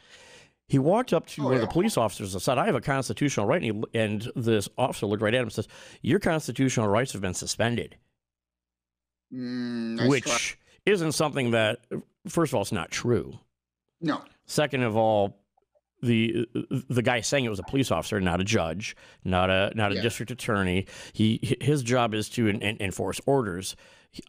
He 0.68 0.80
walked 0.80 1.14
up 1.14 1.28
to 1.28 1.44
oh, 1.44 1.46
one 1.46 1.54
yeah. 1.54 1.62
of 1.62 1.70
the 1.70 1.72
police 1.72 1.96
officers 1.96 2.34
and 2.34 2.42
said, 2.42 2.58
"I 2.58 2.66
have 2.66 2.76
a 2.76 2.82
constitutional 2.82 3.46
right." 3.46 3.62
And, 3.62 3.86
he, 3.94 4.00
and 4.00 4.30
this 4.36 4.68
officer 4.78 5.06
looked 5.06 5.22
right 5.22 5.34
at 5.34 5.38
him 5.38 5.46
and 5.46 5.54
says, 5.54 5.68
"Your 6.02 6.20
constitutional 6.20 6.90
rights 6.90 7.14
have 7.14 7.22
been 7.22 7.36
suspended." 7.36 7.96
Mm, 9.32 9.98
nice 9.98 10.10
which 10.10 10.24
try 10.24 10.67
isn't 10.88 11.12
something 11.12 11.52
that, 11.52 11.80
first 12.28 12.52
of 12.52 12.56
all, 12.56 12.62
it's 12.62 12.72
not 12.72 12.90
true. 12.90 13.38
No. 14.02 14.22
Second 14.46 14.84
of 14.84 14.96
all, 14.96 15.38
the 16.02 16.48
the 16.90 17.02
guy 17.02 17.22
saying 17.22 17.46
it 17.46 17.50
was 17.50 17.60
a 17.60 17.64
police 17.64 17.92
officer, 17.92 18.22
not 18.22 18.40
a 18.40 18.44
judge, 18.44 18.96
not 19.24 19.50
a 19.50 19.72
not 19.76 19.92
a 19.92 19.96
yeah. 19.96 20.02
district 20.02 20.32
attorney. 20.32 20.86
He 21.14 21.58
his 21.60 21.82
job 21.82 22.14
is 22.14 22.30
to 22.30 22.48
enforce 22.50 23.20
orders. 23.26 23.76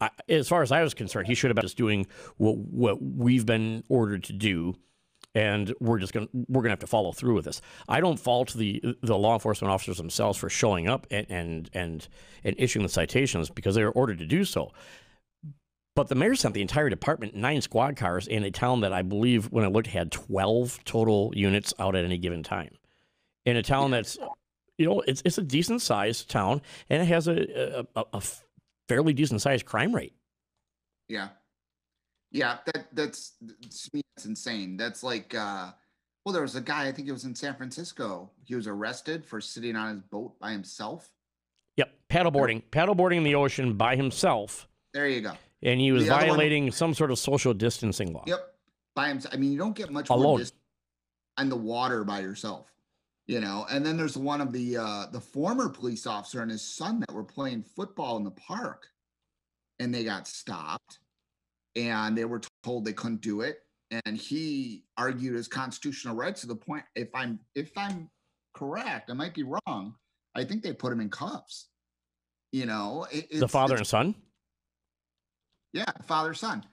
I, 0.01 0.11
as 0.29 0.49
far 0.49 0.63
as 0.63 0.73
I 0.73 0.83
was 0.83 0.95
concerned, 0.95 1.27
he 1.27 1.35
should 1.35 1.51
have 1.51 1.57
been 1.57 1.65
just 1.65 1.77
doing 1.77 2.07
what 2.39 2.57
what 2.57 3.03
we've 3.03 3.45
been 3.45 3.85
ordered 3.89 4.25
to 4.25 4.33
do, 4.33 4.77
and 5.35 5.73
we're 5.79 5.99
just 5.99 6.15
gonna 6.15 6.29
we're 6.33 6.63
gonna 6.63 6.73
have 6.73 6.79
to 6.81 6.87
follow 6.87 7.13
through 7.13 7.35
with 7.35 7.45
this. 7.45 7.61
I 7.87 8.01
don't 8.01 8.19
fault 8.19 8.55
the 8.55 8.97
the 9.03 9.17
law 9.17 9.35
enforcement 9.35 9.71
officers 9.71 9.99
themselves 9.99 10.39
for 10.39 10.49
showing 10.49 10.89
up 10.89 11.07
and 11.11 11.27
and 11.29 11.71
and, 11.75 12.09
and 12.45 12.57
issuing 12.59 12.83
the 12.83 12.89
citations 12.89 13.51
because 13.51 13.75
they 13.75 13.85
were 13.85 13.93
ordered 13.93 14.19
to 14.21 14.27
do 14.27 14.45
so. 14.45 14.73
But 15.99 16.07
the 16.07 16.15
mayor 16.15 16.37
sent 16.37 16.55
the 16.55 16.63
entire 16.63 16.89
department, 16.89 17.35
nine 17.35 17.61
squad 17.61 17.97
cars, 17.97 18.29
in 18.29 18.45
a 18.45 18.53
town 18.53 18.83
that 18.83 18.93
I 18.93 19.03
believe, 19.03 19.47
when 19.47 19.65
I 19.65 19.67
looked, 19.67 19.89
had 19.89 20.13
12 20.13 20.85
total 20.85 21.33
units 21.35 21.75
out 21.81 21.97
at 21.97 22.05
any 22.05 22.19
given 22.19 22.45
time. 22.45 22.71
In 23.45 23.57
a 23.57 23.65
town 23.65 23.91
that's, 23.91 24.17
you 24.77 24.87
know, 24.87 25.01
it's, 25.09 25.23
it's 25.25 25.39
a 25.39 25.43
decent 25.43 25.83
sized 25.83 26.31
town 26.31 26.63
and 26.89 27.03
it 27.03 27.07
has 27.07 27.27
a, 27.27 27.85
a, 27.97 28.05
a 28.13 28.23
fairly 28.87 29.13
decent 29.13 29.43
sized 29.43 29.67
crime 29.67 29.93
rate. 29.93 30.15
Yeah. 31.09 31.31
Yeah. 32.31 32.59
That, 32.67 32.87
that's, 32.93 33.33
to 33.41 33.91
me, 33.93 34.03
that's 34.15 34.27
insane. 34.27 34.77
That's 34.77 35.03
like, 35.03 35.35
uh, 35.35 35.73
well, 36.25 36.33
there 36.33 36.43
was 36.43 36.55
a 36.55 36.61
guy, 36.61 36.87
I 36.87 36.93
think 36.93 37.09
it 37.09 37.13
was 37.13 37.25
in 37.25 37.35
San 37.35 37.57
Francisco. 37.57 38.31
He 38.45 38.55
was 38.55 38.69
arrested 38.69 39.25
for 39.25 39.41
sitting 39.41 39.75
on 39.75 39.95
his 39.95 40.03
boat 40.03 40.39
by 40.39 40.53
himself. 40.53 41.11
Yep. 41.77 41.91
Paddleboarding, 42.09 42.63
paddleboarding 42.71 43.17
in 43.17 43.25
the 43.25 43.35
ocean 43.35 43.75
by 43.75 43.97
himself. 43.97 44.69
There 44.95 45.09
you 45.09 45.23
go 45.23 45.33
and 45.63 45.81
he 45.81 45.93
was 45.93 46.07
violating 46.07 46.65
one, 46.65 46.73
some 46.73 46.95
sort 46.95 47.11
of 47.11 47.19
social 47.19 47.55
distancing 47.55 48.13
law. 48.13 48.25
Yep, 48.27 48.55
by 48.95 49.09
himself. 49.09 49.35
I 49.35 49.39
mean, 49.39 49.53
you 49.53 49.59
don't 49.59 49.77
get 49.77 49.91
much 49.91 50.11
alone 50.11 50.45
on 51.37 51.49
the 51.49 51.57
water 51.57 52.05
by 52.05 52.21
yourself, 52.21 52.67
you 53.27 53.41
know. 53.41 53.67
And 53.71 53.85
then 53.85 53.97
there's 53.97 54.17
one 54.17 54.41
of 54.41 54.53
the 54.53 54.77
uh, 54.77 55.07
the 55.13 55.21
former 55.21 55.69
police 55.69 56.07
officer 56.07 56.43
and 56.43 56.51
his 56.51 56.63
son 56.63 57.01
that 57.01 57.13
were 57.13 57.25
playing 57.25 57.63
football 57.63 58.17
in 58.17 58.25
the 58.25 58.31
park, 58.33 58.87
and 59.79 59.95
they 59.95 60.05
got 60.05 60.27
stopped 60.27 60.99
and 61.77 62.17
they 62.17 62.25
were 62.25 62.41
told 62.63 62.85
they 62.85 62.93
couldn't 62.93 63.21
do 63.21 63.43
it 63.43 63.61
and 63.91 64.17
he 64.17 64.85
argued 64.97 65.35
his 65.35 65.49
constitutional 65.49 66.15
rights 66.15 66.41
to 66.41 66.47
the 66.47 66.55
point 66.57 66.85
if 66.95 67.09
i'm 67.15 67.39
if 67.55 67.71
i'm 67.77 68.11
correct 68.55 69.11
i 69.11 69.15
might 69.15 69.35
be 69.35 69.45
wrong 69.45 69.95
i 70.35 70.45
think 70.45 70.63
they 70.63 70.73
put 70.73 70.93
him 70.93 71.01
in 71.01 71.09
cuffs 71.09 71.69
you 72.53 72.67
know 72.67 73.07
it, 73.11 73.29
the 73.39 73.49
father 73.49 73.77
and 73.77 73.87
son 73.87 74.15
yeah 75.73 75.91
father 76.07 76.35
son. 76.35 76.65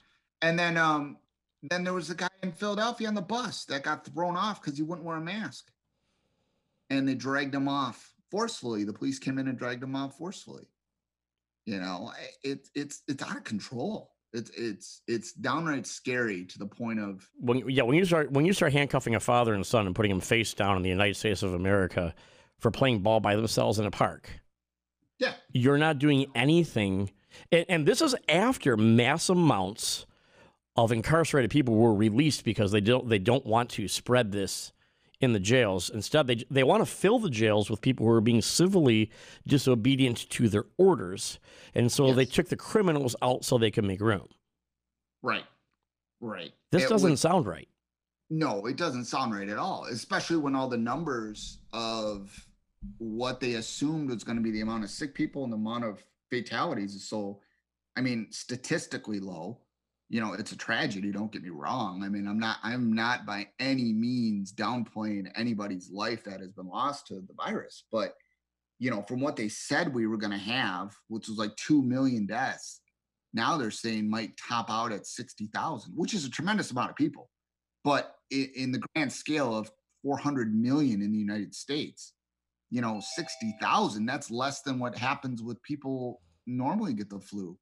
And 0.41 0.57
then 0.57 0.77
um 0.77 1.17
then 1.63 1.83
there 1.83 1.93
was 1.93 2.09
a 2.09 2.15
guy 2.15 2.29
in 2.43 2.51
philadelphia 2.51 3.07
on 3.07 3.15
the 3.15 3.21
bus 3.21 3.65
that 3.65 3.83
got 3.83 4.05
thrown 4.05 4.37
off 4.37 4.61
because 4.61 4.77
he 4.77 4.83
wouldn't 4.83 5.05
wear 5.05 5.17
a 5.17 5.21
mask. 5.21 5.71
And 6.89 7.07
they 7.07 7.15
dragged 7.15 7.55
him 7.55 7.67
off 7.67 8.13
forcefully. 8.29 8.83
The 8.83 8.93
police 8.93 9.17
came 9.19 9.39
in 9.39 9.47
and 9.47 9.57
dragged 9.57 9.83
him 9.83 9.95
off 9.95 10.17
forcefully. 10.17 10.67
You 11.65 11.79
know 11.79 12.11
it, 12.43 12.67
it's 12.75 13.01
it's 13.07 13.23
out 13.23 13.37
of 13.37 13.43
control. 13.43 14.11
It's 14.33 14.51
it's 14.51 15.01
it's 15.07 15.31
downright 15.33 15.87
scary 15.87 16.45
to 16.45 16.59
the 16.59 16.65
point 16.65 16.99
of 16.99 17.27
when 17.39 17.67
yeah 17.69 17.83
when 17.83 17.97
you 17.97 18.05
start 18.05 18.31
when 18.31 18.45
you 18.45 18.53
start 18.53 18.73
handcuffing 18.73 19.15
a 19.15 19.19
father 19.19 19.53
and 19.53 19.65
son 19.65 19.87
and 19.87 19.95
putting 19.95 20.11
them 20.11 20.19
face 20.19 20.53
down 20.53 20.75
in 20.75 20.83
the 20.83 20.89
United 20.89 21.15
States 21.15 21.41
of 21.41 21.53
America 21.53 22.13
for 22.59 22.69
playing 22.69 22.99
ball 22.99 23.19
by 23.19 23.35
themselves 23.35 23.79
in 23.79 23.85
a 23.85 23.91
park. 23.91 24.29
Yeah, 25.19 25.33
you're 25.51 25.77
not 25.77 25.99
doing 25.99 26.25
anything, 26.35 27.11
and, 27.51 27.65
and 27.69 27.85
this 27.85 28.01
is 28.01 28.15
after 28.27 28.77
mass 28.77 29.29
amounts 29.29 30.05
of 30.75 30.91
incarcerated 30.91 31.51
people 31.51 31.75
were 31.75 31.93
released 31.93 32.43
because 32.43 32.71
they 32.71 32.81
don't 32.81 33.09
they 33.09 33.19
don't 33.19 33.45
want 33.45 33.69
to 33.71 33.87
spread 33.87 34.31
this 34.31 34.73
in 35.21 35.33
the 35.33 35.39
jails. 35.39 35.89
Instead, 35.89 36.27
they 36.27 36.43
they 36.49 36.63
want 36.63 36.81
to 36.81 36.85
fill 36.85 37.19
the 37.19 37.29
jails 37.29 37.69
with 37.69 37.81
people 37.81 38.05
who 38.05 38.11
are 38.11 38.21
being 38.21 38.41
civilly 38.41 39.11
disobedient 39.47 40.29
to 40.29 40.49
their 40.49 40.65
orders, 40.77 41.39
and 41.73 41.91
so 41.91 42.07
yes. 42.07 42.15
they 42.15 42.25
took 42.25 42.49
the 42.49 42.57
criminals 42.57 43.15
out 43.21 43.45
so 43.45 43.57
they 43.57 43.71
could 43.71 43.85
make 43.85 44.01
room. 44.01 44.27
Right, 45.21 45.45
right. 46.19 46.53
This 46.71 46.83
it 46.83 46.89
doesn't 46.89 47.17
sound 47.17 47.45
right. 47.45 47.67
No, 48.29 48.65
it 48.65 48.75
doesn't 48.75 49.05
sound 49.05 49.33
right 49.33 49.49
at 49.49 49.57
all. 49.57 49.85
Especially 49.85 50.37
when 50.37 50.55
all 50.55 50.67
the 50.67 50.77
numbers 50.77 51.59
of 51.73 52.47
what 52.97 53.39
they 53.39 53.53
assumed 53.53 54.09
was 54.09 54.23
going 54.23 54.37
to 54.37 54.43
be 54.43 54.51
the 54.51 54.61
amount 54.61 54.83
of 54.83 54.89
sick 54.89 55.13
people 55.13 55.43
and 55.43 55.53
the 55.53 55.57
amount 55.57 55.83
of 55.83 56.03
fatalities 56.41 56.95
is 56.95 57.07
so, 57.07 57.41
I 57.95 58.01
mean, 58.01 58.27
statistically 58.31 59.19
low. 59.19 59.59
You 60.07 60.21
know 60.21 60.33
it's 60.33 60.51
a 60.51 60.57
tragedy 60.57 61.11
don't 61.11 61.31
get 61.31 61.41
me 61.41 61.49
wrong. 61.49 62.03
I 62.03 62.09
mean 62.09 62.27
i'm 62.27 62.37
not 62.37 62.57
i'm 62.61 62.93
not 62.93 63.25
by 63.25 63.47
any 63.59 63.91
means 63.91 64.53
downplaying 64.53 65.31
anybody's 65.35 65.89
life 65.89 66.23
that 66.25 66.41
has 66.41 66.51
been 66.51 66.67
lost 66.67 67.07
to 67.07 67.15
the 67.15 67.33
virus 67.33 67.85
but 67.91 68.13
you 68.77 68.91
know 68.91 69.01
from 69.01 69.19
what 69.19 69.35
they 69.35 69.49
said 69.49 69.91
we 69.91 70.05
were 70.05 70.17
going 70.17 70.31
to 70.31 70.37
have 70.37 70.95
which 71.07 71.27
was 71.27 71.39
like 71.39 71.55
2 71.55 71.81
million 71.81 72.27
deaths 72.27 72.81
now 73.35 73.57
they're 73.57 73.69
saying 73.69 74.09
might 74.09 74.37
top 74.37 74.69
out 74.69 74.93
at 74.93 75.05
60,000 75.05 75.91
which 75.93 76.13
is 76.13 76.25
a 76.25 76.29
tremendous 76.29 76.71
amount 76.71 76.89
of 76.89 76.95
people. 76.95 77.29
But 77.83 78.15
in 78.31 78.71
the 78.71 78.81
grand 78.95 79.11
scale 79.11 79.55
of 79.55 79.69
400 80.01 80.55
million 80.55 81.01
in 81.03 81.11
the 81.11 81.17
united 81.17 81.53
states 81.53 82.13
you 82.75 82.81
know 82.81 82.99
60,000 82.99 84.05
that's 84.05 84.29
less 84.29 84.61
than 84.61 84.79
what 84.79 84.97
happens 84.97 85.41
with 85.41 85.61
people 85.63 86.21
normally 86.45 86.93
get 86.93 87.09
the 87.09 87.19
flu 87.19 87.57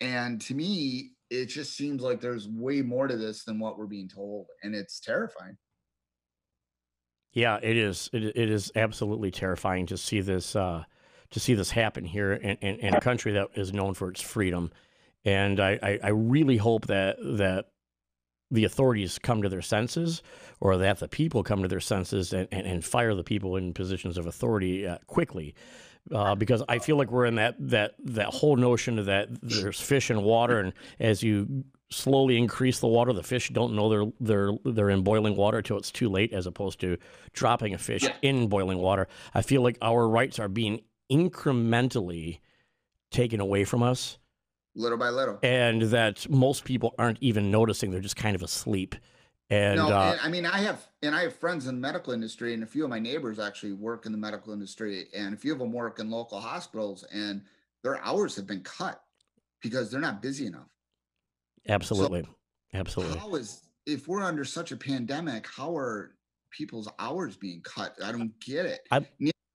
and 0.00 0.40
to 0.40 0.54
me 0.54 1.12
it 1.30 1.46
just 1.46 1.76
seems 1.76 2.02
like 2.02 2.20
there's 2.20 2.48
way 2.48 2.82
more 2.82 3.06
to 3.06 3.16
this 3.16 3.44
than 3.44 3.58
what 3.58 3.78
we're 3.78 3.86
being 3.86 4.08
told, 4.08 4.46
and 4.62 4.74
it's 4.74 5.00
terrifying. 5.00 5.56
Yeah, 7.32 7.58
it 7.62 7.76
is. 7.76 8.08
It, 8.12 8.24
it 8.24 8.50
is 8.50 8.72
absolutely 8.74 9.30
terrifying 9.30 9.86
to 9.86 9.96
see 9.96 10.20
this 10.20 10.56
uh, 10.56 10.84
to 11.30 11.40
see 11.40 11.54
this 11.54 11.70
happen 11.70 12.04
here 12.04 12.32
in, 12.32 12.56
in, 12.56 12.76
in, 12.76 12.94
a 12.94 13.00
country 13.00 13.32
that 13.32 13.48
is 13.54 13.72
known 13.72 13.92
for 13.92 14.08
its 14.08 14.22
freedom. 14.22 14.72
And 15.26 15.60
I, 15.60 15.78
I, 15.82 15.98
I 16.04 16.08
really 16.08 16.56
hope 16.56 16.86
that 16.86 17.18
that 17.20 17.66
the 18.50 18.64
authorities 18.64 19.18
come 19.18 19.42
to 19.42 19.48
their 19.48 19.62
senses, 19.62 20.22
or 20.60 20.76
that 20.78 20.98
the 20.98 21.08
people 21.08 21.42
come 21.42 21.62
to 21.62 21.68
their 21.68 21.80
senses 21.80 22.32
and, 22.32 22.48
and, 22.50 22.66
and 22.66 22.84
fire 22.84 23.14
the 23.14 23.24
people 23.24 23.56
in 23.56 23.74
positions 23.74 24.16
of 24.16 24.26
authority 24.26 24.86
uh, 24.86 24.98
quickly 25.06 25.54
uh, 26.12 26.34
because 26.34 26.62
I 26.68 26.78
feel 26.78 26.96
like 26.96 27.10
we're 27.10 27.26
in 27.26 27.36
that 27.36 27.56
that 27.58 27.94
that 28.04 28.28
whole 28.28 28.56
notion 28.56 28.98
of 28.98 29.06
that 29.06 29.28
there's 29.42 29.80
fish 29.80 30.10
in 30.10 30.22
water, 30.22 30.60
and 30.60 30.72
as 30.98 31.22
you 31.22 31.64
slowly 31.90 32.36
increase 32.36 32.80
the 32.80 32.86
water, 32.86 33.12
the 33.12 33.22
fish 33.22 33.50
don't 33.50 33.74
know 33.74 33.88
they're 33.88 34.12
they're 34.20 34.52
they're 34.64 34.90
in 34.90 35.02
boiling 35.02 35.36
water 35.36 35.58
until 35.58 35.76
it's 35.78 35.90
too 35.90 36.08
late, 36.08 36.32
as 36.32 36.46
opposed 36.46 36.80
to 36.80 36.96
dropping 37.32 37.74
a 37.74 37.78
fish 37.78 38.06
in 38.22 38.48
boiling 38.48 38.78
water. 38.78 39.08
I 39.34 39.42
feel 39.42 39.62
like 39.62 39.78
our 39.82 40.08
rights 40.08 40.38
are 40.38 40.48
being 40.48 40.80
incrementally 41.10 42.40
taken 43.10 43.40
away 43.40 43.64
from 43.64 43.82
us, 43.82 44.18
little 44.74 44.98
by 44.98 45.10
little, 45.10 45.38
and 45.42 45.82
that 45.82 46.28
most 46.28 46.64
people 46.64 46.94
aren't 46.98 47.18
even 47.20 47.50
noticing; 47.50 47.90
they're 47.90 48.00
just 48.00 48.16
kind 48.16 48.34
of 48.34 48.42
asleep. 48.42 48.94
And, 49.50 49.76
no, 49.76 49.88
uh, 49.88 50.12
and 50.12 50.20
I 50.20 50.28
mean, 50.28 50.44
I 50.44 50.58
have, 50.58 50.86
and 51.02 51.14
I 51.14 51.22
have 51.22 51.34
friends 51.34 51.66
in 51.66 51.76
the 51.76 51.80
medical 51.80 52.12
industry, 52.12 52.52
and 52.52 52.62
a 52.62 52.66
few 52.66 52.84
of 52.84 52.90
my 52.90 52.98
neighbors 52.98 53.38
actually 53.38 53.72
work 53.72 54.04
in 54.04 54.12
the 54.12 54.18
medical 54.18 54.52
industry, 54.52 55.06
and 55.14 55.32
a 55.32 55.36
few 55.38 55.52
of 55.52 55.58
them 55.58 55.72
work 55.72 56.00
in 56.00 56.10
local 56.10 56.38
hospitals, 56.38 57.04
and 57.12 57.42
their 57.82 58.02
hours 58.04 58.36
have 58.36 58.46
been 58.46 58.60
cut 58.62 59.02
because 59.62 59.90
they're 59.90 60.00
not 60.00 60.20
busy 60.20 60.46
enough. 60.46 60.68
Absolutely, 61.66 62.22
so 62.22 62.28
absolutely. 62.74 63.18
How 63.18 63.34
is 63.36 63.62
if 63.86 64.06
we're 64.06 64.22
under 64.22 64.44
such 64.44 64.70
a 64.70 64.76
pandemic? 64.76 65.46
How 65.46 65.74
are 65.74 66.14
people's 66.50 66.88
hours 66.98 67.36
being 67.36 67.62
cut? 67.62 67.96
I 68.04 68.12
don't 68.12 68.38
get 68.40 68.66
it. 68.66 68.80
I, 68.90 69.06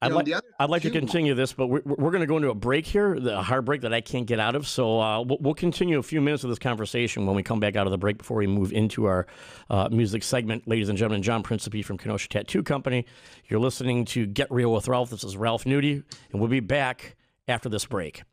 I'd, 0.03 0.09
know, 0.09 0.17
like, 0.17 0.43
I'd 0.59 0.69
like 0.69 0.81
to 0.83 0.89
continue 0.91 1.33
this, 1.33 1.53
but 1.53 1.67
we're, 1.67 1.81
we're 1.85 2.11
going 2.11 2.21
to 2.21 2.27
go 2.27 2.37
into 2.37 2.49
a 2.49 2.55
break 2.55 2.85
here, 2.85 3.19
the 3.19 3.41
hard 3.41 3.65
break 3.65 3.81
that 3.81 3.93
I 3.93 4.01
can't 4.01 4.25
get 4.25 4.39
out 4.39 4.55
of. 4.55 4.67
So 4.67 4.99
uh, 4.99 5.21
we'll, 5.21 5.37
we'll, 5.39 5.53
continue 5.53 5.99
a 5.99 6.03
few 6.03 6.19
minutes 6.19 6.43
of 6.43 6.49
this 6.49 6.59
conversation 6.59 7.25
when 7.25 7.35
we 7.35 7.43
come 7.43 7.59
back 7.59 7.75
out 7.75 7.87
of 7.87 7.91
the 7.91 7.97
break 7.97 8.17
before 8.17 8.37
we 8.37 8.47
move 8.47 8.73
into 8.73 9.05
our 9.05 9.27
uh, 9.69 9.87
music 9.91 10.23
segment. 10.23 10.67
Ladies 10.67 10.89
and 10.89 10.97
gentlemen, 10.97 11.21
John 11.21 11.43
Principe 11.43 11.83
from 11.83 11.97
Kenosha 11.97 12.27
Tattoo 12.27 12.63
Company. 12.63 13.05
You're 13.47 13.59
listening 13.59 14.05
to 14.05 14.25
Get 14.25 14.51
Real 14.51 14.73
with 14.73 14.87
Ralph. 14.87 15.09
This 15.09 15.23
is 15.23 15.37
Ralph 15.37 15.63
Nudie, 15.65 16.03
and 16.31 16.41
we'll 16.41 16.49
be 16.49 16.59
back 16.59 17.15
after 17.47 17.69
this 17.69 17.85
break. 17.85 18.23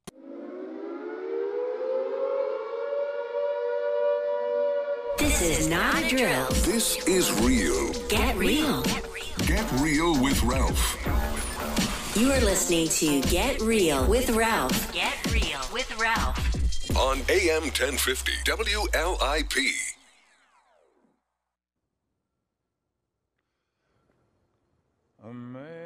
This 5.18 5.42
is 5.42 5.68
not 5.68 6.02
a 6.02 6.08
drill. 6.08 6.46
This 6.64 7.06
is 7.06 7.30
real. 7.42 7.92
Get 8.08 8.36
real. 8.36 8.82
Get 8.82 9.02
real. 9.02 9.09
Get 9.46 9.70
real 9.80 10.20
with 10.22 10.42
Ralph. 10.42 10.96
You 12.16 12.30
are 12.32 12.40
listening 12.40 12.88
to 12.88 13.20
Get 13.28 13.60
Real 13.60 14.06
with 14.06 14.30
Ralph. 14.30 14.92
Get 14.92 15.32
Real 15.32 15.60
with 15.72 15.96
Ralph. 15.98 16.96
On 16.96 17.18
AM 17.28 17.62
1050 17.62 18.32
WLIP. 18.44 19.72
Amazing 25.24 25.79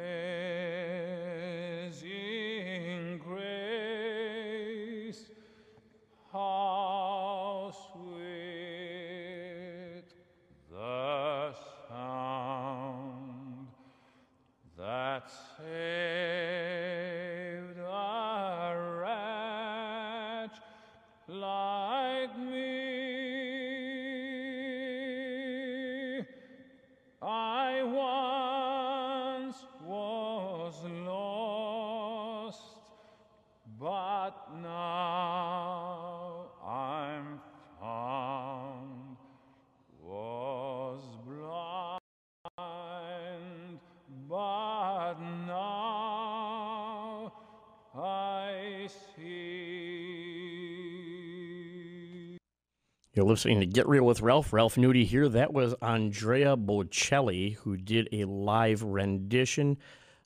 listening 53.35 53.59
to 53.59 53.65
Get 53.65 53.85
Real 53.85 54.05
with 54.05 54.21
Ralph. 54.21 54.53
Ralph 54.53 54.75
Nudie 54.75 55.05
here. 55.05 55.27
That 55.27 55.51
was 55.51 55.73
Andrea 55.81 56.55
Bocelli, 56.55 57.55
who 57.55 57.75
did 57.75 58.07
a 58.13 58.23
live 58.23 58.81
rendition 58.81 59.77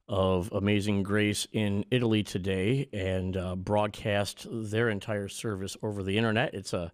of 0.08 0.52
Amazing 0.52 1.02
Grace 1.02 1.48
in 1.52 1.86
Italy 1.90 2.22
today 2.22 2.88
and 2.94 3.36
uh, 3.36 3.56
broadcast 3.56 4.46
their 4.52 4.90
entire 4.90 5.28
service 5.28 5.76
over 5.82 6.04
the 6.04 6.20
internet. 6.20 6.54
It's 6.54 6.72
a 6.72 6.92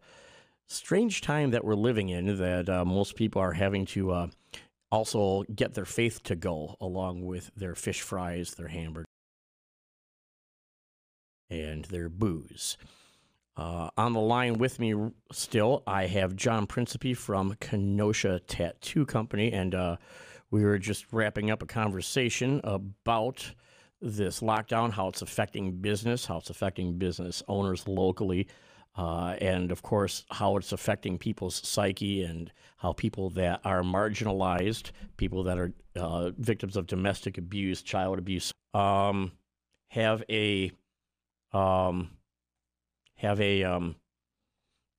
strange 0.68 1.20
time 1.20 1.52
that 1.52 1.66
we're 1.66 1.76
living 1.76 2.08
in 2.08 2.38
that 2.38 2.70
uh, 2.70 2.86
most 2.86 3.18
people 3.18 3.42
are 3.42 3.52
having 3.52 3.86
to 3.88 4.12
uh, 4.12 4.28
also 4.94 5.44
get 5.54 5.74
their 5.74 5.84
faith 5.84 6.24
to 6.24 6.38
go 6.38 6.78
along 6.80 7.26
with 7.26 7.52
their 7.58 7.76
fish 7.76 8.00
fries, 8.00 8.52
their 8.52 8.70
hamburgers, 8.70 9.06
and 11.50 11.84
their 11.84 12.08
booze. 12.08 12.78
Uh, 13.58 13.90
on 13.98 14.14
the 14.14 14.20
line 14.20 14.58
with 14.58 14.80
me 14.80 14.94
still, 15.32 15.82
I 15.88 16.08
have 16.08 16.36
John 16.36 16.68
Principe 16.68 17.14
from 17.14 17.56
Kenosha 17.62 18.42
Tattoo 18.48 19.06
Company, 19.06 19.54
and 19.54 19.74
uh, 19.74 19.96
we 20.52 20.66
were 20.66 20.78
just 20.78 21.14
wrapping 21.14 21.50
up 21.50 21.64
a 21.64 21.66
conversation 21.66 22.60
about 22.64 23.54
this 24.02 24.42
lockdown, 24.42 24.92
how 24.92 25.08
it's 25.08 25.22
affecting 25.22 25.78
business, 25.78 26.26
how 26.26 26.38
it's 26.38 26.50
affecting 26.50 26.98
business 26.98 27.42
owners 27.48 27.88
locally, 27.88 28.48
uh, 28.98 29.36
and 29.40 29.72
of 29.72 29.82
course, 29.82 30.26
how 30.32 30.58
it's 30.58 30.74
affecting 30.74 31.18
people's 31.18 31.56
psyche 31.68 32.24
and 32.24 32.52
how 32.78 32.92
people 32.92 33.30
that 33.32 33.62
are 33.64 33.82
marginalized, 33.82 34.92
people 35.16 35.44
that 35.44 35.58
are 35.58 35.74
uh, 35.96 36.32
victims 36.38 36.76
of 36.76 36.88
domestic 36.88 37.38
abuse, 37.38 37.82
child 37.82 38.20
abuse, 38.20 38.52
um, 38.74 39.32
have 39.90 40.24
a 40.30 40.72
um, 41.54 42.10
have 43.16 43.40
a 43.42 43.64
um, 43.64 43.96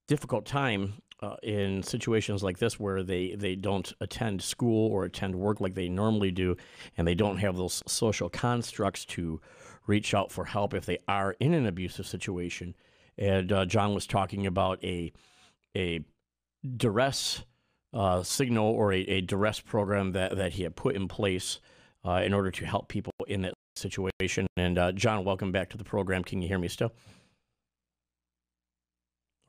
difficult 0.07 0.45
time 0.45 0.93
uh, 1.21 1.35
in 1.43 1.81
situations 1.81 2.43
like 2.43 2.59
this 2.59 2.79
where 2.79 3.03
they, 3.03 3.35
they 3.35 3.55
don't 3.55 3.93
attend 4.01 4.41
school 4.41 4.91
or 4.91 5.05
attend 5.05 5.35
work 5.35 5.59
like 5.59 5.73
they 5.73 5.89
normally 5.89 6.31
do, 6.31 6.55
and 6.97 7.07
they 7.07 7.15
don't 7.15 7.37
have 7.37 7.57
those 7.57 7.81
social 7.87 8.29
constructs 8.29 9.05
to 9.05 9.41
reach 9.87 10.13
out 10.13 10.31
for 10.31 10.45
help 10.45 10.73
if 10.73 10.85
they 10.85 10.99
are 11.07 11.35
in 11.39 11.53
an 11.53 11.65
abusive 11.65 12.05
situation. 12.05 12.75
And 13.17 13.51
uh, 13.51 13.65
John 13.65 13.93
was 13.95 14.05
talking 14.05 14.45
about 14.45 14.83
a 14.83 15.11
a 15.75 16.03
duress 16.75 17.43
uh, 17.93 18.23
signal 18.23 18.65
or 18.65 18.93
a, 18.93 18.99
a, 18.99 19.21
duress 19.21 19.59
program 19.59 20.11
that, 20.11 20.35
that 20.35 20.53
he 20.53 20.63
had 20.63 20.75
put 20.75 20.95
in 20.95 21.07
place 21.07 21.59
uh, 22.05 22.21
in 22.23 22.33
order 22.33 22.51
to 22.51 22.65
help 22.65 22.89
people 22.89 23.13
in 23.27 23.41
that 23.43 23.53
situation. 23.75 24.47
And 24.57 24.77
uh, 24.77 24.91
John, 24.91 25.23
welcome 25.23 25.51
back 25.51 25.69
to 25.69 25.77
the 25.77 25.83
program. 25.83 26.23
Can 26.23 26.41
you 26.41 26.47
hear 26.47 26.59
me 26.59 26.67
still? 26.67 26.91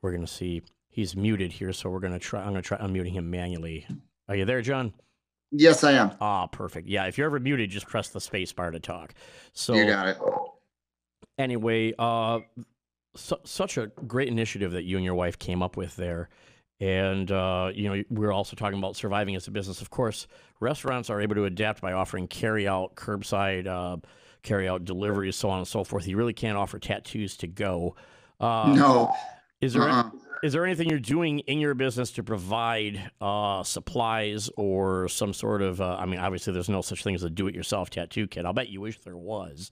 We're 0.03 0.13
going 0.13 0.25
to 0.25 0.33
see. 0.33 0.63
He's 0.91 1.15
muted 1.15 1.53
here, 1.53 1.73
so 1.73 1.91
we're 1.91 2.01
going 2.01 2.13
to 2.13 2.19
try. 2.19 2.41
I'm 2.41 2.51
going 2.51 2.63
to 2.63 2.67
try 2.67 2.79
unmuting 2.79 3.13
him 3.13 3.31
manually. 3.31 3.87
Are 4.29 4.35
you 4.35 4.45
there, 4.45 4.63
John? 4.63 4.93
Yes, 5.51 5.85
I 5.85 5.93
am. 5.93 6.13
Ah, 6.21 6.47
perfect. 6.47 6.89
Yeah, 6.89 7.07
if 7.07 7.17
you're 7.17 7.27
ever 7.27 7.41
muted, 7.41 7.71
just 7.71 7.87
press 7.87 8.09
the 8.09 8.21
space 8.21 8.53
bar 8.53 8.71
to 8.71 8.81
talk. 8.81 9.15
So 9.53 9.75
you 9.75 9.87
got 9.87 10.09
it. 10.09 10.19
Anyway, 11.39 11.95
uh, 11.99 12.41
su- 13.15 13.39
such 13.45 13.79
a 13.79 13.87
great 14.07 14.29
initiative 14.29 14.73
that 14.73 14.85
you 14.85 14.97
and 14.97 15.05
your 15.05 15.15
wife 15.15 15.39
came 15.39 15.63
up 15.63 15.77
with 15.77 15.97
there. 15.97 16.29
And, 16.81 17.31
uh, 17.31 17.71
you 17.75 17.89
know, 17.89 18.05
we're 18.11 18.33
also 18.33 18.55
talking 18.55 18.79
about 18.79 18.95
surviving 18.95 19.35
as 19.37 19.49
a 19.49 19.51
business. 19.51 19.81
Of 19.81 19.91
course, 19.91 20.27
restaurants 20.61 21.11
are 21.11 21.21
able 21.21 21.35
to 21.37 21.45
adapt 21.45 21.81
by 21.81 21.93
offering 21.93 22.29
carry 22.29 22.69
out, 22.69 22.95
curbside, 22.95 23.67
uh, 23.67 23.97
carry 24.43 24.69
out 24.69 24.85
deliveries, 24.85 25.37
so 25.37 25.51
on 25.51 25.59
and 25.59 25.67
so 25.67 25.83
forth. 25.83 26.07
You 26.07 26.17
really 26.17 26.35
can't 26.35 26.57
offer 26.57 26.79
tattoos 26.79 27.37
to 27.39 27.47
go. 27.47 27.97
Uh, 28.39 28.75
no. 28.77 29.13
Is 29.61 29.75
there 29.75 29.89
uh-uh. 29.89 30.11
is 30.43 30.53
there 30.53 30.65
anything 30.65 30.89
you're 30.89 31.01
doing 31.01 31.41
in 31.41 31.59
your 31.59 31.75
business 31.75 32.13
to 32.13 32.23
provide 32.23 33.11
uh, 33.21 33.63
supplies 33.65 34.51
or 34.57 35.09
some 35.09 35.33
sort 35.33 35.63
of? 35.63 35.81
Uh, 35.81 35.97
I 35.97 36.07
mean, 36.07 36.21
obviously, 36.21 36.53
there's 36.53 36.69
no 36.69 36.81
such 36.81 37.03
thing 37.03 37.15
as 37.15 37.25
a 37.25 37.31
do-it-yourself 37.31 37.91
tattoo 37.91 38.27
kit. 38.29 38.45
I'll 38.45 38.53
bet 38.53 38.69
you 38.69 38.81
wish 38.81 39.01
there 39.01 39.17
was. 39.17 39.71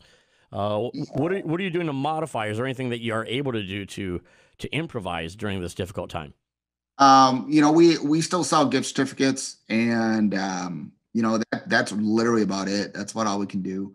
Uh, 0.52 0.88
what 1.14 1.32
are, 1.32 1.38
what 1.40 1.60
are 1.60 1.62
you 1.62 1.70
doing 1.70 1.86
to 1.86 1.92
modify? 1.92 2.46
Is 2.46 2.56
there 2.56 2.66
anything 2.66 2.90
that 2.90 3.00
you 3.00 3.14
are 3.14 3.26
able 3.26 3.52
to 3.52 3.62
do 3.62 3.86
to 3.86 4.20
to 4.58 4.72
improvise 4.72 5.36
during 5.36 5.60
this 5.60 5.74
difficult 5.74 6.10
time? 6.10 6.34
Um, 6.98 7.46
you 7.48 7.60
know, 7.60 7.70
we 7.70 7.98
we 7.98 8.20
still 8.20 8.42
sell 8.42 8.66
gift 8.66 8.86
certificates, 8.86 9.58
and 9.68 10.34
um, 10.34 10.92
you 11.12 11.22
know 11.22 11.38
that 11.38 11.68
that's 11.68 11.92
literally 11.92 12.42
about 12.42 12.68
it. 12.68 12.92
That's 12.92 13.14
what 13.14 13.26
all 13.26 13.38
we 13.38 13.46
can 13.46 13.62
do 13.62 13.94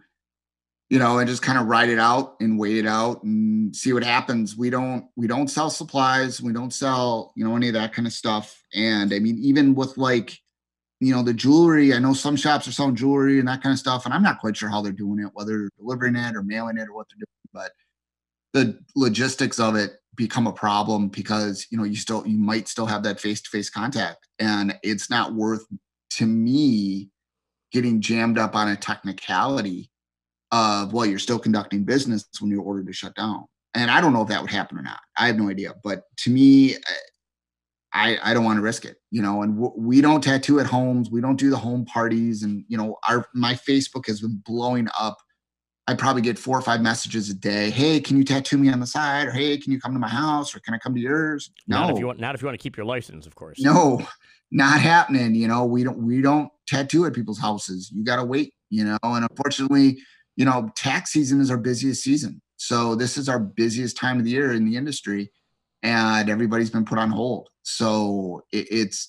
you 0.92 1.00
know, 1.00 1.20
and 1.20 1.30
just 1.30 1.42
kind 1.42 1.58
of 1.58 1.68
ride 1.68 1.88
it 1.88 2.00
out 2.00 2.36
and 2.42 2.60
wait 2.60 2.76
it 2.76 2.86
out 2.86 3.24
and 3.24 3.74
see 3.74 3.94
what 3.94 4.04
happens. 4.04 4.58
We 4.58 4.70
don't 4.70 5.06
we 5.16 5.26
don't 5.26 5.48
sell 5.48 5.70
supplies, 5.70 6.42
we 6.42 6.52
don't 6.52 6.74
sell, 6.74 7.32
you 7.38 7.46
know, 7.46 7.56
any 7.56 7.70
of 7.70 7.76
that 7.76 7.94
kind 7.94 8.06
of 8.06 8.12
stuff. 8.12 8.62
And 8.74 9.14
I 9.14 9.20
mean, 9.20 9.38
even 9.40 9.74
with 9.74 9.98
like, 9.98 10.38
you 11.00 11.16
know, 11.16 11.24
the 11.24 11.34
jewelry, 11.34 11.94
I 11.94 12.00
know 12.00 12.12
some 12.14 12.36
shops 12.36 12.68
are 12.68 12.74
selling 12.74 12.98
jewelry 12.98 13.40
and 13.40 13.48
that 13.48 13.64
kind 13.64 13.72
of 13.72 13.80
stuff, 13.80 14.04
and 14.04 14.14
I'm 14.14 14.22
not 14.22 14.40
quite 14.40 14.58
sure 14.58 14.68
how 14.68 14.82
they're 14.82 14.92
doing 14.92 15.20
it, 15.20 15.32
whether 15.34 15.60
they're 15.60 15.70
delivering 15.80 16.18
it 16.18 16.36
or 16.36 16.44
mailing 16.44 16.78
it 16.78 16.90
or 16.90 16.94
what 16.94 17.08
they're 17.10 17.26
doing, 17.26 17.50
but 17.54 17.72
the 18.54 18.78
logistics 18.94 19.62
of 19.62 19.78
it 19.78 19.92
become 20.16 20.46
a 20.46 20.52
problem 20.52 21.08
because 21.08 21.68
you 21.72 21.78
know 21.78 21.86
you 21.86 21.96
still 21.96 22.28
you 22.28 22.38
might 22.38 22.68
still 22.68 22.86
have 22.86 23.04
that 23.04 23.18
face-to-face 23.18 23.70
contact 23.70 24.28
and 24.40 24.78
it's 24.84 25.10
not 25.10 25.36
worth 25.36 25.66
to 26.10 26.26
me 26.26 27.10
getting 27.72 28.02
jammed 28.02 28.38
up 28.38 28.58
on 28.58 28.68
a 28.68 28.76
technicality 28.76 29.90
of 30.52 30.94
well, 30.94 31.06
you're 31.06 31.20
still 31.20 31.40
conducting 31.40 31.84
business 31.84 32.26
when 32.40 32.52
you're 32.52 32.62
ordered 32.62 32.88
to 32.88 32.94
shut 32.94 33.16
down. 33.16 33.46
And 33.74 33.90
I 33.90 34.02
don't 34.02 34.14
know 34.14 34.22
if 34.22 34.28
that 34.28 34.42
would 34.42 34.52
happen 34.52 34.78
or 34.78 34.82
not. 34.82 35.00
I 35.18 35.28
have 35.28 35.38
no 35.38 35.50
idea. 35.50 35.74
But 35.84 36.04
to 36.18 36.30
me, 36.30 36.76
I 37.94 38.18
I 38.24 38.34
don't 38.34 38.44
want 38.44 38.58
to 38.58 38.62
risk 38.62 38.86
it, 38.86 38.98
you 39.12 39.22
know. 39.22 39.42
And 39.42 39.56
w- 39.56 39.74
we 39.78 40.02
don't 40.02 40.24
tattoo 40.24 40.60
at 40.60 40.66
homes. 40.66 41.10
We 41.10 41.22
don't 41.22 41.38
do 41.38 41.50
the 41.50 41.58
home 41.58 41.86
parties. 41.86 42.44
And 42.44 42.64
you 42.68 42.78
know, 42.78 42.98
our 43.08 43.26
my 43.34 43.54
Facebook 43.54 44.08
has 44.08 44.22
been 44.22 44.42
blowing 44.46 44.88
up. 45.00 45.18
I 45.88 45.96
probably 45.96 46.22
get 46.22 46.38
four 46.38 46.58
or 46.58 46.62
five 46.62 46.82
messages 46.82 47.30
a 47.30 47.34
day. 47.34 47.70
Hey, 47.70 48.00
can 48.00 48.16
you 48.18 48.24
tattoo 48.24 48.58
me 48.58 48.70
on 48.70 48.80
the 48.80 48.88
side? 48.88 49.28
Or 49.28 49.32
hey, 49.32 49.58
can 49.58 49.72
you 49.74 49.80
come 49.80 49.94
to 49.94 50.00
my 50.00 50.08
house? 50.08 50.56
Or 50.56 50.60
can 50.60 50.74
I 50.74 50.78
come 50.78 50.94
to 50.94 51.02
yours? 51.02 51.52
No. 51.68 51.82
Not 51.82 51.92
if 51.92 52.00
you 52.00 52.08
want. 52.08 52.20
Not 52.20 52.36
if 52.36 52.42
you 52.42 52.46
want 52.46 52.60
to 52.60 52.64
keep 52.64 52.78
your 52.78 52.86
license, 52.86 53.26
of 53.26 53.36
course. 53.36 53.60
No, 53.60 54.02
not 54.52 54.80
happening. 54.80 55.36
You 55.36 55.48
know, 55.48 55.66
we 55.66 55.84
don't 55.84 55.98
we 55.98 56.22
don't 56.22 56.50
tattoo 56.68 57.06
at 57.06 57.14
people's 57.14 57.40
houses. 57.40 57.92
You 57.94 58.04
got 58.04 58.18
to 58.18 58.26
wait. 58.26 58.54
You 58.70 58.86
know, 58.86 59.00
and 59.04 59.28
unfortunately, 59.30 59.98
you 60.42 60.46
know, 60.46 60.72
tax 60.76 61.12
season 61.12 61.40
is 61.40 61.52
our 61.52 61.58
busiest 61.58 62.04
season. 62.04 62.42
So 62.58 62.96
this 62.96 63.16
is 63.16 63.30
our 63.30 63.38
busiest 63.38 63.96
time 63.96 64.18
of 64.18 64.26
the 64.26 64.32
year 64.32 64.54
in 64.54 64.66
the 64.66 64.76
industry, 64.76 65.32
and 65.84 66.32
everybody's 66.32 66.72
been 66.72 66.84
put 66.84 66.98
on 66.98 67.12
hold. 67.12 67.50
So 67.62 68.42
it, 68.52 68.66
it's 68.72 69.08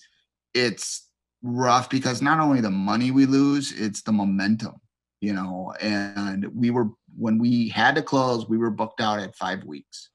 it's 0.53 1.09
rough 1.43 1.89
because 1.89 2.21
not 2.21 2.39
only 2.39 2.61
the 2.61 2.69
money 2.69 3.13
we 3.13 3.25
lose, 3.25 3.73
it's 3.73 4.03
the 4.03 4.13
momentum, 4.13 4.75
you 5.23 5.33
know. 5.33 5.73
And 5.81 6.55
we 6.55 6.69
were 6.69 6.91
when 7.17 7.39
we 7.39 7.71
had 7.71 7.95
to 7.95 8.03
close, 8.03 8.47
we 8.47 8.59
were 8.59 8.71
booked 8.71 9.01
out 9.01 9.19
at 9.19 9.35
five 9.35 9.65
weeks. 9.65 10.11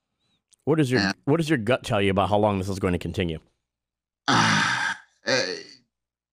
What 0.66 0.78
does 0.78 0.92
your 0.92 1.00
and, 1.00 1.16
What 1.26 1.38
does 1.38 1.50
your 1.50 1.58
gut 1.58 1.84
tell 1.84 2.00
you 2.00 2.12
about 2.12 2.30
how 2.30 2.38
long 2.38 2.60
this 2.60 2.70
is 2.70 2.78
going 2.78 2.94
to 2.94 3.00
continue? 3.00 3.40
Uh, 5.30 5.56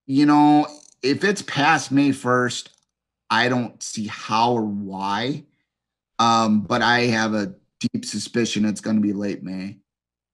you 0.06 0.24
know, 0.24 0.64
if 1.02 1.24
it's 1.24 1.42
past 1.42 1.90
May 1.90 2.12
first, 2.12 2.73
I 3.34 3.48
don't 3.48 3.82
see 3.82 4.06
how 4.06 4.52
or 4.52 4.62
why. 4.62 5.44
Um, 6.20 6.60
but 6.60 6.82
I 6.82 7.00
have 7.06 7.34
a 7.34 7.54
deep 7.80 8.04
suspicion 8.04 8.64
it's 8.64 8.80
going 8.80 8.94
to 8.94 9.02
be 9.02 9.12
late 9.12 9.42
May, 9.42 9.78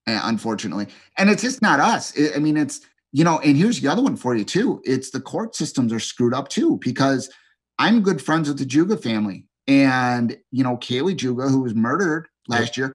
eh, 0.07 0.21
unfortunately. 0.25 0.87
And 1.17 1.31
it's 1.31 1.41
just 1.41 1.63
not 1.63 1.81
us. 1.81 2.13
I 2.37 2.39
mean, 2.39 2.59
it's, 2.59 2.83
you 3.13 3.25
know, 3.25 3.39
and 3.39 3.57
here's 3.57 3.81
the 3.81 3.89
other 3.89 4.03
one 4.03 4.17
for 4.17 4.37
you 4.37 4.45
too. 4.45 4.83
It's 4.85 5.11
the 5.11 5.21
court 5.21 5.57
systems 5.57 5.95
are 5.95 5.99
screwed 5.99 6.35
up 6.35 6.49
too, 6.49 6.79
because 6.83 7.31
I'm 7.79 8.03
good 8.03 8.21
friends 8.21 8.49
with 8.49 8.59
the 8.59 8.67
Juga 8.67 9.03
family. 9.03 9.47
And, 9.67 10.37
you 10.51 10.63
know, 10.63 10.77
Kaylee 10.77 11.17
Juga, 11.17 11.49
who 11.49 11.63
was 11.63 11.75
murdered 11.75 12.29
last 12.49 12.77
year, 12.77 12.93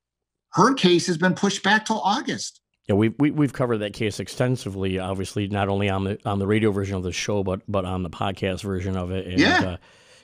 her 0.53 0.75
case 0.75 1.07
has 1.07 1.17
been 1.17 1.33
pushed 1.33 1.63
back 1.63 1.85
till 1.85 1.99
August. 2.01 2.61
Yeah, 2.87 2.95
we've 2.95 3.15
we, 3.17 3.29
have 3.29 3.37
we 3.37 3.45
have 3.45 3.53
covered 3.53 3.79
that 3.79 3.93
case 3.93 4.19
extensively. 4.19 4.99
Obviously, 4.99 5.47
not 5.47 5.69
only 5.69 5.89
on 5.89 6.03
the 6.03 6.19
on 6.25 6.37
the 6.37 6.45
radio 6.45 6.71
version 6.71 6.95
of 6.95 7.03
the 7.03 7.11
show, 7.11 7.43
but 7.43 7.61
but 7.67 7.83
on 7.83 8.03
the 8.03 8.09
podcast 8.09 8.61
version 8.61 8.95
of 8.95 9.11
it. 9.11 9.25
And, 9.25 9.39
yeah, 9.39 9.59
uh, 9.63 9.77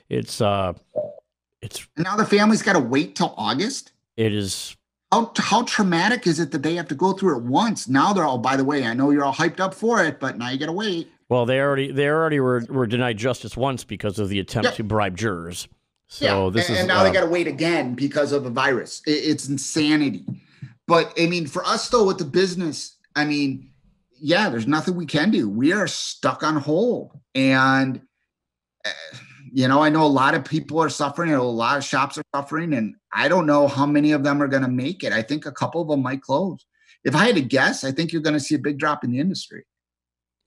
it's 0.08 0.40
uh, 0.40 0.74
it's. 1.60 1.86
And 1.96 2.04
now 2.04 2.16
the 2.16 2.24
family's 2.24 2.62
got 2.62 2.74
to 2.74 2.80
wait 2.80 3.16
till 3.16 3.34
August. 3.36 3.92
It 4.16 4.32
is. 4.32 4.76
How 5.10 5.32
how 5.36 5.62
traumatic 5.64 6.26
is 6.26 6.38
it 6.38 6.52
that 6.52 6.62
they 6.62 6.74
have 6.76 6.88
to 6.88 6.94
go 6.94 7.12
through 7.12 7.38
it 7.38 7.42
once? 7.42 7.88
Now 7.88 8.12
they're 8.12 8.24
all. 8.24 8.38
By 8.38 8.56
the 8.56 8.64
way, 8.64 8.86
I 8.86 8.94
know 8.94 9.10
you're 9.10 9.24
all 9.24 9.34
hyped 9.34 9.60
up 9.60 9.74
for 9.74 10.02
it, 10.04 10.20
but 10.20 10.38
now 10.38 10.48
you 10.48 10.58
got 10.58 10.66
to 10.66 10.72
wait. 10.72 11.10
Well, 11.28 11.46
they 11.46 11.60
already 11.60 11.90
they 11.90 12.08
already 12.08 12.38
were 12.38 12.64
were 12.68 12.86
denied 12.86 13.18
justice 13.18 13.56
once 13.56 13.82
because 13.82 14.18
of 14.18 14.28
the 14.28 14.38
attempt 14.38 14.66
yep. 14.66 14.74
to 14.76 14.84
bribe 14.84 15.16
jurors. 15.16 15.66
So 16.06 16.44
yeah. 16.44 16.50
this 16.52 16.68
and, 16.68 16.74
is 16.74 16.78
and 16.80 16.88
now 16.88 17.00
uh, 17.00 17.04
they 17.04 17.10
got 17.10 17.22
to 17.22 17.30
wait 17.30 17.46
again 17.46 17.94
because 17.94 18.32
of 18.32 18.46
a 18.46 18.50
virus. 18.50 19.02
It, 19.06 19.12
it's 19.12 19.48
insanity. 19.48 20.24
But 20.88 21.12
I 21.18 21.26
mean, 21.26 21.46
for 21.46 21.64
us 21.64 21.88
though, 21.88 22.04
with 22.06 22.18
the 22.18 22.24
business, 22.24 22.96
I 23.14 23.24
mean, 23.24 23.70
yeah, 24.20 24.48
there's 24.48 24.66
nothing 24.66 24.96
we 24.96 25.06
can 25.06 25.30
do. 25.30 25.48
We 25.48 25.72
are 25.72 25.86
stuck 25.86 26.42
on 26.42 26.56
hold, 26.56 27.12
and 27.34 28.00
uh, 28.84 28.90
you 29.52 29.68
know, 29.68 29.82
I 29.82 29.90
know 29.90 30.04
a 30.04 30.06
lot 30.06 30.34
of 30.34 30.44
people 30.44 30.80
are 30.82 30.88
suffering, 30.88 31.32
a 31.32 31.42
lot 31.42 31.76
of 31.76 31.84
shops 31.84 32.18
are 32.18 32.24
suffering, 32.34 32.72
and 32.72 32.94
I 33.12 33.28
don't 33.28 33.46
know 33.46 33.68
how 33.68 33.86
many 33.86 34.12
of 34.12 34.24
them 34.24 34.42
are 34.42 34.48
going 34.48 34.62
to 34.62 34.68
make 34.68 35.04
it. 35.04 35.12
I 35.12 35.22
think 35.22 35.46
a 35.46 35.52
couple 35.52 35.82
of 35.82 35.88
them 35.88 36.02
might 36.02 36.22
close. 36.22 36.64
If 37.04 37.14
I 37.14 37.26
had 37.26 37.34
to 37.34 37.42
guess, 37.42 37.84
I 37.84 37.92
think 37.92 38.12
you're 38.12 38.22
going 38.22 38.34
to 38.34 38.40
see 38.40 38.54
a 38.54 38.60
big 38.60 38.78
drop 38.78 39.04
in 39.04 39.12
the 39.12 39.18
industry. 39.18 39.64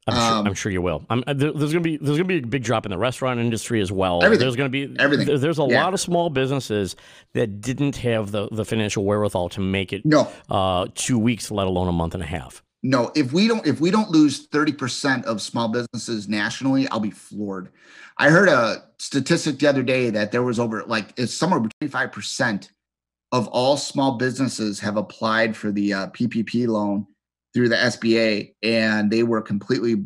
I'm, 0.07 0.13
um, 0.13 0.19
sure, 0.19 0.47
I'm 0.47 0.53
sure, 0.53 0.71
you 0.71 0.81
will. 0.81 1.03
I'm, 1.09 1.23
there's 1.25 1.53
going 1.53 1.71
to 1.71 1.79
be 1.79 1.97
there's 1.97 2.17
to 2.17 2.23
be 2.23 2.37
a 2.37 2.41
big 2.41 2.63
drop 2.63 2.85
in 2.85 2.91
the 2.91 2.97
restaurant 2.97 3.39
industry 3.39 3.81
as 3.81 3.91
well. 3.91 4.23
Everything. 4.23 4.41
There's 4.41 4.55
going 4.55 4.71
to 4.71 4.87
be 4.87 4.99
everything. 4.99 5.39
There's 5.39 5.59
a 5.59 5.65
yeah. 5.67 5.83
lot 5.83 5.93
of 5.93 5.99
small 5.99 6.29
businesses 6.29 6.95
that 7.33 7.59
didn't 7.59 7.95
have 7.97 8.31
the, 8.31 8.47
the 8.51 8.65
financial 8.65 9.03
wherewithal 9.03 9.49
to 9.49 9.61
make 9.61 9.93
it. 9.93 10.05
No. 10.05 10.31
Uh, 10.49 10.87
two 10.93 11.17
weeks, 11.17 11.49
let 11.49 11.65
alone 11.65 11.87
a 11.87 11.91
month 11.91 12.13
and 12.13 12.21
a 12.21 12.27
half. 12.27 12.61
No, 12.83 13.11
if 13.15 13.33
we 13.33 13.47
don't 13.47 13.65
if 13.65 13.81
we 13.81 13.89
don't 13.89 14.11
lose 14.11 14.47
30% 14.47 15.23
of 15.25 15.41
small 15.41 15.69
businesses 15.69 16.29
nationally, 16.29 16.87
I'll 16.89 16.99
be 16.99 17.09
floored. 17.09 17.69
I 18.17 18.29
heard 18.29 18.47
a 18.47 18.83
statistic 18.99 19.57
the 19.57 19.67
other 19.67 19.81
day 19.81 20.11
that 20.11 20.31
there 20.31 20.43
was 20.43 20.59
over 20.59 20.83
like 20.83 21.13
it's 21.17 21.33
somewhere 21.33 21.59
between 21.59 21.89
5% 21.89 22.69
of 23.31 23.47
all 23.47 23.75
small 23.75 24.17
businesses 24.17 24.79
have 24.81 24.97
applied 24.97 25.57
for 25.57 25.71
the 25.71 25.93
uh, 25.93 26.07
PPP 26.09 26.67
loan 26.67 27.07
through 27.55 27.69
the 27.69 27.77
SBA, 27.77 28.53
and 28.61 29.09
they 29.09 29.23
were 29.23 29.41
completely 29.41 30.03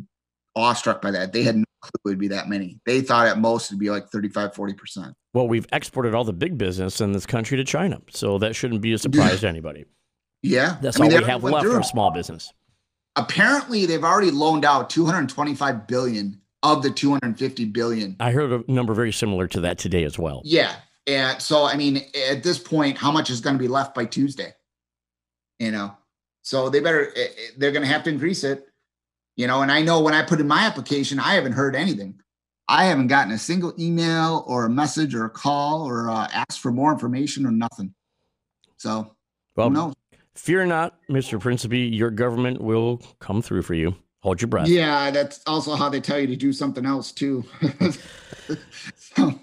awestruck 0.56 1.02
by 1.02 1.10
that. 1.10 1.32
They 1.32 1.42
had 1.42 1.56
no 1.56 1.64
clue 1.82 1.90
it 2.04 2.08
would 2.08 2.18
be 2.18 2.28
that 2.28 2.48
many. 2.48 2.80
They 2.86 3.00
thought 3.02 3.26
at 3.26 3.38
most 3.38 3.70
it'd 3.70 3.78
be 3.80 3.90
like 3.90 4.08
35, 4.08 4.54
40%. 4.54 5.12
Well, 5.34 5.48
we've 5.48 5.66
exported 5.72 6.14
all 6.14 6.24
the 6.24 6.32
big 6.32 6.56
business 6.56 7.00
in 7.00 7.12
this 7.12 7.26
country 7.26 7.56
to 7.56 7.64
China, 7.64 8.00
so 8.08 8.38
that 8.38 8.54
shouldn't 8.54 8.80
be 8.80 8.92
a 8.92 8.98
surprise 8.98 9.40
to 9.40 9.48
anybody. 9.48 9.84
Yeah. 10.42 10.76
That's 10.80 10.98
I 10.98 11.02
mean, 11.02 11.12
all 11.12 11.18
we 11.18 11.24
have 11.24 11.44
left 11.44 11.66
for 11.66 11.82
small 11.82 12.10
business. 12.12 12.52
Apparently, 13.16 13.86
they've 13.86 14.04
already 14.04 14.30
loaned 14.30 14.64
out 14.64 14.88
225 14.88 15.86
billion 15.86 16.40
of 16.62 16.82
the 16.82 16.90
250 16.90 17.64
billion. 17.66 18.16
I 18.20 18.30
heard 18.30 18.52
a 18.52 18.72
number 18.72 18.94
very 18.94 19.12
similar 19.12 19.48
to 19.48 19.60
that 19.62 19.78
today 19.78 20.04
as 20.04 20.18
well. 20.18 20.42
Yeah. 20.44 20.74
And 21.06 21.42
so, 21.42 21.64
I 21.64 21.76
mean, 21.76 22.02
at 22.30 22.42
this 22.42 22.58
point, 22.58 22.96
how 22.96 23.10
much 23.10 23.30
is 23.30 23.40
going 23.40 23.56
to 23.56 23.58
be 23.58 23.68
left 23.68 23.94
by 23.94 24.04
Tuesday? 24.04 24.54
You 25.58 25.72
know, 25.72 25.96
so 26.50 26.68
they 26.68 26.80
better, 26.80 27.12
eh, 27.14 27.20
eh, 27.20 27.50
they're 27.58 27.70
going 27.70 27.84
to 27.84 27.88
have 27.88 28.02
to 28.02 28.10
increase 28.10 28.42
it. 28.42 28.66
You 29.36 29.46
know, 29.46 29.62
and 29.62 29.70
I 29.70 29.82
know 29.82 30.00
when 30.00 30.14
I 30.14 30.24
put 30.24 30.40
in 30.40 30.48
my 30.48 30.62
application, 30.64 31.20
I 31.20 31.34
haven't 31.34 31.52
heard 31.52 31.76
anything. 31.76 32.20
I 32.66 32.86
haven't 32.86 33.06
gotten 33.06 33.32
a 33.32 33.38
single 33.38 33.72
email 33.78 34.42
or 34.48 34.64
a 34.64 34.68
message 34.68 35.14
or 35.14 35.26
a 35.26 35.30
call 35.30 35.88
or 35.88 36.10
uh, 36.10 36.26
asked 36.32 36.58
for 36.58 36.72
more 36.72 36.90
information 36.90 37.46
or 37.46 37.52
nothing. 37.52 37.94
So, 38.78 39.14
well, 39.54 39.70
no. 39.70 39.94
Fear 40.34 40.66
not, 40.66 40.98
Mr. 41.08 41.38
Principe. 41.38 41.78
Your 41.94 42.10
government 42.10 42.60
will 42.60 43.00
come 43.20 43.42
through 43.42 43.62
for 43.62 43.74
you. 43.74 43.94
Hold 44.22 44.42
your 44.42 44.48
breath. 44.48 44.66
Yeah, 44.66 45.12
that's 45.12 45.42
also 45.46 45.76
how 45.76 45.88
they 45.88 46.00
tell 46.00 46.18
you 46.18 46.26
to 46.26 46.36
do 46.36 46.52
something 46.52 46.84
else 46.84 47.12
too. 47.12 47.44
so. 48.96 49.40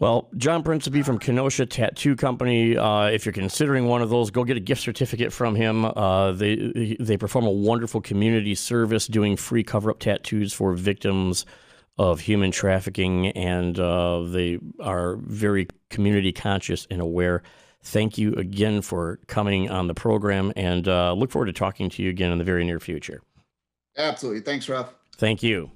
Well, 0.00 0.30
John 0.38 0.62
Principe 0.62 1.02
from 1.02 1.18
Kenosha 1.18 1.66
Tattoo 1.66 2.16
Company. 2.16 2.74
Uh, 2.74 3.08
if 3.08 3.26
you're 3.26 3.34
considering 3.34 3.84
one 3.84 4.00
of 4.00 4.08
those, 4.08 4.30
go 4.30 4.44
get 4.44 4.56
a 4.56 4.60
gift 4.60 4.80
certificate 4.80 5.30
from 5.30 5.54
him. 5.54 5.84
Uh, 5.84 6.32
they 6.32 6.96
they 6.98 7.18
perform 7.18 7.46
a 7.46 7.50
wonderful 7.50 8.00
community 8.00 8.54
service, 8.54 9.06
doing 9.06 9.36
free 9.36 9.62
cover 9.62 9.90
up 9.90 9.98
tattoos 9.98 10.54
for 10.54 10.72
victims 10.72 11.44
of 11.98 12.20
human 12.20 12.50
trafficking, 12.50 13.26
and 13.28 13.78
uh, 13.78 14.22
they 14.22 14.58
are 14.80 15.16
very 15.16 15.68
community 15.90 16.32
conscious 16.32 16.86
and 16.90 17.02
aware. 17.02 17.42
Thank 17.82 18.16
you 18.16 18.32
again 18.36 18.80
for 18.80 19.20
coming 19.26 19.70
on 19.70 19.86
the 19.86 19.94
program, 19.94 20.50
and 20.56 20.88
uh, 20.88 21.12
look 21.12 21.30
forward 21.30 21.46
to 21.46 21.52
talking 21.52 21.90
to 21.90 22.02
you 22.02 22.08
again 22.08 22.32
in 22.32 22.38
the 22.38 22.44
very 22.44 22.64
near 22.64 22.80
future. 22.80 23.20
Absolutely. 23.98 24.40
Thanks, 24.40 24.66
Ralph. 24.66 24.94
Thank 25.18 25.42
you. 25.42 25.70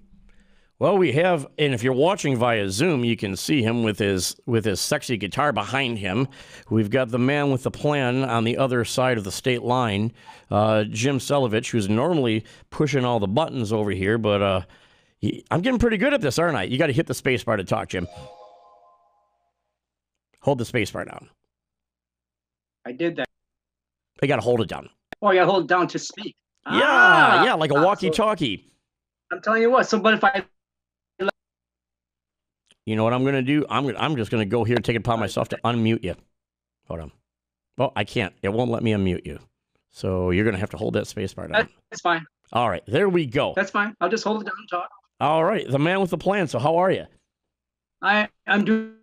Well, 0.85 0.99
we 0.99 1.13
have, 1.13 1.47
and 1.59 1.73
if 1.73 1.83
you're 1.83 1.95
watching 1.95 2.37
via 2.37 2.69
Zoom, 2.69 3.07
you 3.07 3.17
can 3.17 3.37
see 3.37 3.63
him 3.63 3.85
with 3.85 3.99
his 3.99 4.37
with 4.45 4.67
his 4.67 4.83
sexy 4.83 5.17
guitar 5.17 5.51
behind 5.51 5.97
him. 5.97 6.29
We've 6.69 6.91
got 6.91 7.09
the 7.09 7.19
man 7.19 7.51
with 7.51 7.63
the 7.63 7.71
plan 7.71 8.23
on 8.23 8.45
the 8.45 8.59
other 8.59 8.85
side 8.85 9.17
of 9.17 9.25
the 9.25 9.33
state 9.33 9.63
line, 9.63 10.13
uh, 10.51 10.85
Jim 10.85 11.21
Selovich, 11.21 11.71
who's 11.71 11.89
normally 11.89 12.45
pushing 12.69 13.03
all 13.03 13.19
the 13.19 13.27
buttons 13.27 13.73
over 13.73 13.93
here, 13.93 14.19
but 14.19 14.43
uh, 14.43 14.61
he, 15.17 15.43
I'm 15.51 15.63
getting 15.63 15.79
pretty 15.79 15.97
good 15.97 16.13
at 16.13 16.21
this, 16.21 16.39
aren't 16.39 16.59
I? 16.59 16.65
You 16.65 16.77
got 16.77 16.89
to 16.89 16.93
hit 16.93 17.07
the 17.07 17.15
space 17.15 17.43
bar 17.43 17.57
to 17.57 17.65
talk, 17.65 17.89
Jim. 17.89 18.07
Hold 20.41 20.59
the 20.59 20.67
space 20.67 20.91
bar 20.91 21.07
down. 21.07 21.31
I 22.85 22.93
did 22.93 23.17
that. 23.17 23.29
You 24.21 24.29
got 24.29 24.37
to 24.37 24.43
hold 24.43 24.61
it 24.61 24.69
down. 24.69 24.91
Oh, 25.23 25.31
you 25.31 25.39
got 25.39 25.47
to 25.47 25.51
hold 25.51 25.65
it 25.65 25.69
down 25.69 25.89
to 25.89 25.99
speak. 25.99 26.37
Yeah, 26.67 26.73
ah, 26.83 27.43
yeah, 27.43 27.55
like 27.55 27.71
a 27.71 27.83
walkie-talkie. 27.83 28.67
So 29.31 29.37
I'm 29.37 29.41
telling 29.41 29.63
you 29.63 29.71
what. 29.71 29.89
So, 29.89 29.99
but 29.99 30.13
if 30.13 30.23
I 30.23 30.45
you 32.87 32.97
know 32.97 33.05
what 33.05 33.13
I'm 33.13 33.23
going 33.23 33.35
to 33.35 33.43
do? 33.43 33.65
I'm 33.69 33.87
gonna, 33.87 33.99
I'm 33.99 34.17
just 34.17 34.31
going 34.31 34.43
to 34.43 34.51
go 34.51 34.65
here 34.65 34.77
and 34.77 34.85
take 34.85 34.97
it 34.97 35.01
upon 35.01 35.21
myself 35.21 35.49
to 35.51 35.59
unmute 35.65 36.05
you. 36.05 36.15
Hold 36.87 37.01
on. 37.01 37.13
Well, 37.77 37.93
I 37.97 38.05
can't. 38.05 38.35
It 38.43 38.51
won't 38.51 38.71
let 38.71 38.83
me 38.83 38.93
unmute 38.93 39.27
you. 39.27 39.39
So 39.91 40.31
you're 40.31 40.45
going 40.45 40.55
to 40.55 40.61
have 40.61 40.71
to 40.71 40.77
hold 40.77 40.95
that 40.95 41.07
space 41.07 41.35
bar 41.35 41.49
down. 41.49 41.69
That's 41.91 42.03
fine. 42.03 42.25
All 42.53 42.69
right. 42.69 42.83
There 42.87 43.09
we 43.09 43.27
go. 43.27 43.53
That's 43.57 43.71
fine. 43.71 43.95
I'll 44.01 44.09
just 44.09 44.25
hold 44.25 44.43
it 44.43 44.45
down 44.45 44.55
and 44.59 44.69
talk. 44.69 44.91
All 45.21 45.45
right. 45.45 45.69
The 45.69 45.79
man 45.79 46.01
with 46.01 46.11
the 46.11 46.19
plan. 46.19 46.47
So 46.47 46.59
how 46.59 46.77
are 46.77 46.91
you? 46.91 47.07
I 48.03 48.29
I'm 48.47 48.65
doing 48.65 48.95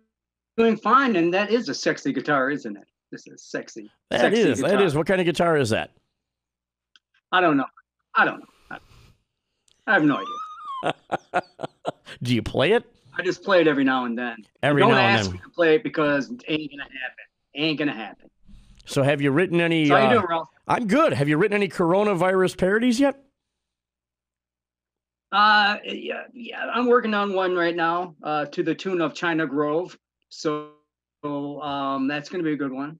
doing 0.56 0.76
fine, 0.76 1.16
and 1.16 1.32
that 1.34 1.50
is 1.50 1.68
a 1.68 1.74
sexy 1.74 2.12
guitar, 2.12 2.50
isn't 2.50 2.76
it? 2.76 2.84
This 3.10 3.26
is 3.26 3.42
sexy. 3.42 3.90
That 4.10 4.20
sexy 4.20 4.40
is. 4.42 4.60
That 4.60 4.80
is. 4.80 4.94
What 4.94 5.06
kind 5.06 5.20
of 5.20 5.24
guitar 5.24 5.56
is 5.56 5.70
that? 5.70 5.90
I 7.32 7.40
don't 7.40 7.56
know. 7.56 7.66
I 8.14 8.24
don't 8.24 8.40
know. 8.40 8.78
I 9.86 9.92
have 9.94 10.04
no 10.04 10.22
idea. 10.84 11.42
Do 12.22 12.34
you 12.34 12.42
play 12.42 12.72
it? 12.72 12.84
I 13.16 13.22
just 13.22 13.42
play 13.42 13.60
it 13.60 13.68
every 13.68 13.84
now 13.84 14.04
and 14.04 14.16
then. 14.16 14.36
Every 14.62 14.80
don't 14.80 14.92
now 14.92 14.98
ask 14.98 15.26
and 15.26 15.26
then. 15.26 15.32
me 15.34 15.40
to 15.44 15.50
play 15.50 15.74
it 15.76 15.82
because 15.82 16.30
it 16.30 16.44
ain't 16.48 16.70
gonna 16.70 16.84
happen. 16.84 17.24
ain't 17.54 17.78
gonna 17.78 17.92
happen. 17.92 18.30
So 18.84 19.02
have 19.02 19.20
you 19.20 19.30
written 19.30 19.60
any? 19.60 19.86
So 19.86 19.96
how 19.96 20.00
uh, 20.00 20.04
you 20.04 20.14
doing, 20.14 20.26
Ralph? 20.28 20.48
I'm 20.66 20.86
good. 20.86 21.12
Have 21.12 21.28
you 21.28 21.36
written 21.36 21.54
any 21.54 21.68
coronavirus 21.68 22.56
parodies 22.56 22.98
yet? 22.98 23.22
Uh, 25.30 25.76
yeah, 25.84 26.24
yeah. 26.32 26.66
I'm 26.72 26.86
working 26.86 27.14
on 27.14 27.32
one 27.32 27.54
right 27.54 27.76
now. 27.76 28.14
Uh, 28.22 28.46
to 28.46 28.62
the 28.62 28.74
tune 28.74 29.00
of 29.00 29.14
China 29.14 29.46
Grove. 29.46 29.96
So, 30.28 30.70
um, 31.24 32.08
that's 32.08 32.28
gonna 32.28 32.42
be 32.42 32.52
a 32.52 32.56
good 32.56 32.72
one. 32.72 32.98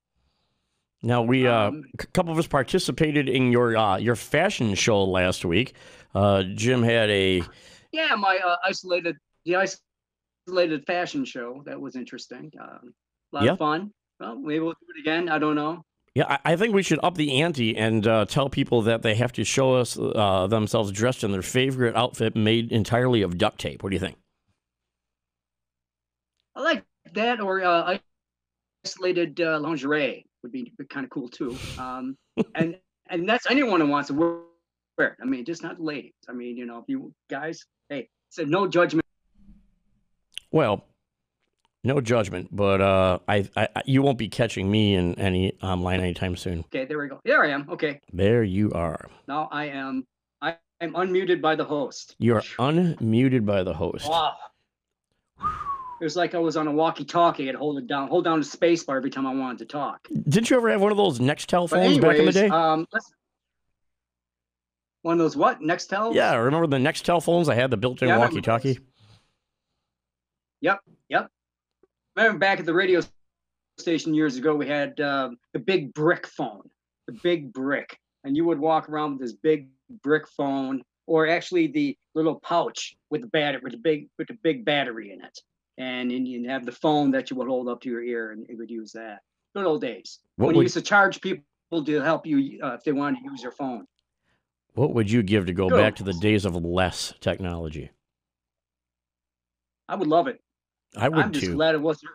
Now 1.03 1.23
we, 1.23 1.49
uh, 1.49 1.69
um, 1.69 1.85
a 1.99 2.07
couple 2.07 2.33
of 2.33 2.39
us 2.39 2.47
participated 2.47 3.29
in 3.29 3.51
your 3.51 3.77
uh, 3.77 3.97
your 3.97 4.15
fashion 4.15 4.75
show 4.75 5.05
last 5.05 5.45
week. 5.45 5.75
Uh, 6.15 6.45
Jim 6.55 6.83
had 6.83 7.11
a 7.11 7.43
yeah, 7.91 8.15
my 8.15 8.39
uh, 8.45 8.57
isolated 8.65 9.17
the 9.45 9.57
isolated 10.47 10.87
fashion 10.87 11.25
show. 11.25 11.63
That 11.67 11.81
was 11.81 11.97
interesting. 11.97 12.53
Um, 12.61 12.95
a 13.33 13.37
lot 13.37 13.45
Yeah. 13.45 13.53
of 13.53 13.59
fun. 13.59 13.93
Well, 14.21 14.37
maybe 14.37 14.61
we'll 14.61 14.73
do 14.73 14.87
it 14.97 15.01
again. 15.01 15.29
I 15.29 15.39
don't 15.39 15.57
know. 15.57 15.85
Yeah, 16.15 16.25
I, 16.29 16.53
I 16.53 16.57
think 16.57 16.75
we 16.75 16.83
should 16.83 17.01
up 17.03 17.15
the 17.17 17.41
ante 17.41 17.77
and 17.77 18.07
uh, 18.07 18.27
tell 18.27 18.51
people 18.51 18.83
that 18.83 19.03
they 19.03 19.15
have 19.15 19.33
to 19.33 19.45
show 19.45 19.75
us 19.75 19.99
uh, 19.99 20.47
themselves 20.47 20.93
dressed 20.93 21.25
in 21.25 21.33
their 21.33 21.43
favorite 21.43 21.97
outfit 21.97 22.37
made 22.37 22.71
entirely 22.71 23.23
of 23.23 23.39
duct 23.39 23.59
tape. 23.59 23.83
What 23.83 23.91
do 23.91 23.97
you 23.97 24.01
think? 24.01 24.17
I 26.55 26.61
like 26.61 26.85
that 27.15 27.41
or 27.41 27.63
uh, 27.63 27.97
isolated 28.85 29.41
uh, 29.41 29.59
lingerie 29.59 30.27
would 30.43 30.53
be 30.53 30.71
kind 30.91 31.05
of 31.05 31.11
cool 31.11 31.29
too. 31.29 31.57
Um, 31.79 32.17
and 32.55 32.77
and 33.09 33.27
that's 33.29 33.51
anyone 33.51 33.81
who 33.81 33.87
wants 33.87 34.09
to 34.09 34.15
wear 34.15 34.41
it. 34.99 35.15
I 35.21 35.25
mean, 35.25 35.47
just 35.47 35.63
not 35.63 35.81
ladies. 35.81 36.13
I 36.29 36.33
mean, 36.33 36.59
you 36.59 36.67
know, 36.67 36.79
if 36.79 36.85
you 36.89 37.15
guys, 37.31 37.65
hey, 37.89 38.09
said 38.29 38.49
no 38.49 38.67
judgment. 38.69 39.07
Well, 40.53 40.85
no 41.83 42.01
judgment, 42.01 42.49
but 42.53 42.81
uh, 42.81 43.19
I, 43.27 43.49
I 43.57 43.69
you 43.87 44.03
won't 44.03 44.19
be 44.19 44.29
catching 44.29 44.71
me 44.71 44.95
in 44.95 45.19
any 45.19 45.55
online 45.63 46.01
anytime 46.01 46.37
soon. 46.37 46.61
Okay, 46.61 46.85
there 46.85 46.99
we 46.99 47.09
go. 47.09 47.21
There 47.25 47.43
I 47.43 47.49
am. 47.51 47.67
Okay, 47.71 48.01
There 48.13 48.45
you 48.45 48.71
are. 48.73 49.09
now 49.27 49.49
I 49.51 49.65
am. 49.67 50.07
I 50.41 50.57
am 50.81 50.93
unmuted 50.93 51.41
by 51.41 51.57
the 51.57 51.65
host. 51.65 52.15
You 52.19 52.37
are 52.37 52.43
unmuted 52.59 53.45
by 53.45 53.63
the 53.63 53.73
host. 53.75 54.09
Wow. 54.09 54.35
It 55.41 56.05
was 56.05 56.17
like 56.17 56.35
I 56.35 56.39
was 56.39 56.57
on 56.57 56.67
a 56.67 56.73
walkie-talkie. 56.73 57.49
I'd 57.49 57.55
hold 57.55 57.79
it 57.79 57.87
down, 57.87 58.09
hold 58.09 58.25
down 58.25 58.41
the 58.41 58.45
space 58.45 58.83
bar 58.83 58.97
every 58.97 59.11
time 59.11 59.25
I 59.25 59.33
wanted 59.33 59.59
to 59.59 59.67
talk. 59.67 60.09
Didn't 60.29 60.51
you 60.51 60.57
ever 60.57 60.69
have 60.71 60.81
one 60.81 60.91
of 60.91 60.99
those 60.99 61.21
Nextel 61.21 61.71
phones 61.71 61.99
back 61.99 62.17
in 62.17 62.25
the 62.27 62.33
day? 62.33 62.49
um. 62.49 62.87
One 65.03 65.15
of 65.15 65.19
those 65.19 65.37
what? 65.37 65.61
Nextel? 65.61 66.15
yeah, 66.15 66.35
remember 66.35 66.67
the 66.69 66.77
Nextel 66.77 67.23
phones? 67.23 67.49
I 67.49 67.55
had 67.55 67.71
the 67.71 67.77
built-in 67.77 68.09
Yeah, 68.09 68.19
walkie-talkie. 68.19 68.79
Yep, 70.63 70.81
yep. 71.09 71.29
Remember 72.17 72.39
back 72.39 72.61
at 72.61 72.67
the 72.67 72.73
radio 72.73 73.03
station 73.79 74.15
years 74.15 74.37
ago, 74.37 74.55
we 74.55 74.67
had 74.67 74.99
um, 75.01 75.37
the 75.53 75.59
big 75.59 75.93
brick 75.93 76.27
phone, 76.27 76.63
the 77.07 77.19
big 77.23 77.53
brick, 77.53 77.99
and 78.25 78.37
you 78.37 78.45
would 78.45 78.59
walk 78.59 78.89
around 78.89 79.13
with 79.13 79.21
this 79.21 79.33
big 79.33 79.69
brick 80.03 80.27
phone, 80.29 80.83
or 81.07 81.27
actually 81.27 81.67
the 81.67 81.97
little 82.15 82.37
pouch 82.41 82.97
with 83.11 83.23
the 83.23 83.27
battery, 83.27 83.61
with 83.63 83.73
the 83.73 83.79
big, 83.79 84.09
with 84.19 84.29
the 84.29 84.39
big 84.43 84.65
battery 84.65 85.13
in 85.13 85.23
it, 85.23 85.39
and 85.79 86.11
then 86.11 86.25
you'd 86.25 86.49
have 86.49 86.65
the 86.65 86.73
phone 86.73 87.11
that 87.11 87.31
you 87.31 87.37
would 87.37 87.49
hold 87.49 87.69
up 87.69 87.81
to 87.81 87.91
your 87.91 88.03
ear, 88.03 88.31
and 88.31 88.49
it 88.49 88.57
would 88.57 88.71
use 88.71 88.93
that. 88.93 89.19
Good 89.55 89.67
old 89.67 89.83
days 89.83 90.21
What 90.37 90.47
when 90.47 90.57
you 90.57 90.63
used 90.63 90.75
to 90.75 90.83
charge 90.83 91.21
people 91.21 91.45
to 91.85 92.01
help 92.01 92.25
you 92.25 92.59
uh, 92.63 92.75
if 92.75 92.85
they 92.85 92.93
wanted 92.93 93.19
to 93.19 93.31
use 93.31 93.43
your 93.43 93.53
phone. 93.53 93.87
What 94.75 94.95
would 94.95 95.11
you 95.11 95.23
give 95.23 95.47
to 95.47 95.53
go 95.53 95.69
Good. 95.69 95.77
back 95.77 95.97
to 95.97 96.05
the 96.05 96.15
days 96.15 96.47
of 96.47 96.55
less 96.55 97.13
technology? 97.21 97.91
I 99.89 99.97
would 99.97 100.09
love 100.09 100.29
it. 100.29 100.41
I 100.97 101.09
would 101.09 101.19
I'm 101.19 101.33
just 101.33 101.47
too. 101.47 101.55
glad 101.55 101.75
it 101.75 101.81
wasn't 101.81 102.13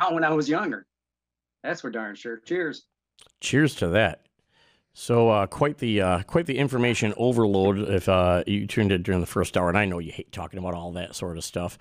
around 0.00 0.14
when 0.14 0.24
I 0.24 0.30
was 0.30 0.48
younger. 0.48 0.86
That's 1.62 1.80
for 1.80 1.90
darn 1.90 2.14
sure. 2.14 2.38
Cheers. 2.38 2.86
Cheers 3.40 3.74
to 3.76 3.88
that. 3.88 4.26
So 4.92 5.28
uh, 5.28 5.46
quite 5.46 5.78
the 5.78 6.00
uh, 6.00 6.22
quite 6.22 6.46
the 6.46 6.56
information 6.56 7.14
overload 7.16 7.78
if 7.78 8.08
uh, 8.08 8.44
you 8.46 8.66
tuned 8.66 8.92
in 8.92 9.02
during 9.02 9.20
the 9.20 9.26
first 9.26 9.56
hour, 9.56 9.68
and 9.68 9.76
I 9.76 9.86
know 9.86 9.98
you 9.98 10.12
hate 10.12 10.30
talking 10.30 10.58
about 10.58 10.74
all 10.74 10.92
that 10.92 11.16
sort 11.16 11.36
of 11.36 11.44
stuff. 11.44 11.78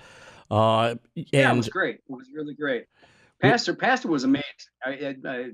Uh, 0.49 0.95
Yeah, 1.15 1.53
it 1.53 1.57
was 1.57 1.69
great. 1.69 1.95
It 1.95 2.01
was 2.07 2.27
really 2.33 2.55
great. 2.55 2.85
Pastor 3.41 3.75
Pastor 3.75 4.07
was 4.07 4.23
amazing. 4.23 4.43
I, 4.83 4.89
I, 4.89 5.15
I 5.29 5.49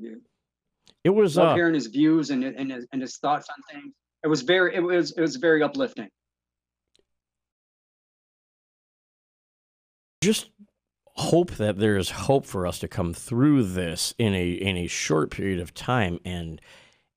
it 1.03 1.09
was 1.09 1.37
uh, 1.37 1.53
hearing 1.53 1.73
his 1.73 1.87
views 1.87 2.29
and 2.29 2.43
and 2.43 2.71
his, 2.71 2.85
and 2.93 3.01
his 3.01 3.17
thoughts 3.17 3.47
on 3.49 3.57
things. 3.73 3.93
It 4.23 4.27
was 4.27 4.41
very 4.41 4.75
it 4.75 4.81
was 4.81 5.11
it 5.11 5.21
was 5.21 5.35
very 5.35 5.61
uplifting. 5.63 6.09
Just 10.21 10.49
hope 11.15 11.51
that 11.51 11.77
there 11.77 11.97
is 11.97 12.09
hope 12.09 12.45
for 12.45 12.65
us 12.65 12.79
to 12.79 12.87
come 12.87 13.13
through 13.13 13.63
this 13.63 14.13
in 14.17 14.33
a 14.33 14.51
in 14.51 14.77
a 14.77 14.87
short 14.87 15.31
period 15.31 15.59
of 15.59 15.73
time 15.73 16.19
and 16.23 16.61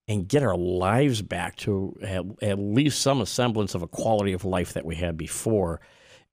and 0.08 0.28
get 0.28 0.42
our 0.42 0.56
lives 0.56 1.22
back 1.22 1.56
to 1.56 1.96
at, 2.02 2.24
at 2.42 2.58
least 2.58 3.00
some 3.00 3.24
semblance 3.24 3.74
of 3.74 3.82
a 3.82 3.86
quality 3.86 4.32
of 4.32 4.44
life 4.44 4.72
that 4.72 4.84
we 4.84 4.96
had 4.96 5.16
before. 5.16 5.80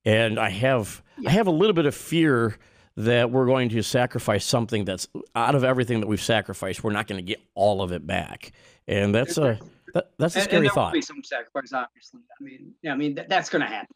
And 0.04 0.40
I 0.40 0.50
have 0.50 1.04
yeah. 1.20 1.30
I 1.30 1.34
have 1.34 1.48
a 1.48 1.52
little 1.52 1.74
bit 1.74 1.86
of 1.86 1.94
fear 1.94 2.58
that 2.98 3.32
we're 3.32 3.46
going 3.46 3.70
to 3.70 3.82
sacrifice 3.82 4.44
something 4.44 4.84
that's 4.84 5.08
out 5.34 5.56
of 5.56 5.64
everything 5.64 6.02
that 6.02 6.08
we've 6.08 6.22
sacrificed, 6.22 6.84
we're 6.84 6.92
not 6.92 7.08
going 7.08 7.24
to 7.24 7.26
get 7.26 7.40
all 7.56 7.82
of 7.82 7.94
it 7.94 8.06
back, 8.06 8.52
and 8.88 9.16
that's 9.16 9.38
a 9.38 9.58
that, 9.94 10.12
that's 10.18 10.36
a 10.36 10.40
and, 10.40 10.50
scary 10.50 10.66
and 10.66 10.74
thought. 10.74 11.04
Some 11.04 11.24
sacrifice, 11.24 11.72
obviously. 11.72 12.22
I 12.40 12.44
mean, 12.44 12.74
yeah, 12.82 12.92
I 12.92 12.96
mean 12.96 13.16
that, 13.16 13.30
that's 13.30 13.50
going 13.50 13.62
to 13.62 13.68
happen. 13.68 13.96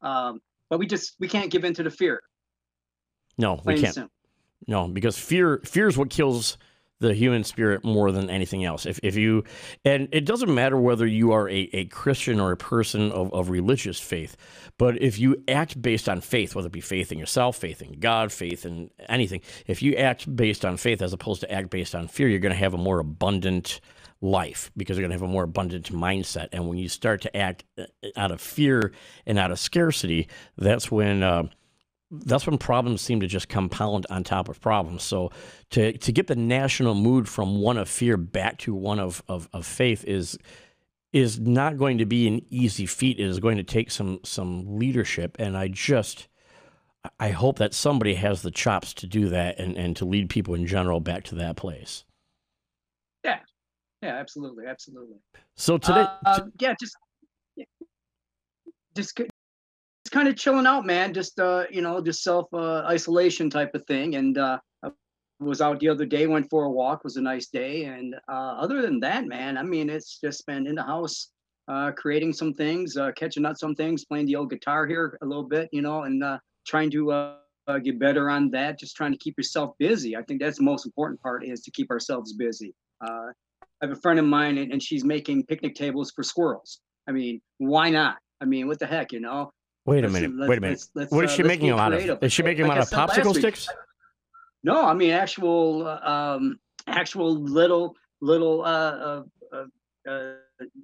Um, 0.00 0.40
but 0.70 0.78
we 0.78 0.86
just 0.86 1.16
we 1.18 1.28
can't 1.28 1.50
give 1.50 1.64
in 1.64 1.74
to 1.74 1.82
the 1.82 1.90
fear. 1.90 2.22
No, 3.36 3.60
we 3.64 3.80
can't. 3.80 4.10
No, 4.66 4.88
because 4.88 5.18
fear 5.18 5.60
fear 5.64 5.88
is 5.88 5.98
what 5.98 6.08
kills 6.08 6.56
the 7.00 7.14
human 7.14 7.42
spirit 7.42 7.82
more 7.82 8.12
than 8.12 8.28
anything 8.28 8.64
else. 8.64 8.84
If, 8.84 9.00
if 9.02 9.16
you, 9.16 9.44
and 9.84 10.08
it 10.12 10.26
doesn't 10.26 10.54
matter 10.54 10.78
whether 10.78 11.06
you 11.06 11.32
are 11.32 11.48
a, 11.48 11.68
a 11.72 11.86
Christian 11.86 12.38
or 12.38 12.52
a 12.52 12.58
person 12.58 13.10
of, 13.10 13.32
of 13.32 13.48
religious 13.48 13.98
faith, 13.98 14.36
but 14.76 15.00
if 15.02 15.18
you 15.18 15.42
act 15.48 15.80
based 15.80 16.10
on 16.10 16.20
faith, 16.20 16.54
whether 16.54 16.66
it 16.66 16.72
be 16.72 16.82
faith 16.82 17.10
in 17.10 17.18
yourself, 17.18 17.56
faith 17.56 17.80
in 17.80 17.98
God, 18.00 18.30
faith 18.30 18.66
in 18.66 18.90
anything, 19.08 19.40
if 19.66 19.82
you 19.82 19.94
act 19.94 20.34
based 20.36 20.64
on 20.64 20.76
faith 20.76 21.00
as 21.00 21.14
opposed 21.14 21.40
to 21.40 21.50
act 21.50 21.70
based 21.70 21.94
on 21.94 22.06
fear, 22.06 22.28
you're 22.28 22.38
going 22.38 22.52
to 22.52 22.58
have 22.58 22.74
a 22.74 22.78
more 22.78 22.98
abundant 22.98 23.80
life 24.20 24.70
because 24.76 24.96
they're 24.96 25.02
going 25.02 25.10
to 25.10 25.16
have 25.16 25.28
a 25.28 25.32
more 25.32 25.44
abundant 25.44 25.92
mindset. 25.92 26.48
And 26.52 26.68
when 26.68 26.78
you 26.78 26.88
start 26.88 27.22
to 27.22 27.36
act 27.36 27.64
uh, 27.78 27.84
out 28.16 28.30
of 28.30 28.40
fear 28.40 28.92
and 29.26 29.38
out 29.38 29.50
of 29.50 29.58
scarcity, 29.58 30.28
that's 30.56 30.90
when, 30.90 31.22
uh, 31.22 31.44
that's 32.10 32.46
when 32.46 32.58
problems 32.58 33.00
seem 33.00 33.20
to 33.20 33.26
just 33.26 33.48
compound 33.48 34.06
on 34.10 34.24
top 34.24 34.48
of 34.48 34.60
problems. 34.60 35.02
So 35.02 35.30
to 35.70 35.96
to 35.96 36.12
get 36.12 36.26
the 36.26 36.34
national 36.34 36.94
mood 36.94 37.28
from 37.28 37.60
one 37.60 37.78
of 37.78 37.88
fear 37.88 38.16
back 38.16 38.58
to 38.58 38.74
one 38.74 38.98
of, 38.98 39.22
of, 39.28 39.48
of 39.52 39.64
faith 39.64 40.04
is 40.04 40.36
is 41.12 41.40
not 41.40 41.76
going 41.76 41.98
to 41.98 42.06
be 42.06 42.28
an 42.28 42.44
easy 42.50 42.86
feat. 42.86 43.18
It 43.18 43.26
is 43.26 43.40
going 43.40 43.56
to 43.56 43.62
take 43.62 43.90
some 43.90 44.20
some 44.24 44.78
leadership. 44.78 45.36
And 45.38 45.56
I 45.56 45.68
just 45.68 46.28
I 47.18 47.30
hope 47.30 47.58
that 47.58 47.74
somebody 47.74 48.14
has 48.14 48.42
the 48.42 48.50
chops 48.50 48.92
to 48.94 49.06
do 49.06 49.28
that 49.30 49.58
and, 49.58 49.76
and 49.76 49.96
to 49.96 50.04
lead 50.04 50.28
people 50.28 50.54
in 50.54 50.66
general 50.66 51.00
back 51.00 51.24
to 51.24 51.34
that 51.36 51.56
place. 51.56 52.04
Yeah. 53.24 53.40
Yeah, 54.02 54.16
absolutely. 54.16 54.66
Absolutely. 54.66 55.16
So 55.56 55.76
today 55.78 56.06
uh, 56.24 56.42
yeah, 56.58 56.74
just 56.80 56.96
just 58.94 59.14
kind 60.10 60.28
of 60.28 60.36
chilling 60.36 60.66
out, 60.66 60.86
man. 60.86 61.12
Just 61.12 61.38
uh, 61.38 61.64
you 61.70 61.82
know, 61.82 62.00
just 62.00 62.22
self 62.22 62.52
uh, 62.52 62.82
isolation 62.86 63.50
type 63.50 63.74
of 63.74 63.84
thing. 63.86 64.16
And 64.16 64.38
uh, 64.38 64.58
I 64.82 64.90
was 65.38 65.60
out 65.60 65.80
the 65.80 65.88
other 65.88 66.06
day, 66.06 66.26
went 66.26 66.48
for 66.50 66.64
a 66.64 66.70
walk. 66.70 67.04
Was 67.04 67.16
a 67.16 67.22
nice 67.22 67.48
day. 67.48 67.84
And 67.84 68.14
uh, 68.28 68.54
other 68.58 68.82
than 68.82 69.00
that, 69.00 69.26
man, 69.26 69.56
I 69.56 69.62
mean, 69.62 69.90
it's 69.90 70.18
just 70.18 70.46
been 70.46 70.66
in 70.66 70.74
the 70.74 70.82
house, 70.82 71.28
uh, 71.68 71.92
creating 71.92 72.32
some 72.32 72.54
things, 72.54 72.96
uh, 72.96 73.12
catching 73.12 73.44
up 73.44 73.56
some 73.56 73.74
things, 73.74 74.04
playing 74.04 74.26
the 74.26 74.36
old 74.36 74.50
guitar 74.50 74.86
here 74.86 75.18
a 75.22 75.26
little 75.26 75.44
bit, 75.44 75.68
you 75.72 75.82
know, 75.82 76.02
and 76.02 76.24
uh, 76.24 76.38
trying 76.66 76.90
to 76.90 77.12
uh, 77.12 77.34
uh, 77.68 77.78
get 77.78 77.98
better 77.98 78.28
on 78.30 78.50
that. 78.50 78.78
Just 78.78 78.96
trying 78.96 79.12
to 79.12 79.18
keep 79.18 79.36
yourself 79.36 79.74
busy. 79.78 80.16
I 80.16 80.22
think 80.22 80.40
that's 80.40 80.58
the 80.58 80.64
most 80.64 80.86
important 80.86 81.20
part 81.20 81.44
is 81.44 81.60
to 81.62 81.70
keep 81.70 81.90
ourselves 81.90 82.32
busy. 82.32 82.74
Uh, 83.00 83.28
I 83.82 83.86
have 83.86 83.96
a 83.96 84.00
friend 84.00 84.18
of 84.18 84.26
mine, 84.26 84.58
and, 84.58 84.72
and 84.72 84.82
she's 84.82 85.04
making 85.04 85.46
picnic 85.46 85.74
tables 85.74 86.10
for 86.10 86.22
squirrels. 86.22 86.80
I 87.08 87.12
mean, 87.12 87.40
why 87.58 87.90
not? 87.90 88.18
I 88.40 88.44
mean, 88.44 88.68
what 88.68 88.78
the 88.78 88.86
heck, 88.86 89.12
you 89.12 89.20
know? 89.20 89.52
Wait 89.86 90.04
a 90.04 90.08
minute. 90.08 90.32
Wait 90.36 90.58
a 90.58 90.60
minute. 90.60 90.70
Let's, 90.70 90.90
let's, 90.94 91.12
what 91.12 91.24
is 91.24 91.30
uh, 91.30 91.34
she 91.34 91.42
uh, 91.42 91.46
making 91.46 91.70
them 91.70 91.78
out 91.78 91.92
of? 91.92 92.22
Is 92.22 92.32
she 92.32 92.42
making 92.42 92.64
them 92.64 92.70
out 92.70 92.78
of 92.78 92.90
popsicle 92.90 93.34
sticks? 93.34 93.66
No, 94.62 94.84
I 94.84 94.92
mean 94.92 95.12
actual, 95.12 95.88
um, 95.88 96.58
actual 96.86 97.34
little, 97.42 97.96
little, 98.20 98.62
uh, 98.62 99.22
uh, 99.52 99.64
uh, 100.06 100.32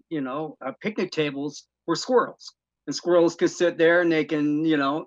you 0.08 0.22
know, 0.22 0.56
uh, 0.64 0.72
picnic 0.80 1.10
tables 1.10 1.66
for 1.84 1.94
squirrels, 1.94 2.54
and 2.86 2.96
squirrels 2.96 3.36
can 3.36 3.48
sit 3.48 3.76
there 3.76 4.00
and 4.00 4.10
they 4.10 4.24
can, 4.24 4.64
you 4.64 4.78
know, 4.78 5.06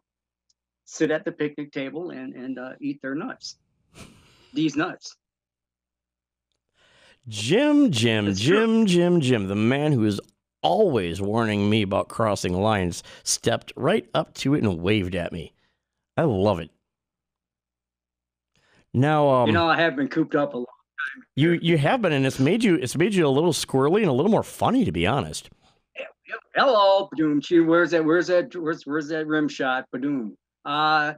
sit 0.86 1.10
at 1.10 1.26
the 1.26 1.32
picnic 1.32 1.72
table 1.72 2.12
and 2.12 2.36
and 2.36 2.60
uh, 2.60 2.74
eat 2.80 3.00
their 3.02 3.16
nuts. 3.16 3.58
These 4.54 4.76
nuts. 4.76 5.16
Jim, 7.28 7.92
Jim, 7.92 8.34
Jim, 8.34 8.86
Jim, 8.86 9.22
Jim, 9.22 9.48
the 9.48 9.56
man 9.56 9.92
who 9.92 10.06
is 10.06 10.20
always 10.62 11.22
warning 11.22 11.70
me 11.70 11.82
about 11.82 12.10
crossing 12.10 12.54
lines, 12.54 13.04
stepped 13.24 13.72
right 13.76 14.08
up 14.14 14.34
to 14.36 14.54
it 14.56 14.64
and 14.64 14.82
waved 14.82 15.16
at 15.16 15.32
me. 15.32 15.54
I 16.18 16.24
love 16.24 16.60
it. 16.60 16.70
Now, 18.94 19.30
um, 19.30 19.48
you 19.48 19.54
know, 19.54 19.68
I 19.68 19.78
have 19.78 19.96
been 19.96 20.08
cooped 20.08 20.36
up 20.36 20.54
a 20.54 20.58
long 20.58 20.66
time. 20.66 21.24
You 21.36 21.52
you 21.62 21.78
have 21.78 22.02
been, 22.02 22.12
and 22.12 22.26
it's 22.26 22.40
made 22.40 22.64
you 22.64 22.76
it's 22.76 22.98
made 22.98 23.14
you 23.14 23.28
a 23.28 23.30
little 23.30 23.54
squirrely 23.54 24.02
and 24.02 24.10
a 24.10 24.14
little 24.14 24.32
more 24.32 24.44
funny, 24.44 24.84
to 24.86 24.92
be 24.92 25.06
honest. 25.06 25.50
Hello, 26.56 27.08
Badoom. 27.14 27.68
Where's 27.68 27.92
that? 27.92 28.04
Where's 28.04 28.28
that? 28.28 28.56
Where's 28.56 28.84
where's 28.86 29.08
that 29.10 29.28
rim 29.28 29.48
shot? 29.48 29.86
Badoom. 29.94 30.34
Uh, 30.66 31.14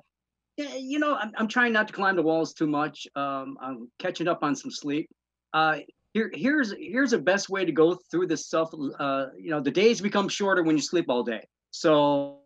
yeah, 0.58 0.76
you 0.76 1.00
know, 1.00 1.16
I'm, 1.16 1.32
I'm 1.38 1.48
trying 1.48 1.74
not 1.74 1.88
to 1.88 1.94
climb 1.94 2.16
the 2.16 2.22
walls 2.22 2.54
too 2.54 2.68
much. 2.68 3.08
Um, 3.16 3.58
I'm 3.62 3.90
catching 4.00 4.28
up 4.28 4.44
on 4.44 4.56
some 4.56 4.70
sleep. 4.70 5.10
Uh, 5.54 5.80
here 6.14 6.30
here's 6.34 6.74
here's 6.78 7.12
the 7.12 7.18
best 7.18 7.50
way 7.50 7.64
to 7.64 7.72
go 7.72 7.96
through 7.96 8.28
this 8.28 8.46
stuff 8.46 8.74
uh 9.00 9.28
you 9.38 9.50
know 9.50 9.62
the 9.62 9.72
days 9.72 10.02
become 10.02 10.28
shorter 10.28 10.62
when 10.62 10.76
you 10.76 10.82
sleep 10.82 11.06
all 11.10 11.24
day. 11.24 11.48
So 11.72 12.41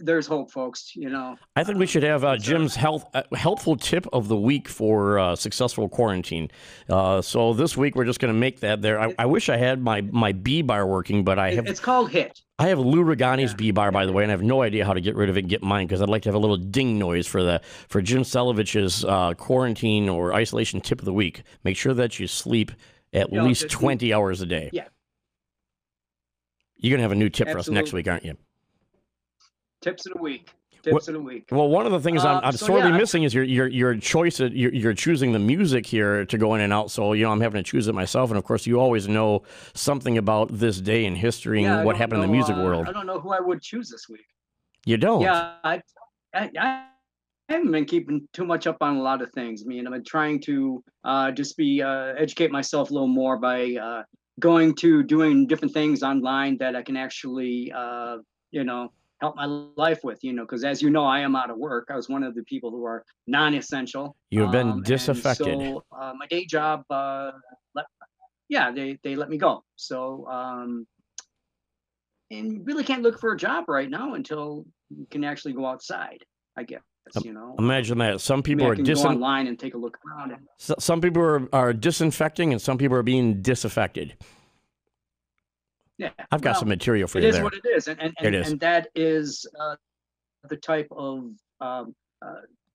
there's 0.00 0.26
hope 0.26 0.50
folks 0.50 0.94
you 0.94 1.08
know 1.08 1.34
i 1.56 1.64
think 1.64 1.78
we 1.78 1.86
should 1.86 2.02
have 2.02 2.24
uh, 2.24 2.36
jim's 2.36 2.76
health 2.76 3.06
uh, 3.14 3.22
helpful 3.34 3.74
tip 3.74 4.06
of 4.12 4.28
the 4.28 4.36
week 4.36 4.68
for 4.68 5.18
uh, 5.18 5.34
successful 5.34 5.88
quarantine 5.88 6.50
uh, 6.90 7.22
so 7.22 7.54
this 7.54 7.76
week 7.76 7.94
we're 7.94 8.04
just 8.04 8.20
going 8.20 8.32
to 8.32 8.38
make 8.38 8.60
that 8.60 8.82
there 8.82 9.00
I, 9.00 9.14
I, 9.18 9.26
wish 9.26 9.48
i 9.48 9.56
had 9.56 9.80
my 9.80 10.02
my 10.02 10.32
b 10.32 10.60
bar 10.60 10.86
working 10.86 11.24
but 11.24 11.38
i 11.38 11.52
have 11.52 11.66
it's 11.66 11.80
called 11.80 12.10
hit 12.10 12.42
I 12.58 12.68
have 12.68 12.78
Lou 12.78 13.04
Regani's 13.04 13.50
yeah. 13.50 13.56
B 13.56 13.70
bar, 13.70 13.92
by 13.92 14.06
the 14.06 14.12
way, 14.12 14.22
and 14.22 14.30
I 14.30 14.34
have 14.34 14.42
no 14.42 14.62
idea 14.62 14.86
how 14.86 14.94
to 14.94 15.00
get 15.02 15.14
rid 15.14 15.28
of 15.28 15.36
it 15.36 15.40
and 15.40 15.48
get 15.50 15.62
mine 15.62 15.86
because 15.86 16.00
I'd 16.00 16.08
like 16.08 16.22
to 16.22 16.30
have 16.30 16.34
a 16.34 16.38
little 16.38 16.56
ding 16.56 16.98
noise 16.98 17.26
for 17.26 17.42
the 17.42 17.60
for 17.88 18.00
Jim 18.00 18.22
Solovich's 18.22 19.04
uh, 19.04 19.34
quarantine 19.34 20.08
or 20.08 20.32
isolation 20.32 20.80
tip 20.80 20.98
of 20.98 21.04
the 21.04 21.12
week. 21.12 21.42
Make 21.64 21.76
sure 21.76 21.92
that 21.92 22.18
you 22.18 22.26
sleep 22.26 22.72
at 23.12 23.30
you 23.30 23.42
least 23.42 23.64
know, 23.64 23.68
twenty 23.68 24.14
hours 24.14 24.40
a 24.40 24.46
day. 24.46 24.70
Yeah. 24.72 24.84
You're 26.76 26.96
gonna 26.96 27.02
have 27.02 27.12
a 27.12 27.14
new 27.14 27.28
tip 27.28 27.48
Absolutely. 27.48 27.64
for 27.64 27.70
us 27.70 27.74
next 27.74 27.92
week, 27.92 28.08
aren't 28.08 28.24
you? 28.24 28.38
Tips 29.82 30.06
of 30.06 30.14
the 30.14 30.22
week 30.22 30.50
tips 30.86 31.06
well, 31.06 31.16
of 31.16 31.22
the 31.22 31.26
week. 31.26 31.48
Well, 31.50 31.68
one 31.68 31.86
of 31.86 31.92
the 31.92 32.00
things 32.00 32.24
I'm, 32.24 32.36
uh, 32.36 32.40
I'm 32.44 32.52
so 32.52 32.66
sorely 32.66 32.90
yeah, 32.90 32.96
missing 32.96 33.24
is 33.24 33.34
your 33.34 33.44
your 33.44 33.66
your 33.66 33.96
choice. 33.96 34.40
Of, 34.40 34.54
you're, 34.54 34.72
you're 34.72 34.94
choosing 34.94 35.32
the 35.32 35.38
music 35.38 35.86
here 35.86 36.24
to 36.24 36.38
go 36.38 36.54
in 36.54 36.60
and 36.60 36.72
out. 36.72 36.90
So 36.90 37.12
you 37.12 37.24
know 37.24 37.32
I'm 37.32 37.40
having 37.40 37.62
to 37.62 37.68
choose 37.68 37.88
it 37.88 37.94
myself. 37.94 38.30
And 38.30 38.38
of 38.38 38.44
course, 38.44 38.66
you 38.66 38.80
always 38.80 39.08
know 39.08 39.42
something 39.74 40.18
about 40.18 40.48
this 40.50 40.80
day 40.80 41.04
in 41.04 41.14
history 41.14 41.64
and 41.64 41.84
what 41.84 41.96
happened 41.96 42.20
know, 42.20 42.24
in 42.24 42.30
the 42.30 42.36
music 42.36 42.56
uh, 42.56 42.60
world. 42.60 42.88
I 42.88 42.92
don't 42.92 43.06
know 43.06 43.20
who 43.20 43.32
I 43.32 43.40
would 43.40 43.60
choose 43.60 43.90
this 43.90 44.08
week. 44.08 44.26
You 44.84 44.96
don't? 44.96 45.22
Yeah, 45.22 45.54
I, 45.64 45.82
I, 46.32 46.50
I 46.58 46.84
haven't 47.48 47.72
been 47.72 47.84
keeping 47.84 48.28
too 48.32 48.44
much 48.44 48.68
up 48.68 48.76
on 48.80 48.96
a 48.96 49.02
lot 49.02 49.20
of 49.20 49.32
things. 49.32 49.62
I 49.64 49.66
mean, 49.66 49.86
I've 49.86 49.92
been 49.92 50.04
trying 50.04 50.40
to 50.42 50.84
uh, 51.02 51.32
just 51.32 51.56
be 51.56 51.82
uh, 51.82 52.14
educate 52.16 52.52
myself 52.52 52.90
a 52.90 52.92
little 52.92 53.08
more 53.08 53.36
by 53.36 53.74
uh, 53.74 54.02
going 54.38 54.74
to 54.76 55.02
doing 55.02 55.48
different 55.48 55.74
things 55.74 56.04
online 56.04 56.56
that 56.58 56.76
I 56.76 56.82
can 56.82 56.96
actually, 56.96 57.72
uh, 57.72 58.18
you 58.52 58.62
know, 58.62 58.92
help 59.20 59.36
my 59.36 59.46
life 59.76 60.00
with, 60.04 60.22
you 60.22 60.32
know, 60.32 60.42
because 60.42 60.64
as 60.64 60.82
you 60.82 60.90
know, 60.90 61.04
I 61.04 61.20
am 61.20 61.34
out 61.36 61.50
of 61.50 61.56
work. 61.56 61.88
I 61.90 61.96
was 61.96 62.08
one 62.08 62.22
of 62.22 62.34
the 62.34 62.42
people 62.44 62.70
who 62.70 62.84
are 62.84 63.04
non-essential. 63.26 64.16
You've 64.30 64.52
been 64.52 64.68
um, 64.68 64.82
disaffected. 64.82 65.58
So 65.58 65.84
uh, 65.98 66.12
my 66.18 66.26
day 66.26 66.44
job, 66.44 66.84
uh, 66.90 67.32
let, 67.74 67.86
yeah, 68.48 68.70
they 68.70 68.98
they 69.02 69.16
let 69.16 69.28
me 69.30 69.38
go. 69.38 69.64
So 69.76 70.26
um, 70.28 70.86
and 72.30 72.52
you 72.52 72.62
really 72.64 72.84
can't 72.84 73.02
look 73.02 73.18
for 73.18 73.32
a 73.32 73.36
job 73.36 73.68
right 73.68 73.88
now 73.88 74.14
until 74.14 74.64
you 74.90 75.06
can 75.10 75.24
actually 75.24 75.54
go 75.54 75.66
outside. 75.66 76.24
I 76.56 76.62
guess 76.64 76.80
you 77.22 77.32
know. 77.32 77.54
Imagine 77.58 77.98
that. 77.98 78.20
Some 78.20 78.42
people 78.42 78.66
I 78.66 78.70
mean, 78.70 78.80
are 78.80 78.84
dis- 78.84 79.04
online 79.04 79.46
and 79.46 79.58
take 79.58 79.74
a 79.74 79.78
look 79.78 79.98
around. 80.06 80.32
And- 80.32 80.46
some 80.58 81.00
people 81.00 81.22
are, 81.22 81.48
are 81.54 81.72
disinfecting, 81.72 82.52
and 82.52 82.60
some 82.60 82.78
people 82.78 82.96
are 82.96 83.02
being 83.02 83.42
disaffected. 83.42 84.16
Yeah, 85.98 86.10
I've 86.30 86.42
got 86.42 86.50
well, 86.50 86.60
some 86.60 86.68
material 86.68 87.08
for 87.08 87.20
you. 87.20 87.28
It 87.28 87.34
is 87.34 87.40
what 87.40 87.54
it 87.54 87.64
is, 87.74 87.88
and 87.88 88.00
and, 88.00 88.14
and, 88.20 88.34
is. 88.34 88.50
and 88.50 88.60
that 88.60 88.88
is 88.94 89.46
uh, 89.58 89.76
the 90.48 90.56
type 90.56 90.88
of 90.90 91.30
um, 91.60 91.94
uh, 92.22 92.34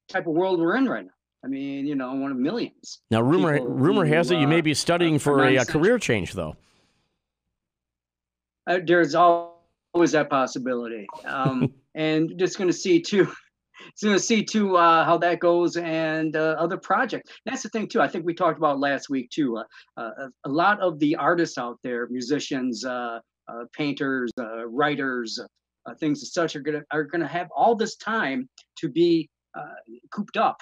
type 0.10 0.28
of 0.28 0.34
world 0.34 0.60
we're 0.60 0.76
in 0.76 0.88
right 0.88 1.06
now. 1.06 1.12
I 1.44 1.48
mean, 1.48 1.88
you 1.88 1.96
know, 1.96 2.14
one 2.14 2.32
of 2.32 2.38
millions. 2.38 3.02
Now, 3.10 3.22
rumor 3.22 3.64
rumor 3.68 4.06
who, 4.06 4.14
has 4.14 4.32
it 4.32 4.38
you 4.38 4.48
may 4.48 4.62
be 4.62 4.74
studying 4.74 5.16
uh, 5.16 5.20
for 5.20 5.44
a, 5.44 5.58
a, 5.58 5.66
career 5.66 5.98
change, 6.00 6.34
though. 6.34 6.56
Uh, 8.68 8.80
there's 8.86 9.16
always 9.16 10.12
that 10.12 10.30
possibility, 10.30 11.08
um, 11.26 11.74
and 11.96 12.34
just 12.38 12.58
going 12.58 12.70
to 12.70 12.74
see 12.76 13.02
too. 13.02 13.32
Going 14.02 14.16
to 14.16 14.20
see 14.20 14.44
too 14.44 14.78
uh, 14.78 15.06
how 15.06 15.18
that 15.20 15.40
goes 15.40 15.78
and 15.78 16.36
uh, 16.36 16.56
other 16.58 16.78
projects. 16.78 17.32
That's 17.46 17.64
the 17.64 17.70
thing 17.70 17.88
too. 17.88 18.02
I 18.02 18.08
think 18.08 18.26
we 18.26 18.34
talked 18.34 18.58
about 18.58 18.80
last 18.80 19.10
week 19.10 19.30
too. 19.30 19.58
Uh, 19.58 19.64
uh 20.00 20.28
a 20.46 20.50
lot 20.50 20.80
of 20.80 20.98
the 21.00 21.16
artists 21.16 21.58
out 21.58 21.78
there, 21.84 22.08
musicians, 22.10 22.84
uh, 22.84 23.20
uh, 23.48 23.64
painters, 23.74 24.32
writers, 24.66 25.40
things 26.00 26.22
as 26.24 26.34
such 26.34 26.56
are 26.56 26.62
gonna 26.62 26.84
are 26.92 27.04
gonna 27.04 27.28
have 27.28 27.48
all 27.56 27.76
this 27.76 27.96
time 27.98 28.48
to 28.78 28.90
be 28.90 29.30
cooped 30.12 30.38
up 30.38 30.58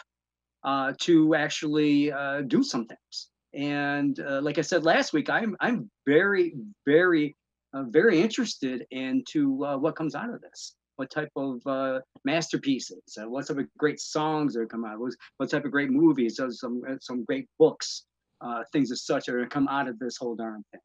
to 0.97 1.35
actually 1.35 2.11
do 2.47 2.63
some 2.63 2.85
things. 2.85 3.29
And 3.53 4.17
like 4.41 4.57
I 4.57 4.61
said 4.61 4.85
last 4.85 5.13
week, 5.13 5.29
I'm 5.29 5.55
I'm 5.59 5.89
very 6.05 6.55
very 6.85 7.35
very 7.73 8.21
interested 8.21 8.85
into 8.91 9.51
what 9.51 9.95
comes 9.95 10.15
out 10.15 10.33
of 10.33 10.41
this. 10.41 10.75
What 10.99 11.09
type 11.09 11.31
of 11.37 11.65
uh, 11.65 12.01
masterpieces? 12.25 12.99
Uh, 13.17 13.29
what 13.29 13.47
type 13.47 13.57
of 13.57 13.67
great 13.77 14.01
songs 14.01 14.57
are 14.57 14.65
come 14.65 14.83
out? 14.83 14.99
What, 14.99 15.13
what 15.37 15.49
type 15.49 15.63
of 15.63 15.71
great 15.71 15.91
movies? 15.91 16.41
Uh, 16.41 16.51
some 16.51 16.81
uh, 16.85 16.95
some 16.99 17.23
great 17.23 17.47
books, 17.57 18.03
uh, 18.41 18.63
things 18.73 18.91
as 18.91 19.05
such 19.05 19.29
are 19.29 19.37
going 19.37 19.45
to 19.45 19.49
come 19.49 19.69
out 19.69 19.87
of 19.87 19.97
this 19.97 20.17
whole 20.17 20.35
darn 20.35 20.61
thing. 20.73 20.81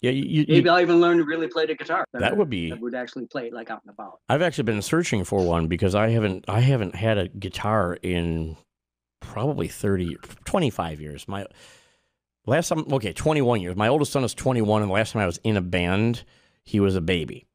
Yeah, 0.00 0.12
you, 0.12 0.46
maybe 0.48 0.64
you, 0.64 0.70
I'll 0.70 0.80
even 0.80 1.02
learn 1.02 1.18
to 1.18 1.24
really 1.24 1.48
play 1.48 1.66
the 1.66 1.74
guitar. 1.74 2.06
That, 2.14 2.20
that 2.20 2.36
would 2.38 2.48
be. 2.48 2.70
That 2.70 2.80
would 2.80 2.94
actually 2.94 3.26
play 3.26 3.48
it 3.48 3.52
like 3.52 3.70
out 3.70 3.82
and 3.84 3.92
about. 3.92 4.20
I've 4.30 4.40
actually 4.40 4.64
been 4.64 4.80
searching 4.80 5.22
for 5.24 5.44
one 5.44 5.66
because 5.66 5.94
I 5.94 6.08
haven't 6.08 6.46
I 6.48 6.60
haven't 6.60 6.94
had 6.94 7.18
a 7.18 7.28
guitar 7.28 7.98
in 8.00 8.56
probably 9.20 9.68
30, 9.68 10.16
25 10.46 11.00
years. 11.02 11.28
My 11.28 11.44
last 12.46 12.68
time, 12.68 12.86
okay, 12.90 13.12
21 13.12 13.60
years. 13.60 13.76
My 13.76 13.88
oldest 13.88 14.12
son 14.12 14.24
is 14.24 14.32
21, 14.32 14.80
and 14.80 14.88
the 14.88 14.94
last 14.94 15.12
time 15.12 15.20
I 15.20 15.26
was 15.26 15.38
in 15.44 15.58
a 15.58 15.60
band, 15.60 16.24
he 16.64 16.80
was 16.80 16.96
a 16.96 17.02
baby. 17.02 17.47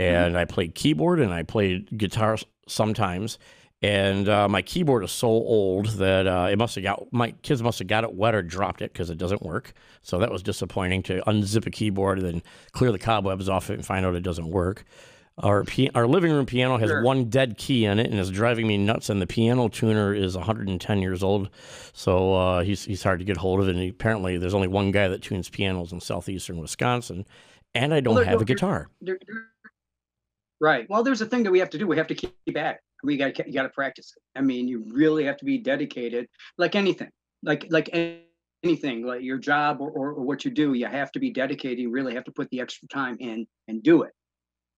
Mm-hmm. 0.00 0.26
And. 0.26 0.38
I 0.38 0.44
played 0.44 0.74
keyboard 0.74 1.20
and 1.20 1.32
I 1.32 1.42
played 1.42 1.96
guitar 1.96 2.38
sometimes. 2.66 3.38
And 3.82 4.28
uh, 4.28 4.46
my 4.46 4.60
keyboard 4.60 5.04
is 5.04 5.10
so 5.10 5.28
old 5.28 5.86
that 5.90 6.26
uh, 6.26 6.48
it 6.50 6.58
must 6.58 6.74
have 6.74 6.84
got 6.84 7.10
my 7.12 7.30
kids 7.42 7.62
must 7.62 7.78
have 7.78 7.88
got 7.88 8.04
it 8.04 8.12
wet 8.12 8.34
or 8.34 8.42
dropped 8.42 8.82
it 8.82 8.92
because 8.92 9.08
it 9.08 9.16
doesn't 9.16 9.42
work. 9.42 9.72
So 10.02 10.18
that 10.18 10.30
was 10.30 10.42
disappointing 10.42 11.02
to 11.04 11.22
unzip 11.26 11.66
a 11.66 11.70
keyboard 11.70 12.18
and 12.18 12.26
then 12.26 12.42
clear 12.72 12.92
the 12.92 12.98
cobwebs 12.98 13.48
off 13.48 13.70
it 13.70 13.74
and 13.74 13.86
find 13.86 14.04
out 14.04 14.14
it 14.14 14.22
doesn't 14.22 14.50
work. 14.50 14.84
Our 15.38 15.64
our 15.94 16.06
living 16.06 16.32
room 16.32 16.44
piano 16.44 16.76
has 16.76 16.90
sure. 16.90 17.02
one 17.02 17.30
dead 17.30 17.56
key 17.56 17.86
in 17.86 17.98
it 17.98 18.10
and 18.10 18.20
is 18.20 18.30
driving 18.30 18.66
me 18.66 18.76
nuts. 18.76 19.08
And 19.08 19.22
the 19.22 19.26
piano 19.26 19.68
tuner 19.68 20.12
is 20.12 20.36
110 20.36 21.00
years 21.00 21.22
old, 21.22 21.48
so 21.94 22.34
uh, 22.34 22.62
he's 22.62 22.84
he's 22.84 23.02
hard 23.02 23.20
to 23.20 23.24
get 23.24 23.38
hold 23.38 23.60
of. 23.60 23.68
And 23.68 23.80
apparently, 23.88 24.36
there's 24.36 24.52
only 24.52 24.68
one 24.68 24.90
guy 24.90 25.08
that 25.08 25.22
tunes 25.22 25.48
pianos 25.48 25.92
in 25.92 26.00
southeastern 26.00 26.58
Wisconsin, 26.58 27.24
and 27.74 27.94
I 27.94 28.00
don't 28.00 28.16
well, 28.16 28.24
have 28.24 28.42
a 28.42 28.44
guitar. 28.44 28.90
Right. 30.60 30.86
Well, 30.88 31.02
there's 31.02 31.20
a 31.20 31.26
thing 31.26 31.42
that 31.44 31.50
we 31.50 31.58
have 31.58 31.70
to 31.70 31.78
do. 31.78 31.86
We 31.86 31.96
have 31.96 32.08
to 32.08 32.14
keep 32.14 32.34
at 32.56 32.76
it. 32.76 32.80
We 33.02 33.16
got 33.16 33.38
you 33.46 33.52
got 33.52 33.62
to 33.62 33.70
practice 33.70 34.12
it. 34.16 34.38
I 34.38 34.42
mean, 34.42 34.68
you 34.68 34.84
really 34.92 35.24
have 35.24 35.38
to 35.38 35.44
be 35.44 35.58
dedicated, 35.58 36.26
like 36.58 36.74
anything, 36.74 37.10
like 37.42 37.66
like 37.70 37.88
anything, 38.62 39.06
like 39.06 39.22
your 39.22 39.38
job 39.38 39.80
or, 39.80 39.90
or, 39.90 40.10
or 40.10 40.22
what 40.22 40.44
you 40.44 40.50
do. 40.50 40.74
You 40.74 40.86
have 40.86 41.10
to 41.12 41.18
be 41.18 41.30
dedicated. 41.30 41.78
You 41.78 41.90
really 41.90 42.14
have 42.14 42.24
to 42.24 42.32
put 42.32 42.50
the 42.50 42.60
extra 42.60 42.88
time 42.88 43.16
in 43.20 43.46
and 43.68 43.82
do 43.82 44.02
it 44.02 44.12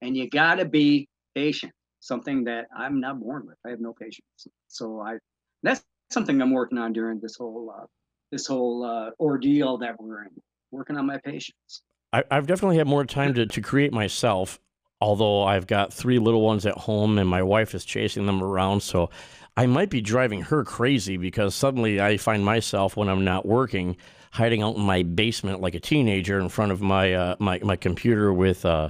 and 0.03 0.17
you 0.17 0.29
got 0.29 0.57
to 0.57 0.67
be 0.67 1.09
patient 1.35 1.73
something 2.01 2.45
that 2.45 2.67
i'm 2.77 3.01
not 3.01 3.19
born 3.19 3.47
with 3.47 3.57
i 3.65 3.71
have 3.71 3.81
no 3.81 3.95
patience 3.95 4.47
so 4.69 5.01
i 5.01 5.17
that's 5.63 5.83
something 6.11 6.43
i'm 6.43 6.51
working 6.51 6.77
on 6.77 6.93
during 6.93 7.19
this 7.21 7.37
whole 7.37 7.73
uh, 7.75 7.87
this 8.31 8.47
whole 8.47 8.85
uh, 8.85 9.11
ordeal 9.19 9.79
that 9.79 9.99
we're 9.99 10.25
in 10.25 10.31
working 10.71 10.97
on 10.97 11.07
my 11.07 11.19
patience 11.25 11.83
I, 12.13 12.25
have 12.31 12.47
definitely 12.47 12.77
had 12.77 12.87
more 12.87 13.07
time 13.07 13.33
to, 13.35 13.47
to 13.47 13.61
create 13.63 13.93
myself 13.93 14.61
although 15.03 15.43
i've 15.43 15.67
got 15.67 15.93
three 15.93 16.19
little 16.19 16.41
ones 16.41 16.65
at 16.65 16.77
home 16.79 17.19
and 17.19 17.29
my 17.29 17.43
wife 17.43 17.75
is 17.75 17.85
chasing 17.85 18.25
them 18.27 18.43
around 18.43 18.81
so 18.81 19.11
i 19.57 19.67
might 19.67 19.91
be 19.91 20.01
driving 20.01 20.43
her 20.43 20.65
crazy 20.65 21.17
because 21.17 21.55
suddenly 21.55 22.01
i 22.01 22.17
find 22.17 22.45
myself 22.45 22.97
when 22.97 23.09
i'm 23.09 23.25
not 23.25 23.45
working 23.45 23.97
hiding 24.31 24.63
out 24.63 24.77
in 24.77 24.83
my 24.83 25.03
basement 25.03 25.61
like 25.61 25.75
a 25.75 25.81
teenager 25.81 26.39
in 26.39 26.49
front 26.49 26.73
of 26.73 26.81
my 26.81 27.13
uh, 27.13 27.37
my, 27.39 27.59
my 27.63 27.77
computer 27.77 28.33
with 28.33 28.65
uh, 28.65 28.89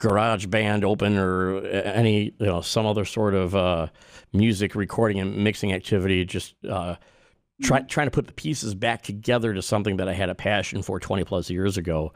GarageBand 0.00 0.82
open 0.82 1.18
or 1.18 1.58
any 1.66 2.34
you 2.38 2.46
know 2.46 2.60
some 2.60 2.86
other 2.86 3.04
sort 3.04 3.34
of 3.34 3.54
uh, 3.54 3.88
music 4.32 4.74
recording 4.74 5.20
and 5.20 5.44
mixing 5.44 5.72
activity 5.72 6.24
just 6.24 6.54
uh, 6.68 6.96
try, 7.62 7.78
mm-hmm. 7.78 7.86
trying 7.86 8.06
to 8.06 8.10
put 8.10 8.26
the 8.26 8.32
pieces 8.32 8.74
back 8.74 9.02
together 9.02 9.52
to 9.54 9.62
something 9.62 9.98
that 9.98 10.08
i 10.08 10.14
had 10.14 10.30
a 10.30 10.34
passion 10.34 10.82
for 10.82 10.98
20 10.98 11.22
plus 11.24 11.50
years 11.50 11.76
ago 11.76 12.12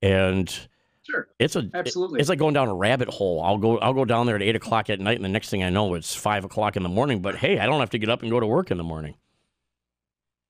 and 0.00 0.68
sure 1.08 1.28
it's 1.38 1.56
a 1.56 1.68
absolutely 1.74 2.20
it's 2.20 2.28
like 2.28 2.38
going 2.38 2.54
down 2.54 2.68
a 2.68 2.74
rabbit 2.74 3.08
hole 3.08 3.42
i'll 3.42 3.58
go 3.58 3.78
i'll 3.78 3.94
go 3.94 4.04
down 4.04 4.26
there 4.26 4.36
at 4.36 4.42
8 4.42 4.56
o'clock 4.56 4.90
at 4.90 5.00
night 5.00 5.16
and 5.16 5.24
the 5.24 5.28
next 5.28 5.50
thing 5.50 5.62
i 5.62 5.70
know 5.70 5.94
it's 5.94 6.14
5 6.14 6.44
o'clock 6.44 6.76
in 6.76 6.82
the 6.82 6.88
morning 6.88 7.22
but 7.22 7.36
hey 7.36 7.58
i 7.58 7.66
don't 7.66 7.80
have 7.80 7.90
to 7.90 7.98
get 7.98 8.08
up 8.08 8.22
and 8.22 8.30
go 8.30 8.40
to 8.40 8.46
work 8.46 8.70
in 8.70 8.76
the 8.76 8.84
morning 8.84 9.14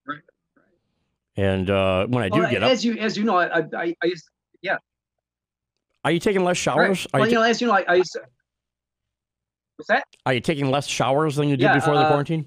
right 0.06 0.22
and 1.36 1.68
uh, 1.68 2.06
when 2.06 2.24
I 2.24 2.28
do 2.30 2.40
well, 2.40 2.50
get 2.50 2.62
as 2.62 2.66
up, 2.66 2.72
as 2.72 2.84
you 2.84 2.96
as 2.96 3.16
you 3.16 3.24
know, 3.24 3.36
I, 3.36 3.58
I, 3.58 3.94
I 4.02 4.06
used, 4.06 4.24
yeah, 4.62 4.78
are 6.04 6.10
you 6.10 6.20
taking 6.20 6.44
less 6.44 6.56
showers? 6.56 7.06
Right. 7.12 7.20
Well, 7.20 7.28
you, 7.28 7.32
you 7.32 7.38
know, 7.40 7.42
as 7.42 7.60
you 7.60 7.66
know, 7.66 7.74
I, 7.74 7.84
I 7.88 7.94
used 7.96 8.12
to, 8.12 8.22
what's 9.76 9.88
that? 9.88 10.04
Are 10.24 10.32
you 10.32 10.40
taking 10.40 10.70
less 10.70 10.86
showers 10.86 11.36
than 11.36 11.48
you 11.48 11.56
did 11.56 11.64
yeah, 11.64 11.74
before 11.74 11.94
uh, 11.94 12.02
the 12.02 12.06
quarantine? 12.06 12.46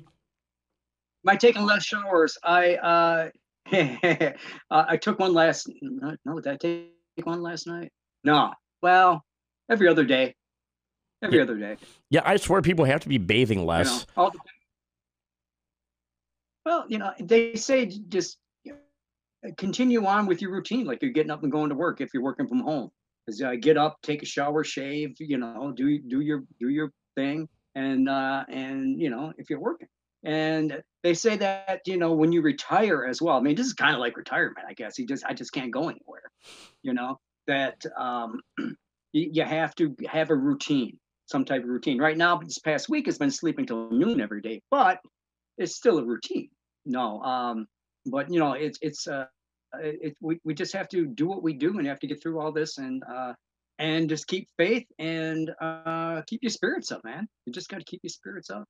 Am 1.25 1.29
I 1.29 1.35
taking 1.35 1.63
less 1.63 1.83
showers, 1.83 2.37
I 2.43 2.75
uh, 2.75 3.29
uh, 3.71 4.85
I 4.87 4.97
took 4.97 5.19
one 5.19 5.33
last. 5.33 5.69
No, 5.81 6.39
did 6.39 6.47
I 6.47 6.55
take 6.55 7.25
one 7.25 7.43
last 7.43 7.67
night? 7.67 7.91
No. 8.23 8.53
Well, 8.81 9.23
every 9.69 9.87
other 9.87 10.05
day. 10.05 10.35
Every 11.21 11.37
yeah. 11.37 11.43
other 11.43 11.57
day. 11.57 11.77
Yeah, 12.09 12.21
I 12.25 12.37
swear 12.37 12.61
people 12.61 12.85
have 12.85 13.01
to 13.01 13.09
be 13.09 13.17
bathing 13.17 13.65
less. 13.65 14.05
You 14.15 14.23
know, 14.23 14.31
well, 16.65 16.85
you 16.87 16.97
know, 16.97 17.11
they 17.19 17.55
say 17.55 17.85
just 17.85 18.37
continue 19.57 20.05
on 20.05 20.27
with 20.27 20.41
your 20.41 20.51
routine, 20.51 20.85
like 20.85 21.01
you're 21.01 21.11
getting 21.11 21.31
up 21.31 21.43
and 21.43 21.51
going 21.51 21.69
to 21.69 21.75
work 21.75 22.01
if 22.01 22.13
you're 22.13 22.23
working 22.23 22.47
from 22.47 22.59
home 22.59 22.91
is 23.29 23.41
uh, 23.41 23.55
get 23.59 23.77
up, 23.77 23.97
take 24.01 24.23
a 24.23 24.25
shower, 24.25 24.63
shave, 24.63 25.15
you 25.19 25.37
know, 25.37 25.71
do 25.75 25.99
do 25.99 26.19
your 26.19 26.43
do 26.59 26.69
your 26.69 26.91
thing, 27.15 27.47
and 27.75 28.09
uh, 28.09 28.43
and 28.49 28.99
you 28.99 29.09
know 29.09 29.31
if 29.37 29.49
you're 29.49 29.59
working. 29.59 29.87
And 30.23 30.81
they 31.03 31.13
say 31.13 31.37
that 31.37 31.81
you 31.85 31.97
know 31.97 32.13
when 32.13 32.33
you 32.33 32.41
retire 32.41 33.05
as 33.05 33.21
well. 33.21 33.37
I 33.37 33.41
mean, 33.41 33.55
this 33.55 33.67
is 33.67 33.73
kind 33.73 33.93
of 33.93 34.01
like 34.01 34.17
retirement, 34.17 34.65
I 34.67 34.73
guess. 34.73 34.99
You 34.99 35.07
just 35.07 35.23
I 35.25 35.33
just 35.33 35.53
can't 35.53 35.71
go 35.71 35.83
anywhere. 35.83 36.23
You 36.83 36.93
know 36.93 37.19
that 37.49 37.83
um, 37.97 38.39
you, 38.57 39.29
you 39.33 39.43
have 39.43 39.75
to 39.75 39.95
have 40.07 40.29
a 40.29 40.35
routine, 40.35 40.97
some 41.25 41.43
type 41.43 41.63
of 41.63 41.69
routine. 41.69 41.99
Right 41.99 42.17
now, 42.17 42.37
this 42.37 42.59
past 42.59 42.89
week 42.89 43.07
has 43.07 43.17
been 43.17 43.31
sleeping 43.31 43.65
till 43.65 43.89
noon 43.91 44.21
every 44.21 44.41
day, 44.41 44.61
but 44.71 44.99
it's 45.57 45.75
still 45.75 45.97
a 45.99 46.05
routine. 46.05 46.49
No, 46.85 47.21
um, 47.21 47.67
but 48.05 48.31
you 48.31 48.39
know 48.39 48.53
it's 48.53 48.79
it's 48.81 49.07
uh, 49.07 49.25
it, 49.79 50.15
we, 50.21 50.39
we 50.43 50.53
just 50.53 50.73
have 50.73 50.87
to 50.89 51.05
do 51.05 51.27
what 51.27 51.43
we 51.43 51.53
do 51.53 51.77
and 51.77 51.87
have 51.87 51.99
to 51.99 52.07
get 52.07 52.21
through 52.21 52.39
all 52.39 52.51
this 52.51 52.77
and 52.77 53.03
uh, 53.03 53.33
and 53.77 54.09
just 54.09 54.27
keep 54.27 54.47
faith 54.57 54.85
and 54.97 55.51
uh, 55.61 56.21
keep 56.27 56.41
your 56.43 56.49
spirits 56.49 56.91
up, 56.91 57.03
man. 57.03 57.27
You 57.45 57.53
just 57.53 57.69
got 57.69 57.79
to 57.79 57.85
keep 57.85 58.01
your 58.03 58.09
spirits 58.09 58.49
up. 58.49 58.65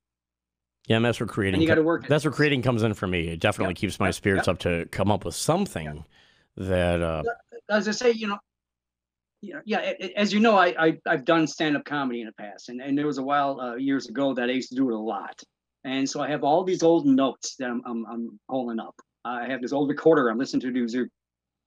Yeah, 0.86 0.96
and 0.96 1.04
that's 1.04 1.20
where 1.20 1.26
creating. 1.26 1.56
And 1.56 1.62
you 1.62 1.68
got 1.68 1.74
to 1.76 1.82
work. 1.82 2.06
That's 2.06 2.24
where 2.24 2.32
creating 2.32 2.62
comes 2.62 2.82
in 2.82 2.94
for 2.94 3.06
me. 3.06 3.28
It 3.28 3.40
definitely 3.40 3.72
yep. 3.72 3.78
keeps 3.78 4.00
my 4.00 4.10
spirits 4.10 4.46
yep. 4.46 4.54
up 4.54 4.60
to 4.60 4.86
come 4.90 5.10
up 5.10 5.24
with 5.24 5.34
something 5.34 6.04
that. 6.56 7.02
Uh, 7.02 7.22
As 7.68 7.86
I 7.86 7.92
say, 7.92 8.10
you 8.12 8.26
know, 8.28 8.38
yeah, 9.40 9.60
yeah. 9.64 9.92
As 10.16 10.32
you 10.32 10.40
know, 10.40 10.56
I, 10.56 10.74
I 10.78 10.98
have 11.06 11.24
done 11.24 11.46
stand 11.46 11.76
up 11.76 11.84
comedy 11.84 12.20
in 12.20 12.26
the 12.26 12.32
past, 12.32 12.68
and, 12.68 12.80
and 12.80 12.96
there 12.96 13.06
was 13.06 13.18
a 13.18 13.22
while 13.22 13.60
uh, 13.60 13.76
years 13.76 14.08
ago 14.08 14.34
that 14.34 14.48
I 14.48 14.52
used 14.52 14.70
to 14.70 14.76
do 14.76 14.88
it 14.90 14.94
a 14.94 14.98
lot, 14.98 15.42
and 15.84 16.08
so 16.08 16.20
I 16.20 16.28
have 16.28 16.44
all 16.44 16.64
these 16.64 16.82
old 16.82 17.06
notes 17.06 17.56
that 17.58 17.70
I'm 17.70 17.82
I'm, 17.86 18.06
I'm 18.06 18.40
pulling 18.48 18.80
up, 18.80 18.94
I 19.24 19.46
have 19.48 19.62
this 19.62 19.72
old 19.72 19.88
recorder. 19.88 20.28
I'm 20.28 20.38
listening 20.38 20.60
to 20.62 20.72
these 20.72 20.96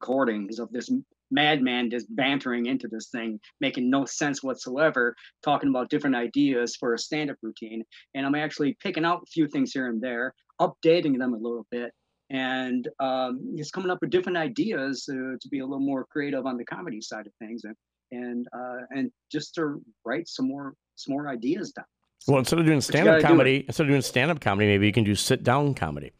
recordings 0.01 0.59
of 0.59 0.71
this 0.71 0.89
madman 1.31 1.89
just 1.89 2.05
bantering 2.15 2.67
into 2.67 2.87
this 2.87 3.09
thing, 3.09 3.39
making 3.59 3.89
no 3.89 4.05
sense 4.05 4.43
whatsoever, 4.43 5.15
talking 5.43 5.69
about 5.69 5.89
different 5.89 6.15
ideas 6.15 6.75
for 6.75 6.93
a 6.93 6.99
stand-up 6.99 7.37
routine. 7.41 7.83
And 8.13 8.25
I'm 8.25 8.35
actually 8.35 8.77
picking 8.79 9.05
out 9.05 9.23
a 9.23 9.31
few 9.31 9.47
things 9.47 9.71
here 9.71 9.87
and 9.87 9.99
there, 9.99 10.35
updating 10.61 11.17
them 11.17 11.33
a 11.33 11.37
little 11.37 11.65
bit, 11.71 11.91
and 12.33 12.89
um, 12.99 13.53
just 13.55 13.71
coming 13.71 13.89
up 13.89 13.99
with 14.01 14.09
different 14.09 14.37
ideas 14.37 15.07
uh, 15.09 15.37
to 15.39 15.49
be 15.49 15.59
a 15.59 15.65
little 15.65 15.79
more 15.79 16.03
creative 16.03 16.45
on 16.45 16.57
the 16.57 16.65
comedy 16.65 16.99
side 16.99 17.27
of 17.27 17.33
things, 17.39 17.63
and 17.63 17.75
and 18.11 18.47
uh, 18.53 18.81
and 18.89 19.11
just 19.31 19.55
to 19.55 19.81
write 20.03 20.27
some 20.27 20.47
more 20.47 20.73
some 20.95 21.13
more 21.13 21.29
ideas 21.29 21.71
down. 21.71 21.85
Well, 22.27 22.39
instead 22.39 22.59
of 22.59 22.65
doing 22.65 22.81
stand-up 22.81 23.21
comedy, 23.21 23.65
instead 23.67 23.83
of 23.83 23.89
doing 23.89 24.01
stand-up 24.01 24.39
comedy, 24.39 24.67
maybe 24.67 24.87
you 24.87 24.93
can 24.93 25.03
do 25.03 25.13
sit-down 25.13 25.73
comedy. 25.73 26.11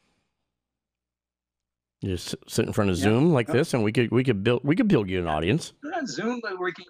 You 2.01 2.09
just 2.09 2.35
sit 2.47 2.65
in 2.65 2.73
front 2.73 2.91
of 2.91 2.97
yeah. 2.97 3.03
Zoom 3.03 3.31
like 3.31 3.47
this, 3.47 3.73
and 3.73 3.83
we 3.83 3.91
could 3.91 4.11
we 4.11 4.23
could 4.23 4.43
build 4.43 4.61
we 4.63 4.75
could 4.75 4.87
build 4.87 5.09
you 5.09 5.19
an 5.19 5.27
audience. 5.27 5.73
On 5.95 6.05
Zoom, 6.05 6.41
but 6.43 6.59
we 6.59 6.73
can, 6.73 6.85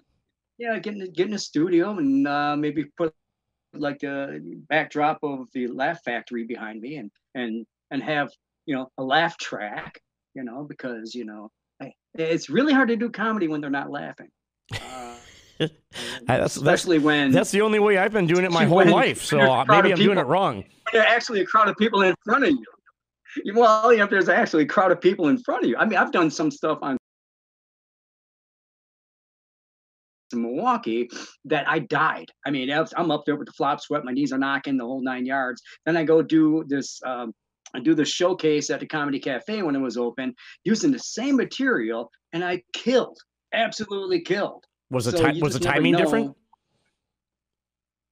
yeah, 0.58 0.78
get 0.78 0.94
in, 0.94 1.12
get 1.12 1.28
in 1.28 1.34
a 1.34 1.38
studio 1.38 1.96
and 1.96 2.26
uh, 2.26 2.56
maybe 2.56 2.84
put 2.98 3.14
like 3.72 4.02
a 4.02 4.40
backdrop 4.68 5.18
of 5.22 5.46
the 5.54 5.68
Laugh 5.68 6.02
Factory 6.04 6.44
behind 6.44 6.80
me, 6.80 6.96
and 6.96 7.10
and 7.34 7.64
and 7.90 8.02
have 8.02 8.30
you 8.66 8.74
know 8.74 8.88
a 8.98 9.02
laugh 9.02 9.36
track, 9.38 10.00
you 10.34 10.44
know, 10.44 10.64
because 10.64 11.14
you 11.14 11.24
know 11.24 11.50
it's 12.14 12.48
really 12.48 12.72
hard 12.72 12.88
to 12.88 12.96
do 12.96 13.10
comedy 13.10 13.48
when 13.48 13.60
they're 13.60 13.70
not 13.70 13.90
laughing. 13.90 14.28
Uh, 15.60 15.68
that's, 16.26 16.56
especially 16.56 16.98
that's, 16.98 17.04
when 17.04 17.30
that's 17.30 17.52
the 17.52 17.60
only 17.60 17.78
way 17.78 17.96
I've 17.96 18.12
been 18.12 18.26
doing 18.26 18.44
it 18.44 18.50
my 18.50 18.64
whole 18.66 18.84
life. 18.84 19.22
So 19.22 19.38
maybe 19.38 19.46
I'm 19.46 19.82
people, 19.82 19.96
doing 19.96 20.18
it 20.18 20.26
wrong. 20.26 20.64
There's 20.92 21.06
actually 21.06 21.42
a 21.42 21.46
crowd 21.46 21.68
of 21.68 21.76
people 21.76 22.02
in 22.02 22.12
front 22.24 22.42
of 22.42 22.50
you 22.50 22.64
well, 23.54 23.92
you 23.92 23.98
know, 23.98 24.04
if 24.04 24.10
there's 24.10 24.28
actually 24.28 24.64
a 24.64 24.66
crowd 24.66 24.92
of 24.92 25.00
people 25.00 25.28
in 25.28 25.38
front 25.38 25.64
of 25.64 25.70
you. 25.70 25.76
I 25.76 25.84
mean, 25.84 25.98
I've 25.98 26.12
done 26.12 26.30
some 26.30 26.50
stuff 26.50 26.78
on 26.82 26.96
in 30.32 30.42
Milwaukee 30.42 31.08
that 31.44 31.68
I 31.68 31.80
died. 31.80 32.30
I 32.46 32.50
mean, 32.50 32.70
I'm 32.70 33.10
up 33.10 33.24
there 33.24 33.36
with 33.36 33.46
the 33.46 33.52
flop 33.52 33.80
sweat, 33.80 34.04
my 34.04 34.12
knees 34.12 34.32
are 34.32 34.38
knocking 34.38 34.76
the 34.76 34.84
whole 34.84 35.02
nine 35.02 35.26
yards. 35.26 35.62
Then 35.86 35.96
I 35.96 36.04
go 36.04 36.22
do 36.22 36.64
this. 36.66 37.00
Um, 37.04 37.32
I 37.74 37.80
do 37.80 37.94
the 37.94 38.04
showcase 38.04 38.70
at 38.70 38.80
the 38.80 38.86
Comedy 38.86 39.18
Cafe 39.18 39.62
when 39.62 39.74
it 39.74 39.80
was 39.80 39.96
open, 39.96 40.34
using 40.64 40.92
the 40.92 40.98
same 40.98 41.36
material, 41.36 42.10
and 42.32 42.44
I 42.44 42.62
killed, 42.72 43.18
absolutely 43.52 44.20
killed. 44.20 44.64
Was 44.90 45.06
the 45.06 45.12
so 45.12 45.22
time 45.22 45.40
was 45.40 45.54
the 45.54 45.60
timing 45.60 45.96
different? 45.96 46.36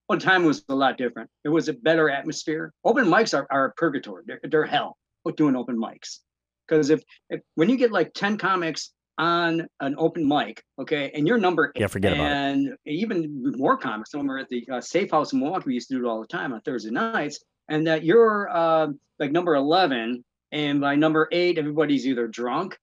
Well, 0.08 0.18
time 0.18 0.44
was 0.44 0.64
a 0.68 0.74
lot 0.74 0.98
different. 0.98 1.30
It 1.44 1.48
was 1.48 1.68
a 1.68 1.72
better 1.72 2.10
atmosphere. 2.10 2.72
Open 2.84 3.06
mics 3.06 3.32
are, 3.32 3.46
are 3.50 3.72
purgatory. 3.76 4.24
They're, 4.26 4.40
they're 4.42 4.66
hell. 4.66 4.96
With 5.24 5.36
doing 5.36 5.54
open 5.54 5.78
mics, 5.78 6.18
because 6.66 6.90
if, 6.90 7.00
if 7.30 7.40
when 7.54 7.70
you 7.70 7.76
get 7.76 7.92
like 7.92 8.12
ten 8.12 8.36
comics 8.36 8.90
on 9.18 9.68
an 9.78 9.94
open 9.96 10.26
mic, 10.26 10.64
okay, 10.80 11.12
and 11.14 11.28
your 11.28 11.38
number 11.38 11.70
yeah, 11.76 11.86
forget 11.86 12.14
about 12.14 12.26
and 12.26 12.66
it. 12.84 12.90
even 12.90 13.56
more 13.56 13.76
comics. 13.76 14.10
Some 14.10 14.28
are 14.28 14.38
at 14.38 14.48
the 14.48 14.66
uh, 14.68 14.80
Safe 14.80 15.12
House 15.12 15.32
in 15.32 15.38
Milwaukee. 15.38 15.66
We 15.68 15.74
used 15.74 15.88
to 15.90 15.94
do 15.94 16.04
it 16.04 16.08
all 16.08 16.20
the 16.20 16.26
time 16.26 16.52
on 16.52 16.60
Thursday 16.62 16.90
nights, 16.90 17.38
and 17.72 17.86
that 17.86 18.04
you're 18.04 18.48
uh, 18.54 18.88
like 19.18 19.32
number 19.32 19.54
eleven, 19.54 20.22
and 20.52 20.80
by 20.80 20.94
number 20.94 21.26
eight, 21.32 21.58
everybody's 21.58 22.06
either 22.06 22.28
drunk, 22.28 22.78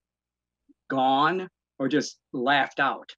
gone, 0.90 1.48
or 1.78 1.88
just 1.88 2.18
laughed 2.32 2.80
out, 2.80 3.08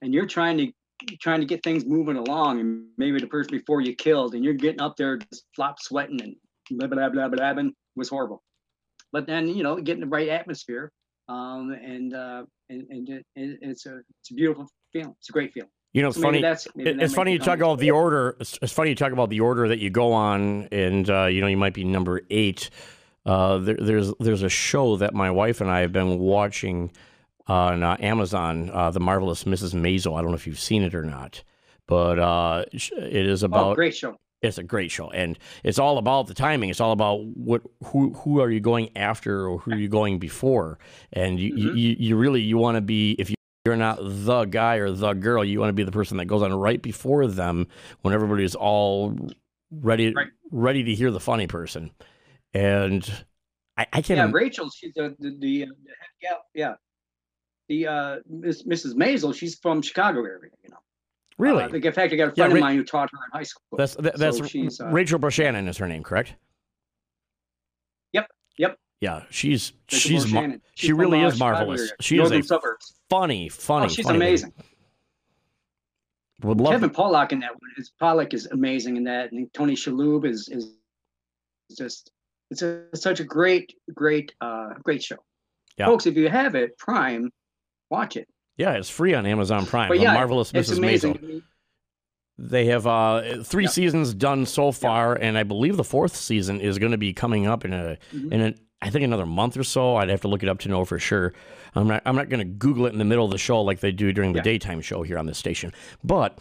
and 0.00 0.14
you're 0.14 0.26
trying 0.26 0.56
to 0.58 0.72
trying 1.20 1.40
to 1.40 1.46
get 1.46 1.62
things 1.62 1.84
moving 1.84 2.16
along, 2.16 2.60
and 2.60 2.86
maybe 2.96 3.20
the 3.20 3.26
person 3.26 3.52
before 3.52 3.82
you 3.82 3.94
killed, 3.94 4.34
and 4.34 4.42
you're 4.42 4.54
getting 4.54 4.80
up 4.80 4.96
there 4.96 5.18
just 5.18 5.44
flop 5.54 5.76
sweating 5.80 6.20
and 6.22 6.34
blah 6.70 6.88
blah 6.88 7.10
blah 7.10 7.28
blah 7.28 7.52
blah, 7.52 7.70
was 7.94 8.08
horrible. 8.08 8.42
But 9.12 9.26
then 9.26 9.48
you 9.48 9.62
know, 9.62 9.76
getting 9.76 10.00
the 10.00 10.08
right 10.08 10.30
atmosphere, 10.30 10.90
um, 11.28 11.70
and 11.72 12.14
uh, 12.14 12.44
and, 12.70 12.86
and 12.88 13.08
it, 13.10 13.26
it's 13.36 13.84
a 13.84 14.00
it's 14.20 14.30
a 14.30 14.34
beautiful 14.34 14.66
feeling. 14.94 15.14
It's 15.18 15.28
a 15.28 15.32
great 15.32 15.52
feeling. 15.52 15.70
You 15.92 16.02
know, 16.02 16.08
it's 16.08 16.18
so 16.18 16.22
funny. 16.22 16.42
it's 16.42 17.14
funny 17.14 17.32
you 17.32 17.38
talk 17.38 17.58
about 17.58 17.78
the 17.78 17.92
order. 17.92 18.36
It's, 18.40 18.58
it's, 18.60 18.72
funny 18.72 18.90
you 18.90 18.96
talk 18.96 19.12
about 19.12 19.30
the 19.30 19.40
order 19.40 19.68
that 19.68 19.78
you 19.78 19.88
go 19.88 20.12
on, 20.12 20.68
and 20.70 21.08
uh, 21.08 21.26
you 21.26 21.40
know 21.40 21.46
you 21.46 21.56
might 21.56 21.74
be 21.74 21.84
number 21.84 22.20
eight. 22.30 22.70
Uh, 23.24 23.58
there, 23.58 23.76
there's 23.80 24.12
there's 24.20 24.42
a 24.42 24.48
show 24.50 24.96
that 24.98 25.14
my 25.14 25.30
wife 25.30 25.60
and 25.60 25.70
I 25.70 25.80
have 25.80 25.92
been 25.92 26.18
watching 26.18 26.90
on 27.46 27.82
uh, 27.82 27.96
Amazon, 28.00 28.70
uh, 28.72 28.90
The 28.90 29.00
Marvelous 29.00 29.44
Mrs. 29.44 29.74
Maisel. 29.74 30.18
I 30.18 30.20
don't 30.20 30.30
know 30.30 30.36
if 30.36 30.46
you've 30.46 30.60
seen 30.60 30.82
it 30.82 30.94
or 30.94 31.04
not, 31.04 31.42
but 31.86 32.18
uh, 32.18 32.64
it 32.72 33.26
is 33.26 33.42
oh, 33.42 33.46
about. 33.46 33.72
Oh, 33.72 33.74
great 33.74 33.96
show. 33.96 34.18
It's 34.40 34.58
a 34.58 34.62
great 34.62 34.92
show, 34.92 35.10
and 35.10 35.36
it's 35.64 35.80
all 35.80 35.98
about 35.98 36.28
the 36.28 36.34
timing. 36.34 36.70
It's 36.70 36.80
all 36.80 36.92
about 36.92 37.24
what 37.24 37.62
who 37.86 38.12
who 38.12 38.40
are 38.40 38.50
you 38.50 38.60
going 38.60 38.96
after 38.96 39.48
or 39.48 39.58
who 39.58 39.72
are 39.72 39.78
you 39.78 39.88
going 39.88 40.20
before, 40.20 40.78
and 41.12 41.40
you 41.40 41.54
mm-hmm. 41.54 41.76
you, 41.76 41.96
you 41.98 42.16
really 42.16 42.42
you 42.42 42.56
want 42.56 42.76
to 42.76 42.80
be 42.80 43.16
if 43.18 43.30
you 43.30 43.37
you're 43.64 43.76
not 43.76 43.98
the 44.00 44.44
guy 44.44 44.76
or 44.76 44.90
the 44.90 45.12
girl. 45.12 45.44
You 45.44 45.60
want 45.60 45.70
to 45.70 45.74
be 45.74 45.84
the 45.84 45.92
person 45.92 46.16
that 46.18 46.26
goes 46.26 46.42
on 46.42 46.52
right 46.54 46.80
before 46.80 47.26
them 47.26 47.66
when 48.02 48.14
everybody's 48.14 48.54
all 48.54 49.16
ready 49.70 50.12
right. 50.14 50.28
ready 50.50 50.84
to 50.84 50.94
hear 50.94 51.10
the 51.10 51.20
funny 51.20 51.46
person. 51.46 51.90
And 52.54 53.08
I, 53.76 53.86
I 53.92 54.02
can't. 54.02 54.18
Yeah, 54.18 54.30
Rachel. 54.32 54.70
She's 54.70 54.94
the 54.94 55.14
the, 55.18 55.30
the, 55.30 55.66
the 55.66 55.98
yeah 56.22 56.34
yeah. 56.54 56.74
The 57.68 57.86
uh, 57.86 58.16
Miss, 58.28 58.62
Mrs. 58.62 58.94
Maisel. 58.94 59.34
She's 59.34 59.58
from 59.58 59.82
Chicago 59.82 60.20
area. 60.20 60.50
You 60.62 60.70
know. 60.70 60.78
Really? 61.36 61.62
Uh, 61.62 61.68
in 61.68 61.92
fact, 61.92 62.12
I 62.12 62.16
got 62.16 62.32
a 62.32 62.34
friend 62.34 62.52
yeah, 62.52 62.56
of 62.56 62.60
mine 62.60 62.76
who 62.76 62.84
taught 62.84 63.10
her 63.12 63.18
in 63.26 63.38
high 63.38 63.44
school. 63.44 63.76
That's 63.76 63.94
that, 63.96 64.16
that's 64.16 64.38
so 64.38 64.44
she's, 64.44 64.80
uh, 64.80 64.86
Rachel 64.88 65.18
Brosnahan 65.18 65.68
is 65.68 65.76
her 65.76 65.86
name, 65.86 66.02
correct? 66.02 66.34
Yep. 68.12 68.26
Yep. 68.56 68.78
Yeah, 69.00 69.22
she's 69.30 69.72
she's 69.86 70.32
mar- 70.32 70.56
she 70.74 70.92
really 70.92 71.20
is 71.22 71.38
marvelous. 71.38 71.92
She 72.00 72.18
is 72.18 72.32
a 72.32 72.42
suburbs. 72.42 72.94
funny, 73.08 73.48
funny. 73.48 73.86
Oh, 73.86 73.88
she's 73.88 74.06
funny 74.06 74.16
amazing. 74.16 74.52
Would 76.42 76.60
love 76.60 76.72
Kevin 76.72 76.90
Pollak 76.90 77.32
in 77.32 77.40
that 77.40 77.52
one. 77.52 77.70
His 77.76 77.92
Pollak 78.00 78.34
is 78.34 78.46
amazing 78.46 78.96
in 78.96 79.04
that, 79.04 79.32
and 79.32 79.52
Tony 79.54 79.74
Shalhoub 79.74 80.24
is 80.24 80.48
is 80.48 80.72
just 81.76 82.10
it's 82.50 82.62
a 82.62 82.84
such 82.94 83.20
a 83.20 83.24
great 83.24 83.74
great 83.94 84.34
uh 84.40 84.70
great 84.82 85.02
show. 85.02 85.18
Yeah. 85.76 85.86
Folks, 85.86 86.06
if 86.06 86.16
you 86.16 86.28
have 86.28 86.56
it, 86.56 86.76
Prime, 86.78 87.30
watch 87.90 88.16
it. 88.16 88.28
Yeah, 88.56 88.72
it's 88.72 88.90
free 88.90 89.14
on 89.14 89.26
Amazon 89.26 89.64
Prime. 89.66 89.88
But 89.88 90.00
yeah, 90.00 90.12
the 90.12 90.14
marvelous 90.14 90.50
Mrs. 90.50 90.80
Maisel. 90.80 91.42
They 92.40 92.66
have 92.66 92.86
uh, 92.86 93.42
three 93.42 93.64
yep. 93.64 93.72
seasons 93.72 94.14
done 94.14 94.46
so 94.46 94.70
far, 94.70 95.14
yep. 95.14 95.18
and 95.22 95.36
I 95.36 95.42
believe 95.42 95.76
the 95.76 95.82
fourth 95.82 96.14
season 96.14 96.60
is 96.60 96.78
going 96.78 96.92
to 96.92 96.98
be 96.98 97.12
coming 97.12 97.48
up 97.48 97.64
in 97.64 97.72
a 97.72 97.98
mm-hmm. 98.12 98.32
in 98.32 98.40
a 98.42 98.54
I 98.80 98.90
think 98.90 99.04
another 99.04 99.26
month 99.26 99.56
or 99.56 99.64
so. 99.64 99.96
I'd 99.96 100.08
have 100.08 100.20
to 100.20 100.28
look 100.28 100.42
it 100.42 100.48
up 100.48 100.60
to 100.60 100.68
know 100.68 100.84
for 100.84 100.98
sure. 100.98 101.32
I'm 101.74 101.88
not 101.88 102.02
I'm 102.04 102.16
not 102.16 102.28
going 102.28 102.40
to 102.40 102.44
Google 102.44 102.86
it 102.86 102.92
in 102.92 102.98
the 102.98 103.04
middle 103.04 103.24
of 103.24 103.30
the 103.30 103.38
show 103.38 103.60
like 103.60 103.80
they 103.80 103.92
do 103.92 104.12
during 104.12 104.32
the 104.32 104.38
yeah. 104.38 104.44
daytime 104.44 104.80
show 104.80 105.02
here 105.02 105.18
on 105.18 105.26
the 105.26 105.34
station. 105.34 105.72
But 106.04 106.38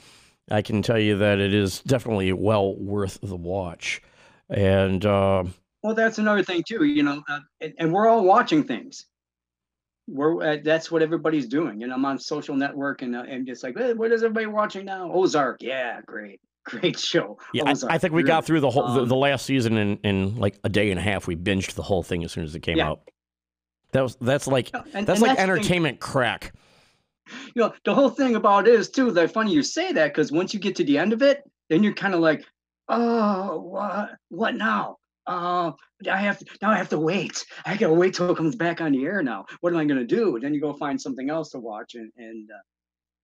I 0.50 0.62
can 0.62 0.82
tell 0.82 1.00
you 1.00 1.18
that 1.18 1.40
it 1.40 1.54
is 1.54 1.82
definitely 1.82 2.32
well 2.34 2.76
worth 2.76 3.20
the 3.22 3.36
watch. 3.36 4.02
And 4.50 5.06
uh, 5.06 5.46
well, 5.84 5.96
that's 5.96 6.20
another 6.20 6.44
thing 6.44 6.64
too. 6.68 6.86
You 6.86 7.04
know, 7.04 7.24
uh, 7.28 7.40
and, 7.60 7.74
and, 7.80 7.94
we're 7.94 8.08
all 8.08 8.24
watching 8.24 8.64
things. 8.64 9.06
We're 10.08 10.42
uh, 10.42 10.58
that's 10.64 10.92
what 10.92 11.02
everybody's 11.02 11.48
doing. 11.48 11.84
And 11.84 11.92
I'm 11.92 12.06
on 12.06 12.20
social 12.20 12.56
network 12.56 13.02
and 13.02 13.16
uh, 13.16 13.24
and 13.28 13.50
it's 13.50 13.64
like, 13.64 13.78
hey, 13.78 13.94
what 13.94 14.12
is 14.12 14.24
everybody 14.24 14.46
watching 14.46 14.86
now? 14.86 15.12
Ozark, 15.12 15.58
yeah, 15.62 16.02
great 16.06 16.40
great 16.68 17.00
show. 17.00 17.38
Yeah, 17.54 17.64
I, 17.66 17.76
I, 17.90 17.98
think 17.98 18.14
we 18.14 18.24
got 18.24 18.46
through 18.46 18.60
the 18.60 18.70
whole 18.70 18.84
um, 18.84 18.96
the, 18.96 19.06
the, 19.06 19.16
last 19.16 19.46
season 19.46 19.78
in, 19.78 19.98
in 20.04 20.36
like 20.36 20.60
a 20.64 20.70
day 20.70 20.92
and 20.92 21.00
a 21.00 21.04
half. 21.04 21.26
We 21.26 21.36
binged 21.36 21.74
the 21.74 21.82
whole 21.82 22.04
thing 22.04 22.24
as 22.24 22.32
soon 22.32 22.44
as 22.44 22.56
it 22.56 22.60
came 22.62 22.78
yeah. 22.78 22.90
out. 22.90 23.10
That 23.94 24.02
was 24.02 24.18
that's 24.20 24.48
like 24.48 24.70
and, 24.74 25.08
that's 25.08 25.20
and 25.20 25.22
like 25.22 25.38
that's 25.38 25.42
entertainment 25.42 26.02
thing, 26.02 26.12
crack. 26.12 26.54
You 27.56 27.64
know, 27.64 27.74
the 27.86 27.96
whole 27.96 28.10
thing 28.10 28.36
about 28.36 28.68
it 28.68 28.76
is 28.76 28.90
too. 28.90 29.12
That 29.12 29.32
funny 29.32 29.54
you 29.54 29.64
say 29.64 29.94
that 29.94 30.14
because 30.14 30.32
once 30.32 30.54
you 30.54 30.60
get 30.60 30.76
to 30.78 30.84
the 30.84 30.98
end 30.98 31.14
of 31.14 31.22
it, 31.22 31.44
then 31.70 31.84
you're 31.84 31.94
kind 31.94 32.14
of 32.14 32.20
like, 32.20 32.46
oh, 32.90 33.60
what 33.60 34.12
what 34.30 34.56
now? 34.56 34.98
Oh, 35.26 35.76
I 36.10 36.18
have 36.18 36.40
to 36.40 36.46
now. 36.62 36.72
I 36.72 36.78
have 36.78 36.90
to 36.90 37.00
wait. 37.00 37.46
I 37.66 37.78
gotta 37.78 37.94
wait 37.94 38.14
till 38.14 38.30
it 38.30 38.38
comes 38.38 38.56
back 38.56 38.82
on 38.82 38.92
the 38.92 39.06
air. 39.06 39.24
Now, 39.24 39.46
what 39.62 39.74
am 39.74 39.80
I 39.80 39.86
gonna 39.86 40.06
do? 40.06 40.38
Then 40.42 40.54
you 40.54 40.62
go 40.62 40.74
find 40.74 41.02
something 41.02 41.30
else 41.30 41.52
to 41.52 41.60
watch, 41.60 41.96
and 41.96 42.12
and 42.18 42.50
uh, 42.52 42.60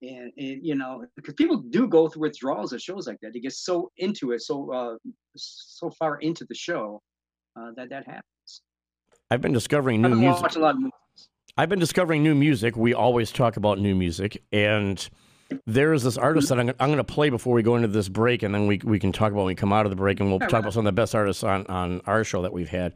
and, 0.03 0.31
and 0.37 0.59
you 0.65 0.75
know 0.75 1.05
because 1.15 1.33
people 1.33 1.57
do 1.57 1.87
go 1.87 2.07
through 2.07 2.23
withdrawals 2.23 2.73
at 2.73 2.81
shows 2.81 3.07
like 3.07 3.17
that 3.21 3.31
they 3.33 3.39
get 3.39 3.53
so 3.53 3.89
into 3.97 4.31
it 4.31 4.41
so 4.41 4.71
uh 4.71 4.95
so 5.35 5.89
far 5.91 6.17
into 6.17 6.45
the 6.49 6.55
show 6.55 7.01
uh, 7.55 7.71
that 7.75 7.89
that 7.89 8.05
happens. 8.05 8.61
I've 9.31 9.41
been 9.41 9.53
discovering 9.53 10.01
new 10.01 10.15
music 10.15 10.51
i've 11.57 11.69
been 11.69 11.79
discovering 11.79 12.23
new 12.23 12.35
music. 12.35 12.75
We 12.75 12.93
always 12.93 13.31
talk 13.31 13.57
about 13.57 13.79
new 13.79 13.95
music 13.95 14.43
and 14.51 15.07
there 15.65 15.93
is 15.93 16.03
this 16.03 16.17
artist 16.17 16.49
that 16.49 16.59
I'm, 16.59 16.69
I'm 16.79 16.89
going 16.89 16.97
to 16.97 17.03
play 17.03 17.29
before 17.29 17.53
we 17.53 17.63
go 17.63 17.75
into 17.75 17.87
this 17.87 18.09
break, 18.09 18.43
and 18.43 18.53
then 18.53 18.67
we, 18.67 18.79
we 18.83 18.99
can 18.99 19.11
talk 19.11 19.31
about 19.31 19.41
when 19.41 19.47
we 19.47 19.55
come 19.55 19.73
out 19.73 19.85
of 19.85 19.89
the 19.89 19.95
break, 19.95 20.19
and 20.19 20.29
we'll 20.29 20.39
talk 20.39 20.61
about 20.61 20.73
some 20.73 20.81
of 20.81 20.85
the 20.85 20.91
best 20.91 21.15
artists 21.15 21.43
on, 21.43 21.65
on 21.67 22.01
our 22.05 22.23
show 22.23 22.41
that 22.41 22.53
we've 22.53 22.69
had. 22.69 22.93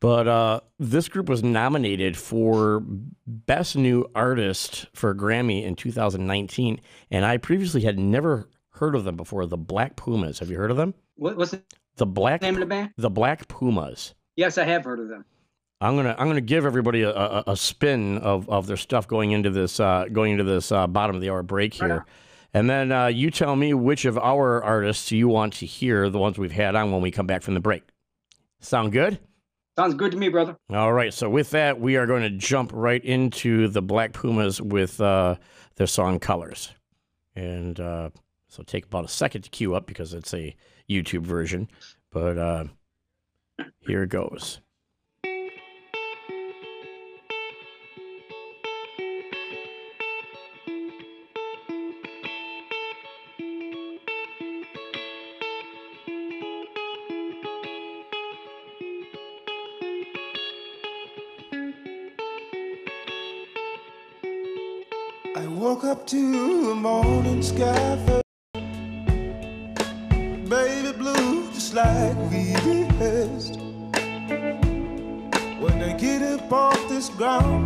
But 0.00 0.28
uh, 0.28 0.60
this 0.78 1.08
group 1.08 1.28
was 1.28 1.42
nominated 1.42 2.16
for 2.16 2.82
Best 3.26 3.76
New 3.76 4.06
Artist 4.14 4.86
for 4.94 5.14
Grammy 5.14 5.64
in 5.64 5.76
2019, 5.76 6.80
and 7.10 7.24
I 7.24 7.36
previously 7.36 7.82
had 7.82 7.98
never 7.98 8.48
heard 8.70 8.94
of 8.94 9.04
them 9.04 9.16
before. 9.16 9.46
The 9.46 9.56
Black 9.56 9.96
Pumas. 9.96 10.38
Have 10.38 10.50
you 10.50 10.56
heard 10.56 10.70
of 10.70 10.76
them? 10.76 10.94
What 11.16 11.36
was 11.36 11.52
it? 11.52 11.64
The 11.96 12.06
Black 12.06 12.42
name 12.42 12.54
of 12.54 12.60
the 12.60 12.66
band? 12.66 12.92
The 12.96 13.10
Black 13.10 13.48
Pumas. 13.48 14.14
Yes, 14.36 14.56
I 14.56 14.64
have 14.64 14.84
heard 14.84 15.00
of 15.00 15.08
them. 15.08 15.24
I'm 15.80 15.96
gonna 15.96 16.14
I'm 16.18 16.26
gonna 16.26 16.40
give 16.40 16.64
everybody 16.64 17.02
a, 17.02 17.10
a, 17.10 17.44
a 17.48 17.56
spin 17.56 18.18
of, 18.18 18.48
of 18.48 18.66
their 18.66 18.76
stuff 18.76 19.06
going 19.06 19.30
into 19.32 19.50
this 19.50 19.78
uh, 19.80 20.06
going 20.12 20.32
into 20.32 20.44
this 20.44 20.72
uh, 20.72 20.86
bottom 20.86 21.16
of 21.16 21.22
the 21.22 21.30
hour 21.30 21.42
break 21.42 21.74
here, 21.74 21.88
right 21.88 22.02
and 22.54 22.68
then 22.68 22.92
uh, 22.92 23.06
you 23.06 23.30
tell 23.30 23.56
me 23.56 23.74
which 23.74 24.04
of 24.04 24.16
our 24.18 24.62
artists 24.62 25.12
you 25.12 25.28
want 25.28 25.52
to 25.54 25.66
hear, 25.66 26.08
the 26.08 26.18
ones 26.18 26.38
we've 26.38 26.52
had 26.52 26.74
on 26.74 26.90
when 26.90 27.02
we 27.02 27.10
come 27.10 27.26
back 27.26 27.42
from 27.42 27.54
the 27.54 27.60
break. 27.60 27.82
Sound 28.60 28.92
good? 28.92 29.18
Sounds 29.76 29.94
good 29.94 30.10
to 30.12 30.16
me, 30.16 30.28
brother. 30.28 30.56
All 30.70 30.92
right. 30.92 31.14
So 31.14 31.30
with 31.30 31.50
that, 31.50 31.80
we 31.80 31.96
are 31.96 32.06
going 32.06 32.22
to 32.22 32.30
jump 32.30 32.72
right 32.74 33.04
into 33.04 33.68
the 33.68 33.82
Black 33.82 34.12
Pumas 34.12 34.60
with 34.60 35.00
uh, 35.00 35.36
their 35.76 35.86
song 35.86 36.18
"Colors," 36.18 36.72
and 37.36 37.78
uh, 37.78 38.10
so 38.48 38.62
take 38.62 38.86
about 38.86 39.04
a 39.04 39.08
second 39.08 39.42
to 39.42 39.50
cue 39.50 39.74
up 39.74 39.86
because 39.86 40.14
it's 40.14 40.34
a 40.34 40.56
YouTube 40.90 41.22
version, 41.22 41.68
but 42.10 42.38
uh, 42.38 42.64
here 43.78 44.02
it 44.02 44.08
goes. 44.08 44.60
To 66.08 66.70
a 66.70 66.74
morning 66.74 67.42
sky. 67.42 68.22
Baby 70.48 70.92
blue, 70.96 71.52
just 71.52 71.74
like 71.74 72.16
we 72.30 72.56
rehearsed. 72.64 73.56
When 75.60 75.78
they 75.78 75.94
get 75.98 76.22
up 76.22 76.50
off 76.50 76.88
this 76.88 77.10
ground, 77.10 77.57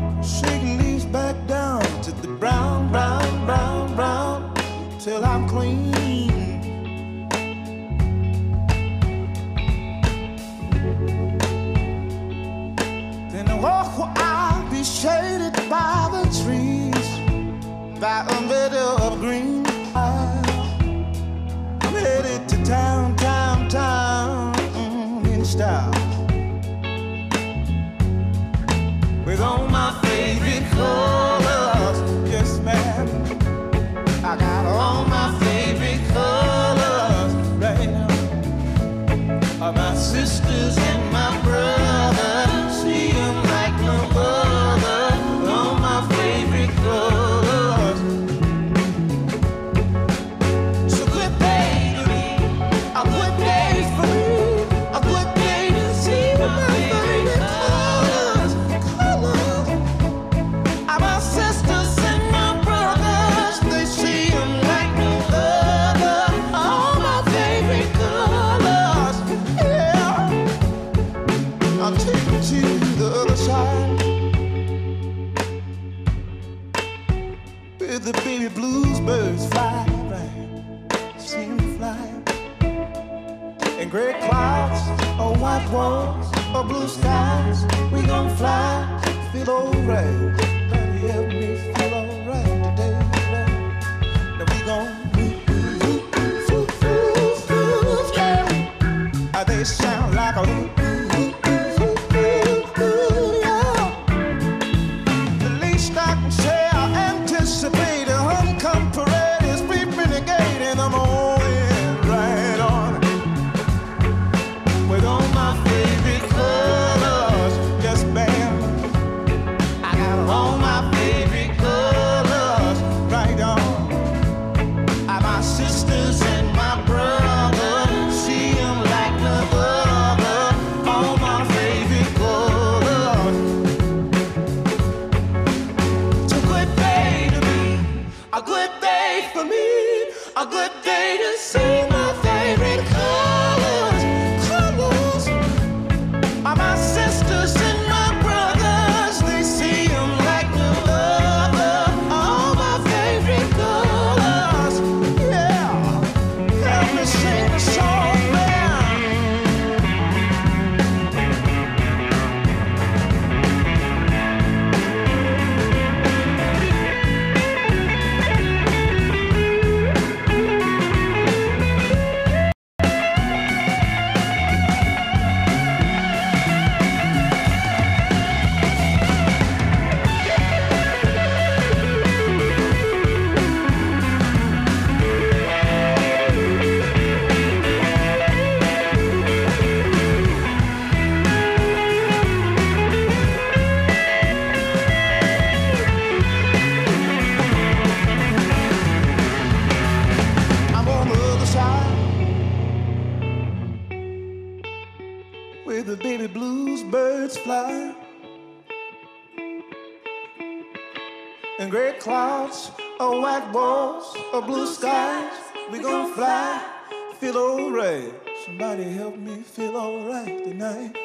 Somebody 218.46 218.84
help 218.84 219.18
me 219.18 219.42
feel 219.42 219.76
alright 219.76 220.44
tonight. 220.44 220.96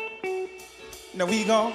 Now 1.13 1.25
we 1.25 1.43
gon' 1.43 1.73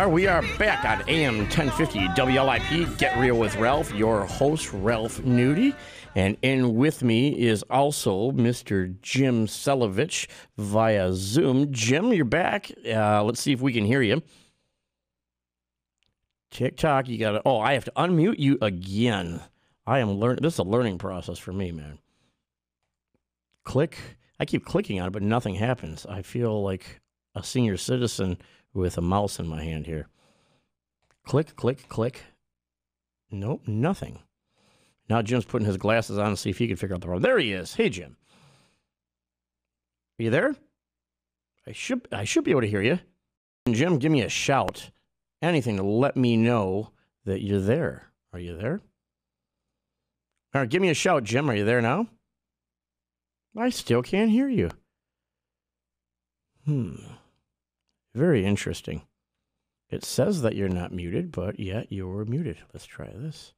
are. 0.00 0.08
We 0.08 0.26
are 0.26 0.40
back 0.56 0.86
on 0.86 1.06
AM 1.08 1.40
1050 1.40 1.98
WLIP. 1.98 2.96
Get 2.96 3.18
Real 3.18 3.38
with 3.38 3.54
Ralph, 3.56 3.92
your 3.92 4.24
host, 4.24 4.72
Ralph 4.72 5.18
Nudie. 5.18 5.76
And 6.14 6.38
in 6.40 6.74
with 6.74 7.02
me 7.02 7.38
is 7.38 7.62
also 7.64 8.32
Mr. 8.32 8.98
Jim 9.02 9.46
Celovich 9.46 10.26
via 10.56 11.12
Zoom. 11.12 11.70
Jim, 11.70 12.14
you're 12.14 12.24
back. 12.24 12.72
Uh, 12.86 13.22
let's 13.24 13.42
see 13.42 13.52
if 13.52 13.60
we 13.60 13.74
can 13.74 13.84
hear 13.84 14.00
you. 14.00 14.22
TikTok, 16.50 17.06
you 17.06 17.18
got 17.18 17.32
to. 17.32 17.42
Oh, 17.44 17.60
I 17.60 17.74
have 17.74 17.84
to 17.84 17.92
unmute 17.94 18.38
you 18.38 18.56
again. 18.62 19.40
I 19.86 19.98
am 19.98 20.12
learning. 20.12 20.42
This 20.42 20.54
is 20.54 20.60
a 20.60 20.64
learning 20.64 20.96
process 20.96 21.38
for 21.38 21.52
me, 21.52 21.72
man. 21.72 21.98
Click. 23.64 23.98
I 24.38 24.46
keep 24.46 24.64
clicking 24.64 24.98
on 24.98 25.08
it, 25.08 25.12
but 25.12 25.22
nothing 25.22 25.56
happens. 25.56 26.06
I 26.06 26.22
feel 26.22 26.62
like 26.62 27.02
a 27.34 27.44
senior 27.44 27.76
citizen 27.76 28.38
with 28.72 28.96
a 28.96 29.02
mouse 29.02 29.38
in 29.38 29.48
my 29.48 29.62
hand 29.62 29.86
here. 29.86 30.08
Click, 31.24 31.56
click, 31.56 31.88
click. 31.88 32.22
Nope, 33.30 33.62
nothing. 33.66 34.20
Now 35.08 35.22
Jim's 35.22 35.44
putting 35.44 35.66
his 35.66 35.76
glasses 35.76 36.18
on 36.18 36.30
to 36.30 36.36
see 36.36 36.50
if 36.50 36.58
he 36.58 36.68
can 36.68 36.76
figure 36.76 36.94
out 36.94 37.00
the 37.00 37.06
problem. 37.06 37.22
There 37.22 37.38
he 37.38 37.52
is. 37.52 37.74
Hey, 37.74 37.88
Jim. 37.88 38.16
Are 40.18 40.22
you 40.22 40.30
there? 40.30 40.54
I 41.66 41.72
should 41.72 42.06
I 42.12 42.24
should 42.24 42.44
be 42.44 42.50
able 42.50 42.62
to 42.62 42.68
hear 42.68 42.82
you. 42.82 42.98
Jim, 43.70 43.98
give 43.98 44.12
me 44.12 44.22
a 44.22 44.28
shout. 44.28 44.90
Anything 45.42 45.76
to 45.76 45.82
let 45.82 46.16
me 46.16 46.36
know 46.36 46.90
that 47.24 47.42
you're 47.42 47.60
there. 47.60 48.12
Are 48.32 48.38
you 48.38 48.56
there? 48.56 48.80
All 50.54 50.60
right, 50.60 50.68
give 50.68 50.82
me 50.82 50.90
a 50.90 50.94
shout, 50.94 51.24
Jim. 51.24 51.48
Are 51.48 51.54
you 51.54 51.64
there 51.64 51.80
now? 51.80 52.08
I 53.56 53.70
still 53.70 54.02
can't 54.02 54.30
hear 54.30 54.48
you. 54.48 54.70
Hmm. 56.64 56.96
Very 58.14 58.44
interesting. 58.44 59.02
It 59.88 60.04
says 60.04 60.42
that 60.42 60.54
you're 60.54 60.68
not 60.68 60.92
muted, 60.92 61.32
but 61.32 61.58
yet 61.58 61.88
you're 61.90 62.24
muted. 62.24 62.58
Let's 62.72 62.86
try 62.86 63.10
this. 63.14 63.54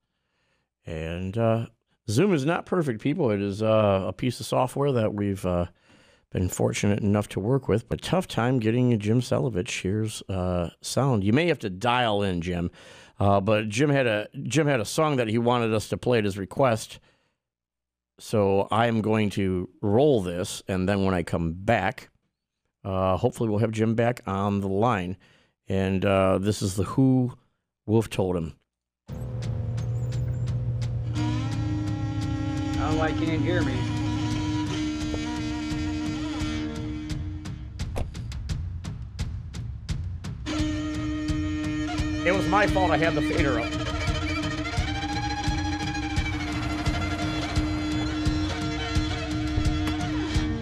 And 0.86 1.36
uh, 1.36 1.66
Zoom 2.08 2.32
is 2.32 2.44
not 2.44 2.66
perfect, 2.66 3.00
people. 3.00 3.30
It 3.30 3.40
is 3.40 3.62
uh, 3.62 4.04
a 4.06 4.12
piece 4.12 4.40
of 4.40 4.46
software 4.46 4.92
that 4.92 5.14
we've 5.14 5.44
uh, 5.44 5.66
been 6.30 6.48
fortunate 6.48 7.00
enough 7.00 7.28
to 7.28 7.40
work 7.40 7.68
with, 7.68 7.88
but 7.88 8.00
tough 8.00 8.26
time 8.26 8.58
getting 8.58 8.98
Jim 8.98 9.20
Celovich 9.20 9.82
here's 9.82 10.22
uh, 10.28 10.70
sound. 10.80 11.22
You 11.22 11.32
may 11.32 11.46
have 11.48 11.58
to 11.60 11.70
dial 11.70 12.22
in, 12.22 12.40
Jim. 12.40 12.70
Uh, 13.20 13.40
but 13.40 13.68
Jim 13.68 13.90
had 13.90 14.06
a 14.06 14.28
Jim 14.42 14.66
had 14.66 14.80
a 14.80 14.84
song 14.84 15.16
that 15.16 15.28
he 15.28 15.38
wanted 15.38 15.72
us 15.72 15.88
to 15.90 15.96
play 15.96 16.18
at 16.18 16.24
his 16.24 16.38
request. 16.38 16.98
So 18.18 18.66
I'm 18.70 19.00
going 19.00 19.30
to 19.30 19.68
roll 19.80 20.22
this, 20.22 20.62
and 20.66 20.88
then 20.88 21.04
when 21.04 21.14
I 21.14 21.22
come 21.22 21.52
back, 21.52 22.08
uh, 22.84 23.16
hopefully, 23.16 23.48
we'll 23.48 23.58
have 23.58 23.72
Jim 23.72 23.94
back 23.94 24.22
on 24.26 24.60
the 24.60 24.68
line. 24.68 25.16
And 25.68 26.04
uh, 26.04 26.38
this 26.38 26.62
is 26.62 26.74
the 26.74 26.84
Who 26.84 27.32
Wolf 27.86 28.10
told 28.10 28.36
him. 28.36 28.54
I 33.02 33.10
can't 33.10 33.42
hear 33.42 33.62
me. 33.62 33.72
It 42.24 42.32
was 42.32 42.46
my 42.46 42.68
fault 42.68 42.92
I 42.92 42.96
had 42.96 43.16
the 43.16 43.22
fader 43.22 43.58
up. 43.58 43.72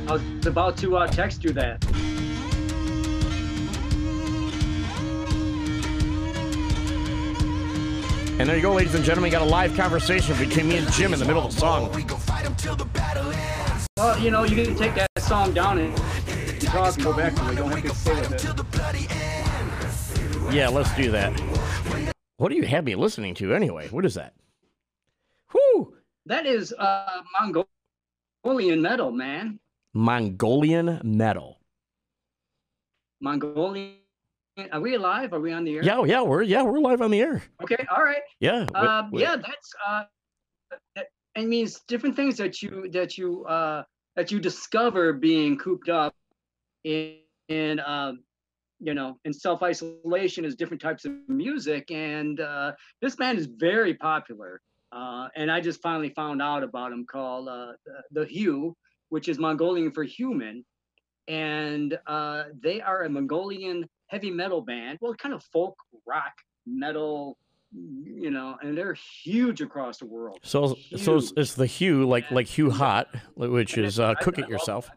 I 0.09 0.13
was 0.13 0.47
about 0.47 0.79
to 0.79 0.97
uh, 0.97 1.07
text 1.09 1.45
you 1.45 1.53
that. 1.53 2.10
And 8.41 8.49
there 8.49 8.57
you 8.57 8.63
go, 8.63 8.73
ladies 8.73 8.95
and 8.95 9.05
gentlemen. 9.05 9.31
got 9.31 9.43
a 9.43 9.45
live 9.45 9.77
conversation 9.77 10.35
between 10.39 10.67
me 10.67 10.79
and 10.79 10.91
Jim 10.93 11.13
in 11.13 11.19
the 11.19 11.27
middle 11.27 11.45
of 11.45 11.55
the 11.55 11.61
song. 11.61 11.91
Well, 13.99 14.19
you 14.19 14.31
know, 14.31 14.45
you 14.45 14.65
can 14.65 14.75
take 14.75 14.95
that 14.95 15.11
song 15.19 15.53
down 15.53 15.77
and 15.77 15.95
talk 16.63 16.95
and 16.95 17.05
go 17.05 17.15
back 17.15 17.35
to 17.35 17.51
it. 17.51 17.57
don't 17.57 17.71
have 17.71 17.83
to 17.83 17.95
stay 17.95 18.15
with 18.15 18.33
it. 18.33 18.43
Yeah, 20.55 20.69
let's 20.69 20.91
do 20.97 21.11
that. 21.11 21.39
What 22.39 22.49
do 22.49 22.57
you 22.57 22.63
have 22.63 22.85
me 22.85 22.95
listening 22.95 23.35
to 23.35 23.55
anyway? 23.55 23.89
What 23.89 24.07
is 24.07 24.15
that? 24.15 24.33
Whoo! 25.53 25.93
That 26.25 26.47
is 26.47 26.73
uh, 26.73 27.21
Mongolian 27.39 28.81
metal, 28.81 29.13
man. 29.13 29.61
Mongolian 29.93 30.99
metal. 31.05 31.61
Mongolian. 33.21 34.00
Are 34.73 34.81
we 34.81 34.95
alive? 34.95 35.33
Are 35.33 35.41
we 35.41 35.53
on 35.53 35.65
the 35.65 35.77
air? 35.77 35.83
Yeah, 35.85 36.05
yeah, 36.05 36.23
we're 36.23 36.43
yeah, 36.43 36.63
we're 36.63 36.81
live 36.81 37.03
on 37.03 37.11
the 37.11 37.21
air. 37.21 37.43
Okay, 37.63 37.87
all 37.95 38.03
right. 38.03 38.23
Yeah, 38.41 38.67
uh, 38.75 39.09
yeah, 39.13 39.37
that's 39.37 39.73
uh, 39.87 40.03
that, 40.97 41.07
it 41.37 41.47
means 41.47 41.81
different 41.89 42.17
things 42.17 42.37
that 42.39 42.63
you 42.63 42.89
that 42.93 43.17
you 43.17 43.45
uh 43.47 43.83
that 44.17 44.31
you 44.31 44.41
discover 44.41 45.13
being 45.13 45.57
cooped 45.59 45.89
up 45.89 46.15
in 46.85 47.17
in 47.49 47.81
um 47.81 48.23
you 48.81 48.95
know 48.95 49.19
in 49.25 49.33
self 49.33 49.63
isolation 49.63 50.45
is 50.45 50.57
different 50.57 50.81
types 50.81 51.05
of 51.05 51.13
music, 51.29 51.91
and 51.91 52.41
uh, 52.41 52.73
this 53.01 53.17
band 53.17 53.39
is 53.39 53.47
very 53.47 53.95
popular. 53.95 54.61
Uh, 54.93 55.29
and 55.37 55.51
I 55.51 55.61
just 55.61 55.81
finally 55.83 56.11
found 56.11 56.43
out 56.43 56.63
about 56.65 56.93
him 56.93 57.07
called 57.07 57.49
uh, 57.49 57.73
the, 57.87 58.23
the 58.23 58.27
HU, 58.27 58.75
which 59.11 59.29
is 59.29 59.39
Mongolian 59.39 59.93
for 59.93 60.03
human. 60.03 60.65
And 61.29 61.97
uh, 62.09 62.45
they 62.61 62.81
are 62.81 63.05
a 63.05 63.09
Mongolian 63.09 63.89
heavy 64.11 64.31
metal 64.31 64.61
band, 64.61 64.99
well, 65.01 65.15
kind 65.15 65.35
of 65.35 65.43
folk 65.45 65.77
rock 66.07 66.33
metal, 66.67 67.39
you 67.73 68.31
know, 68.31 68.57
and 68.63 68.77
they're 68.77 68.95
huge 68.95 69.61
across 69.61 69.99
the 69.99 70.07
world. 70.07 70.41
So, 70.43 70.75
huge. 70.75 71.03
so 71.03 71.21
it's, 71.37 71.55
the 71.55 71.67
HU, 71.67 72.07
like 72.07 72.31
like 72.31 72.47
HuHot, 72.47 73.07
which 73.37 73.79
is 73.79 74.01
uh, 74.01 74.15
cook 74.21 74.39
it 74.39 74.49
yourself. 74.49 74.91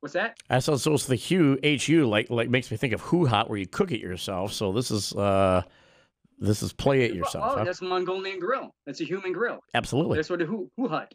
What's 0.00 0.12
that? 0.12 0.36
I 0.48 0.60
said 0.60 0.78
so. 0.78 0.94
It's 0.94 1.06
the 1.06 1.16
HU 1.16 1.58
H 1.62 1.88
U, 1.88 2.06
like 2.08 2.30
like 2.30 2.48
makes 2.48 2.70
me 2.70 2.76
think 2.76 2.92
of 2.92 3.02
HuHot, 3.02 3.48
where 3.48 3.58
you 3.58 3.66
cook 3.66 3.90
it 3.90 4.00
yourself. 4.00 4.52
So 4.52 4.70
this 4.70 4.90
is 4.90 5.12
uh, 5.14 5.62
this 6.38 6.62
is 6.62 6.72
play 6.72 7.02
it 7.02 7.14
yourself. 7.14 7.44
Oh, 7.48 7.58
huh? 7.58 7.64
that's 7.64 7.82
Mongolian 7.82 8.38
grill. 8.38 8.74
That's 8.86 9.00
a 9.00 9.04
human 9.04 9.32
grill. 9.32 9.60
Absolutely. 9.74 10.16
That's 10.16 10.30
what 10.30 10.40
a 10.42 10.46
Who 10.46 10.70
Who 10.76 10.86
Hut 10.86 11.12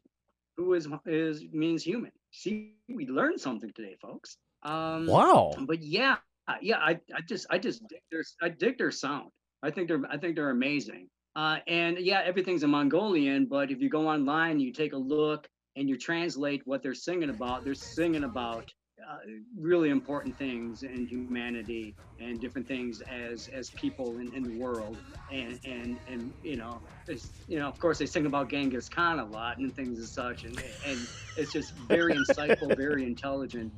who 0.58 0.74
is 0.74 0.88
is 1.06 1.46
means 1.52 1.84
human. 1.84 2.12
See, 2.32 2.76
we 2.88 3.08
learned 3.08 3.40
something 3.40 3.72
today, 3.74 3.96
folks. 4.02 4.38
Um, 4.64 5.06
wow. 5.06 5.54
But 5.68 5.82
yeah, 5.82 6.18
yeah, 6.62 6.78
I, 6.78 7.00
I 7.16 7.22
just 7.28 7.48
I 7.50 7.58
just 7.58 7.88
dig 7.88 8.02
their 8.12 8.24
I 8.42 8.50
dig 8.50 8.78
their 8.78 8.92
sound. 8.92 9.30
I 9.62 9.72
think 9.72 9.88
they're 9.88 10.02
I 10.10 10.18
think 10.18 10.36
they're 10.36 10.50
amazing. 10.52 11.10
Uh, 11.36 11.58
and 11.68 11.98
yeah, 12.00 12.22
everything's 12.24 12.64
in 12.64 12.70
Mongolian, 12.70 13.46
but 13.46 13.72
if 13.72 13.82
you 13.82 13.90
go 13.90 14.08
online, 14.08 14.60
you 14.60 14.72
take 14.72 14.94
a 14.94 14.98
look 14.98 15.48
and 15.76 15.90
you 15.90 15.98
translate 15.98 16.62
what 16.66 16.84
they're 16.84 16.94
singing 16.94 17.32
about. 17.32 17.64
They're 17.64 17.74
singing 17.74 18.24
about 18.24 18.72
uh, 19.02 19.18
really 19.58 19.90
important 19.90 20.38
things 20.38 20.84
in 20.84 21.08
humanity 21.08 21.96
and 22.20 22.40
different 22.40 22.68
things 22.68 23.02
as 23.10 23.50
as 23.54 23.72
people 23.72 24.18
in, 24.18 24.32
in 24.34 24.44
the 24.44 24.60
world 24.60 24.98
and 25.32 25.60
and 25.66 25.98
and 26.08 26.32
you 26.44 26.56
know 26.56 26.80
it's 27.08 27.32
you 27.48 27.58
know 27.58 27.68
of 27.68 27.78
course 27.80 27.98
they 27.98 28.06
sing 28.06 28.28
about 28.28 28.50
Genghis 28.50 28.88
Khan 28.88 29.20
a 29.20 29.26
lot 29.26 29.58
and 29.58 29.76
things 29.76 30.00
as 30.00 30.14
such 30.14 30.44
and 30.44 30.58
and 30.86 31.00
it's 31.36 31.52
just 31.52 31.74
very 31.88 32.14
insightful 32.30 32.78
very 32.78 33.04
intelligent 33.04 33.74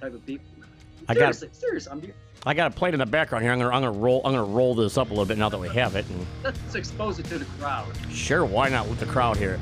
type 0.00 0.14
of 0.14 0.24
people 0.26 0.46
I 1.08 1.14
got 1.14 1.34
seriously 1.34 1.92
I'm 1.92 2.12
I 2.46 2.54
got 2.54 2.72
a 2.72 2.74
plate 2.74 2.94
in 2.94 3.00
the 3.00 3.06
background 3.06 3.44
here. 3.44 3.52
I'm 3.52 3.58
gonna, 3.58 3.74
I'm 3.74 3.82
gonna 3.82 3.98
roll, 3.98 4.22
I'm 4.24 4.32
gonna 4.32 4.44
roll 4.44 4.74
this 4.74 4.96
up 4.96 5.08
a 5.08 5.10
little 5.10 5.26
bit 5.26 5.36
now 5.36 5.50
that 5.50 5.58
we 5.58 5.68
have 5.68 5.94
it. 5.94 6.06
And... 6.08 6.26
Let's 6.44 6.74
expose 6.74 7.18
it 7.18 7.26
to 7.26 7.38
the 7.38 7.44
crowd. 7.58 7.86
Sure, 8.10 8.46
why 8.46 8.70
not? 8.70 8.88
with 8.88 8.98
the 8.98 9.06
crowd 9.06 9.36
hear 9.36 9.60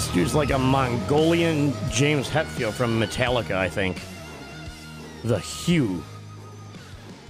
This 0.00 0.14
dude's 0.14 0.34
like 0.34 0.50
a 0.50 0.58
Mongolian 0.58 1.74
James 1.90 2.26
Hetfield 2.26 2.72
from 2.72 2.98
Metallica, 2.98 3.54
I 3.54 3.68
think. 3.68 4.00
The 5.24 5.38
HU. 5.38 6.02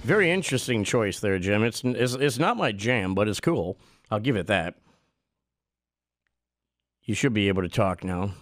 Very 0.03 0.31
interesting 0.31 0.85
choice 0.85 1.19
there, 1.19 1.37
Jim. 1.37 1.65
It's, 1.65 1.83
it's, 1.83 2.13
it's 2.13 2.39
not 2.39 2.55
my 2.55 2.71
jam, 2.71 3.13
but 3.13 3.27
it's 3.27 3.41
cool. 3.41 3.77
I'll 4.09 4.21
give 4.21 4.37
it 4.37 4.47
that. 4.47 4.75
You 7.03 7.13
should 7.13 7.33
be 7.33 7.49
able 7.49 7.61
to 7.63 7.67
talk 7.67 8.05
now. 8.05 8.35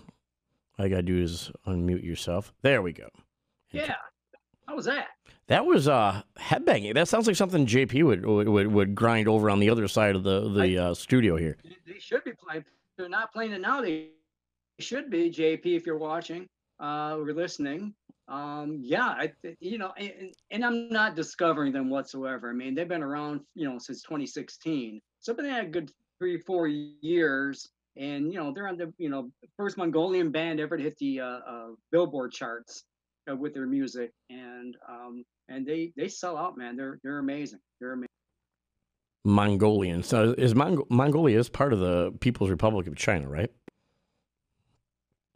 All 0.77 0.85
you 0.85 0.89
gotta 0.89 1.01
do 1.01 1.17
is 1.17 1.51
unmute 1.65 2.03
yourself. 2.03 2.53
There 2.61 2.83
we 2.83 2.93
go. 2.93 3.09
Yeah. 3.71 3.95
How 4.67 4.75
was 4.75 4.85
that? 4.85 5.07
That 5.47 5.65
was 5.65 5.87
uh 5.87 6.21
headbanging. 6.37 6.93
That 6.93 7.07
sounds 7.07 7.25
like 7.25 7.35
something 7.35 7.65
JP 7.65 8.03
would 8.03 8.23
would, 8.27 8.67
would 8.67 8.93
grind 8.93 9.27
over 9.27 9.49
on 9.49 9.59
the 9.59 9.71
other 9.71 9.87
side 9.87 10.15
of 10.15 10.21
the 10.21 10.49
the 10.49 10.77
uh, 10.77 10.93
studio 10.93 11.35
here. 11.35 11.57
They 11.87 11.97
should 11.97 12.23
be 12.23 12.33
playing 12.33 12.63
they're 12.99 13.09
not 13.09 13.31
playing 13.31 13.53
it 13.53 13.61
now. 13.61 13.81
They 13.81 14.09
should 14.81 15.09
be, 15.09 15.29
JP, 15.29 15.65
if 15.65 15.85
you're 15.85 15.97
watching 15.97 16.47
uh, 16.81 17.15
or 17.17 17.33
listening. 17.33 17.93
Um, 18.27 18.79
yeah, 18.81 19.07
I, 19.07 19.31
you 19.59 19.79
know, 19.79 19.91
and, 19.97 20.33
and, 20.51 20.63
I'm 20.63 20.87
not 20.89 21.15
discovering 21.15 21.73
them 21.73 21.89
whatsoever. 21.89 22.51
I 22.51 22.53
mean, 22.53 22.75
they've 22.75 22.87
been 22.87 23.01
around, 23.01 23.41
you 23.55 23.67
know, 23.67 23.79
since 23.79 24.03
2016. 24.03 25.01
So, 25.19 25.33
they 25.33 25.49
had 25.49 25.65
a 25.65 25.69
good 25.69 25.91
three, 26.19 26.37
four 26.37 26.67
years. 26.67 27.67
And, 27.97 28.31
you 28.31 28.39
know, 28.39 28.53
they're 28.53 28.67
on 28.67 28.77
the, 28.77 28.93
you 28.99 29.09
know, 29.09 29.31
first 29.57 29.77
Mongolian 29.77 30.31
band 30.31 30.59
ever 30.59 30.77
to 30.77 30.83
hit 30.83 30.95
the 30.99 31.21
uh, 31.21 31.25
uh, 31.25 31.67
Billboard 31.91 32.31
charts 32.31 32.83
uh, 33.29 33.35
with 33.35 33.55
their 33.55 33.65
music. 33.65 34.11
And, 34.29 34.77
um, 34.87 35.25
and 35.49 35.65
they, 35.65 35.91
they 35.97 36.07
sell 36.07 36.37
out, 36.37 36.55
man. 36.55 36.77
They're, 36.77 36.99
they're 37.03 37.17
amazing. 37.17 37.59
They're 37.79 37.93
amazing. 37.93 38.09
Mongolian. 39.25 40.03
So 40.03 40.33
is 40.37 40.53
Mong- 40.53 40.89
Mongolia 40.89 41.39
is 41.39 41.49
part 41.49 41.73
of 41.73 41.79
the 41.79 42.11
People's 42.19 42.49
Republic 42.49 42.87
of 42.87 42.95
China, 42.95 43.27
right? 43.27 43.51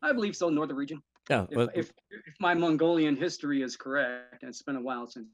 I 0.04 0.12
believe 0.12 0.36
so, 0.36 0.48
in 0.50 0.54
the 0.54 0.60
northern 0.60 0.78
region. 0.78 1.02
Yeah. 1.30 1.46
If, 1.50 1.70
if, 1.74 1.94
if 2.12 2.36
my 2.40 2.54
Mongolian 2.54 3.16
history 3.16 3.62
is 3.62 3.78
correct, 3.78 4.44
and 4.44 4.50
it's 4.50 4.62
been 4.62 4.76
a 4.76 4.82
while 4.82 5.08
since 5.08 5.28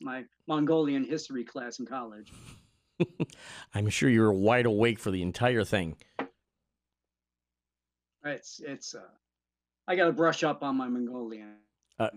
my 0.00 0.24
Mongolian 0.48 1.04
history 1.04 1.44
class 1.44 1.78
in 1.78 1.86
college. 1.86 2.32
I'm 3.74 3.88
sure 3.90 4.08
you 4.08 4.22
were 4.22 4.32
wide 4.32 4.66
awake 4.66 4.98
for 4.98 5.10
the 5.10 5.22
entire 5.22 5.64
thing. 5.64 5.96
It's 8.24 8.60
it's. 8.64 8.94
Uh, 8.94 9.02
I 9.86 9.94
got 9.94 10.06
to 10.06 10.12
brush 10.12 10.42
up 10.42 10.62
on 10.62 10.76
my 10.76 10.88
Mongolian. 10.88 11.56
Uh, 11.98 12.08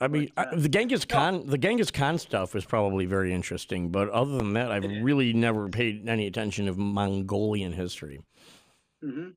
I 0.00 0.08
mean, 0.08 0.30
I, 0.36 0.54
the 0.54 0.68
Genghis 0.68 1.04
Khan, 1.04 1.44
the 1.46 1.58
Genghis 1.58 1.90
Khan 1.90 2.18
stuff 2.18 2.54
was 2.54 2.64
probably 2.64 3.04
very 3.04 3.34
interesting, 3.34 3.90
but 3.90 4.08
other 4.10 4.36
than 4.36 4.52
that, 4.52 4.70
I've 4.70 4.84
really 5.02 5.32
never 5.32 5.68
paid 5.68 6.08
any 6.08 6.26
attention 6.26 6.66
to 6.66 6.74
Mongolian 6.74 7.72
history. 7.72 8.20
Mm-hmm. 9.04 9.30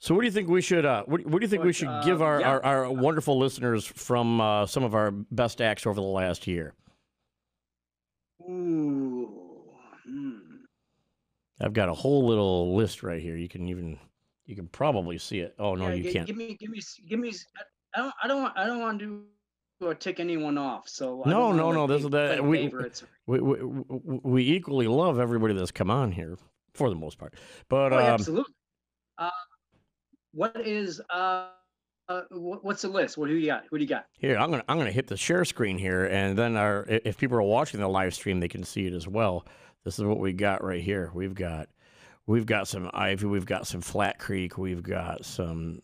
So, 0.00 0.14
what 0.14 0.20
do 0.20 0.26
you 0.26 0.32
think 0.32 0.48
we 0.48 0.62
should? 0.62 0.84
Uh, 0.84 1.02
what, 1.06 1.26
what 1.26 1.40
do 1.40 1.44
you 1.44 1.48
think 1.48 1.62
but, 1.62 1.66
we 1.66 1.72
should 1.72 1.88
uh, 1.88 2.02
give 2.02 2.22
our, 2.22 2.40
yeah. 2.40 2.50
our, 2.50 2.64
our, 2.64 2.92
wonderful 2.92 3.38
listeners 3.38 3.84
from 3.84 4.40
uh, 4.40 4.64
some 4.66 4.84
of 4.84 4.94
our 4.94 5.10
best 5.10 5.60
acts 5.60 5.86
over 5.86 5.94
the 5.94 6.06
last 6.06 6.46
year? 6.46 6.74
Ooh. 8.42 9.28
Hmm. 10.06 10.38
I've 11.60 11.72
got 11.72 11.88
a 11.88 11.94
whole 11.94 12.26
little 12.26 12.76
list 12.76 13.02
right 13.02 13.20
here. 13.20 13.36
You 13.36 13.48
can 13.48 13.68
even 13.68 13.98
you 14.46 14.54
can 14.54 14.68
probably 14.68 15.18
see 15.18 15.40
it. 15.40 15.54
Oh 15.58 15.74
no, 15.74 15.88
yeah, 15.88 15.94
you 15.94 16.02
give, 16.04 16.12
can't. 16.12 16.26
Give 16.26 16.36
me, 16.36 16.56
give 16.58 16.70
me, 16.70 16.80
give 17.08 17.18
me. 17.18 17.32
I 17.94 17.98
don't, 17.98 18.14
I 18.22 18.28
don't, 18.28 18.52
I 18.56 18.66
don't 18.66 18.80
want 18.80 19.00
to 19.00 19.04
do 19.04 19.24
or 19.80 19.94
tick 19.94 20.20
anyone 20.20 20.58
off. 20.58 20.88
So 20.88 21.22
no, 21.26 21.52
no, 21.52 21.72
no. 21.72 21.86
This 21.86 22.04
is 22.04 22.10
that 22.10 22.44
we, 22.44 22.72
we, 23.26 23.40
we, 23.40 24.18
we 24.22 24.42
equally 24.50 24.86
love 24.86 25.18
everybody 25.18 25.54
that's 25.54 25.70
come 25.70 25.90
on 25.90 26.12
here 26.12 26.38
for 26.74 26.88
the 26.88 26.96
most 26.96 27.18
part. 27.18 27.34
But 27.68 27.92
oh, 27.92 27.98
um, 27.98 28.04
absolutely. 28.04 28.54
Uh, 29.18 29.30
what 30.32 30.66
is 30.66 31.00
uh, 31.10 31.48
uh, 32.08 32.22
what's 32.30 32.82
the 32.82 32.88
list? 32.88 33.18
What 33.18 33.28
do 33.28 33.34
you 33.34 33.46
got? 33.46 33.64
Who 33.70 33.78
do 33.78 33.84
you 33.84 33.88
got? 33.88 34.06
Here, 34.18 34.36
I'm 34.36 34.50
gonna 34.50 34.64
I'm 34.68 34.78
gonna 34.78 34.90
hit 34.90 35.06
the 35.06 35.16
share 35.16 35.44
screen 35.44 35.78
here, 35.78 36.06
and 36.06 36.36
then 36.36 36.56
our 36.56 36.84
if 36.88 37.18
people 37.18 37.36
are 37.36 37.42
watching 37.42 37.80
the 37.80 37.88
live 37.88 38.14
stream, 38.14 38.40
they 38.40 38.48
can 38.48 38.64
see 38.64 38.86
it 38.86 38.92
as 38.92 39.06
well. 39.06 39.46
This 39.84 39.98
is 39.98 40.04
what 40.04 40.18
we 40.18 40.32
got 40.32 40.62
right 40.62 40.82
here. 40.82 41.10
We've 41.14 41.34
got 41.34 41.68
we've 42.26 42.46
got 42.46 42.68
some 42.68 42.90
Ivy, 42.92 43.26
we've 43.26 43.46
got 43.46 43.66
some 43.66 43.80
Flat 43.80 44.18
Creek, 44.18 44.58
we've 44.58 44.82
got 44.82 45.24
some 45.24 45.80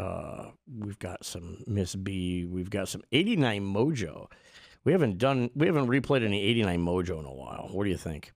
uh, 0.00 0.50
we've 0.78 0.98
got 0.98 1.24
some 1.24 1.62
Miss 1.66 1.94
B. 1.94 2.46
We've 2.46 2.70
got 2.70 2.88
some 2.88 3.02
89 3.12 3.62
Mojo. 3.62 4.26
We 4.84 4.92
haven't 4.92 5.18
done, 5.18 5.50
we 5.54 5.66
haven't 5.66 5.88
replayed 5.88 6.24
any 6.24 6.42
89 6.42 6.80
Mojo 6.80 7.20
in 7.20 7.26
a 7.26 7.34
while. 7.34 7.68
What 7.70 7.84
do 7.84 7.90
you 7.90 7.98
think? 7.98 8.32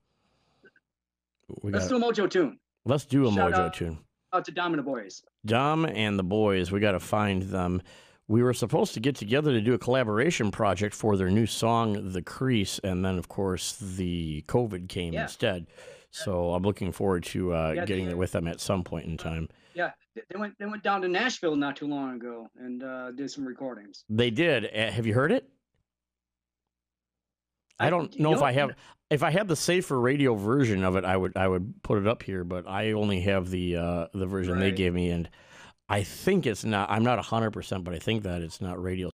We 1.63 1.73
let's 1.73 1.89
got, 1.89 2.01
do 2.01 2.05
a 2.05 2.13
Mojo 2.13 2.31
tune. 2.31 2.59
Let's 2.85 3.07
do 3.07 3.27
a 3.27 3.33
Shout 3.33 3.53
Mojo 3.53 3.59
out, 3.59 3.75
tune. 3.75 3.99
Out 4.35 4.45
to 4.45 4.53
Dom 4.53 4.75
and 4.75 4.85
boys. 4.85 5.23
Dom 5.45 5.85
and 5.85 6.19
the 6.19 6.25
boys. 6.25 6.71
We 6.71 6.81
got 6.81 6.93
to 6.93 7.01
find 7.01 7.43
them. 7.43 7.83
We 8.27 8.43
were 8.43 8.55
supposed 8.55 8.95
to 8.95 9.01
get 9.01 9.17
together 9.17 9.53
to 9.53 9.61
do 9.61 9.75
a 9.75 9.79
collaboration 9.79 10.51
project 10.51 10.95
for 10.95 11.17
their 11.17 11.31
new 11.31 11.47
song, 11.47 12.13
The 12.13 12.23
Crease, 12.23 12.81
and 12.83 13.05
then, 13.05 13.19
of 13.19 13.29
course, 13.29 13.77
the 13.79 14.43
COVID 14.49 14.89
came 14.89 15.13
yeah. 15.13 15.25
instead. 15.25 15.67
So 16.11 16.55
I'm 16.55 16.63
looking 16.63 16.93
forward 16.93 17.25
to 17.25 17.53
uh, 17.53 17.73
yeah, 17.75 17.85
getting 17.85 18.07
there 18.07 18.17
with 18.17 18.33
them 18.33 18.47
at 18.47 18.61
some 18.61 18.85
point 18.85 19.07
in 19.07 19.17
time. 19.17 19.49
Yeah, 19.75 19.91
they 20.15 20.39
went 20.39 20.57
they 20.61 20.67
went 20.67 20.85
down 20.85 21.03
to 21.03 21.09
Nashville 21.09 21.57
not 21.57 21.75
too 21.75 21.89
long 21.89 22.15
ago 22.15 22.49
and 22.57 22.85
uh, 22.85 23.11
did 23.11 23.33
some 23.33 23.45
recordings. 23.45 24.05
They 24.09 24.31
did. 24.31 24.67
Uh, 24.67 24.93
have 24.93 25.07
you 25.07 25.15
heard 25.15 25.33
it? 25.33 25.49
I 27.79 27.91
don't 27.91 28.19
know 28.19 28.33
if 28.35 28.43
I 28.43 28.53
have. 28.53 28.75
If 29.11 29.23
I 29.23 29.31
had 29.31 29.49
the 29.49 29.57
safer 29.57 30.01
radio 30.01 30.35
version 30.35 30.83
of 30.85 30.97
it, 30.97 31.05
I 31.05 31.17
would 31.17 31.37
I 31.37 31.47
would 31.47 31.83
put 31.83 31.99
it 31.99 32.07
up 32.07 32.23
here. 32.23 32.45
But 32.45 32.69
I 32.69 32.93
only 32.93 33.21
have 33.21 33.51
the 33.51 33.77
uh, 33.77 34.07
the 34.15 34.27
version 34.27 34.55
right. 34.55 34.61
they 34.61 34.73
gave 34.73 34.95
me, 34.95 35.11
and 35.11 35.29
I 35.89 36.03
think 36.03 36.47
it's 36.47 36.65
not. 36.65 36.91
I'm 36.91 37.05
not 37.05 37.23
hundred 37.25 37.51
percent, 37.51 37.85
but 37.85 37.95
I 37.95 37.99
think 37.99 38.23
that 38.25 38.43
it's 38.43 38.61
not 38.61 38.83
radio. 38.83 39.11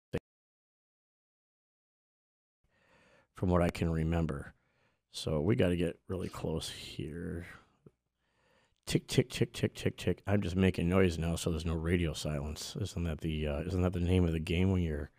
From 3.35 3.49
what 3.49 3.63
I 3.63 3.69
can 3.69 3.89
remember, 3.89 4.53
so 5.11 5.41
we 5.41 5.55
got 5.55 5.69
to 5.69 5.75
get 5.75 5.97
really 6.07 6.29
close 6.29 6.69
here 6.69 7.47
tick 8.91 9.07
tick 9.07 9.29
tick 9.29 9.53
tick 9.53 9.73
tick 9.73 9.95
tick. 9.95 10.21
I'm 10.27 10.41
just 10.41 10.57
making 10.57 10.89
noise 10.89 11.17
now, 11.17 11.37
so 11.37 11.49
there's 11.49 11.65
no 11.65 11.75
radio 11.75 12.11
silence. 12.11 12.75
Isn't 12.79 13.05
that 13.05 13.21
the 13.21 13.47
uh, 13.47 13.59
isn't 13.61 13.81
that 13.81 13.93
the 13.93 14.01
name 14.01 14.25
of 14.25 14.33
the 14.33 14.39
game 14.39 14.71
when 14.71 14.81
you're 14.81 15.09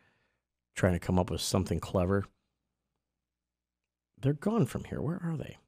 trying 0.75 0.93
to 0.93 0.99
come 0.99 1.19
up 1.19 1.31
with 1.31 1.41
something 1.41 1.81
clever? 1.81 2.27
They're 4.23 4.33
gone 4.33 4.67
from 4.67 4.85
here. 4.85 5.01
Where 5.01 5.21
are 5.23 5.37
they? 5.37 5.59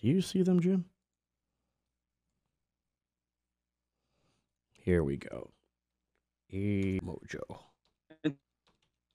Do 0.00 0.08
you 0.08 0.20
see 0.20 0.42
them, 0.42 0.60
Jim? 0.60 0.84
Here 4.82 5.02
we 5.02 5.16
go. 5.16 5.50
E 6.50 7.00
Mojo. 7.02 7.60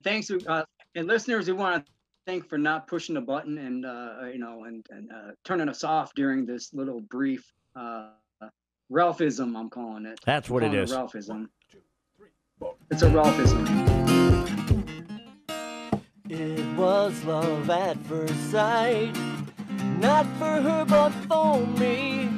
Thanks, 0.03 0.31
uh, 0.31 0.63
and 0.95 1.07
listeners, 1.07 1.47
we 1.47 1.53
want 1.53 1.85
to 1.85 1.91
thank 2.25 2.47
for 2.47 2.57
not 2.57 2.87
pushing 2.87 3.15
the 3.15 3.21
button 3.21 3.57
and 3.57 3.85
uh, 3.85 4.23
you 4.31 4.39
know 4.39 4.63
and, 4.63 4.85
and 4.89 5.11
uh, 5.11 5.31
turning 5.45 5.69
us 5.69 5.83
off 5.83 6.13
during 6.15 6.45
this 6.45 6.73
little 6.73 7.01
brief 7.01 7.53
uh, 7.75 8.09
Ralphism. 8.91 9.55
I'm 9.57 9.69
calling 9.69 10.05
it. 10.05 10.19
That's 10.25 10.49
what 10.49 10.63
it 10.63 10.73
is. 10.73 10.91
Ralphism. 10.91 11.47
It's 12.89 13.03
a 13.03 13.09
Ralphism. 13.09 14.60
It 16.33 16.65
was 16.77 17.25
love 17.25 17.69
at 17.69 17.97
first 18.05 18.51
sight, 18.51 19.13
not 19.99 20.25
for 20.39 20.61
her 20.61 20.85
but 20.85 21.09
for 21.27 21.59
me. 21.77 22.29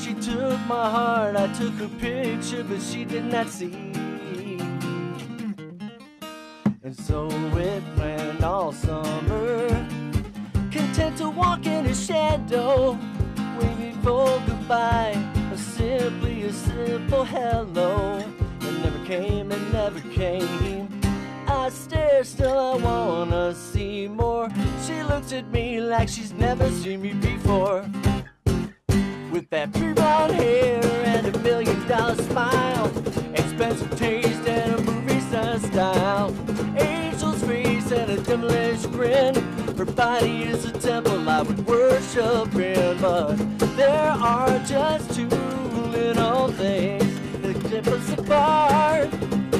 She 0.00 0.14
took 0.14 0.58
my 0.60 0.88
heart, 0.88 1.36
I 1.36 1.52
took 1.52 1.74
her 1.74 1.90
picture, 1.98 2.64
but 2.64 2.80
she 2.80 3.04
did 3.04 3.26
not 3.26 3.50
see. 3.50 3.92
And 6.82 6.96
so 6.96 7.28
it 7.28 7.82
went 7.98 8.42
all 8.42 8.72
summer. 8.72 9.68
content 10.70 11.18
to 11.18 11.28
walk 11.28 11.66
in 11.66 11.84
his 11.84 12.02
shadow. 12.02 12.98
Waving 13.60 14.00
for 14.00 14.40
goodbye, 14.46 15.22
or 15.52 15.58
simply 15.58 16.44
a 16.44 16.52
simple 16.54 17.26
hello. 17.26 18.24
It 18.62 18.72
never 18.82 19.04
came, 19.04 19.52
it 19.52 19.70
never 19.70 20.00
came. 20.00 20.87
I 21.50 21.70
stare, 21.70 22.24
still 22.24 22.58
I 22.58 22.76
wanna 22.76 23.54
see 23.54 24.06
more. 24.06 24.50
She 24.86 25.02
looks 25.02 25.32
at 25.32 25.50
me 25.50 25.80
like 25.80 26.08
she's 26.08 26.32
never 26.32 26.70
seen 26.70 27.00
me 27.00 27.14
before. 27.14 27.86
With 29.32 29.48
that 29.48 29.72
pretty 29.72 29.94
blonde 29.94 30.34
hair 30.34 30.84
and 31.06 31.34
a 31.34 31.38
million 31.38 31.88
dollar 31.88 32.16
smile, 32.16 32.86
expensive 33.34 33.96
taste 33.98 34.46
and 34.46 34.74
a 34.74 34.82
movie 34.82 35.20
star 35.20 35.58
style, 35.58 36.34
angel's 36.76 37.42
face 37.44 37.92
and 37.92 38.10
a 38.10 38.16
devilish 38.22 38.84
grin. 38.86 39.34
Her 39.76 39.86
body 39.86 40.42
is 40.42 40.66
a 40.66 40.72
temple 40.72 41.26
I 41.28 41.42
would 41.42 41.66
worship 41.66 42.54
in, 42.56 43.00
but 43.00 43.36
there 43.76 44.10
are 44.10 44.58
just 44.66 45.14
two 45.14 45.28
little 45.28 46.48
things 46.52 47.40
that 47.40 47.54
keep 47.70 47.86
us 47.86 48.12
apart. 48.18 49.57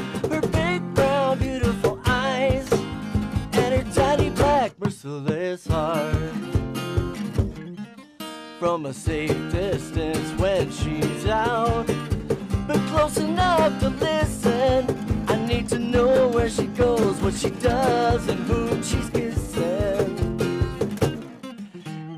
Merciless 5.04 5.66
heart 5.68 6.12
from 8.58 8.86
a 8.86 8.92
safe 8.92 9.52
distance 9.52 10.40
when 10.40 10.68
she's 10.72 11.26
out, 11.26 11.86
but 12.66 12.76
close 12.88 13.16
enough 13.18 13.78
to 13.78 13.90
listen. 13.90 15.24
I 15.28 15.36
need 15.46 15.68
to 15.68 15.78
know 15.78 16.26
where 16.28 16.48
she 16.48 16.66
goes, 16.66 17.16
what 17.20 17.34
she 17.34 17.50
does, 17.50 18.26
and 18.26 18.40
who 18.48 18.82
she's 18.82 19.08
kissing. 19.10 20.16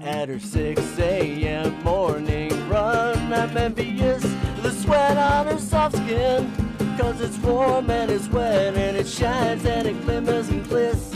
At 0.02 0.30
her 0.30 0.40
6 0.40 0.98
a.m. 0.98 1.82
morning 1.82 2.68
run, 2.70 3.32
I'm 3.32 3.56
envious 3.58 4.24
of 4.24 4.62
the 4.62 4.70
sweat 4.70 5.18
on 5.18 5.48
her 5.48 5.58
soft 5.58 5.96
skin. 5.96 6.50
Cause 6.96 7.20
it's 7.20 7.38
warm 7.38 7.90
and 7.90 8.10
it's 8.10 8.28
wet 8.28 8.74
and 8.74 8.96
it 8.96 9.06
shines 9.06 9.64
and 9.64 9.86
it 9.86 10.00
glimmers 10.02 10.48
and 10.48 10.66
glistens. 10.66 11.09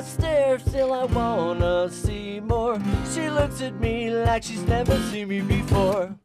I 0.00 0.02
stare, 0.02 0.58
still 0.58 0.94
I 0.94 1.04
wanna 1.04 1.90
see 1.90 2.40
more. 2.40 2.78
She 3.12 3.28
looks 3.28 3.60
at 3.60 3.78
me 3.78 4.10
like 4.10 4.42
she's 4.42 4.62
never 4.62 4.96
seen 5.10 5.28
me 5.28 5.42
before. 5.42 6.16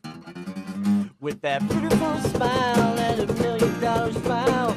With 1.19 1.41
that 1.41 1.67
beautiful 1.67 2.17
smile 2.19 2.97
and 2.97 3.29
a 3.29 3.33
million 3.33 3.81
dollar 3.81 4.13
smile. 4.13 4.71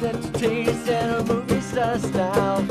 That's 0.00 0.26
taste 0.40 0.88
and 0.88 1.16
a 1.16 1.34
movie 1.34 1.60
star 1.60 1.98
style. 1.98 2.66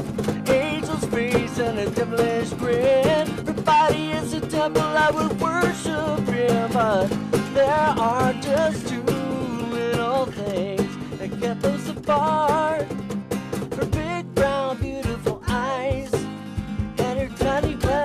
Angel's 0.50 1.06
face 1.06 1.60
and 1.60 1.78
a 1.78 1.90
devilish 1.92 2.50
grin. 2.54 3.28
Her 3.46 3.54
body 3.54 4.10
is 4.14 4.34
a 4.34 4.42
temple 4.42 4.82
I 4.82 5.12
would 5.12 5.40
worship 5.40 6.30
in. 6.30 6.72
But 6.72 7.10
there 7.54 7.94
are 8.00 8.34
just 8.42 8.88
two 8.88 9.04
little 9.04 10.26
things 10.26 11.20
that 11.20 11.40
kept 11.40 11.64
us 11.64 11.90
apart. 11.90 13.03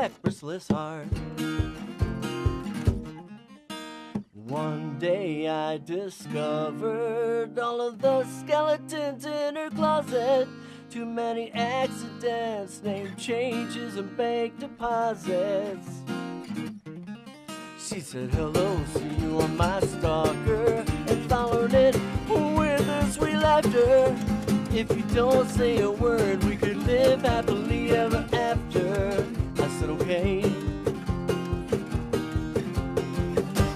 Black, 0.08 0.24
merciless 0.24 0.68
heart. 0.68 1.06
One 4.32 4.98
day 4.98 5.48
I 5.48 5.78
discovered 5.78 7.58
all 7.58 7.80
of 7.80 8.00
the 8.00 8.24
skeletons 8.24 9.26
in 9.26 9.56
her 9.56 9.70
closet. 9.70 10.48
Too 10.90 11.04
many 11.04 11.52
accidents, 11.52 12.82
name 12.82 13.14
changes, 13.16 13.96
and 13.96 14.16
bank 14.16 14.58
deposits. 14.58 15.88
She 17.78 18.00
said, 18.00 18.30
Hello, 18.34 18.80
see 18.94 19.08
you 19.20 19.40
on 19.40 19.56
my 19.56 19.80
stalker, 19.80 20.84
and 21.06 21.28
followed 21.28 21.74
it 21.74 21.94
with 22.28 22.88
a 22.88 23.10
sweet 23.10 23.36
laughter. 23.36 24.16
If 24.72 24.94
you 24.96 25.02
don't 25.14 25.48
say 25.48 25.80
a 25.80 25.90
word, 25.90 26.44
we 26.44 26.56
could 26.56 26.86
live 26.86 27.22
happily 27.22 27.90
ever 27.90 28.24
after. 28.32 29.47
I 29.60 29.68
said, 29.78 29.90
Okay. 29.90 30.44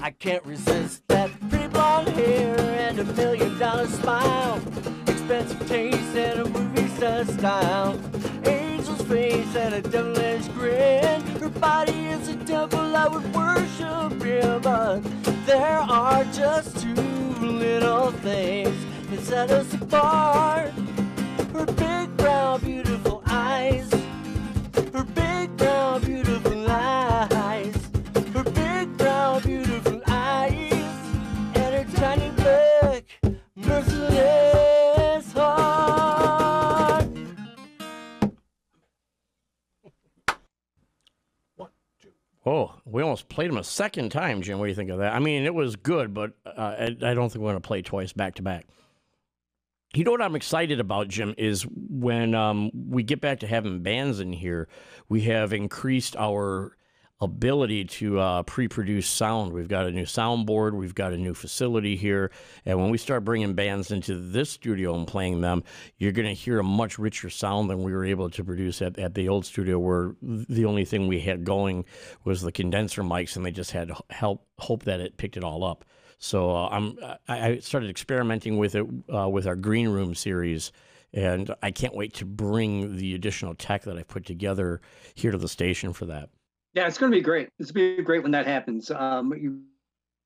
I 0.01 0.11
can't 0.11 0.45
resist 0.45 1.07
that 1.07 1.29
pretty 1.49 1.67
blonde 1.67 2.09
hair 2.09 2.57
and 2.59 2.99
a 2.99 3.03
million 3.05 3.57
dollar 3.57 3.87
smile. 3.87 4.61
Expensive 5.07 5.67
taste 5.67 6.15
and 6.15 6.39
a 6.41 6.45
movie 6.45 6.87
star 6.95 7.25
style. 7.25 7.99
Angel's 8.45 9.01
face 9.03 9.55
and 9.55 9.75
a 9.75 9.81
devilish 9.81 10.47
grin. 10.49 11.21
Her 11.39 11.49
body 11.49 12.07
is 12.07 12.27
a 12.29 12.35
temple 12.45 12.95
I 12.95 13.07
would 13.07 13.33
worship 13.33 14.25
in, 14.25 14.61
but 14.61 14.99
there 15.45 15.79
are 15.79 16.23
just 16.25 16.81
two 16.81 16.93
little 17.39 18.11
things 18.11 18.75
that 19.09 19.19
set 19.21 19.51
us 19.51 19.73
apart. 19.73 20.71
Her 21.53 21.65
big 21.65 22.15
brown, 22.17 22.61
beautiful 22.61 22.92
played 43.33 43.49
him 43.49 43.57
a 43.57 43.63
second 43.63 44.11
time, 44.11 44.41
Jim. 44.41 44.59
What 44.59 44.65
do 44.65 44.69
you 44.69 44.75
think 44.75 44.91
of 44.91 44.99
that? 44.99 45.13
I 45.13 45.19
mean, 45.19 45.43
it 45.43 45.53
was 45.53 45.75
good, 45.75 46.13
but 46.13 46.33
uh, 46.45 46.51
I, 46.79 46.85
I 46.85 47.13
don't 47.13 47.31
think 47.31 47.43
we're 47.43 47.51
going 47.51 47.61
to 47.61 47.67
play 47.67 47.81
twice 47.81 48.13
back 48.13 48.35
to 48.35 48.41
back. 48.41 48.67
You 49.95 50.03
know 50.03 50.11
what 50.11 50.21
I'm 50.21 50.35
excited 50.35 50.79
about, 50.79 51.07
Jim, 51.07 51.35
is 51.37 51.67
when 51.69 52.33
um, 52.33 52.71
we 52.73 53.03
get 53.03 53.21
back 53.21 53.39
to 53.41 53.47
having 53.47 53.83
bands 53.83 54.19
in 54.19 54.33
here, 54.33 54.67
we 55.07 55.21
have 55.21 55.53
increased 55.53 56.15
our 56.17 56.75
ability 57.21 57.85
to 57.85 58.19
uh, 58.19 58.43
pre-produce 58.43 59.07
sound. 59.07 59.53
We've 59.53 59.67
got 59.67 59.85
a 59.85 59.91
new 59.91 60.03
soundboard, 60.03 60.73
we've 60.73 60.95
got 60.95 61.13
a 61.13 61.17
new 61.17 61.33
facility 61.33 61.95
here, 61.95 62.31
and 62.65 62.79
when 62.79 62.89
we 62.89 62.97
start 62.97 63.23
bringing 63.23 63.53
bands 63.53 63.91
into 63.91 64.17
this 64.17 64.49
studio 64.49 64.93
and 64.95 65.07
playing 65.07 65.41
them, 65.41 65.63
you're 65.97 66.11
going 66.11 66.27
to 66.27 66.33
hear 66.33 66.59
a 66.59 66.63
much 66.63 66.99
richer 66.99 67.29
sound 67.29 67.69
than 67.69 67.81
we 67.81 67.93
were 67.93 68.03
able 68.03 68.29
to 68.29 68.43
produce 68.43 68.81
at, 68.81 68.99
at 68.99 69.13
the 69.13 69.29
old 69.29 69.45
studio, 69.45 69.79
where 69.79 70.15
the 70.21 70.65
only 70.65 70.83
thing 70.83 71.07
we 71.07 71.21
had 71.21 71.45
going 71.45 71.85
was 72.25 72.41
the 72.41 72.51
condenser 72.51 73.03
mics, 73.03 73.35
and 73.35 73.45
they 73.45 73.51
just 73.51 73.71
had 73.71 73.91
help 74.09 74.45
hope 74.59 74.83
that 74.83 74.99
it 74.99 75.15
picked 75.17 75.37
it 75.37 75.43
all 75.43 75.63
up. 75.63 75.85
So 76.19 76.51
uh, 76.51 76.69
I'm 76.69 76.97
I 77.27 77.59
started 77.59 77.89
experimenting 77.89 78.57
with 78.57 78.75
it 78.75 78.85
uh, 79.13 79.27
with 79.27 79.45
our 79.45 79.55
green 79.55 79.89
room 79.89 80.15
series, 80.15 80.71
and 81.13 81.53
I 81.61 81.71
can't 81.71 81.95
wait 81.95 82.13
to 82.15 82.25
bring 82.25 82.95
the 82.97 83.13
additional 83.13 83.55
tech 83.55 83.83
that 83.83 83.97
I've 83.97 84.07
put 84.07 84.25
together 84.25 84.81
here 85.15 85.31
to 85.31 85.37
the 85.37 85.49
station 85.49 85.91
for 85.91 86.05
that. 86.05 86.29
Yeah, 86.73 86.87
it's 86.87 86.97
going 86.97 87.11
to 87.11 87.17
be 87.17 87.21
great. 87.21 87.49
It's 87.59 87.71
going 87.71 87.91
to 87.91 87.97
be 87.97 88.03
great 88.03 88.23
when 88.23 88.31
that 88.31 88.47
happens. 88.47 88.89
Um, 88.89 89.33
you 89.33 89.61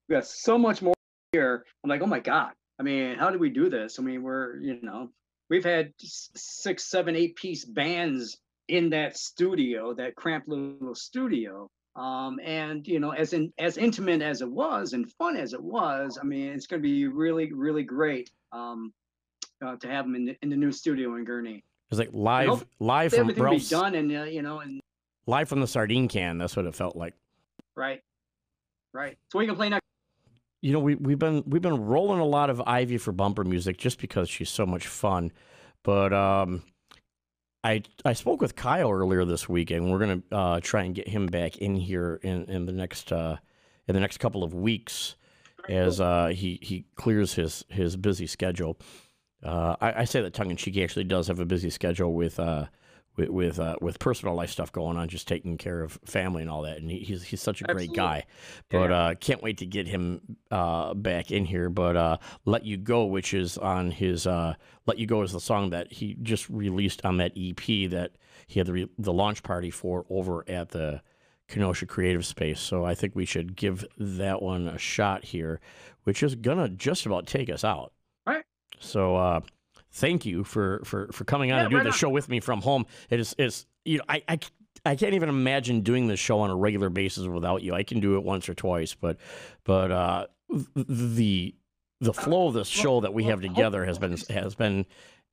got 0.10 0.26
so 0.26 0.58
much 0.58 0.82
more 0.82 0.94
here. 1.32 1.66
I'm 1.84 1.90
like, 1.90 2.02
oh 2.02 2.08
my 2.08 2.20
god. 2.20 2.54
I 2.80 2.84
mean, 2.84 3.18
how 3.18 3.32
did 3.32 3.40
we 3.40 3.50
do 3.50 3.70
this? 3.70 4.00
I 4.00 4.04
mean, 4.04 4.24
we're 4.24 4.60
you 4.60 4.80
know, 4.82 5.10
we've 5.50 5.64
had 5.64 5.94
six, 5.98 6.86
seven, 6.86 7.16
eight 7.16 7.36
piece 7.36 7.66
bands 7.66 8.38
in 8.68 8.90
that 8.92 9.18
studio, 9.18 9.94
that 9.94 10.16
cramped 10.16 10.48
little 10.48 10.96
studio. 10.96 11.70
Um, 11.96 12.40
and 12.44 12.88
you 12.88 13.00
know, 13.00 13.12
as 13.12 13.34
in 13.34 13.52
as 13.58 13.78
intimate 13.78 14.22
as 14.22 14.42
it 14.42 14.50
was 14.50 14.94
and 14.94 15.12
fun 15.14 15.36
as 15.36 15.54
it 15.54 15.62
was, 15.62 16.20
I 16.22 16.26
mean, 16.26 16.54
it's 16.54 16.68
going 16.68 16.82
to 16.82 16.88
be 16.88 17.08
really, 17.08 17.52
really 17.52 17.84
great 17.84 18.30
um, 18.52 18.94
uh, 19.66 19.76
to 19.78 19.88
have 19.88 20.06
them 20.06 20.16
in 20.16 20.26
the, 20.26 20.38
in 20.44 20.50
the 20.50 20.56
new 20.56 20.72
studio 20.72 21.16
in 21.16 21.26
Gurnee. 21.26 21.64
It's 21.90 21.98
like 22.00 22.10
live 22.12 22.66
live 22.80 23.12
from 23.12 23.22
everything 23.22 23.44
be 23.44 23.50
Ralph's, 23.50 23.70
done, 23.70 23.96
and 23.96 24.16
uh, 24.16 24.24
you 24.24 24.42
know, 24.44 24.60
and 24.60 24.80
live 25.28 25.48
from 25.50 25.60
the 25.60 25.68
sardine 25.68 26.08
can. 26.08 26.38
That's 26.38 26.56
what 26.56 26.66
it 26.66 26.74
felt 26.74 26.96
like. 26.96 27.14
right, 27.76 28.02
right. 28.94 29.18
So 29.32 29.40
we 29.40 29.46
can 29.46 29.56
play 29.56 29.70
next. 29.70 29.84
You 30.62 30.74
know, 30.74 30.80
we 30.80 30.96
we've 30.96 31.20
been 31.20 31.44
we've 31.46 31.62
been 31.62 31.86
rolling 31.86 32.20
a 32.20 32.26
lot 32.26 32.50
of 32.50 32.62
Ivy 32.66 32.98
for 32.98 33.12
bumper 33.12 33.44
music 33.44 33.78
just 33.78 34.00
because 34.00 34.28
she's 34.28 34.50
so 34.50 34.66
much 34.66 34.88
fun. 34.88 35.32
But 35.84 36.14
um, 36.14 36.64
I 37.64 37.84
I 38.04 38.14
spoke 38.14 38.42
with 38.42 38.56
Kyle 38.56 38.92
earlier 38.92 39.24
this 39.26 39.48
week, 39.48 39.70
and 39.70 39.92
we're 39.92 40.00
gonna 40.00 40.22
uh, 40.32 40.60
try 40.62 40.84
and 40.84 40.96
get 40.96 41.08
him 41.08 41.28
back 41.28 41.58
in 41.58 41.76
here 41.76 42.20
in 42.24 42.46
in 42.46 42.66
the 42.66 42.72
next 42.72 43.12
uh, 43.12 43.38
in 43.88 43.94
the 43.94 44.00
next 44.00 44.18
couple 44.18 44.44
of 44.44 44.54
weeks 44.54 45.16
as 45.70 46.00
uh, 46.02 46.28
he 46.28 46.60
he 46.62 46.86
clears 46.96 47.34
his 47.34 47.66
his 47.70 47.96
busy 47.96 48.26
schedule. 48.26 48.78
Uh, 49.44 49.76
I, 49.80 50.02
I 50.02 50.04
say 50.06 50.22
that 50.22 50.34
tongue 50.34 50.50
in 50.50 50.58
cheek. 50.58 50.74
He 50.74 50.84
actually 50.84 51.04
does 51.04 51.28
have 51.28 51.40
a 51.40 51.46
busy 51.46 51.70
schedule 51.70 52.14
with 52.14 52.40
uh, 52.40 52.66
with 53.18 53.30
with, 53.30 53.60
uh, 53.60 53.76
with 53.82 54.00
personal 54.00 54.36
life 54.36 54.52
stuff 54.52 54.72
going 54.72 54.98
on, 54.98 55.10
just 55.10 55.28
taking 55.28 55.58
care 55.58 55.82
of 55.82 56.00
family 56.06 56.42
and 56.42 56.52
all 56.52 56.62
that. 56.62 56.78
And 56.78 56.90
he, 56.90 57.00
he's 57.00 57.24
he's 57.24 57.42
such 57.42 57.62
a 57.62 57.66
great 57.66 57.94
guy. 57.94 58.26
But 58.70 58.92
uh, 58.92 59.16
can't 59.16 59.42
wait 59.42 59.58
to 59.58 59.66
get 59.66 59.88
him 59.88 60.22
uh, 60.52 60.94
back 60.94 61.32
in 61.32 61.46
here. 61.46 61.70
But 61.70 61.98
uh, 61.98 62.18
"Let 62.46 62.66
You 62.66 62.78
Go," 62.78 63.06
which 63.06 63.34
is 63.34 63.58
on 63.58 63.92
his 63.92 64.28
uh, 64.28 64.54
"Let 64.86 65.00
You 65.00 65.08
Go" 65.08 65.24
is 65.24 65.34
the 65.34 65.40
song 65.40 65.72
that 65.72 65.92
he 65.92 66.16
just 66.22 66.50
released 66.50 67.04
on 67.04 67.18
that 67.18 67.34
EP 67.36 67.90
that 67.90 68.12
he 68.46 68.60
had 68.60 68.68
the 68.68 68.74
re- 68.74 68.90
the 68.98 69.14
launch 69.14 69.44
party 69.44 69.72
for 69.72 70.06
over 70.10 70.46
at 70.48 70.70
the 70.70 71.02
Kenosha 71.48 71.86
Creative 71.86 72.26
Space. 72.26 72.60
So 72.60 72.86
I 72.86 72.94
think 72.96 73.16
we 73.16 73.26
should 73.26 73.56
give 73.56 73.86
that 73.98 74.42
one 74.42 74.68
a 74.68 74.78
shot 74.78 75.26
here, 75.26 75.60
which 76.04 76.22
is 76.22 76.36
gonna 76.36 76.70
just 76.70 77.06
about 77.06 77.26
take 77.28 77.50
us 77.50 77.64
out. 77.64 77.94
Right. 78.26 78.44
So 78.80 79.16
uh, 79.16 79.42
thank 79.92 80.26
you 80.26 80.44
for 80.44 80.82
for 80.86 81.10
for 81.12 81.24
coming 81.24 81.52
on 81.52 81.58
Yeah, 81.58 81.64
and 81.64 81.72
doing 81.72 81.84
right 81.84 81.92
the 81.92 81.98
show 81.98 82.10
with 82.10 82.30
me 82.30 82.40
from 82.40 82.62
home. 82.62 82.86
It 83.10 83.20
is 83.20 83.36
is 83.38 83.66
you 83.86 84.00
know 84.00 84.04
I, 84.10 84.24
I 84.28 84.40
I 84.86 84.96
can't 84.96 85.14
even 85.14 85.30
imagine 85.30 85.82
doing 85.82 86.08
this 86.08 86.20
show 86.20 86.40
on 86.40 86.50
a 86.50 86.56
regular 86.56 86.90
basis 86.90 87.28
without 87.28 87.64
you. 87.64 87.74
I 87.74 87.84
can 87.84 88.00
do 88.00 88.16
it 88.16 88.24
once 88.24 88.48
or 88.48 88.54
twice, 88.54 88.94
but 88.94 89.18
but 89.64 89.92
uh, 89.92 90.28
the 90.76 91.56
the 92.00 92.14
flow 92.14 92.48
of 92.48 92.54
this 92.54 92.68
show 92.68 93.02
that 93.02 93.14
we 93.14 93.26
have 93.26 93.42
together 93.42 93.86
has 93.86 93.98
been 93.98 94.16
has 94.30 94.56
been 94.56 94.86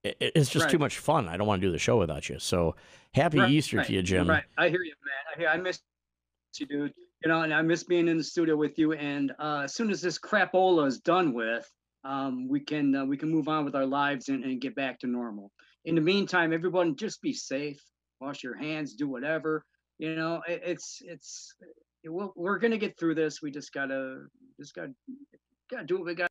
it's 0.03 0.51
just 0.51 0.69
too 0.69 0.79
much 0.79 0.99
fun. 0.99 1.29
I 1.29 1.37
don't 1.37 1.47
want 1.47 1.63
to 1.63 1.67
do 1.67 1.73
the 1.73 1.79
show 1.79 1.99
without 1.99 2.29
you. 2.29 2.39
So 2.39 2.77
happy 3.15 3.39
Right, 3.39 3.51
Easter 3.51 3.79
right, 3.79 3.87
to 3.87 3.93
you, 3.93 4.03
Jim. 4.03 4.29
Right. 4.29 4.45
I 4.59 4.69
hear 4.69 4.83
you, 4.83 4.93
man. 5.05 5.35
I 5.35 5.39
hear 5.39 5.49
I 5.49 5.57
miss 5.57 5.81
you, 6.59 6.67
dude. 6.67 6.95
You 7.23 7.29
know, 7.31 7.41
and 7.41 7.55
I 7.55 7.63
miss 7.63 7.85
being 7.85 8.09
in 8.09 8.19
the 8.19 8.25
studio 8.25 8.55
with 8.55 8.79
you. 8.79 8.93
And 8.93 9.33
uh, 9.39 9.63
as 9.65 9.75
soon 9.75 9.91
as 9.91 10.03
this 10.03 10.19
crapola 10.19 10.87
is 10.87 10.99
done 10.99 11.33
with, 11.33 11.71
um, 12.05 12.49
we 12.49 12.61
can 12.61 12.95
uh, 12.95 13.05
we 13.05 13.17
can 13.17 13.31
move 13.31 13.49
on 13.49 13.65
with 13.65 13.75
our 13.75 13.87
lives 13.87 14.29
and, 14.29 14.45
and 14.45 14.61
get 14.61 14.75
back 14.75 15.01
to 15.01 15.07
normal. 15.07 15.51
In 15.85 15.95
the 15.95 16.01
meantime, 16.01 16.53
everyone 16.53 16.97
just 16.97 17.21
be 17.23 17.33
safe. 17.33 17.81
Wash 18.21 18.43
your 18.43 18.57
hands. 18.57 18.95
Do 18.95 19.09
whatever. 19.09 19.65
You 19.99 20.15
know, 20.15 20.43
it, 20.47 20.63
it's 20.65 21.03
it's 21.05 21.55
it, 22.03 22.11
we're, 22.11 22.29
we're 22.37 22.59
gonna 22.59 22.79
get 22.79 22.99
through 22.99 23.15
this. 23.15 23.41
We 23.43 23.51
just 23.51 23.73
gotta 23.73 24.25
just 24.61 24.75
gotta 24.75 24.93
gotta 25.71 25.85
do 25.85 25.97
what 25.97 26.07
we 26.07 26.15
got. 26.15 26.31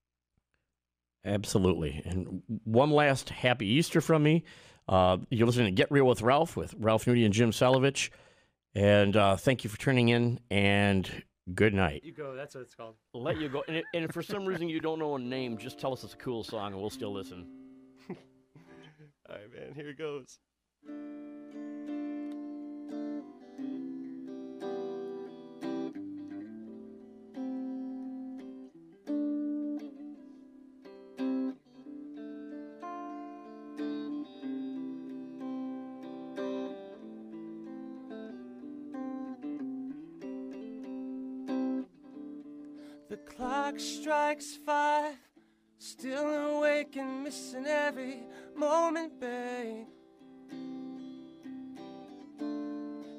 Absolutely. 1.26 2.02
And 2.06 2.42
one 2.66 2.92
last 2.92 3.30
happy 3.30 3.68
Easter 3.68 4.02
from 4.02 4.24
me. 4.24 4.44
Uh, 4.88 5.18
you're 5.30 5.48
listening 5.48 5.68
to 5.68 5.72
Get 5.72 5.90
Real 5.90 6.06
with 6.06 6.22
Ralph 6.22 6.58
with 6.58 6.76
Ralph 6.78 7.06
Nudie 7.06 7.24
and 7.24 7.34
Jim 7.34 7.52
Salovich. 7.52 8.10
And 8.76 9.16
uh, 9.16 9.38
thank 9.38 9.64
you 9.64 9.70
for 9.70 9.80
tuning 9.80 10.10
in 10.10 10.40
and 10.50 11.10
good 11.54 11.74
night. 11.74 12.02
You 12.04 12.12
go. 12.14 12.36
That's 12.36 12.56
what 12.56 12.62
it's 12.62 12.76
called. 12.76 12.96
Let 13.14 13.38
you 13.40 13.50
go. 13.50 13.64
And, 13.68 13.78
if- 13.78 13.86
and 13.94 14.06
if 14.06 14.12
for 14.12 14.24
some 14.24 14.46
reason 14.46 14.70
you 14.70 14.80
don't 14.80 15.00
know 15.00 15.16
a 15.16 15.20
name, 15.20 15.58
just 15.58 15.80
tell 15.80 15.94
us 15.94 16.04
it's 16.04 16.14
a 16.14 16.18
cool 16.18 16.44
song 16.44 16.74
and 16.74 16.82
we'll 16.82 16.90
still 16.90 17.14
listen. 17.14 17.48
All 18.10 18.16
right, 19.30 19.52
man. 19.54 19.74
Here 19.76 19.90
it 19.90 19.98
goes. 19.98 20.40
Clock 43.74 43.80
strikes 43.80 44.58
five, 44.66 45.16
still 45.80 46.58
awake 46.58 46.96
and 46.96 47.24
missing 47.24 47.66
every 47.66 48.24
moment, 48.56 49.20
babe. 49.20 49.88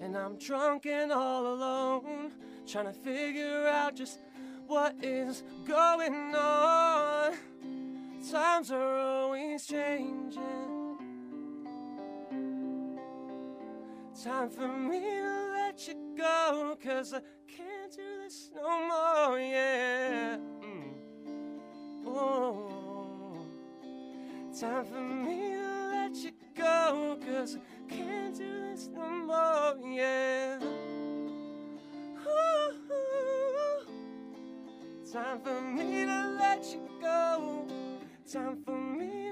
And 0.00 0.16
I'm 0.16 0.38
drunk 0.38 0.86
and 0.86 1.10
all 1.12 1.46
alone, 1.54 2.32
trying 2.66 2.86
to 2.86 2.92
figure 2.92 3.66
out 3.66 3.96
just 3.96 4.20
what 4.66 4.94
is 5.02 5.42
going 5.66 6.34
on. 6.34 7.34
Times 8.30 8.70
are 8.70 8.98
always 8.98 9.66
changing. 9.66 10.40
Time 14.22 14.48
for 14.48 14.68
me 14.68 15.00
to 15.00 15.50
let 15.52 15.88
you 15.88 16.14
go, 16.16 16.78
cause 16.82 17.12
I 17.12 17.20
can't 17.48 17.90
do 17.90 18.02
this 18.22 18.50
no 18.54 18.62
more, 18.62 19.38
yeah. 19.38 19.73
Time 24.64 24.84
for 24.86 25.00
me 25.02 25.50
to 25.50 25.90
let 25.92 26.16
you 26.16 26.30
go, 26.56 27.18
cause 27.26 27.58
I 27.58 27.92
can't 27.94 28.34
do 28.34 28.70
this 28.70 28.88
no 28.94 29.06
more, 29.10 29.76
yeah. 29.92 30.58
Ooh. 32.26 32.64
Time 35.12 35.40
for 35.40 35.60
me 35.60 36.06
to 36.06 36.36
let 36.40 36.64
you 36.72 36.80
go. 36.98 37.66
Time 38.26 38.56
for 38.64 38.78
me 38.78 39.23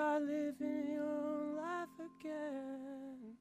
start 0.00 0.22
living 0.22 0.94
your 0.94 1.60
life 1.60 1.92
again. 2.08 3.36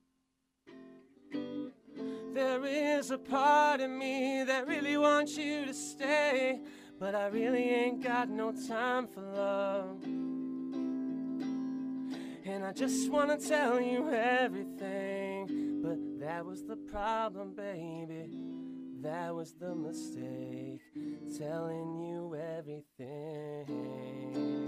There 2.33 2.65
is 2.65 3.11
a 3.11 3.17
part 3.17 3.79
of 3.79 3.89
me 3.89 4.43
that 4.43 4.67
really 4.67 4.97
wants 4.97 5.37
you 5.37 5.63
to 5.67 5.73
stay, 5.73 6.59
but 6.99 7.15
I 7.15 7.27
really 7.27 7.63
ain't 7.63 8.03
got 8.03 8.27
no 8.27 8.51
time 8.67 9.07
for 9.07 9.21
love. 9.21 10.03
And 12.43 12.65
I 12.65 12.73
just 12.73 13.09
wanna 13.09 13.37
tell 13.37 13.79
you 13.79 14.09
everything, 14.09 15.79
but 15.81 16.19
that 16.19 16.45
was 16.45 16.65
the 16.65 16.75
problem, 16.75 17.53
baby. 17.53 18.33
That 18.99 19.33
was 19.33 19.53
the 19.53 19.73
mistake, 19.73 20.81
telling 21.37 22.01
you 22.01 22.35
everything. 22.35 24.58